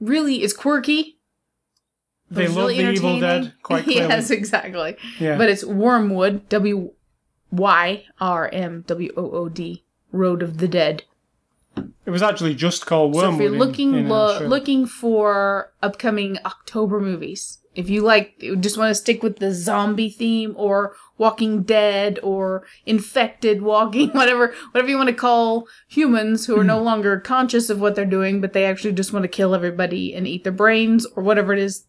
really 0.00 0.42
it's 0.42 0.52
quirky. 0.52 1.18
but 2.28 2.36
they 2.36 2.44
it's 2.44 2.54
love 2.54 2.68
really 2.68 2.76
the 2.84 2.92
Evil 2.92 3.10
entertaining. 3.16 3.20
Dead 3.20 3.54
quite 3.62 3.84
clearly. 3.84 4.08
yes, 4.08 4.30
exactly. 4.30 4.96
yeah. 5.18 5.36
But 5.38 5.48
it's 5.50 5.64
Wyrmwood, 5.64 6.48
W 6.48 6.92
Y 7.50 8.04
R 8.20 8.48
M 8.52 8.84
W 8.86 9.12
O 9.16 9.30
O 9.30 9.48
D, 9.48 9.84
Road 10.12 10.42
of 10.42 10.58
the 10.58 10.68
Dead. 10.68 11.04
It 12.04 12.10
was 12.10 12.22
actually 12.22 12.54
just 12.54 12.84
called 12.86 13.14
Wyrmwood. 13.14 13.20
so 13.20 13.34
if 13.34 13.40
you're 13.40 13.50
looking 13.50 13.94
in 13.94 14.08
lo- 14.08 14.40
looking 14.46 14.86
for 14.86 15.72
upcoming 15.82 16.38
October 16.44 17.00
movies, 17.00 17.58
if 17.76 17.88
you 17.88 18.02
like, 18.02 18.38
just 18.60 18.76
want 18.76 18.90
to 18.90 18.94
stick 18.94 19.22
with 19.22 19.38
the 19.38 19.52
zombie 19.54 20.10
theme 20.10 20.52
or 20.56 20.94
Walking 21.16 21.62
Dead 21.62 22.18
or 22.22 22.66
infected 22.86 23.62
walking, 23.62 24.10
whatever 24.12 24.52
whatever 24.72 24.90
you 24.90 24.96
want 24.96 25.10
to 25.10 25.14
call 25.14 25.68
humans 25.88 26.46
who 26.46 26.56
are 26.56 26.62
Hmm. 26.62 26.66
no 26.68 26.82
longer 26.82 27.20
conscious 27.20 27.70
of 27.70 27.80
what 27.80 27.94
they're 27.94 28.04
doing, 28.04 28.40
but 28.40 28.52
they 28.52 28.64
actually 28.66 28.92
just 28.94 29.12
want 29.12 29.22
to 29.22 29.28
kill 29.28 29.54
everybody 29.54 30.12
and 30.14 30.26
eat 30.26 30.42
their 30.42 30.52
brains 30.52 31.06
or 31.16 31.22
whatever 31.22 31.52
it 31.52 31.60
is. 31.60 31.86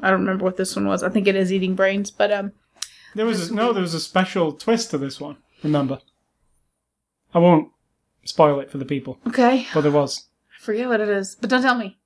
I 0.00 0.10
don't 0.10 0.20
remember 0.20 0.44
what 0.44 0.58
this 0.58 0.76
one 0.76 0.86
was. 0.86 1.02
I 1.02 1.08
think 1.08 1.26
it 1.26 1.36
is 1.36 1.52
eating 1.52 1.74
brains, 1.74 2.10
but 2.10 2.30
um, 2.30 2.52
There 3.14 3.24
was 3.24 3.50
a, 3.50 3.54
no, 3.54 3.72
there 3.72 3.80
was 3.80 3.94
a 3.94 4.00
special 4.00 4.52
twist 4.52 4.90
to 4.90 4.98
this 4.98 5.18
one. 5.20 5.38
Remember, 5.62 6.00
I 7.32 7.38
won't 7.38 7.70
spoil 8.24 8.60
it 8.60 8.70
for 8.70 8.78
the 8.78 8.84
people, 8.84 9.18
okay, 9.28 9.66
but 9.74 9.82
there 9.82 9.92
was. 9.92 10.24
I 10.60 10.62
forget 10.64 10.88
what 10.88 11.00
it 11.00 11.08
is, 11.08 11.36
but 11.40 11.50
don't 11.50 11.62
tell 11.62 11.74
me. 11.76 11.98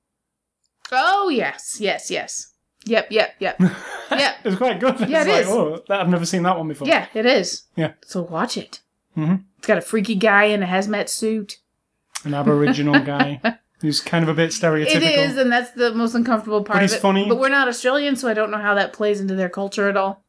Oh 0.93 1.29
yes, 1.29 1.79
yes, 1.81 2.11
yes. 2.11 2.53
Yep, 2.85 3.09
yep, 3.11 3.35
yep. 3.41 3.61
Yeah. 4.11 4.35
it 4.43 4.49
was 4.49 4.57
quite 4.57 4.81
good. 4.81 4.99
Yeah, 5.01 5.21
it's 5.21 5.29
it 5.29 5.33
like, 5.33 5.43
is. 5.43 5.49
Oh, 5.51 5.83
that, 5.89 6.01
I've 6.01 6.09
never 6.09 6.25
seen 6.25 6.43
that 6.45 6.57
one 6.57 6.69
before. 6.69 6.89
Yeah, 6.89 7.07
it 7.13 7.27
is. 7.27 7.65
Yeah. 7.77 7.93
So 8.07 8.23
watch 8.23 8.57
it. 8.57 8.81
Mhm. 9.17 9.45
It's 9.59 9.67
got 9.67 9.77
a 9.77 9.83
freaky 9.83 10.15
guy 10.15 10.45
in 10.45 10.63
a 10.63 10.67
hazmat 10.67 11.09
suit. 11.11 11.59
An 12.25 12.33
Aboriginal 12.33 13.01
guy. 13.01 13.41
who's 13.81 14.01
kind 14.01 14.23
of 14.25 14.29
a 14.29 14.35
bit 14.35 14.51
stereotypical. 14.51 14.97
It 14.97 15.03
is, 15.03 15.37
and 15.37 15.53
that's 15.53 15.71
the 15.73 15.93
most 15.95 16.15
uncomfortable 16.15 16.65
part 16.65 16.77
But 16.79 16.85
of 16.85 16.91
he's 16.91 16.95
it. 16.95 17.01
funny. 17.01 17.29
But 17.29 17.39
we're 17.39 17.49
not 17.49 17.69
Australian, 17.69 18.17
so 18.17 18.29
I 18.29 18.35
don't 18.35 18.51
know 18.51 18.59
how 18.59 18.75
that 18.75 18.93
plays 18.93 19.21
into 19.21 19.35
their 19.35 19.49
culture 19.49 19.89
at 19.89 19.97
all. 19.97 20.25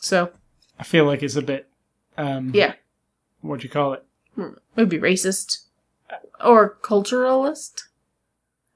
So 0.00 0.30
I 0.78 0.84
feel 0.84 1.04
like 1.04 1.22
it's 1.22 1.36
a 1.36 1.42
bit. 1.42 1.68
Um, 2.16 2.52
yeah, 2.54 2.74
What 3.40 3.60
do 3.60 3.64
you 3.64 3.70
call 3.70 3.94
it? 3.94 4.04
It 4.36 4.52
would 4.76 4.88
be 4.88 4.98
racist 4.98 5.64
or 6.44 6.76
culturalist. 6.82 7.84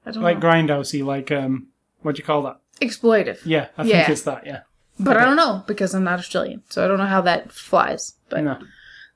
I 0.05 0.11
don't 0.11 0.23
Like 0.23 0.39
know. 0.39 0.47
grindhousey, 0.49 1.03
like 1.05 1.31
um, 1.31 1.67
what 2.01 2.15
do 2.15 2.19
you 2.19 2.25
call 2.25 2.41
that? 2.43 2.57
Exploitive. 2.81 3.39
Yeah, 3.45 3.67
I 3.77 3.83
think 3.83 3.93
Yeah. 3.93 4.11
it's 4.11 4.21
that. 4.23 4.45
Yeah. 4.45 4.61
But 4.99 5.17
I 5.17 5.23
don't 5.25 5.35
know 5.37 5.63
because 5.67 5.93
I'm 5.93 6.03
not 6.03 6.19
Australian, 6.19 6.63
so 6.69 6.83
I 6.83 6.87
don't 6.87 6.97
know 6.97 7.05
how 7.05 7.21
that 7.21 7.51
flies. 7.51 8.15
But 8.29 8.43
No. 8.43 8.57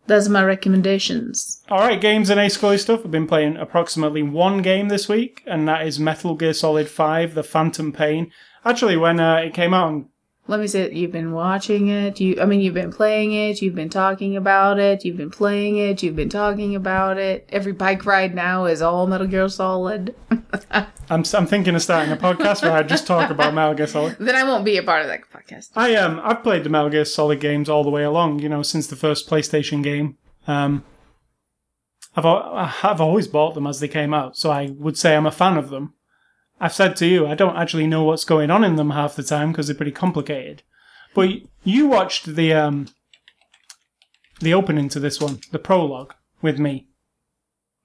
those 0.08 0.28
are 0.28 0.32
my 0.32 0.44
recommendations. 0.44 1.62
All 1.70 1.80
right, 1.80 2.00
games 2.00 2.30
and 2.30 2.40
Ace 2.40 2.54
Scully 2.56 2.78
stuff. 2.78 3.02
I've 3.04 3.12
been 3.12 3.28
playing 3.28 3.58
approximately 3.58 4.22
one 4.24 4.62
game 4.62 4.88
this 4.90 5.10
week, 5.10 5.44
and 5.46 5.68
that 5.68 5.86
is 5.88 6.00
Metal 6.00 6.36
Gear 6.36 6.54
Solid 6.54 6.88
Five: 6.90 7.34
The 7.36 7.44
Phantom 7.44 7.92
Pain. 7.92 8.32
Actually, 8.66 8.96
when 8.98 9.20
uh, 9.20 9.38
it 9.38 9.54
came 9.54 9.74
out 9.74 9.88
on 9.88 10.10
Let 10.46 10.60
me 10.60 10.68
say 10.68 10.82
that 10.82 10.92
you've 10.94 11.14
been 11.14 11.32
watching 11.32 11.88
it. 11.88 12.20
You, 12.20 12.42
I 12.42 12.46
mean, 12.46 12.60
you've 12.60 12.74
been 12.74 12.92
playing 12.92 13.32
it. 13.32 13.62
You've 13.62 13.76
been 13.76 13.90
talking 13.90 14.36
about 14.36 14.78
it. 14.78 15.06
You've 15.06 15.16
been 15.16 15.30
playing 15.30 15.78
it. 15.78 16.04
You've 16.04 16.18
been 16.18 16.30
talking 16.30 16.76
about 16.76 17.18
it. 17.18 17.48
Every 17.50 17.72
bike 17.72 18.06
ride 18.06 18.36
now 18.36 18.66
is 18.66 18.82
all 18.82 19.08
Metal 19.08 19.26
Gear 19.26 19.48
Solid. 19.48 20.14
I'm, 21.10 21.24
I'm 21.34 21.48
thinking 21.48 21.76
of 21.76 21.82
starting 21.82 22.12
a 22.12 22.18
podcast 22.18 22.62
where 22.62 22.74
I 22.74 22.84
just 22.84 23.08
talk 23.08 23.30
about 23.30 23.54
Metal 23.56 23.74
Gear 23.74 23.88
Solid. 23.88 24.18
then 24.20 24.36
I 24.36 24.44
won't 24.44 24.66
be 24.66 24.76
a 24.76 24.84
part 24.84 25.02
of 25.02 25.08
that 25.08 25.22
podcast. 25.32 25.70
I 25.78 25.96
um 25.96 26.20
I've 26.22 26.44
played 26.44 26.66
the 26.66 26.70
Metal 26.70 26.90
Gear 26.90 27.06
Solid 27.06 27.40
games 27.40 27.70
all 27.70 27.86
the 27.86 27.90
way 27.90 28.04
along. 28.04 28.40
You 28.40 28.50
know, 28.50 28.64
since 28.64 28.88
the 28.88 28.98
first 28.98 29.30
PlayStation 29.30 29.82
game. 29.82 30.18
Um, 30.46 30.84
I've 32.16 32.26
I've 32.26 33.02
always 33.02 33.30
bought 33.30 33.54
them 33.54 33.66
as 33.66 33.80
they 33.80 33.88
came 33.88 34.14
out, 34.14 34.36
so 34.36 34.52
I 34.52 34.72
would 34.78 34.98
say 34.98 35.16
I'm 35.16 35.26
a 35.26 35.32
fan 35.32 35.58
of 35.58 35.70
them. 35.70 35.94
I've 36.64 36.74
said 36.74 36.96
to 36.96 37.06
you, 37.06 37.28
I 37.28 37.36
don't 37.36 37.58
actually 37.58 37.88
know 37.88 38.06
what's 38.06 38.24
going 38.24 38.50
on 38.50 38.64
in 38.64 38.78
them 38.78 38.92
half 38.92 39.18
the 39.18 39.22
time 39.22 39.52
because 39.52 39.68
they're 39.68 39.76
pretty 39.76 39.92
complicated. 39.92 40.64
But 41.14 41.30
you 41.66 41.88
watched 41.88 42.38
the 42.38 42.54
um 42.54 42.88
the 44.40 44.54
opening 44.54 44.88
to 44.90 45.00
this 45.02 45.20
one, 45.20 45.42
the 45.52 45.60
prologue, 45.60 46.14
with 46.42 46.60
me. 46.60 46.88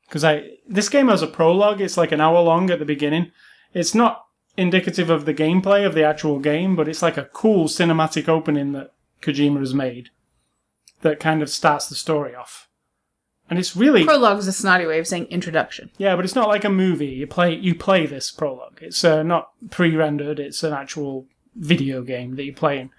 Because 0.07 0.23
I 0.23 0.59
this 0.65 0.89
game 0.89 1.09
has 1.09 1.23
a 1.23 1.27
prologue. 1.27 1.81
It's 1.81 1.97
like 1.97 2.13
an 2.13 2.21
hour 2.21 2.41
long 2.41 2.71
at 2.71 2.79
the 2.79 2.85
beginning. 2.85 3.33
It's 3.75 3.97
not 3.97 4.27
indicative 4.57 5.11
of 5.11 5.25
the 5.25 5.35
gameplay 5.35 5.85
of 5.85 5.95
the 5.97 6.05
actual 6.05 6.39
game, 6.39 6.77
but 6.77 6.87
it's 6.87 7.03
like 7.03 7.17
a 7.17 7.31
cool 7.33 7.67
cinematic 7.67 8.29
opening 8.29 8.71
that 8.73 8.93
Kojima 9.23 9.59
has 9.59 9.75
made 9.75 10.11
that 11.01 11.19
kind 11.19 11.43
of 11.43 11.51
starts 11.51 11.89
the 11.89 11.97
story 11.97 12.33
off. 12.33 12.68
And 13.51 13.59
it's 13.59 13.75
really 13.75 14.05
prologue 14.05 14.39
is 14.39 14.47
a 14.47 14.53
snotty 14.53 14.87
way 14.87 14.99
of 14.99 15.07
saying 15.07 15.27
introduction. 15.27 15.91
yeah, 15.97 16.15
but 16.17 16.25
it's 16.25 16.35
not 16.35 16.49
like 16.49 16.65
a 16.65 16.71
movie. 16.71 17.07
You 17.07 17.27
play 17.27 17.55
you 17.55 17.75
play 17.75 18.07
this 18.07 18.31
prologue. 18.31 18.79
It's 18.83 19.03
uh, 19.05 19.23
not 19.23 19.51
pre-rendered. 19.71 20.39
It's 20.39 20.63
an 20.63 20.73
actual 20.73 21.27
video 21.55 22.03
game 22.03 22.37
that 22.37 22.45
you're 22.45 22.55
playing. 22.55 22.91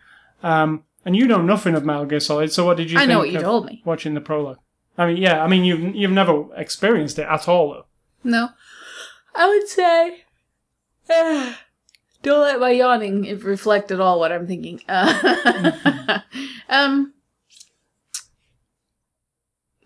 Um, 0.41 0.83
and 1.05 1.15
you 1.15 1.27
know 1.27 1.41
nothing 1.41 1.75
of 1.75 1.85
Metal 1.85 2.05
Gear 2.05 2.19
Solid. 2.19 2.51
So 2.51 2.65
what 2.65 2.77
did 2.77 2.91
you? 2.91 2.97
I 2.97 3.05
know 3.05 3.19
what 3.19 3.31
you 3.31 3.39
told 3.39 3.65
me. 3.65 3.81
Watching 3.85 4.13
the 4.13 4.21
prologue. 4.21 4.59
I 4.97 5.07
mean, 5.07 5.17
yeah. 5.17 5.43
I 5.43 5.47
mean, 5.47 5.63
you've 5.63 5.95
you've 5.95 6.11
never 6.11 6.45
experienced 6.55 7.19
it 7.19 7.27
at 7.29 7.47
all, 7.47 7.71
though. 7.71 7.85
No, 8.23 8.49
I 9.33 9.47
would 9.47 9.67
say. 9.67 10.23
don't 12.21 12.41
let 12.41 12.59
my 12.59 12.71
yawning 12.71 13.39
reflect 13.39 13.91
at 13.91 13.99
all 13.99 14.19
what 14.19 14.31
I'm 14.31 14.45
thinking. 14.45 14.81
Uh, 14.89 16.19
um, 16.69 17.13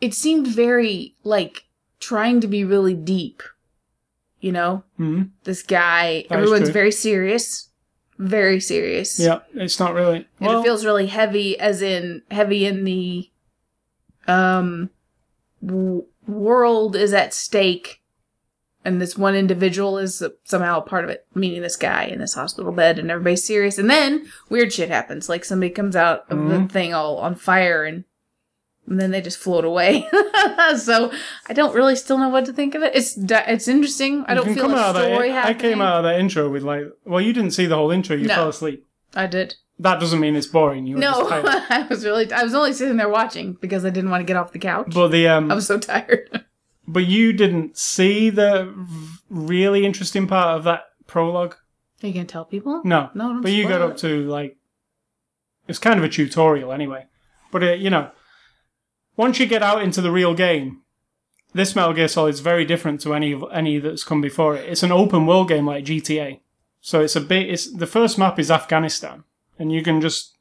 it 0.03 0.13
seemed 0.13 0.47
very 0.47 1.15
like 1.23 1.63
trying 1.99 2.41
to 2.41 2.47
be 2.47 2.63
really 2.63 2.93
deep. 2.93 3.41
You 4.39 4.51
know, 4.51 4.83
hmm 4.97 5.23
this 5.45 5.63
guy. 5.63 6.25
That 6.29 6.35
everyone's 6.35 6.69
very 6.69 6.91
serious, 6.91 7.69
very 8.17 8.59
serious. 8.59 9.17
Yeah, 9.19 9.39
it's 9.55 9.79
not 9.79 9.93
really. 9.93 10.17
and 10.39 10.47
Well, 10.49 10.59
it 10.59 10.63
feels 10.63 10.85
really 10.85 11.07
heavy, 11.07 11.57
as 11.57 11.81
in 11.81 12.23
heavy 12.29 12.65
in 12.65 12.83
the 12.83 13.29
um 14.27 14.89
w- 15.65 16.05
world 16.27 16.95
is 16.95 17.13
at 17.13 17.33
stake, 17.33 18.01
and 18.83 19.01
this 19.01 19.17
one 19.17 19.35
individual 19.35 19.97
is 19.97 20.21
somehow 20.43 20.79
a 20.79 20.81
part 20.81 21.05
of 21.05 21.09
it, 21.09 21.25
meaning 21.33 21.61
this 21.61 21.77
guy 21.77 22.03
in 22.05 22.19
this 22.19 22.33
hospital 22.33 22.71
bed, 22.73 22.99
and 22.99 23.09
everybody's 23.09 23.45
serious. 23.47 23.77
And 23.77 23.89
then 23.89 24.25
weird 24.49 24.73
shit 24.73 24.89
happens, 24.89 25.29
like 25.29 25.45
somebody 25.45 25.69
comes 25.69 25.95
out 25.95 26.25
of 26.29 26.37
the 26.49 26.59
Mhm. 26.59 26.69
thing 26.71 26.93
all 26.93 27.17
on 27.17 27.35
fire, 27.35 27.83
and, 27.85 28.03
and 28.87 28.99
then 28.99 29.11
they 29.11 29.21
just 29.21 29.37
float 29.37 29.65
away. 29.65 30.07
so 30.77 31.11
I 31.47 31.53
don't 31.53 31.73
really 31.75 31.95
still 31.95 32.17
know 32.17 32.29
what 32.29 32.45
to 32.45 32.53
think 32.53 32.75
of 32.75 32.83
it. 32.83 32.95
It's 32.95 33.15
it's 33.17 33.67
interesting. 33.67 34.25
I 34.27 34.33
don't 34.33 34.53
feel 34.53 34.63
come 34.63 34.73
a 34.73 34.77
out 34.77 34.95
story 34.95 35.29
that, 35.29 35.45
I 35.45 35.53
came 35.53 35.81
out 35.81 35.97
of 35.97 36.03
that 36.03 36.19
intro 36.19 36.49
with 36.49 36.63
like, 36.63 36.85
well, 37.05 37.21
you 37.21 37.33
didn't 37.33 37.51
see 37.51 37.65
the 37.65 37.75
whole 37.75 37.91
intro. 37.91 38.15
You 38.15 38.27
No. 38.27 38.35
fell 38.35 38.49
asleep. 38.49 38.85
I 39.15 39.27
did. 39.27 39.55
That 39.79 39.99
doesn't 39.99 40.19
mean 40.19 40.35
it's 40.35 40.47
boring. 40.47 40.85
You 40.85 40.95
were 40.95 41.01
No, 41.01 41.13
just 41.13 41.29
tired. 41.29 41.45
I 41.69 41.87
was 41.89 42.05
really. 42.05 42.31
I 42.31 42.43
was 42.43 42.53
only 42.53 42.73
sitting 42.73 42.97
there 42.97 43.09
watching 43.09 43.53
because 43.53 43.85
I 43.85 43.89
didn't 43.89 44.09
want 44.11 44.21
to 44.21 44.25
get 44.25 44.37
off 44.37 44.51
the 44.51 44.59
couch. 44.59 44.91
But 44.93 45.07
the 45.09 45.27
um, 45.27 45.51
I 45.51 45.55
was 45.55 45.65
so 45.67 45.79
tired. 45.91 46.45
but 46.87 47.05
you 47.05 47.33
didn't 47.33 47.77
see 47.77 48.29
the 48.29 48.73
really 49.29 49.85
interesting 49.85 50.27
part 50.27 50.57
of 50.57 50.63
that 50.65 50.85
prologue. 51.07 51.55
Are 52.03 52.07
you 52.07 52.13
gonna 52.13 52.25
tell 52.25 52.45
people? 52.45 52.81
No, 52.83 53.09
No, 53.13 53.39
but 53.41 53.51
you 53.51 53.67
got 53.67 53.81
up 53.81 53.97
to 53.97 54.27
like 54.29 54.57
it's 55.67 55.79
kind 55.79 55.97
of 55.97 56.03
a 56.03 56.09
tutorial 56.09 56.71
anyway. 56.73 57.05
But 57.51 57.63
uh, 57.63 57.71
you 57.73 57.89
know, 57.89 58.11
once 59.17 59.39
you 59.39 59.45
get 59.45 59.63
out 59.63 59.81
into 59.83 60.01
the 60.01 60.11
real 60.11 60.33
game, 60.33 60.81
this 61.53 61.75
Metal 61.75 61.93
Gear 61.93 62.07
Solid 62.07 62.33
is 62.33 62.39
very 62.39 62.65
different 62.65 63.01
to 63.01 63.13
any 63.13 63.39
any 63.51 63.77
that's 63.79 64.03
come 64.03 64.21
before 64.21 64.55
it. 64.55 64.67
It's 64.69 64.83
an 64.83 64.91
open 64.91 65.25
world 65.25 65.47
game 65.49 65.65
like 65.67 65.85
GTA, 65.85 66.39
so 66.81 67.01
it's 67.01 67.15
a 67.15 67.21
bit. 67.21 67.49
It's 67.49 67.71
the 67.71 67.87
first 67.87 68.17
map 68.17 68.39
is 68.39 68.49
Afghanistan, 68.51 69.23
and 69.59 69.71
you 69.71 69.83
can 69.83 70.01
just. 70.01 70.31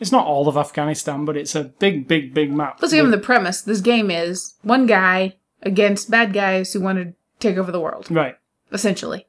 It's 0.00 0.10
not 0.12 0.26
all 0.26 0.48
of 0.48 0.56
Afghanistan, 0.56 1.24
but 1.24 1.36
it's 1.36 1.54
a 1.54 1.62
big, 1.64 2.08
big, 2.08 2.34
big 2.34 2.52
map. 2.52 2.78
Let's 2.80 2.92
give 2.92 3.04
them 3.04 3.12
the 3.12 3.18
premise. 3.18 3.60
This 3.62 3.80
game 3.80 4.10
is 4.10 4.54
one 4.62 4.86
guy 4.86 5.36
against 5.62 6.10
bad 6.10 6.32
guys 6.32 6.72
who 6.72 6.80
want 6.80 6.98
to 6.98 7.14
take 7.38 7.56
over 7.56 7.70
the 7.70 7.78
world, 7.78 8.10
right, 8.10 8.36
essentially. 8.72 9.26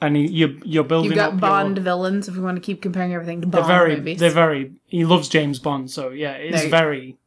and 0.00 0.16
you, 0.16 0.28
you're 0.28 0.56
you're 0.64 0.84
building 0.84 1.10
You've 1.10 1.16
got 1.16 1.32
your- 1.32 1.40
Bond 1.40 1.78
villains, 1.78 2.26
if 2.28 2.36
we 2.36 2.40
want 2.42 2.56
to 2.56 2.62
keep 2.62 2.80
comparing 2.80 3.12
everything 3.12 3.42
to 3.42 3.46
Bond 3.46 3.64
They're 3.68 3.76
very, 3.78 3.96
movies. 3.96 4.18
they're 4.20 4.30
very. 4.30 4.72
He 4.86 5.04
loves 5.04 5.28
James 5.28 5.58
Bond, 5.58 5.90
so 5.90 6.08
yeah, 6.10 6.32
it's 6.32 6.64
very. 6.66 7.18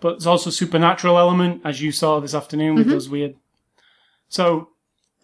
But 0.00 0.12
there's 0.14 0.26
also 0.26 0.50
supernatural 0.50 1.18
element, 1.18 1.62
as 1.64 1.80
you 1.82 1.92
saw 1.92 2.20
this 2.20 2.34
afternoon 2.34 2.74
with 2.76 2.86
Mhm. 2.86 2.90
those 2.90 3.08
weird. 3.08 3.34
So 4.28 4.68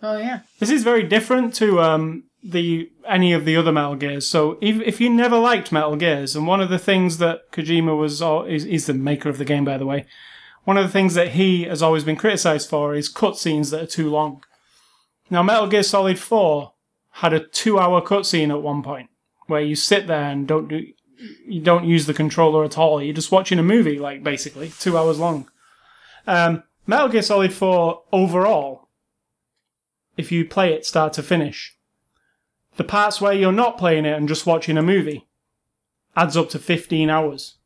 oh 0.02 0.18
yeah. 0.18 0.40
this 0.58 0.70
is 0.70 0.82
very 0.82 1.02
different 1.02 1.54
to 1.56 1.80
um, 1.80 2.24
the 2.42 2.90
any 3.08 3.32
of 3.32 3.44
the 3.44 3.56
other 3.56 3.72
Metal 3.72 3.94
Gears. 3.96 4.28
So 4.28 4.58
if 4.60 4.80
if 4.82 5.00
you 5.00 5.08
never 5.10 5.38
liked 5.38 5.72
Metal 5.72 5.96
Gears, 5.96 6.36
and 6.36 6.46
one 6.46 6.60
of 6.60 6.68
the 6.68 6.78
things 6.78 7.18
that 7.18 7.50
Kojima 7.52 7.96
was, 7.98 8.20
is, 8.50 8.64
is 8.64 8.86
the 8.86 8.94
maker 8.94 9.28
of 9.28 9.38
the 9.38 9.44
game, 9.44 9.64
by 9.64 9.78
the 9.78 9.86
way. 9.86 10.06
One 10.64 10.76
of 10.76 10.84
the 10.84 10.92
things 10.92 11.14
that 11.14 11.28
he 11.30 11.62
has 11.64 11.80
always 11.80 12.02
been 12.02 12.16
criticized 12.16 12.68
for 12.68 12.94
is 12.94 13.12
cutscenes 13.12 13.70
that 13.70 13.82
are 13.82 13.86
too 13.86 14.10
long. 14.10 14.42
Now, 15.30 15.42
Metal 15.44 15.68
Gear 15.68 15.84
Solid 15.84 16.18
4 16.18 16.72
had 17.22 17.32
a 17.32 17.38
two-hour 17.40 18.02
cutscene 18.02 18.50
at 18.50 18.62
one 18.62 18.82
point 18.82 19.08
where 19.46 19.60
you 19.60 19.76
sit 19.76 20.08
there 20.08 20.24
and 20.24 20.46
don't 20.46 20.66
do 20.68 20.84
you 21.46 21.60
don't 21.60 21.84
use 21.84 22.06
the 22.06 22.14
controller 22.14 22.64
at 22.64 22.78
all. 22.78 23.02
You're 23.02 23.14
just 23.14 23.32
watching 23.32 23.58
a 23.58 23.62
movie, 23.62 23.98
like 23.98 24.22
basically 24.22 24.70
two 24.70 24.96
hours 24.96 25.18
long. 25.18 25.48
Um, 26.26 26.62
Metal 26.86 27.08
Gear 27.08 27.22
Solid 27.22 27.52
4 27.52 28.02
overall, 28.12 28.88
if 30.16 30.30
you 30.30 30.44
play 30.44 30.72
it 30.72 30.86
start 30.86 31.12
to 31.14 31.22
finish, 31.22 31.76
the 32.76 32.84
parts 32.84 33.20
where 33.20 33.32
you're 33.32 33.52
not 33.52 33.78
playing 33.78 34.04
it 34.04 34.16
and 34.16 34.28
just 34.28 34.46
watching 34.46 34.76
a 34.76 34.82
movie 34.82 35.26
adds 36.16 36.36
up 36.36 36.48
to 36.50 36.58
15 36.58 37.10
hours. 37.10 37.56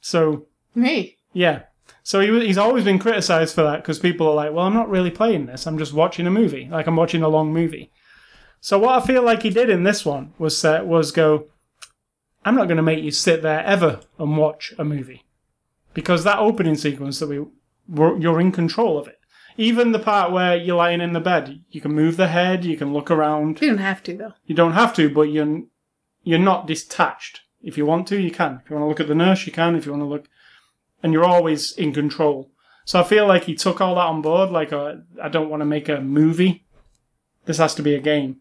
So 0.00 0.46
Me. 0.74 1.16
yeah. 1.32 1.62
So 2.02 2.20
he, 2.20 2.46
he's 2.46 2.58
always 2.58 2.84
been 2.84 2.98
criticized 2.98 3.54
for 3.54 3.62
that 3.62 3.82
because 3.82 3.98
people 3.98 4.28
are 4.28 4.34
like, 4.34 4.52
well, 4.52 4.66
I'm 4.66 4.74
not 4.74 4.88
really 4.88 5.10
playing 5.10 5.46
this. 5.46 5.66
I'm 5.66 5.78
just 5.78 5.92
watching 5.92 6.26
a 6.26 6.30
movie. 6.30 6.68
Like 6.70 6.86
I'm 6.86 6.96
watching 6.96 7.22
a 7.22 7.28
long 7.28 7.52
movie. 7.52 7.90
So 8.60 8.78
what 8.78 9.02
I 9.02 9.06
feel 9.06 9.22
like 9.22 9.42
he 9.42 9.50
did 9.50 9.70
in 9.70 9.84
this 9.84 10.04
one 10.04 10.32
was 10.38 10.64
uh, 10.64 10.82
was 10.84 11.12
go, 11.12 11.48
I'm 12.46 12.54
not 12.54 12.68
going 12.68 12.76
to 12.76 12.82
make 12.82 13.02
you 13.02 13.10
sit 13.10 13.42
there 13.42 13.64
ever 13.64 14.00
and 14.20 14.36
watch 14.36 14.72
a 14.78 14.84
movie 14.84 15.24
because 15.94 16.22
that 16.22 16.38
opening 16.38 16.76
sequence 16.76 17.18
that 17.18 17.28
we 17.28 17.44
were, 17.88 18.16
you're 18.16 18.40
in 18.40 18.52
control 18.52 18.98
of 18.98 19.08
it. 19.08 19.18
Even 19.56 19.90
the 19.90 19.98
part 19.98 20.30
where 20.30 20.54
you're 20.56 20.76
lying 20.76 21.00
in 21.00 21.12
the 21.12 21.18
bed, 21.18 21.64
you 21.70 21.80
can 21.80 21.92
move 21.92 22.16
the 22.16 22.28
head, 22.28 22.64
you 22.64 22.76
can 22.76 22.92
look 22.92 23.10
around. 23.10 23.60
You 23.60 23.70
don't 23.70 23.78
have 23.78 24.00
to 24.04 24.16
though. 24.16 24.34
You 24.44 24.54
don't 24.54 24.74
have 24.74 24.94
to, 24.94 25.10
but 25.10 25.22
you're 25.22 25.62
you're 26.22 26.38
not 26.38 26.68
detached. 26.68 27.40
If 27.62 27.76
you 27.76 27.84
want 27.84 28.06
to, 28.08 28.20
you 28.20 28.30
can. 28.30 28.60
If 28.62 28.70
you 28.70 28.76
want 28.76 28.84
to 28.84 28.88
look 28.90 29.00
at 29.00 29.08
the 29.08 29.14
nurse, 29.16 29.44
you 29.44 29.52
can. 29.52 29.74
If 29.74 29.84
you 29.84 29.92
want 29.92 30.02
to 30.02 30.08
look, 30.08 30.28
and 31.02 31.12
you're 31.12 31.24
always 31.24 31.72
in 31.72 31.92
control. 31.92 32.52
So 32.84 33.00
I 33.00 33.02
feel 33.02 33.26
like 33.26 33.44
he 33.44 33.56
took 33.56 33.80
all 33.80 33.96
that 33.96 34.02
on 34.02 34.22
board. 34.22 34.50
Like, 34.50 34.72
uh, 34.72 34.96
I 35.20 35.28
don't 35.28 35.50
want 35.50 35.62
to 35.62 35.66
make 35.66 35.88
a 35.88 36.00
movie. 36.00 36.64
This 37.46 37.58
has 37.58 37.74
to 37.74 37.82
be 37.82 37.94
a 37.94 38.00
game. 38.00 38.36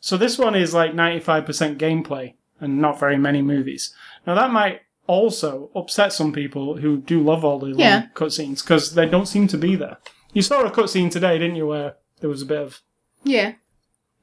So 0.00 0.16
this 0.16 0.36
one 0.36 0.56
is 0.56 0.74
like 0.74 0.92
95% 0.94 1.76
gameplay 1.76 2.34
and 2.60 2.80
not 2.80 3.00
very 3.00 3.16
many 3.16 3.42
movies. 3.42 3.94
Now 4.26 4.34
that 4.34 4.50
might 4.50 4.80
also 5.06 5.70
upset 5.74 6.12
some 6.12 6.32
people 6.32 6.76
who 6.76 6.98
do 6.98 7.20
love 7.22 7.44
all 7.44 7.58
the 7.58 7.66
long 7.66 7.78
Yeah. 7.80 8.06
cutscenes 8.14 8.62
because 8.62 8.94
they 8.94 9.06
don't 9.06 9.26
seem 9.26 9.48
to 9.48 9.58
be 9.58 9.74
there. 9.76 9.98
You 10.32 10.42
saw 10.42 10.62
a 10.62 10.70
cutscene 10.70 11.10
today, 11.10 11.38
didn't 11.38 11.56
you, 11.56 11.66
where 11.66 11.96
there 12.20 12.30
was 12.30 12.42
a 12.42 12.46
bit 12.46 12.58
of 12.58 12.80
Yeah. 13.24 13.54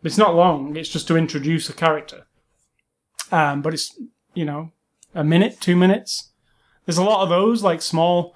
It's 0.03 0.17
not 0.17 0.35
long. 0.35 0.75
It's 0.77 0.89
just 0.89 1.07
to 1.09 1.17
introduce 1.17 1.69
a 1.69 1.73
character. 1.73 2.27
Um, 3.31 3.61
but 3.61 3.73
it's 3.73 3.99
you 4.33 4.45
know 4.45 4.71
a 5.15 5.23
minute, 5.23 5.59
two 5.59 5.75
minutes. 5.75 6.31
There's 6.85 6.97
a 6.99 7.03
lot 7.03 7.23
of 7.23 7.29
those 7.29 7.63
like 7.63 7.81
small. 7.81 8.35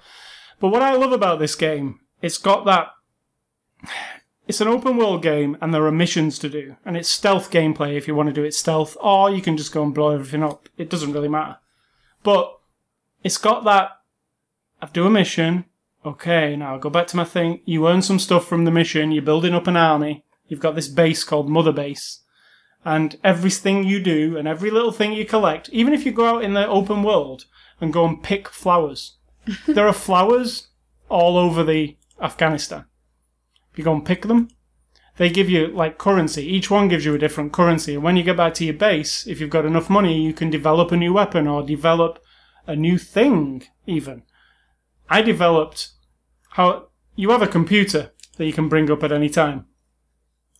But 0.60 0.68
what 0.68 0.82
I 0.82 0.92
love 0.94 1.12
about 1.12 1.38
this 1.38 1.54
game, 1.54 2.00
it's 2.20 2.36
got 2.38 2.64
that. 2.66 2.88
It's 4.48 4.60
an 4.60 4.68
open 4.68 4.96
world 4.96 5.22
game, 5.22 5.56
and 5.60 5.72
there 5.72 5.86
are 5.86 5.92
missions 5.92 6.38
to 6.40 6.48
do, 6.48 6.76
and 6.84 6.96
it's 6.96 7.08
stealth 7.08 7.50
gameplay 7.50 7.96
if 7.96 8.08
you 8.08 8.14
want 8.14 8.28
to 8.28 8.32
do 8.32 8.42
it 8.42 8.54
stealth, 8.54 8.96
or 9.00 9.30
you 9.30 9.40
can 9.40 9.56
just 9.56 9.72
go 9.72 9.84
and 9.84 9.94
blow 9.94 10.10
everything 10.10 10.42
up. 10.42 10.68
It 10.76 10.90
doesn't 10.90 11.12
really 11.12 11.28
matter. 11.28 11.58
But 12.24 12.58
it's 13.22 13.38
got 13.38 13.64
that. 13.64 13.90
I 14.80 14.86
do 14.86 15.06
a 15.06 15.10
mission. 15.10 15.66
Okay, 16.04 16.56
now 16.56 16.72
I'll 16.72 16.80
go 16.80 16.90
back 16.90 17.06
to 17.08 17.16
my 17.16 17.24
thing. 17.24 17.60
You 17.64 17.86
earn 17.86 18.02
some 18.02 18.18
stuff 18.18 18.46
from 18.46 18.64
the 18.64 18.72
mission. 18.72 19.12
You're 19.12 19.22
building 19.22 19.54
up 19.54 19.68
an 19.68 19.76
army. 19.76 20.24
You've 20.48 20.60
got 20.60 20.74
this 20.74 20.88
base 20.88 21.22
called 21.22 21.48
Mother 21.48 21.72
Base. 21.72 22.20
And 22.84 23.16
everything 23.22 23.84
you 23.84 24.02
do 24.02 24.36
and 24.36 24.48
every 24.48 24.70
little 24.70 24.90
thing 24.90 25.12
you 25.12 25.24
collect, 25.24 25.68
even 25.68 25.94
if 25.94 26.04
you 26.04 26.10
go 26.10 26.26
out 26.26 26.42
in 26.42 26.54
the 26.54 26.66
open 26.66 27.04
world 27.04 27.44
and 27.80 27.92
go 27.92 28.04
and 28.04 28.20
pick 28.20 28.48
flowers, 28.48 29.18
there 29.68 29.86
are 29.86 29.92
flowers 29.92 30.68
all 31.08 31.36
over 31.36 31.62
the 31.62 31.96
Afghanistan. 32.20 32.86
You 33.74 33.84
go 33.84 33.92
and 33.92 34.04
pick 34.04 34.22
them, 34.22 34.48
they 35.16 35.28
give 35.30 35.50
you 35.50 35.68
like 35.68 35.98
currency. 35.98 36.44
Each 36.46 36.70
one 36.70 36.88
gives 36.88 37.04
you 37.04 37.14
a 37.14 37.18
different 37.18 37.52
currency. 37.52 37.94
And 37.94 38.02
when 38.02 38.16
you 38.16 38.22
get 38.22 38.36
back 38.36 38.54
to 38.54 38.64
your 38.64 38.74
base, 38.74 39.26
if 39.26 39.40
you've 39.40 39.50
got 39.50 39.66
enough 39.66 39.90
money, 39.90 40.22
you 40.22 40.32
can 40.32 40.50
develop 40.50 40.90
a 40.90 40.96
new 40.96 41.12
weapon 41.12 41.46
or 41.46 41.62
develop 41.62 42.22
a 42.66 42.74
new 42.74 42.96
thing, 42.98 43.64
even. 43.86 44.22
I 45.10 45.20
developed 45.22 45.90
how 46.50 46.88
you 47.14 47.30
have 47.30 47.42
a 47.42 47.46
computer 47.46 48.12
that 48.36 48.46
you 48.46 48.52
can 48.52 48.68
bring 48.68 48.90
up 48.90 49.02
at 49.02 49.12
any 49.12 49.28
time. 49.28 49.66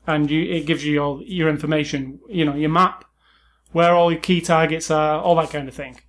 And 0.06 0.30
you, 0.30 0.42
it 0.42 0.66
gives 0.66 0.84
you 0.84 1.02
all 1.02 1.22
your 1.22 1.48
information, 1.48 2.20
you 2.28 2.44
know, 2.44 2.54
your 2.54 2.70
map, 2.70 3.04
where 3.70 3.94
all 3.94 4.12
your 4.12 4.20
key 4.20 4.40
targets 4.40 4.90
are, 4.90 5.20
all 5.20 5.36
that 5.36 5.50
kind 5.50 5.68
of 5.68 5.74
thing. 5.74 6.00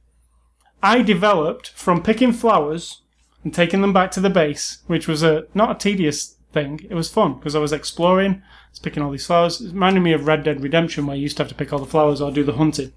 I 0.82 1.02
developed 1.02 1.70
from 1.70 2.04
picking 2.04 2.34
flowers 2.34 3.04
and 3.44 3.54
taking 3.54 3.82
them 3.82 3.94
back 3.94 4.12
to 4.12 4.20
the 4.20 4.30
base, 4.30 4.84
which 4.88 5.08
was 5.08 5.24
a 5.24 5.46
not 5.54 5.72
a 5.72 5.80
tedious 5.80 6.33
thing. 6.54 6.80
It 6.90 6.96
was 6.96 7.10
fun 7.10 7.34
because 7.34 7.56
I 7.56 7.60
was 7.60 7.74
exploring, 7.74 8.32
I 8.36 8.70
was 8.72 8.80
picking 8.80 9.04
all 9.04 9.12
these 9.12 9.26
flowers. 9.26 9.60
It 9.60 9.74
reminded 9.74 10.02
me 10.02 10.14
of 10.14 10.28
Red 10.28 10.44
Dead 10.44 10.62
Redemption, 10.62 11.06
where 11.06 11.16
you 11.16 11.24
used 11.24 11.38
to 11.38 11.44
have 11.44 11.50
to 11.50 11.56
pick 11.56 11.74
all 11.74 11.80
the 11.80 11.86
flowers 11.86 12.22
or 12.22 12.32
do 12.32 12.44
the 12.44 12.54
hunting. 12.54 12.94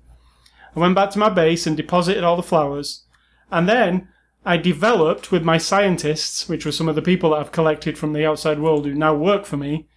I 0.75 0.81
went 0.81 0.95
back 0.95 1.11
to 1.11 1.19
my 1.19 1.31
base 1.31 1.67
and 1.67 1.77
deposited 1.77 2.23
all 2.23 2.37
the 2.37 2.43
flowers, 2.43 3.05
and 3.51 3.69
then 3.69 4.09
I 4.45 4.57
developed 4.59 5.33
with 5.33 5.43
my 5.43 5.59
scientists, 5.59 6.49
which 6.49 6.65
were 6.65 6.73
some 6.73 6.89
of 6.89 6.95
the 6.95 7.03
people 7.03 7.31
that 7.31 7.41
I've 7.41 7.51
collected 7.51 7.99
from 7.99 8.13
the 8.13 8.25
outside 8.25 8.61
world 8.61 8.85
who 8.85 8.95
now 8.95 9.15
work 9.15 9.45
for 9.45 9.57
me, 9.57 9.89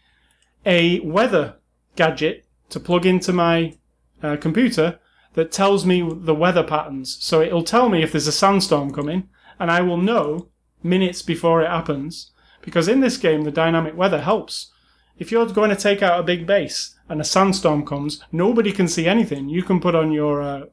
a 0.66 1.00
weather 1.02 1.58
gadget 1.96 2.46
to 2.70 2.80
plug 2.80 3.06
into 3.06 3.34
my 3.34 3.78
uh, 4.24 4.38
computer 4.38 5.00
that 5.34 5.52
tells 5.52 5.86
me 5.86 6.02
the 6.02 6.34
weather 6.34 6.64
patterns. 6.64 7.18
So 7.22 7.42
it'll 7.42 7.64
tell 7.64 7.90
me 7.90 8.02
if 8.02 8.12
there's 8.12 8.28
a 8.28 8.32
sandstorm 8.32 8.92
coming, 8.92 9.30
and 9.60 9.70
I 9.70 9.82
will 9.82 9.98
know 9.98 10.50
minutes 10.82 11.22
before 11.22 11.62
it 11.62 11.70
happens. 11.70 12.32
Because 12.70 12.88
in 12.88 13.00
this 13.00 13.18
game, 13.18 13.46
the 13.46 13.52
dynamic 13.52 13.98
weather 13.98 14.22
helps. 14.22 14.72
If 15.18 15.32
you're 15.32 15.48
going 15.48 15.72
to 15.72 15.76
take 15.76 16.04
out 16.04 16.20
a 16.20 16.24
big 16.24 16.46
base 16.46 17.00
and 17.10 17.20
a 17.20 17.24
sandstorm 17.24 17.84
comes, 17.84 18.24
nobody 18.32 18.72
can 18.72 18.88
see 18.88 19.08
anything. 19.08 19.50
You 19.50 19.64
can 19.64 19.80
put 19.80 19.96
on 19.96 20.12
your 20.12 20.44
uh, 20.44 20.66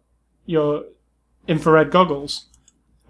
your 0.45 0.85
infrared 1.49 1.91
goggles, 1.91 2.49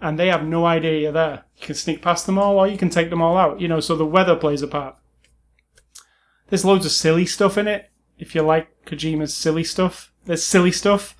and 0.01 0.17
they 0.17 0.27
have 0.27 0.45
no 0.45 0.65
idea 0.65 1.01
you're 1.01 1.11
there. 1.11 1.43
You 1.57 1.65
can 1.65 1.75
sneak 1.75 2.01
past 2.01 2.25
them 2.25 2.39
all, 2.39 2.57
or 2.57 2.65
you 2.65 2.77
can 2.77 2.89
take 2.89 3.09
them 3.09 3.21
all 3.21 3.37
out. 3.37 3.59
You 3.59 3.67
know, 3.67 3.81
so 3.81 3.97
the 3.97 4.05
weather 4.05 4.37
plays 4.37 4.61
a 4.61 4.67
part. 4.67 4.95
There's 6.47 6.63
loads 6.63 6.85
of 6.85 6.93
silly 6.93 7.25
stuff 7.25 7.57
in 7.57 7.67
it. 7.67 7.89
If 8.17 8.33
you 8.33 8.41
like 8.41 8.85
Kojima's 8.85 9.33
silly 9.33 9.65
stuff, 9.65 10.13
there's 10.23 10.45
silly 10.45 10.71
stuff. 10.71 11.13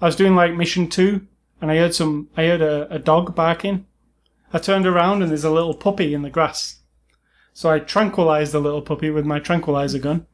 I 0.00 0.06
was 0.06 0.14
doing 0.14 0.36
like 0.36 0.54
mission 0.54 0.86
two, 0.86 1.26
and 1.60 1.72
I 1.72 1.76
heard 1.78 1.94
some. 1.96 2.30
I 2.36 2.46
heard 2.46 2.62
a, 2.62 2.88
a 2.94 3.00
dog 3.00 3.34
barking. 3.34 3.86
I 4.52 4.58
turned 4.58 4.86
around 4.86 5.22
and 5.22 5.30
there's 5.30 5.44
a 5.44 5.50
little 5.50 5.74
puppy 5.74 6.14
in 6.14 6.22
the 6.22 6.30
grass. 6.30 6.79
So 7.60 7.68
I 7.68 7.78
tranquilized 7.78 8.52
the 8.52 8.58
little 8.58 8.80
puppy 8.80 9.10
with 9.10 9.26
my 9.26 9.38
tranquilizer 9.38 9.98
gun. 9.98 10.24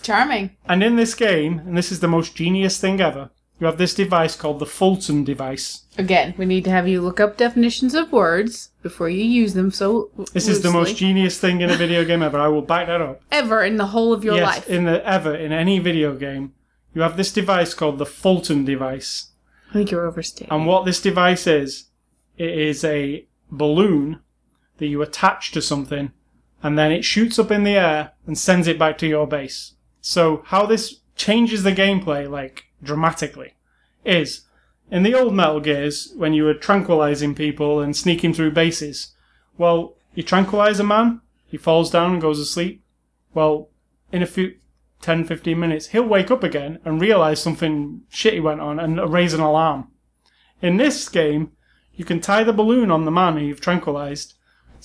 Charming. 0.00 0.56
And 0.64 0.82
in 0.82 0.96
this 0.96 1.14
game, 1.14 1.58
and 1.58 1.76
this 1.76 1.92
is 1.92 2.00
the 2.00 2.08
most 2.08 2.34
genius 2.34 2.80
thing 2.80 2.98
ever, 2.98 3.28
you 3.60 3.66
have 3.66 3.76
this 3.76 3.92
device 3.92 4.36
called 4.36 4.58
the 4.58 4.64
Fulton 4.64 5.22
device. 5.22 5.82
Again, 5.98 6.32
we 6.38 6.46
need 6.46 6.64
to 6.64 6.70
have 6.70 6.88
you 6.88 7.02
look 7.02 7.20
up 7.20 7.36
definitions 7.36 7.94
of 7.94 8.10
words 8.10 8.70
before 8.82 9.10
you 9.10 9.22
use 9.22 9.52
them 9.52 9.70
so 9.70 10.10
This 10.32 10.48
is 10.48 10.62
the 10.62 10.68
loosely. 10.68 10.80
most 10.80 10.96
genius 10.96 11.38
thing 11.38 11.60
in 11.60 11.68
a 11.68 11.76
video 11.76 12.06
game 12.06 12.22
ever. 12.22 12.38
I 12.38 12.48
will 12.48 12.62
back 12.62 12.86
that 12.86 13.02
up. 13.02 13.20
ever 13.30 13.62
in 13.62 13.76
the 13.76 13.88
whole 13.88 14.14
of 14.14 14.24
your 14.24 14.36
yes, 14.36 14.46
life. 14.46 14.66
in 14.66 14.84
the 14.84 15.06
ever 15.06 15.34
in 15.34 15.52
any 15.52 15.78
video 15.78 16.16
game, 16.16 16.54
you 16.94 17.02
have 17.02 17.18
this 17.18 17.34
device 17.34 17.74
called 17.74 17.98
the 17.98 18.06
Fulton 18.06 18.64
device. 18.64 19.32
I 19.68 19.74
think 19.74 19.90
you're 19.90 20.06
overstating. 20.06 20.50
And 20.50 20.66
what 20.66 20.86
this 20.86 21.02
device 21.02 21.46
is, 21.46 21.90
it 22.38 22.48
is 22.48 22.82
a 22.82 23.26
balloon 23.50 24.20
that 24.78 24.86
you 24.86 25.02
attach 25.02 25.52
to 25.52 25.60
something, 25.60 26.12
and 26.62 26.78
then 26.78 26.92
it 26.92 27.04
shoots 27.04 27.38
up 27.38 27.50
in 27.50 27.64
the 27.64 27.76
air 27.76 28.12
and 28.26 28.36
sends 28.36 28.66
it 28.66 28.78
back 28.78 28.98
to 28.98 29.06
your 29.06 29.26
base. 29.26 29.74
So 30.00 30.42
how 30.46 30.66
this 30.66 31.00
changes 31.16 31.62
the 31.62 31.72
gameplay, 31.72 32.28
like 32.28 32.66
dramatically, 32.82 33.54
is 34.04 34.42
in 34.90 35.02
the 35.02 35.14
old 35.14 35.34
Metal 35.34 35.60
Gears 35.60 36.12
when 36.16 36.32
you 36.32 36.44
were 36.44 36.54
tranquilizing 36.54 37.34
people 37.34 37.80
and 37.80 37.96
sneaking 37.96 38.34
through 38.34 38.52
bases. 38.52 39.12
Well, 39.58 39.96
you 40.14 40.22
tranquilize 40.22 40.80
a 40.80 40.84
man, 40.84 41.20
he 41.46 41.56
falls 41.56 41.90
down 41.90 42.12
and 42.12 42.20
goes 42.20 42.38
asleep. 42.38 42.82
Well, 43.34 43.68
in 44.12 44.22
a 44.22 44.26
few 44.26 44.54
10, 45.02 45.24
15 45.24 45.58
minutes, 45.58 45.88
he'll 45.88 46.04
wake 46.04 46.30
up 46.30 46.42
again 46.42 46.78
and 46.84 47.00
realize 47.00 47.42
something 47.42 48.02
shitty 48.10 48.42
went 48.42 48.60
on 48.60 48.78
and 48.78 49.12
raise 49.12 49.34
an 49.34 49.40
alarm. 49.40 49.88
In 50.62 50.76
this 50.76 51.08
game, 51.08 51.52
you 51.94 52.04
can 52.04 52.20
tie 52.20 52.44
the 52.44 52.52
balloon 52.52 52.90
on 52.90 53.04
the 53.04 53.10
man 53.10 53.36
who 53.36 53.44
you've 53.44 53.60
tranquilized, 53.60 54.34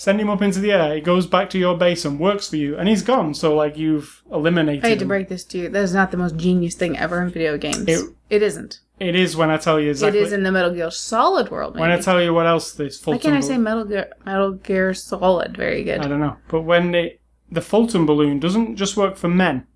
send 0.02 0.20
him 0.20 0.32
up 0.32 0.42
into 0.42 0.60
the 0.60 0.72
air, 0.72 0.96
he 0.96 1.02
goes 1.02 1.28
back 1.28 1.48
to 1.52 1.60
your 1.60 1.78
base 1.78 2.06
and 2.06 2.20
works 2.20 2.50
for 2.50 2.56
you, 2.56 2.76
and 2.76 2.90
he's 2.90 3.04
gone. 3.04 3.36
So, 3.36 3.56
like, 3.56 3.78
you've 3.78 4.24
eliminated 4.32 4.84
I 4.84 4.90
hate 4.90 4.96
to 5.00 5.04
him. 5.04 5.08
break 5.10 5.30
this 5.30 5.44
to 5.46 5.60
you. 5.60 5.70
That 5.70 5.84
is 5.84 5.94
not 5.94 6.10
the 6.10 6.18
most 6.18 6.38
genius 6.38 6.74
thing 6.74 6.98
ever 6.98 7.22
in 7.22 7.30
video 7.30 7.56
games. 7.58 7.86
It- 7.88 8.10
it 8.30 8.42
isn't. 8.42 8.80
It 9.00 9.16
is 9.16 9.36
when 9.36 9.52
I 9.52 9.58
tell 9.58 9.80
you 9.80 9.92
exactly. 9.92 10.20
It 10.20 10.24
is 10.24 10.34
in 10.34 10.42
the 10.42 10.52
Metal 10.52 10.74
Gear 10.74 10.90
Solid 10.90 11.52
world, 11.52 11.76
maybe. 11.76 11.82
when 11.82 11.92
I 11.92 12.00
tell 12.00 12.20
you 12.22 12.34
what 12.34 12.48
else 12.48 12.72
this 12.72 13.06
Why 13.06 13.18
can't 13.20 13.36
I 13.36 13.42
say 13.42 13.58
Metal 13.60 13.84
Gear, 13.86 14.08
Metal 14.26 14.54
Gear 14.54 14.94
Solid? 14.96 15.56
Very 15.56 15.84
good. 15.84 16.02
I 16.02 16.08
don't 16.08 16.20
know. 16.20 16.38
But 16.50 16.62
when 16.62 16.92
the 16.92 17.14
the 17.52 17.62
Fulton 17.62 18.06
balloon 18.06 18.40
doesn't 18.40 18.78
just 18.78 18.96
work 18.98 19.18
for 19.18 19.28
men. 19.28 19.68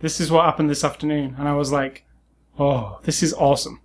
This 0.00 0.20
is 0.20 0.30
what 0.30 0.44
happened 0.44 0.68
this 0.70 0.84
afternoon, 0.84 1.34
and 1.38 1.48
I 1.48 1.54
was 1.54 1.72
like, 1.72 2.04
"Oh, 2.58 3.00
this 3.04 3.22
is 3.22 3.32
awesome." 3.34 3.80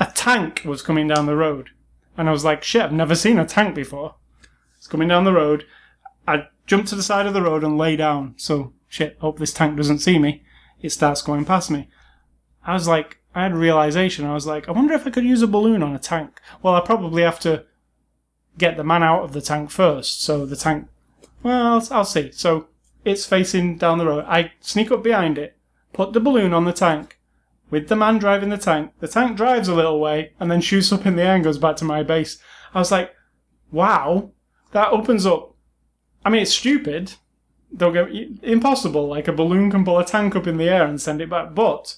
A 0.00 0.06
tank 0.14 0.62
was 0.64 0.80
coming 0.82 1.06
down 1.08 1.26
the 1.26 1.36
road, 1.36 1.70
and 2.16 2.28
I 2.28 2.32
was 2.32 2.44
like, 2.44 2.62
"Shit, 2.62 2.82
I've 2.82 2.92
never 2.92 3.14
seen 3.14 3.38
a 3.38 3.44
tank 3.44 3.74
before." 3.74 4.14
It's 4.76 4.86
coming 4.86 5.08
down 5.08 5.24
the 5.24 5.32
road. 5.32 5.64
I 6.26 6.48
jump 6.66 6.86
to 6.86 6.94
the 6.94 7.02
side 7.02 7.26
of 7.26 7.34
the 7.34 7.42
road 7.42 7.64
and 7.64 7.78
lay 7.78 7.96
down. 7.96 8.34
So 8.36 8.72
shit, 8.88 9.16
hope 9.20 9.38
this 9.38 9.52
tank 9.52 9.76
doesn't 9.76 10.00
see 10.00 10.18
me. 10.18 10.42
It 10.80 10.90
starts 10.90 11.22
going 11.22 11.44
past 11.44 11.70
me. 11.70 11.88
I 12.64 12.74
was 12.74 12.88
like, 12.88 13.18
I 13.34 13.42
had 13.42 13.52
a 13.52 13.56
realization. 13.56 14.26
I 14.26 14.34
was 14.34 14.46
like, 14.46 14.68
I 14.68 14.72
wonder 14.72 14.94
if 14.94 15.06
I 15.06 15.10
could 15.10 15.24
use 15.24 15.42
a 15.42 15.46
balloon 15.46 15.82
on 15.82 15.94
a 15.94 15.98
tank. 15.98 16.40
Well, 16.62 16.74
I 16.74 16.80
probably 16.80 17.22
have 17.22 17.40
to 17.40 17.64
get 18.58 18.76
the 18.76 18.84
man 18.84 19.02
out 19.02 19.22
of 19.22 19.32
the 19.32 19.40
tank 19.40 19.70
first. 19.70 20.22
So 20.22 20.46
the 20.46 20.56
tank 20.56 20.88
well, 21.46 21.74
I'll, 21.74 21.88
I'll 21.92 22.04
see. 22.04 22.32
So 22.32 22.68
it's 23.04 23.24
facing 23.24 23.78
down 23.78 23.98
the 23.98 24.06
road. 24.06 24.24
I 24.26 24.52
sneak 24.60 24.90
up 24.90 25.04
behind 25.04 25.38
it, 25.38 25.56
put 25.92 26.12
the 26.12 26.20
balloon 26.20 26.52
on 26.52 26.64
the 26.64 26.72
tank, 26.72 27.20
with 27.70 27.88
the 27.88 27.94
man 27.94 28.18
driving 28.18 28.48
the 28.48 28.58
tank. 28.58 28.92
The 28.98 29.06
tank 29.06 29.36
drives 29.36 29.68
a 29.68 29.74
little 29.74 30.00
way 30.00 30.32
and 30.40 30.50
then 30.50 30.60
shoots 30.60 30.92
up 30.92 31.06
in 31.06 31.14
the 31.14 31.22
air 31.22 31.36
and 31.36 31.44
goes 31.44 31.58
back 31.58 31.76
to 31.76 31.84
my 31.84 32.02
base. 32.02 32.38
I 32.74 32.80
was 32.80 32.90
like, 32.90 33.14
wow, 33.70 34.32
that 34.76 34.92
opens 34.92 35.24
up. 35.24 35.54
I 36.22 36.28
mean, 36.28 36.42
it's 36.42 36.52
stupid. 36.52 37.14
They'll 37.72 37.92
get 37.92 38.08
impossible. 38.42 39.08
Like 39.08 39.26
a 39.26 39.32
balloon 39.32 39.70
can 39.70 39.86
pull 39.86 39.98
a 39.98 40.04
tank 40.04 40.36
up 40.36 40.46
in 40.46 40.58
the 40.58 40.68
air 40.68 40.84
and 40.84 41.00
send 41.00 41.22
it 41.22 41.30
back, 41.30 41.54
but 41.54 41.96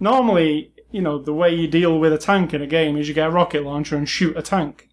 normally, 0.00 0.72
you 0.90 1.00
know, 1.00 1.16
the 1.16 1.32
way 1.32 1.54
you 1.54 1.68
deal 1.68 2.00
with 2.00 2.12
a 2.12 2.18
tank 2.18 2.52
in 2.52 2.60
a 2.60 2.66
game 2.66 2.96
is 2.96 3.06
you 3.06 3.14
get 3.14 3.28
a 3.28 3.30
rocket 3.30 3.62
launcher 3.62 3.96
and 3.96 4.08
shoot 4.08 4.36
a 4.36 4.42
tank. 4.42 4.88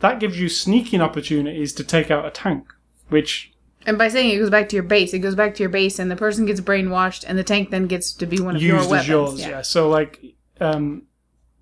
That 0.00 0.20
gives 0.20 0.38
you 0.38 0.50
sneaking 0.50 1.00
opportunities 1.00 1.72
to 1.72 1.82
take 1.82 2.10
out 2.10 2.26
a 2.26 2.30
tank, 2.30 2.66
which 3.08 3.54
And 3.86 3.96
by 3.96 4.08
saying 4.08 4.28
it 4.30 4.38
goes 4.38 4.50
back 4.50 4.68
to 4.68 4.76
your 4.76 4.82
base, 4.82 5.14
it 5.14 5.20
goes 5.20 5.34
back 5.34 5.54
to 5.54 5.62
your 5.62 5.70
base, 5.70 5.98
and 5.98 6.10
the 6.10 6.16
person 6.16 6.44
gets 6.44 6.60
brainwashed, 6.60 7.24
and 7.26 7.38
the 7.38 7.44
tank 7.44 7.70
then 7.70 7.86
gets 7.86 8.12
to 8.12 8.26
be 8.26 8.38
one 8.38 8.56
of 8.56 8.60
your 8.60 8.76
used 8.76 8.90
weapons. 8.90 9.04
as 9.04 9.08
yours. 9.08 9.40
Yeah. 9.40 9.62
So 9.62 9.88
like, 9.88 10.22
um, 10.60 11.04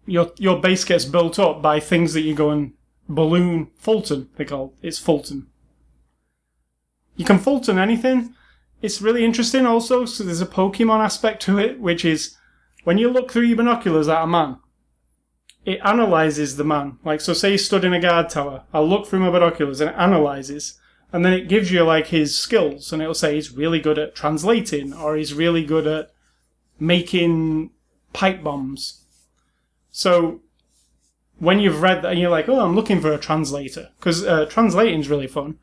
your 0.07 0.33
your 0.39 0.61
base 0.61 0.83
gets 0.83 1.05
built 1.05 1.39
up 1.39 1.63
by 1.63 1.79
things 1.79 2.15
that 2.15 2.23
you 2.23 2.35
go 2.35 2.51
and 2.51 2.73
balloon 3.09 3.71
Fulton. 3.77 4.29
They 4.37 4.45
call 4.45 4.75
it. 4.83 4.89
it's 4.89 4.99
Fulton. 4.99 5.47
You 7.17 7.25
can 7.25 7.39
Fulton 7.39 7.79
anything. 7.79 8.35
It's 8.83 9.01
really 9.01 9.25
interesting 9.25 9.67
also. 9.67 10.05
So 10.05 10.25
there's 10.25 10.41
a 10.41 10.47
Pokemon 10.47 11.01
aspect 11.01 11.43
to 11.43 11.59
it, 11.59 11.81
which 11.81 12.05
is 12.05 12.37
when 12.85 12.99
you 12.99 13.09
look 13.09 13.31
through 13.31 13.45
your 13.45 13.57
binoculars 13.57 14.09
at 14.09 14.23
a 14.23 14.27
man, 14.27 14.59
it 15.65 15.81
analyzes 15.85 16.57
the 16.57 16.65
man. 16.65 16.99
Like 17.05 17.21
so, 17.21 17.33
say 17.33 17.53
you 17.53 17.59
stood 17.59 17.85
in 17.85 17.95
a 17.95 18.01
guard 18.01 18.29
tower. 18.29 18.65
I'll 18.75 18.87
look 18.87 19.07
through 19.07 19.21
my 19.21 19.31
binoculars 19.31 19.81
and 19.81 19.91
it 19.91 19.97
analyzes. 19.97 20.79
and 21.15 21.25
then 21.25 21.33
it 21.33 21.49
gives 21.49 21.71
you 21.71 21.81
like 21.85 22.09
his 22.09 22.37
skills, 22.37 22.93
and 22.93 23.01
it'll 23.01 23.15
say 23.15 23.37
he's 23.37 23.53
really 23.53 23.79
good 23.79 24.01
at 24.01 24.17
translating, 24.17 24.93
or 24.93 25.15
he's 25.15 25.33
really 25.33 25.65
good 25.65 25.87
at 25.87 26.11
making 26.81 27.71
pipe 28.13 28.43
bombs. 28.43 29.05
So 29.93 30.41
when 31.45 31.61
you've 31.61 31.83
read 31.83 32.03
that, 32.03 32.13
and 32.13 32.21
you're 32.21 32.31
like, 32.31 32.49
oh, 32.49 32.61
I'm 32.61 32.75
looking 32.75 33.01
for 33.01 33.13
a 33.13 33.19
translator 33.19 33.91
because 33.99 34.25
uh, 34.25 34.47
translating's 34.47 35.09
really 35.09 35.27
fun. 35.27 35.59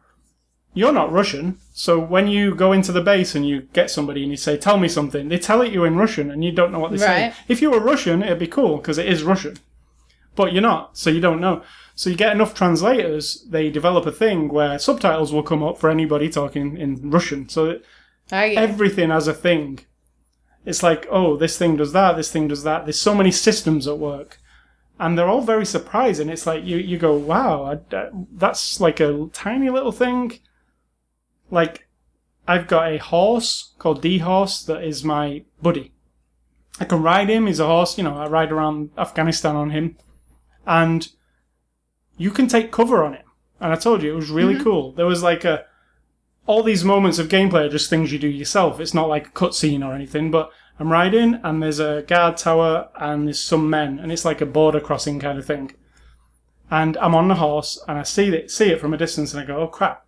You're 0.74 0.94
not 0.94 1.12
Russian, 1.12 1.58
so 1.74 2.00
when 2.00 2.28
you 2.28 2.56
go 2.56 2.72
into 2.72 2.94
the 2.94 3.02
base 3.02 3.36
and 3.36 3.46
you 3.46 3.64
get 3.74 3.92
somebody 3.92 4.22
and 4.24 4.32
you 4.32 4.38
say, 4.38 4.56
"Tell 4.56 4.78
me 4.78 4.88
something," 4.88 5.28
they 5.28 5.38
tell 5.38 5.62
it 5.62 5.74
you 5.74 5.84
in 5.84 5.98
Russian, 5.98 6.32
and 6.32 6.46
you 6.46 6.54
don't 6.54 6.72
know 6.72 6.80
what 6.80 6.92
they 6.92 6.98
say. 6.98 7.24
Right. 7.24 7.34
If 7.50 7.62
you 7.62 7.72
were 7.72 7.80
Russian, 7.82 8.24
it'd 8.24 8.40
be 8.40 8.48
cool 8.48 8.78
because 8.78 8.98
it 8.98 9.08
is 9.08 9.24
Russian, 9.24 9.58
but 10.36 10.54
you're 10.54 10.62
not, 10.62 10.98
so 10.98 11.10
you 11.10 11.20
don't 11.20 11.42
know. 11.42 11.62
So 11.94 12.10
you 12.10 12.16
get 12.16 12.32
enough 12.32 12.54
translators, 12.54 13.46
they 13.50 13.70
develop 13.70 14.06
a 14.06 14.12
thing 14.12 14.48
where 14.48 14.80
subtitles 14.80 15.34
will 15.34 15.44
come 15.44 15.62
up 15.62 15.78
for 15.78 15.90
anybody 15.90 16.30
talking 16.30 16.78
in 16.78 17.12
Russian. 17.12 17.50
So 17.50 17.80
everything 18.56 19.10
has 19.10 19.28
a 19.28 19.34
thing. 19.34 19.82
It's 20.66 20.84
like, 20.84 21.06
oh, 21.12 21.36
this 21.38 21.58
thing 21.58 21.76
does 21.78 21.92
that, 21.92 22.16
this 22.16 22.32
thing 22.32 22.48
does 22.48 22.64
that. 22.64 22.86
There's 22.86 23.00
so 23.00 23.14
many 23.14 23.32
systems 23.32 23.88
at 23.88 24.00
work. 24.00 24.40
And 25.02 25.18
they're 25.18 25.28
all 25.28 25.42
very 25.42 25.66
surprising. 25.66 26.30
It's 26.30 26.46
like 26.46 26.64
you, 26.64 26.78
you 26.78 27.00
go, 27.00 27.18
wow, 27.18 27.64
I, 27.64 27.96
I- 27.96 28.10
that's 28.34 28.80
like 28.80 29.00
a 29.00 29.28
tiny 29.34 29.72
little 29.72 29.92
thing. 29.92 30.40
Like, 31.50 31.88
I've 32.48 32.68
got 32.68 32.92
a 32.92 33.00
horse 33.00 33.74
called 33.80 34.04
D 34.04 34.20
Horse 34.20 34.62
that 34.66 34.84
is 34.84 35.04
my 35.04 35.44
buddy. 35.60 35.92
I 36.80 36.86
can 36.86 37.02
ride 37.02 37.30
him. 37.30 37.48
He's 37.48 37.60
a 37.60 37.66
horse, 37.66 37.98
you 37.98 38.04
know, 38.04 38.16
I 38.16 38.28
ride 38.28 38.52
around 38.52 38.92
Afghanistan 38.96 39.56
on 39.56 39.72
him. 39.72 39.98
And 40.68 41.10
you 42.18 42.30
can 42.30 42.48
take 42.48 42.72
cover 42.72 43.04
on 43.04 43.14
him. 43.14 43.26
And 43.60 43.74
I 43.74 43.78
told 43.78 44.04
you, 44.04 44.14
it 44.14 44.16
was 44.16 44.30
really 44.30 44.54
mm-hmm. 44.54 44.64
cool. 44.64 44.92
There 44.92 45.08
was 45.08 45.24
like 45.24 45.44
a, 45.44 45.66
all 46.46 46.62
these 46.62 46.86
moments 46.86 47.18
of 47.18 47.28
gameplay 47.28 47.66
are 47.66 47.70
just 47.70 47.90
things 47.90 48.12
you 48.12 48.20
do 48.20 48.28
yourself. 48.28 48.80
It's 48.80 48.94
not 48.94 49.10
like 49.10 49.28
a 49.30 49.32
cutscene 49.32 49.84
or 49.84 49.96
anything, 49.96 50.30
but 50.30 50.52
I'm 50.82 50.92
riding 50.92 51.40
and 51.44 51.62
there's 51.62 51.80
a 51.80 52.02
guard 52.08 52.38
tower 52.38 52.90
and 52.96 53.28
there's 53.28 53.40
some 53.40 53.70
men 53.70 54.00
and 54.00 54.12
it's 54.12 54.26
like 54.26 54.42
a 54.42 54.48
border 54.48 54.80
crossing 54.80 55.20
kind 55.20 55.38
of 55.38 55.46
thing. 55.46 55.76
And 56.72 56.98
I'm 56.98 57.14
on 57.14 57.28
the 57.28 57.36
horse 57.36 57.80
and 57.88 58.00
I 58.00 58.04
see 58.04 58.30
it, 58.30 58.50
see 58.50 58.72
it 58.72 58.82
from 58.82 58.92
a 58.92 58.98
distance 58.98 59.32
and 59.32 59.44
I 59.44 59.46
go, 59.46 59.62
oh 59.62 59.68
crap, 59.68 60.08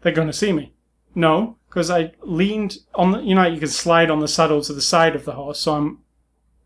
they're 0.00 0.12
going 0.14 0.28
to 0.28 0.32
see 0.32 0.52
me. 0.52 0.72
No, 1.14 1.58
because 1.68 1.90
I 1.90 2.12
leaned 2.22 2.78
on 2.94 3.12
the, 3.12 3.20
you 3.20 3.34
know, 3.34 3.46
you 3.46 3.58
can 3.60 3.68
slide 3.68 4.10
on 4.10 4.20
the 4.20 4.26
saddle 4.26 4.62
to 4.62 4.72
the 4.72 4.80
side 4.80 5.14
of 5.14 5.26
the 5.26 5.32
horse, 5.32 5.60
so 5.60 5.74
I'm 5.74 5.98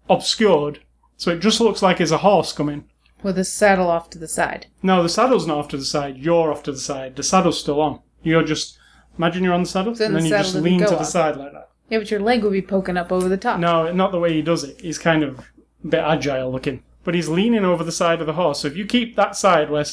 obscured. 0.09 0.85
So 1.17 1.33
it 1.33 1.41
just 1.41 1.61
looks 1.61 1.83
like 1.83 2.01
it's 2.01 2.13
a 2.13 2.19
horse 2.19 2.53
coming. 2.53 2.85
with 3.25 3.35
the 3.35 3.45
saddle 3.45 3.91
off 3.91 4.11
to 4.11 4.19
the 4.19 4.29
side. 4.29 4.67
No, 4.81 5.03
the 5.03 5.09
saddle's 5.09 5.45
not 5.47 5.59
off 5.59 5.69
to 5.69 5.77
the 5.77 5.85
side. 5.85 6.19
You're 6.19 6.53
off 6.53 6.63
to 6.63 6.73
the 6.73 6.79
side. 6.79 7.17
The 7.17 7.25
saddle's 7.25 7.59
still 7.59 7.81
on. 7.81 8.01
You're 8.23 8.45
just 8.45 8.79
imagine 9.19 9.43
you're 9.43 9.55
on 9.55 9.65
the 9.65 9.69
saddle, 9.69 9.93
Then 9.95 10.15
and 10.15 10.17
then 10.19 10.23
the 10.23 10.29
you 10.29 10.37
just 10.37 10.55
lean 10.55 10.79
to 10.81 10.87
the 10.87 11.01
up. 11.01 11.07
side 11.07 11.37
like 11.37 11.53
that. 11.53 11.68
Yeah, 11.91 11.99
but 11.99 12.11
your 12.11 12.21
leg 12.21 12.43
would 12.43 12.53
be 12.53 12.63
poking 12.63 12.97
up 12.97 13.11
over 13.13 13.29
the 13.29 13.37
top. 13.37 13.59
No, 13.61 13.91
not 13.93 14.13
the 14.13 14.19
way 14.19 14.33
he 14.33 14.43
does 14.43 14.63
it. 14.65 14.81
He's 14.81 14.99
kind 14.99 15.23
of 15.23 15.39
a 15.85 15.89
bit 15.89 16.01
agile 16.01 16.51
looking, 16.53 16.83
but 17.05 17.15
he's 17.15 17.29
leaning 17.29 17.65
over 17.65 17.83
the 17.85 17.93
side 17.93 18.21
of 18.21 18.27
the 18.27 18.35
horse. 18.35 18.61
So 18.61 18.69
if 18.69 18.77
you 18.77 18.85
keep 18.87 19.17
that 19.17 19.37
side 19.37 19.71
where 19.71 19.85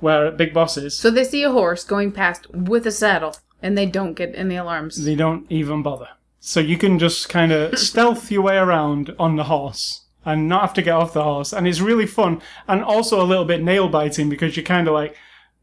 where 0.00 0.30
Big 0.32 0.52
Boss 0.52 0.76
is, 0.76 0.98
So 0.98 1.10
they 1.10 1.24
see 1.24 1.42
a 1.44 1.52
horse 1.52 1.84
going 1.84 2.10
past 2.12 2.50
with 2.50 2.86
a 2.86 2.90
saddle, 2.90 3.36
and 3.62 3.76
they 3.78 3.86
don't 3.86 4.14
get 4.14 4.32
any 4.34 4.56
alarms. 4.56 5.04
they 5.04 5.14
don't 5.14 5.46
even 5.50 5.82
bother. 5.82 6.08
So 6.40 6.58
you 6.58 6.76
can 6.76 6.98
just 6.98 7.28
kind 7.28 7.52
of 7.52 7.78
stealth 7.90 8.30
your 8.32 8.42
way 8.42 8.56
around 8.56 9.14
on 9.18 9.36
the 9.36 9.44
horse 9.44 10.06
and 10.24 10.48
not 10.48 10.62
have 10.62 10.74
to 10.74 10.82
get 10.82 10.94
off 10.94 11.12
the 11.12 11.22
horse, 11.22 11.52
and 11.52 11.68
it's 11.68 11.80
really 11.80 12.06
fun 12.06 12.40
and 12.66 12.82
also 12.82 13.20
a 13.20 13.26
little 13.26 13.44
bit 13.44 13.62
nail 13.62 13.88
biting 13.88 14.28
because 14.28 14.56
you're 14.56 14.64
kind 14.64 14.88
of 14.88 14.94
like 14.94 15.16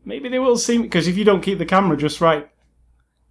maybe 0.06 0.30
they 0.30 0.40
will 0.40 0.58
see 0.58 0.78
me 0.78 0.84
because 0.84 1.08
if 1.08 1.18
you 1.18 1.24
don't 1.26 1.42
keep 1.42 1.58
the 1.58 1.66
camera 1.66 1.98
just 1.98 2.22
right, 2.22 2.50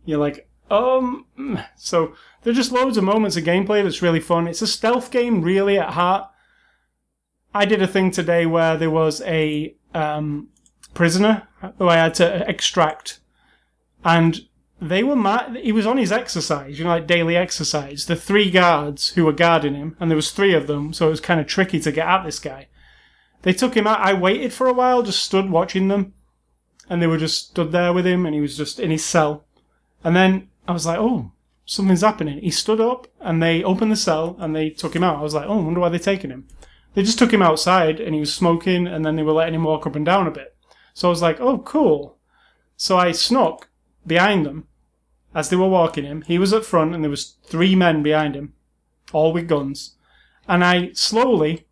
you're 0.04 0.18
like 0.18 0.48
um. 0.70 1.24
mm. 1.38 1.64
So 1.76 2.12
there's 2.48 2.56
just 2.56 2.72
loads 2.72 2.96
of 2.96 3.04
moments 3.04 3.36
of 3.36 3.44
gameplay 3.44 3.82
that's 3.82 4.00
really 4.00 4.20
fun. 4.20 4.48
It's 4.48 4.62
a 4.62 4.66
stealth 4.66 5.10
game 5.10 5.42
really 5.42 5.78
at 5.78 5.90
heart. 5.90 6.30
I 7.52 7.66
did 7.66 7.82
a 7.82 7.86
thing 7.86 8.10
today 8.10 8.46
where 8.46 8.74
there 8.78 8.90
was 8.90 9.20
a 9.20 9.76
um, 9.92 10.48
prisoner 10.94 11.46
who 11.76 11.90
I 11.90 11.96
had 11.96 12.14
to 12.14 12.48
extract, 12.48 13.20
and 14.02 14.48
they 14.80 15.02
were 15.02 15.14
mad. 15.14 15.56
He 15.56 15.72
was 15.72 15.84
on 15.84 15.98
his 15.98 16.10
exercise, 16.10 16.78
you 16.78 16.86
know, 16.86 16.90
like 16.92 17.06
daily 17.06 17.36
exercise. 17.36 18.06
The 18.06 18.16
three 18.16 18.50
guards 18.50 19.10
who 19.10 19.26
were 19.26 19.32
guarding 19.34 19.74
him, 19.74 19.94
and 20.00 20.10
there 20.10 20.16
was 20.16 20.30
three 20.30 20.54
of 20.54 20.66
them, 20.66 20.94
so 20.94 21.08
it 21.08 21.10
was 21.10 21.20
kind 21.20 21.40
of 21.40 21.46
tricky 21.46 21.78
to 21.80 21.92
get 21.92 22.08
at 22.08 22.24
this 22.24 22.38
guy. 22.38 22.68
They 23.42 23.52
took 23.52 23.76
him 23.76 23.86
out. 23.86 24.00
I 24.00 24.14
waited 24.14 24.54
for 24.54 24.68
a 24.68 24.72
while, 24.72 25.02
just 25.02 25.22
stood 25.22 25.50
watching 25.50 25.88
them, 25.88 26.14
and 26.88 27.02
they 27.02 27.06
were 27.06 27.18
just 27.18 27.50
stood 27.50 27.72
there 27.72 27.92
with 27.92 28.06
him, 28.06 28.24
and 28.24 28.34
he 28.34 28.40
was 28.40 28.56
just 28.56 28.80
in 28.80 28.90
his 28.90 29.04
cell. 29.04 29.44
And 30.02 30.16
then 30.16 30.48
I 30.66 30.72
was 30.72 30.86
like, 30.86 30.98
oh, 30.98 31.32
something's 31.68 32.00
happening. 32.00 32.38
He 32.38 32.50
stood 32.50 32.80
up, 32.80 33.06
and 33.20 33.42
they 33.42 33.62
opened 33.62 33.92
the 33.92 33.96
cell, 33.96 34.36
and 34.40 34.56
they 34.56 34.70
took 34.70 34.96
him 34.96 35.04
out. 35.04 35.18
I 35.18 35.22
was 35.22 35.34
like, 35.34 35.46
oh, 35.46 35.58
I 35.58 35.62
wonder 35.62 35.80
why 35.80 35.90
they're 35.90 35.98
taking 35.98 36.30
him. 36.30 36.48
They 36.94 37.02
just 37.02 37.18
took 37.18 37.32
him 37.32 37.42
outside, 37.42 38.00
and 38.00 38.14
he 38.14 38.20
was 38.20 38.34
smoking, 38.34 38.86
and 38.86 39.04
then 39.04 39.16
they 39.16 39.22
were 39.22 39.32
letting 39.32 39.54
him 39.54 39.64
walk 39.64 39.86
up 39.86 39.94
and 39.94 40.04
down 40.04 40.26
a 40.26 40.30
bit. 40.30 40.56
So 40.94 41.08
I 41.08 41.10
was 41.10 41.20
like, 41.20 41.40
oh, 41.40 41.58
cool. 41.58 42.16
So 42.76 42.96
I 42.96 43.12
snuck 43.12 43.68
behind 44.06 44.46
them 44.46 44.66
as 45.34 45.50
they 45.50 45.56
were 45.56 45.68
walking 45.68 46.04
him. 46.04 46.22
He 46.22 46.38
was 46.38 46.54
at 46.54 46.64
front, 46.64 46.94
and 46.94 47.04
there 47.04 47.10
was 47.10 47.36
three 47.44 47.76
men 47.76 48.02
behind 48.02 48.34
him, 48.34 48.54
all 49.12 49.34
with 49.34 49.46
guns. 49.46 49.96
And 50.48 50.64
I 50.64 50.92
slowly 50.94 51.66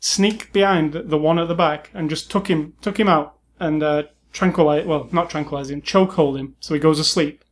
sneak 0.00 0.52
behind 0.52 0.92
the 0.92 1.18
one 1.18 1.38
at 1.38 1.48
the 1.48 1.54
back 1.54 1.88
and 1.94 2.10
just 2.10 2.30
took 2.30 2.48
him, 2.48 2.74
took 2.82 3.00
him 3.00 3.08
out 3.08 3.38
and 3.58 3.82
uh, 3.82 4.02
tranquilize. 4.32 4.84
Well, 4.84 5.08
not 5.12 5.30
tranquilize 5.30 5.70
him, 5.70 5.80
choke 5.80 6.12
hold 6.12 6.36
him 6.36 6.56
so 6.60 6.74
he 6.74 6.80
goes 6.80 6.98
asleep. 6.98 7.42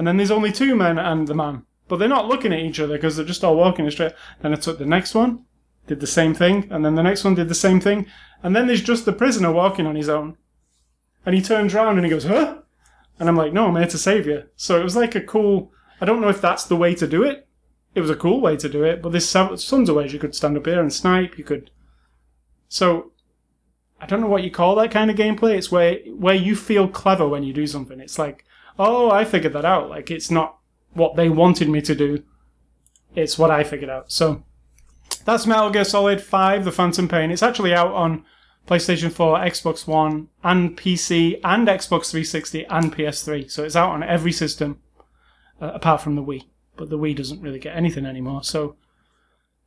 And 0.00 0.06
then 0.06 0.16
there's 0.16 0.30
only 0.30 0.50
two 0.50 0.74
men 0.76 0.98
and 0.98 1.28
the 1.28 1.34
man, 1.34 1.66
but 1.86 1.98
they're 1.98 2.08
not 2.08 2.26
looking 2.26 2.54
at 2.54 2.60
each 2.60 2.80
other 2.80 2.94
because 2.94 3.16
they're 3.18 3.26
just 3.26 3.44
all 3.44 3.54
walking 3.54 3.90
straight. 3.90 4.14
Then 4.40 4.54
I 4.54 4.56
took 4.56 4.78
the 4.78 4.86
next 4.86 5.14
one, 5.14 5.44
did 5.86 6.00
the 6.00 6.06
same 6.06 6.32
thing, 6.32 6.66
and 6.70 6.82
then 6.82 6.94
the 6.94 7.02
next 7.02 7.22
one 7.22 7.34
did 7.34 7.50
the 7.50 7.54
same 7.54 7.82
thing, 7.82 8.06
and 8.42 8.56
then 8.56 8.66
there's 8.66 8.80
just 8.80 9.04
the 9.04 9.12
prisoner 9.12 9.52
walking 9.52 9.86
on 9.86 9.96
his 9.96 10.08
own. 10.08 10.38
And 11.26 11.34
he 11.34 11.42
turns 11.42 11.74
around 11.74 11.98
and 11.98 12.06
he 12.06 12.10
goes, 12.10 12.24
"Huh?" 12.24 12.62
And 13.18 13.28
I'm 13.28 13.36
like, 13.36 13.52
"No, 13.52 13.66
I'm 13.66 13.76
here 13.76 13.88
to 13.88 13.98
save 13.98 14.26
you." 14.26 14.44
So 14.56 14.80
it 14.80 14.84
was 14.84 14.96
like 14.96 15.14
a 15.14 15.20
cool. 15.20 15.70
I 16.00 16.06
don't 16.06 16.22
know 16.22 16.30
if 16.30 16.40
that's 16.40 16.64
the 16.64 16.76
way 16.76 16.94
to 16.94 17.06
do 17.06 17.22
it. 17.22 17.46
It 17.94 18.00
was 18.00 18.08
a 18.08 18.16
cool 18.16 18.40
way 18.40 18.56
to 18.56 18.70
do 18.70 18.82
it, 18.84 19.02
but 19.02 19.12
there's 19.12 19.30
tons 19.30 19.88
of 19.90 19.96
ways 19.96 20.14
you 20.14 20.18
could 20.18 20.34
stand 20.34 20.56
up 20.56 20.64
here 20.64 20.80
and 20.80 20.90
snipe. 20.90 21.36
You 21.36 21.44
could. 21.44 21.70
So 22.70 23.12
I 24.00 24.06
don't 24.06 24.22
know 24.22 24.28
what 24.28 24.44
you 24.44 24.50
call 24.50 24.76
that 24.76 24.92
kind 24.92 25.10
of 25.10 25.18
gameplay. 25.18 25.58
It's 25.58 25.70
where 25.70 25.98
where 26.06 26.34
you 26.34 26.56
feel 26.56 26.88
clever 26.88 27.28
when 27.28 27.42
you 27.42 27.52
do 27.52 27.66
something. 27.66 28.00
It's 28.00 28.18
like, 28.18 28.46
oh, 28.80 29.10
I 29.10 29.24
figured 29.24 29.52
that 29.52 29.64
out. 29.64 29.90
Like 29.90 30.10
it's 30.10 30.30
not 30.30 30.58
what 30.94 31.14
they 31.16 31.28
wanted 31.28 31.68
me 31.68 31.80
to 31.82 31.94
do. 31.94 32.24
It's 33.14 33.38
what 33.38 33.50
I 33.50 33.62
figured 33.62 33.90
out. 33.90 34.10
So 34.10 34.42
that's 35.24 35.46
Metal 35.46 35.70
Gear 35.70 35.84
Solid 35.84 36.22
5: 36.22 36.64
The 36.64 36.72
Phantom 36.72 37.08
Pain. 37.08 37.30
It's 37.30 37.42
actually 37.42 37.74
out 37.74 37.92
on 37.92 38.24
PlayStation 38.66 39.12
4, 39.12 39.38
Xbox 39.38 39.86
One, 39.86 40.28
and 40.42 40.76
PC, 40.76 41.40
and 41.44 41.68
Xbox 41.68 42.10
360 42.10 42.66
and 42.66 42.94
PS3. 42.94 43.50
So 43.50 43.64
it's 43.64 43.76
out 43.76 43.90
on 43.90 44.02
every 44.02 44.32
system 44.32 44.80
uh, 45.60 45.72
apart 45.74 46.00
from 46.00 46.16
the 46.16 46.22
Wii. 46.22 46.44
But 46.76 46.88
the 46.88 46.98
Wii 46.98 47.16
doesn't 47.16 47.42
really 47.42 47.58
get 47.58 47.76
anything 47.76 48.06
anymore. 48.06 48.44
So 48.44 48.76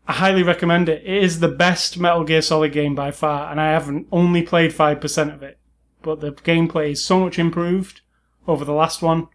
I 0.07 0.13
highly 0.13 0.41
recommend 0.43 0.89
it. 0.89 1.03
It 1.05 1.23
is 1.23 1.39
the 1.39 1.49
best 1.49 1.99
Metal 1.99 2.23
Gear 2.23 2.41
Solid 2.41 2.71
game 2.71 2.95
by 2.95 3.11
far, 3.11 3.51
and 3.51 3.59
I 3.59 3.71
haven't 3.71 4.07
only 4.11 4.41
played 4.41 4.71
5% 4.71 5.33
of 5.33 5.43
it. 5.43 5.59
But 6.01 6.19
the 6.21 6.31
gameplay 6.31 6.91
is 6.91 7.03
so 7.03 7.19
much 7.19 7.37
improved 7.37 8.01
over 8.47 8.65
the 8.65 8.73
last 8.73 9.01
one, 9.01 9.27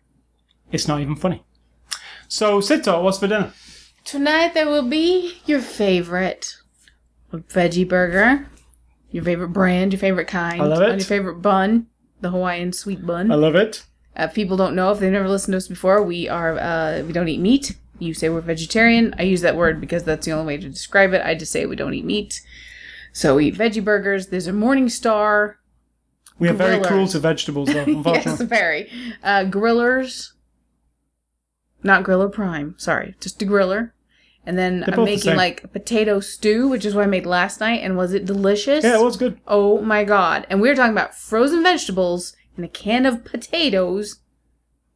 it's 0.71 0.89
not 0.89 1.01
even 1.01 1.17
funny. 1.17 1.43
So, 2.29 2.61
Talk, 2.61 3.03
what's 3.03 3.19
for 3.19 3.27
dinner? 3.27 3.53
Tonight 4.05 4.55
there 4.55 4.69
will 4.69 4.89
be 4.89 5.39
your 5.47 5.61
favorite 5.61 6.57
veggie 7.33 7.89
burger, 7.89 8.47
your 9.11 9.25
favorite 9.25 9.49
brand, 9.49 9.93
your 9.93 10.01
favorite 10.01 10.29
kind, 10.29 10.63
I 10.63 10.67
love 10.67 10.83
it. 10.83 10.91
on 10.91 10.99
your 10.99 11.07
favorite 11.07 11.43
bun, 11.43 11.87
the 12.21 12.31
Hawaiian 12.31 12.73
sweet 12.73 13.05
bun. 13.05 13.31
I 13.31 13.35
love 13.35 13.55
it. 13.55 13.85
Uh, 14.19 14.25
if 14.25 14.35
people 14.35 14.57
don't 14.57 14.75
know 14.75 14.91
if 14.93 14.99
they've 14.99 15.13
never 15.13 15.29
listened 15.29 15.53
to 15.53 15.59
us 15.59 15.69
before. 15.69 16.03
We 16.03 16.29
are 16.29 16.59
uh, 16.59 17.03
we 17.07 17.13
don't 17.13 17.29
eat 17.29 17.41
meat. 17.41 17.77
You 17.99 18.15
say 18.15 18.29
we're 18.29 18.41
vegetarian. 18.41 19.15
I 19.19 19.23
use 19.23 19.41
that 19.43 19.57
word 19.57 19.81
because 19.81 20.05
that's 20.05 20.25
the 20.25 20.33
only 20.33 20.55
way 20.55 20.61
to 20.63 20.69
describe 20.69 21.13
it. 21.13 21.23
I 21.25 21.35
just 21.35 21.53
say 21.53 21.67
we 21.67 21.77
don't 21.77 21.95
eat 21.95 22.05
meat. 22.05 22.41
So 23.13 23.37
we 23.37 23.47
eat 23.47 23.57
veggie 23.57 23.85
burgers. 23.85 24.29
There's 24.29 24.47
a 24.47 24.53
Morning 24.53 24.89
Star. 24.89 25.59
We 26.39 26.49
are 26.49 26.53
very 26.53 26.79
Griller. 26.79 26.87
cruel 26.87 27.09
to 27.09 27.19
vegetables, 27.19 27.69
though, 27.69 27.85
yes, 28.07 28.41
very. 28.41 28.91
Uh, 29.23 29.45
grillers. 29.45 30.33
Not 31.83 32.05
Griller 32.05 32.33
Prime. 32.33 32.75
Sorry, 32.79 33.15
just 33.21 33.43
a 33.43 33.47
griller. 33.47 33.93
And 34.47 34.57
then 34.59 34.81
They're 34.81 34.91
I'm 34.91 34.97
both 34.97 35.09
the 35.09 35.15
making 35.17 35.37
like 35.37 35.63
a 35.65 35.69
potato 35.69 36.21
stew, 36.21 36.69
which 36.69 36.85
is 36.87 36.95
what 36.95 37.05
I 37.05 37.07
made 37.07 37.27
last 37.27 37.61
night. 37.61 37.83
And 37.83 37.97
was 37.97 38.15
it 38.15 38.25
delicious? 38.25 38.83
yeah, 38.83 38.99
it 38.99 39.05
was 39.05 39.17
good. 39.17 39.39
Oh 39.47 39.83
my 39.83 40.05
god. 40.05 40.47
And 40.49 40.61
we 40.61 40.69
were 40.69 40.75
talking 40.75 40.93
about 40.93 41.15
frozen 41.15 41.63
vegetables 41.63 42.35
and 42.57 42.65
a 42.65 42.69
can 42.69 43.05
of 43.05 43.25
potatoes. 43.25 44.21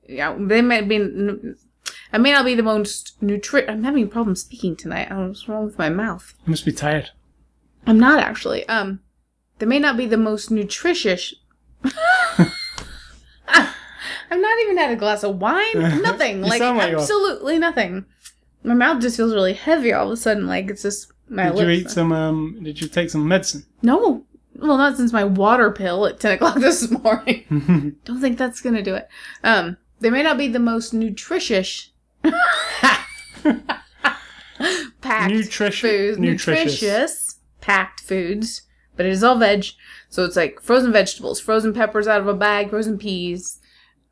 Yeah, 0.09 0.37
they 0.39 0.63
might 0.63 0.89
be. 0.89 0.97
I 2.13 2.19
may 2.19 2.33
not 2.33 2.45
be 2.45 2.55
the 2.55 2.63
most 2.63 3.21
nutri. 3.21 3.69
I'm 3.69 3.85
having 3.85 4.09
problems 4.09 4.41
speaking 4.41 4.75
tonight. 4.75 5.07
I 5.07 5.11
don't 5.11 5.21
know 5.21 5.29
what's 5.29 5.49
wrong 5.49 5.65
with 5.67 5.79
my 5.79 5.89
mouth. 5.91 6.35
You 6.47 6.51
must 6.51 6.65
be 6.65 6.73
tired. 6.73 7.11
I'm 7.87 7.99
not 8.01 8.21
actually. 8.23 8.67
Um, 8.69 9.01
they 9.63 9.67
may 9.67 9.79
not 9.79 9.97
be 9.97 10.07
the 10.07 10.17
most 10.17 10.51
nutritious. 10.51 11.33
I've 11.85 12.51
not 14.41 14.59
even 14.63 14.77
had 14.77 14.91
a 14.91 14.97
glass 14.97 15.23
of 15.23 15.39
wine. 15.41 15.63
Nothing. 16.03 16.41
Like 16.43 16.61
like 16.61 16.93
absolutely 16.95 17.61
nothing. 17.61 18.05
My 18.65 18.75
mouth 18.75 19.01
just 19.01 19.17
feels 19.17 19.33
really 19.33 19.53
heavy 19.53 19.93
all 19.93 20.07
of 20.09 20.13
a 20.15 20.17
sudden. 20.17 20.49
Like 20.49 20.69
it's 20.69 20.83
just 20.83 21.13
my 21.29 21.45
Did 21.45 21.55
lips. 21.55 21.65
you 21.65 21.71
eat 21.75 21.91
some? 21.91 22.11
Um, 22.11 22.59
did 22.61 22.81
you 22.81 22.89
take 22.89 23.09
some 23.09 23.29
medicine? 23.29 23.65
No. 23.83 24.25
Well, 24.57 24.79
not 24.79 24.97
since 24.97 25.13
my 25.13 25.23
water 25.23 25.71
pill 25.71 26.07
at 26.07 26.19
ten 26.19 26.33
o'clock 26.33 26.57
this 26.59 26.91
morning. 26.91 27.95
Don't 28.05 28.21
think 28.21 28.39
that's 28.39 28.61
gonna 28.63 28.83
do 28.83 28.97
it. 28.97 29.07
Um, 29.45 29.77
they 30.01 30.11
may 30.11 30.25
not 30.25 30.39
be 30.39 30.49
the 30.49 30.59
most 30.59 30.93
nutritious. 30.93 31.91
packed 35.01 35.33
Nutrition- 35.33 35.89
foods, 35.89 36.19
nutritious. 36.19 36.83
nutritious 36.83 37.37
packed 37.61 38.01
foods, 38.01 38.63
but 38.97 39.07
it 39.07 39.13
is 39.13 39.25
all 39.25 39.39
veg. 39.39 39.67
So 40.09 40.25
it's 40.25 40.37
like 40.37 40.61
frozen 40.61 40.93
vegetables, 40.93 41.41
frozen 41.41 41.73
peppers 41.73 42.07
out 42.07 42.21
of 42.21 42.29
a 42.29 42.35
bag, 42.35 42.71
frozen 42.71 42.99
peas. 42.99 43.59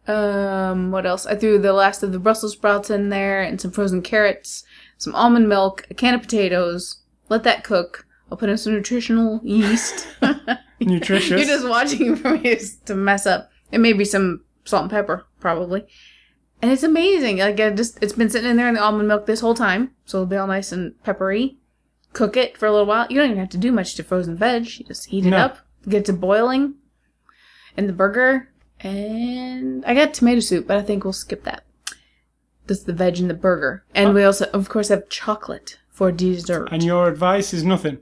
Um, 0.06 0.90
what 0.90 1.06
else? 1.06 1.26
I 1.26 1.36
threw 1.36 1.58
the 1.58 1.72
last 1.72 2.02
of 2.02 2.12
the 2.12 2.18
Brussels 2.18 2.52
sprouts 2.52 2.90
in 2.90 3.10
there 3.10 3.42
and 3.42 3.60
some 3.60 3.70
frozen 3.70 4.02
carrots, 4.02 4.64
some 4.98 5.14
almond 5.14 5.48
milk, 5.48 5.86
a 5.90 5.94
can 5.94 6.14
of 6.14 6.22
potatoes. 6.22 7.02
Let 7.28 7.44
that 7.44 7.64
cook. 7.64 8.06
I'll 8.30 8.38
put 8.38 8.48
in 8.48 8.58
some 8.58 8.74
nutritional 8.74 9.40
yeast. 9.42 10.06
Nutritious. 10.80 11.30
You're 11.30 11.44
just 11.44 11.68
watching 11.68 12.16
for 12.16 12.38
me 12.38 12.58
to 12.86 12.94
mess 12.94 13.26
up. 13.26 13.50
And 13.72 13.82
maybe 13.82 14.04
some 14.04 14.44
salt 14.64 14.82
and 14.82 14.90
pepper, 14.90 15.26
probably. 15.38 15.86
And 16.62 16.70
it's 16.70 16.82
amazing. 16.82 17.38
Like 17.38 17.60
I 17.60 17.70
just 17.70 18.02
it's 18.02 18.12
been 18.12 18.30
sitting 18.30 18.50
in 18.50 18.56
there 18.56 18.68
in 18.68 18.74
the 18.74 18.82
almond 18.82 19.08
milk 19.08 19.26
this 19.26 19.40
whole 19.40 19.54
time, 19.54 19.92
so 20.04 20.18
it'll 20.18 20.26
be 20.26 20.36
all 20.36 20.46
nice 20.46 20.72
and 20.72 21.00
peppery. 21.02 21.56
Cook 22.12 22.36
it 22.36 22.56
for 22.56 22.66
a 22.66 22.72
little 22.72 22.86
while. 22.86 23.06
You 23.08 23.16
don't 23.16 23.30
even 23.30 23.38
have 23.38 23.50
to 23.50 23.58
do 23.58 23.72
much 23.72 23.94
to 23.94 24.02
frozen 24.02 24.36
veg. 24.36 24.66
You 24.78 24.84
just 24.84 25.06
heat 25.06 25.26
it 25.26 25.30
No. 25.30 25.36
up, 25.38 25.58
get 25.88 26.00
it 26.00 26.04
to 26.06 26.12
boiling, 26.12 26.74
and 27.76 27.88
the 27.88 27.92
burger. 27.92 28.48
And 28.80 29.84
I 29.84 29.94
got 29.94 30.14
tomato 30.14 30.40
soup, 30.40 30.66
but 30.66 30.76
I 30.76 30.82
think 30.82 31.04
we'll 31.04 31.12
skip 31.12 31.44
that. 31.44 31.64
That's 32.66 32.82
the 32.82 32.92
veg 32.92 33.18
in 33.18 33.28
the 33.28 33.34
burger, 33.34 33.84
and 33.94 34.10
oh. 34.10 34.12
we 34.12 34.22
also, 34.24 34.46
of 34.52 34.68
course, 34.68 34.88
have 34.88 35.08
chocolate 35.08 35.78
for 35.88 36.12
dessert. 36.12 36.68
and 36.70 36.82
your 36.82 37.08
advice 37.08 37.52
is 37.52 37.64
nothing. 37.64 37.98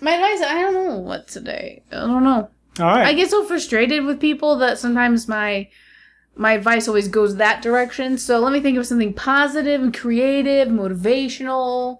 My 0.00 0.12
advice, 0.12 0.46
I 0.46 0.54
don't 0.62 0.74
know 0.74 0.98
what 0.98 1.26
today. 1.28 1.82
I 1.90 1.96
don't 1.96 2.24
know. 2.24 2.50
All 2.78 2.86
right. 2.86 3.06
I 3.06 3.12
get 3.14 3.30
so 3.30 3.44
frustrated 3.44 4.04
with 4.04 4.20
people 4.20 4.56
that 4.58 4.78
sometimes 4.78 5.26
my 5.26 5.68
my 6.36 6.52
advice 6.52 6.86
always 6.88 7.08
goes 7.08 7.36
that 7.36 7.60
direction. 7.60 8.16
So 8.16 8.38
let 8.38 8.52
me 8.52 8.60
think 8.60 8.78
of 8.78 8.86
something 8.86 9.12
positive 9.12 9.82
and 9.82 9.96
creative, 9.96 10.68
motivational. 10.68 11.98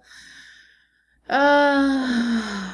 Uh 1.31 2.73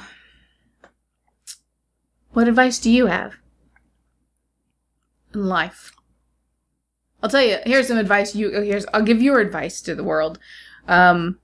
What 2.33 2.47
advice 2.47 2.79
do 2.79 2.89
you 2.89 3.05
have 3.05 3.35
in 5.33 5.45
life? 5.45 5.93
I'll 7.21 7.29
tell 7.29 7.43
you, 7.43 7.57
here's 7.65 7.87
some 7.87 7.97
advice 7.97 8.35
you 8.35 8.49
here's 8.49 8.85
I'll 8.93 9.03
give 9.03 9.21
your 9.21 9.39
advice 9.39 9.79
to 9.81 9.93
the 9.93 10.03
world. 10.03 10.39
Um 10.87 11.39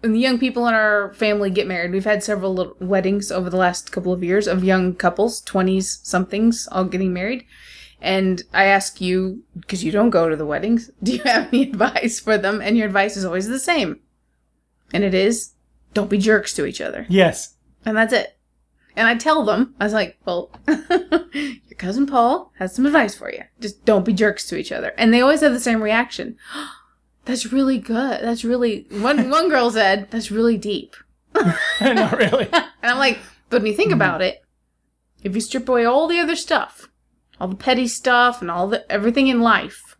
when 0.00 0.12
the 0.12 0.18
young 0.18 0.40
people 0.40 0.66
in 0.66 0.74
our 0.74 1.12
family 1.14 1.48
get 1.48 1.68
married, 1.68 1.92
we've 1.92 2.04
had 2.04 2.24
several 2.24 2.74
weddings 2.80 3.30
over 3.30 3.48
the 3.48 3.56
last 3.56 3.92
couple 3.92 4.12
of 4.12 4.24
years 4.24 4.48
of 4.48 4.64
young 4.64 4.96
couples, 4.96 5.40
20s 5.42 6.00
somethings, 6.02 6.66
all 6.72 6.84
getting 6.84 7.12
married. 7.12 7.46
And 8.00 8.42
I 8.52 8.64
ask 8.64 9.00
you, 9.00 9.44
because 9.54 9.84
you 9.84 9.92
don't 9.92 10.10
go 10.10 10.28
to 10.28 10.34
the 10.34 10.44
weddings, 10.44 10.90
do 11.04 11.12
you 11.12 11.22
have 11.22 11.46
any 11.52 11.62
advice 11.70 12.18
for 12.18 12.36
them? 12.36 12.60
And 12.60 12.76
your 12.76 12.86
advice 12.86 13.16
is 13.16 13.24
always 13.24 13.46
the 13.46 13.60
same. 13.60 14.00
And 14.92 15.04
it 15.04 15.14
is, 15.14 15.51
don't 15.94 16.10
be 16.10 16.18
jerks 16.18 16.54
to 16.54 16.66
each 16.66 16.80
other. 16.80 17.06
yes. 17.08 17.54
And 17.84 17.96
that's 17.96 18.12
it. 18.12 18.38
And 18.94 19.08
I 19.08 19.16
tell 19.16 19.44
them, 19.44 19.74
I 19.80 19.84
was 19.84 19.92
like, 19.92 20.18
well, 20.24 20.50
your 20.68 21.76
cousin 21.78 22.06
Paul 22.06 22.52
has 22.58 22.74
some 22.74 22.86
advice 22.86 23.14
for 23.14 23.32
you. 23.32 23.42
Just 23.58 23.84
don't 23.84 24.04
be 24.04 24.12
jerks 24.12 24.46
to 24.48 24.56
each 24.56 24.70
other. 24.70 24.92
And 24.98 25.12
they 25.12 25.20
always 25.20 25.40
have 25.40 25.52
the 25.52 25.60
same 25.60 25.82
reaction. 25.82 26.36
That's 27.24 27.52
really 27.52 27.78
good. 27.78 28.20
That's 28.22 28.44
really 28.44 28.86
one 28.90 29.30
one 29.30 29.48
girl 29.48 29.70
said, 29.70 30.10
that's 30.10 30.32
really 30.32 30.58
deep. 30.58 30.96
Not 31.80 32.18
really. 32.18 32.48
And 32.52 32.64
I'm 32.82 32.98
like, 32.98 33.20
but 33.48 33.62
when 33.62 33.70
you 33.70 33.76
think 33.76 33.90
mm-hmm. 33.90 34.00
about 34.00 34.22
it, 34.22 34.42
if 35.22 35.32
you 35.32 35.40
strip 35.40 35.68
away 35.68 35.84
all 35.84 36.08
the 36.08 36.18
other 36.18 36.34
stuff, 36.34 36.88
all 37.40 37.46
the 37.46 37.54
petty 37.54 37.86
stuff 37.86 38.42
and 38.42 38.50
all 38.50 38.66
the 38.66 38.90
everything 38.90 39.28
in 39.28 39.40
life, 39.40 39.96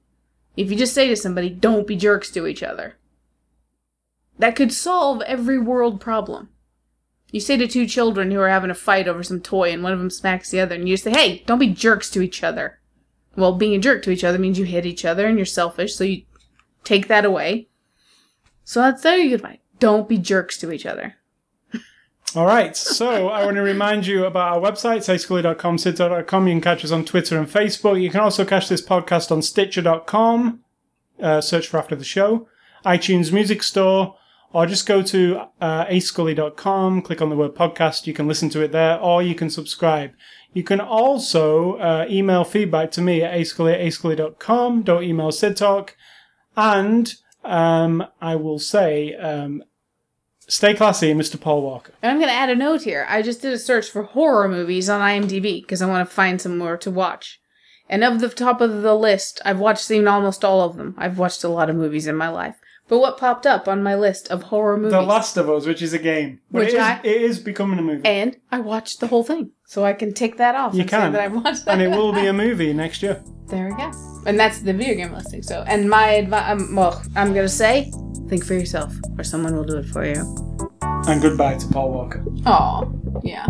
if 0.57 0.69
you 0.69 0.77
just 0.77 0.95
say 0.95 1.07
to 1.07 1.15
somebody, 1.15 1.49
don't 1.49 1.87
be 1.87 1.95
jerks 1.95 2.29
to 2.33 2.49
each 2.49 2.63
other, 2.63 2.97
that 4.39 4.57
could 4.57 4.73
solve 4.73 5.23
every 5.23 5.59
world 5.59 6.01
problem. 6.01 6.49
You 7.31 7.41
say 7.41 7.57
to 7.57 7.67
two 7.67 7.87
children 7.87 8.31
who 8.31 8.41
are 8.41 8.49
having 8.49 8.71
a 8.71 8.75
fight 8.75 9.09
over 9.09 9.23
some 9.23 9.41
toy 9.41 9.73
and 9.73 9.83
one 9.83 9.93
of 9.93 9.99
them 9.99 10.11
smacks 10.11 10.51
the 10.51 10.61
other, 10.61 10.75
and 10.75 10.89
you 10.89 10.97
say, 10.97 11.11
hey, 11.11 11.43
don't 11.47 11.59
be 11.59 11.69
jerks 11.69 12.11
to 12.11 12.21
each 12.21 12.43
other. 12.43 12.79
Well, 13.37 13.55
being 13.55 13.75
a 13.75 13.79
jerk 13.79 14.03
to 14.03 14.11
each 14.11 14.25
other 14.25 14.39
means 14.39 14.59
you 14.59 14.67
hit 14.67 14.85
each 14.85 15.05
other 15.05 15.27
and 15.27 15.39
you're 15.39 15.47
selfish, 15.47 15.95
so 15.95 16.05
you 16.05 16.23
take 16.85 17.09
that 17.09 17.25
away. 17.25 17.69
So 18.65 18.81
that's 18.81 19.03
there 19.03 19.17
you 19.17 19.31
goodbye. 19.31 19.61
Don't 19.79 20.09
be 20.09 20.19
jerks 20.19 20.59
to 20.59 20.71
each 20.71 20.85
other. 20.85 21.17
All 22.37 22.47
right. 22.47 22.77
So 22.77 23.29
I 23.29 23.45
want 23.45 23.57
to 23.57 23.63
remind 23.63 24.07
you 24.07 24.27
about 24.27 24.53
our 24.53 24.61
website, 24.61 24.99
ascully.com, 24.99 25.77
sidso.com. 25.79 26.47
You 26.47 26.55
can 26.55 26.61
catch 26.61 26.85
us 26.85 26.93
on 26.93 27.05
Twitter 27.05 27.39
and 27.39 27.49
Facebook. 27.49 28.01
You 28.01 28.11
can 28.11 28.21
also 28.21 28.45
catch 28.45 28.69
this 28.69 28.85
podcast 28.85 29.33
on 29.33 29.41
stitcher.com. 29.41 30.61
Uh, 31.21 31.41
search 31.41 31.69
for 31.69 31.79
After 31.79 31.97
the 31.97 32.05
Show, 32.05 32.49
iTunes 32.85 33.33
Music 33.33 33.63
Store, 33.63 34.17
or 34.53 34.67
just 34.67 34.87
go 34.87 35.03
to 35.03 35.43
uh, 35.61 35.87
ascully.com, 35.87 37.03
click 37.03 37.23
on 37.23 37.31
the 37.31 37.37
word 37.37 37.55
podcast. 37.55 38.07
You 38.07 38.13
can 38.13 38.29
listen 38.29 38.51
to 38.51 38.63
it 38.63 38.73
there, 38.73 38.99
or 38.99 39.23
you 39.23 39.35
can 39.35 39.51
subscribe. 39.51 40.13
You 40.55 40.63
can 40.63 40.81
also 40.81 41.77
uh, 41.77 42.07
email 42.11 42.45
feedback 42.45 42.91
to 42.93 43.01
me 43.01 43.23
at 43.23 43.35
ascully 43.35 43.75
at 43.75 43.81
ascully.com. 43.81 44.83
Don't 44.83 45.03
email 45.03 45.33
Sid 45.33 45.57
Talk. 45.57 45.97
And 46.57 47.15
um, 47.45 48.05
I 48.21 48.37
will 48.37 48.59
say, 48.59 49.15
um, 49.15 49.65
stay 50.47 50.75
classy, 50.75 51.15
Mr. 51.15 51.41
Paul 51.41 51.63
Walker. 51.63 51.93
And 52.03 52.11
I'm 52.11 52.19
going 52.19 52.29
to 52.29 52.35
add 52.35 52.51
a 52.51 52.55
note 52.55 52.83
here. 52.83 53.07
I 53.09 53.23
just 53.23 53.41
did 53.41 53.55
a 53.55 53.59
search 53.59 53.89
for 53.89 54.03
horror 54.03 54.49
movies 54.49 54.91
on 54.91 55.01
IMDb 55.01 55.63
because 55.63 55.81
I 55.81 55.87
want 55.87 56.07
to 56.07 56.15
find 56.15 56.41
some 56.41 56.59
more 56.59 56.77
to 56.79 56.91
watch. 56.91 57.41
And 57.89 58.05
of 58.05 58.21
the 58.21 58.29
top 58.29 58.61
of 58.61 58.83
the 58.83 58.95
list, 58.95 59.41
I've 59.45 59.59
watched 59.59 59.85
seen 59.85 60.07
almost 60.07 60.45
all 60.45 60.63
of 60.63 60.77
them. 60.77 60.95
I've 60.99 61.19
watched 61.19 61.45
a 61.45 61.49
lot 61.49 61.71
of 61.71 61.77
movies 61.77 62.07
in 62.07 62.17
my 62.17 62.29
life. 62.29 62.57
But 62.93 62.99
what 62.99 63.17
popped 63.17 63.47
up 63.47 63.69
on 63.69 63.83
my 63.83 63.95
list 63.95 64.29
of 64.31 64.43
horror 64.43 64.77
movies? 64.77 64.93
The 64.93 65.01
Last 65.01 65.39
of 65.39 65.49
Us, 65.49 65.65
which 65.65 65.81
is 65.81 65.95
a 65.95 65.99
game. 65.99 66.41
But 66.51 66.59
Which 66.67 66.69
it, 66.69 66.75
is, 66.75 66.81
I- 66.83 67.01
it 67.03 67.23
is 67.23 67.39
becoming 67.39 67.79
a 67.79 67.83
movie. 67.83 68.05
and 68.05 68.37
I 68.51 68.61
watched 68.61 69.01
the 69.01 69.07
whole 69.07 69.25
thing, 69.25 69.53
so 69.65 69.83
I 69.83 69.95
can 69.95 70.13
take 70.13 70.37
that 70.37 70.55
off 70.55 70.75
You 70.75 70.85
can. 70.85 71.11
say 71.11 71.13
that 71.17 71.21
I 71.23 71.29
watched 71.29 71.65
that. 71.65 71.73
and 71.73 71.81
it 71.81 71.89
will 71.89 72.13
be 72.13 72.27
a 72.27 72.33
movie 72.45 72.75
next 72.75 73.03
year. 73.03 73.23
there 73.47 73.71
we 73.71 73.75
go. 73.77 73.91
And 74.27 74.39
that's 74.39 74.59
the 74.61 74.75
video 74.75 74.95
game 74.95 75.15
listing. 75.15 75.43
So, 75.43 75.65
and 75.67 75.89
my 75.89 76.07
advice, 76.23 76.51
um, 76.53 76.75
well, 76.77 77.03
I'm 77.17 77.33
gonna 77.33 77.49
say, 77.49 77.91
think 78.29 78.45
for 78.45 78.53
yourself, 78.53 78.95
or 79.17 79.25
someone 79.25 79.57
will 79.57 79.65
do 79.65 79.79
it 79.79 79.87
for 79.87 80.05
you. 80.05 80.21
And 81.09 81.23
goodbye 81.23 81.55
to 81.57 81.69
Paul 81.69 81.93
Walker. 81.93 82.23
Oh, 82.45 82.93
yeah. 83.25 83.47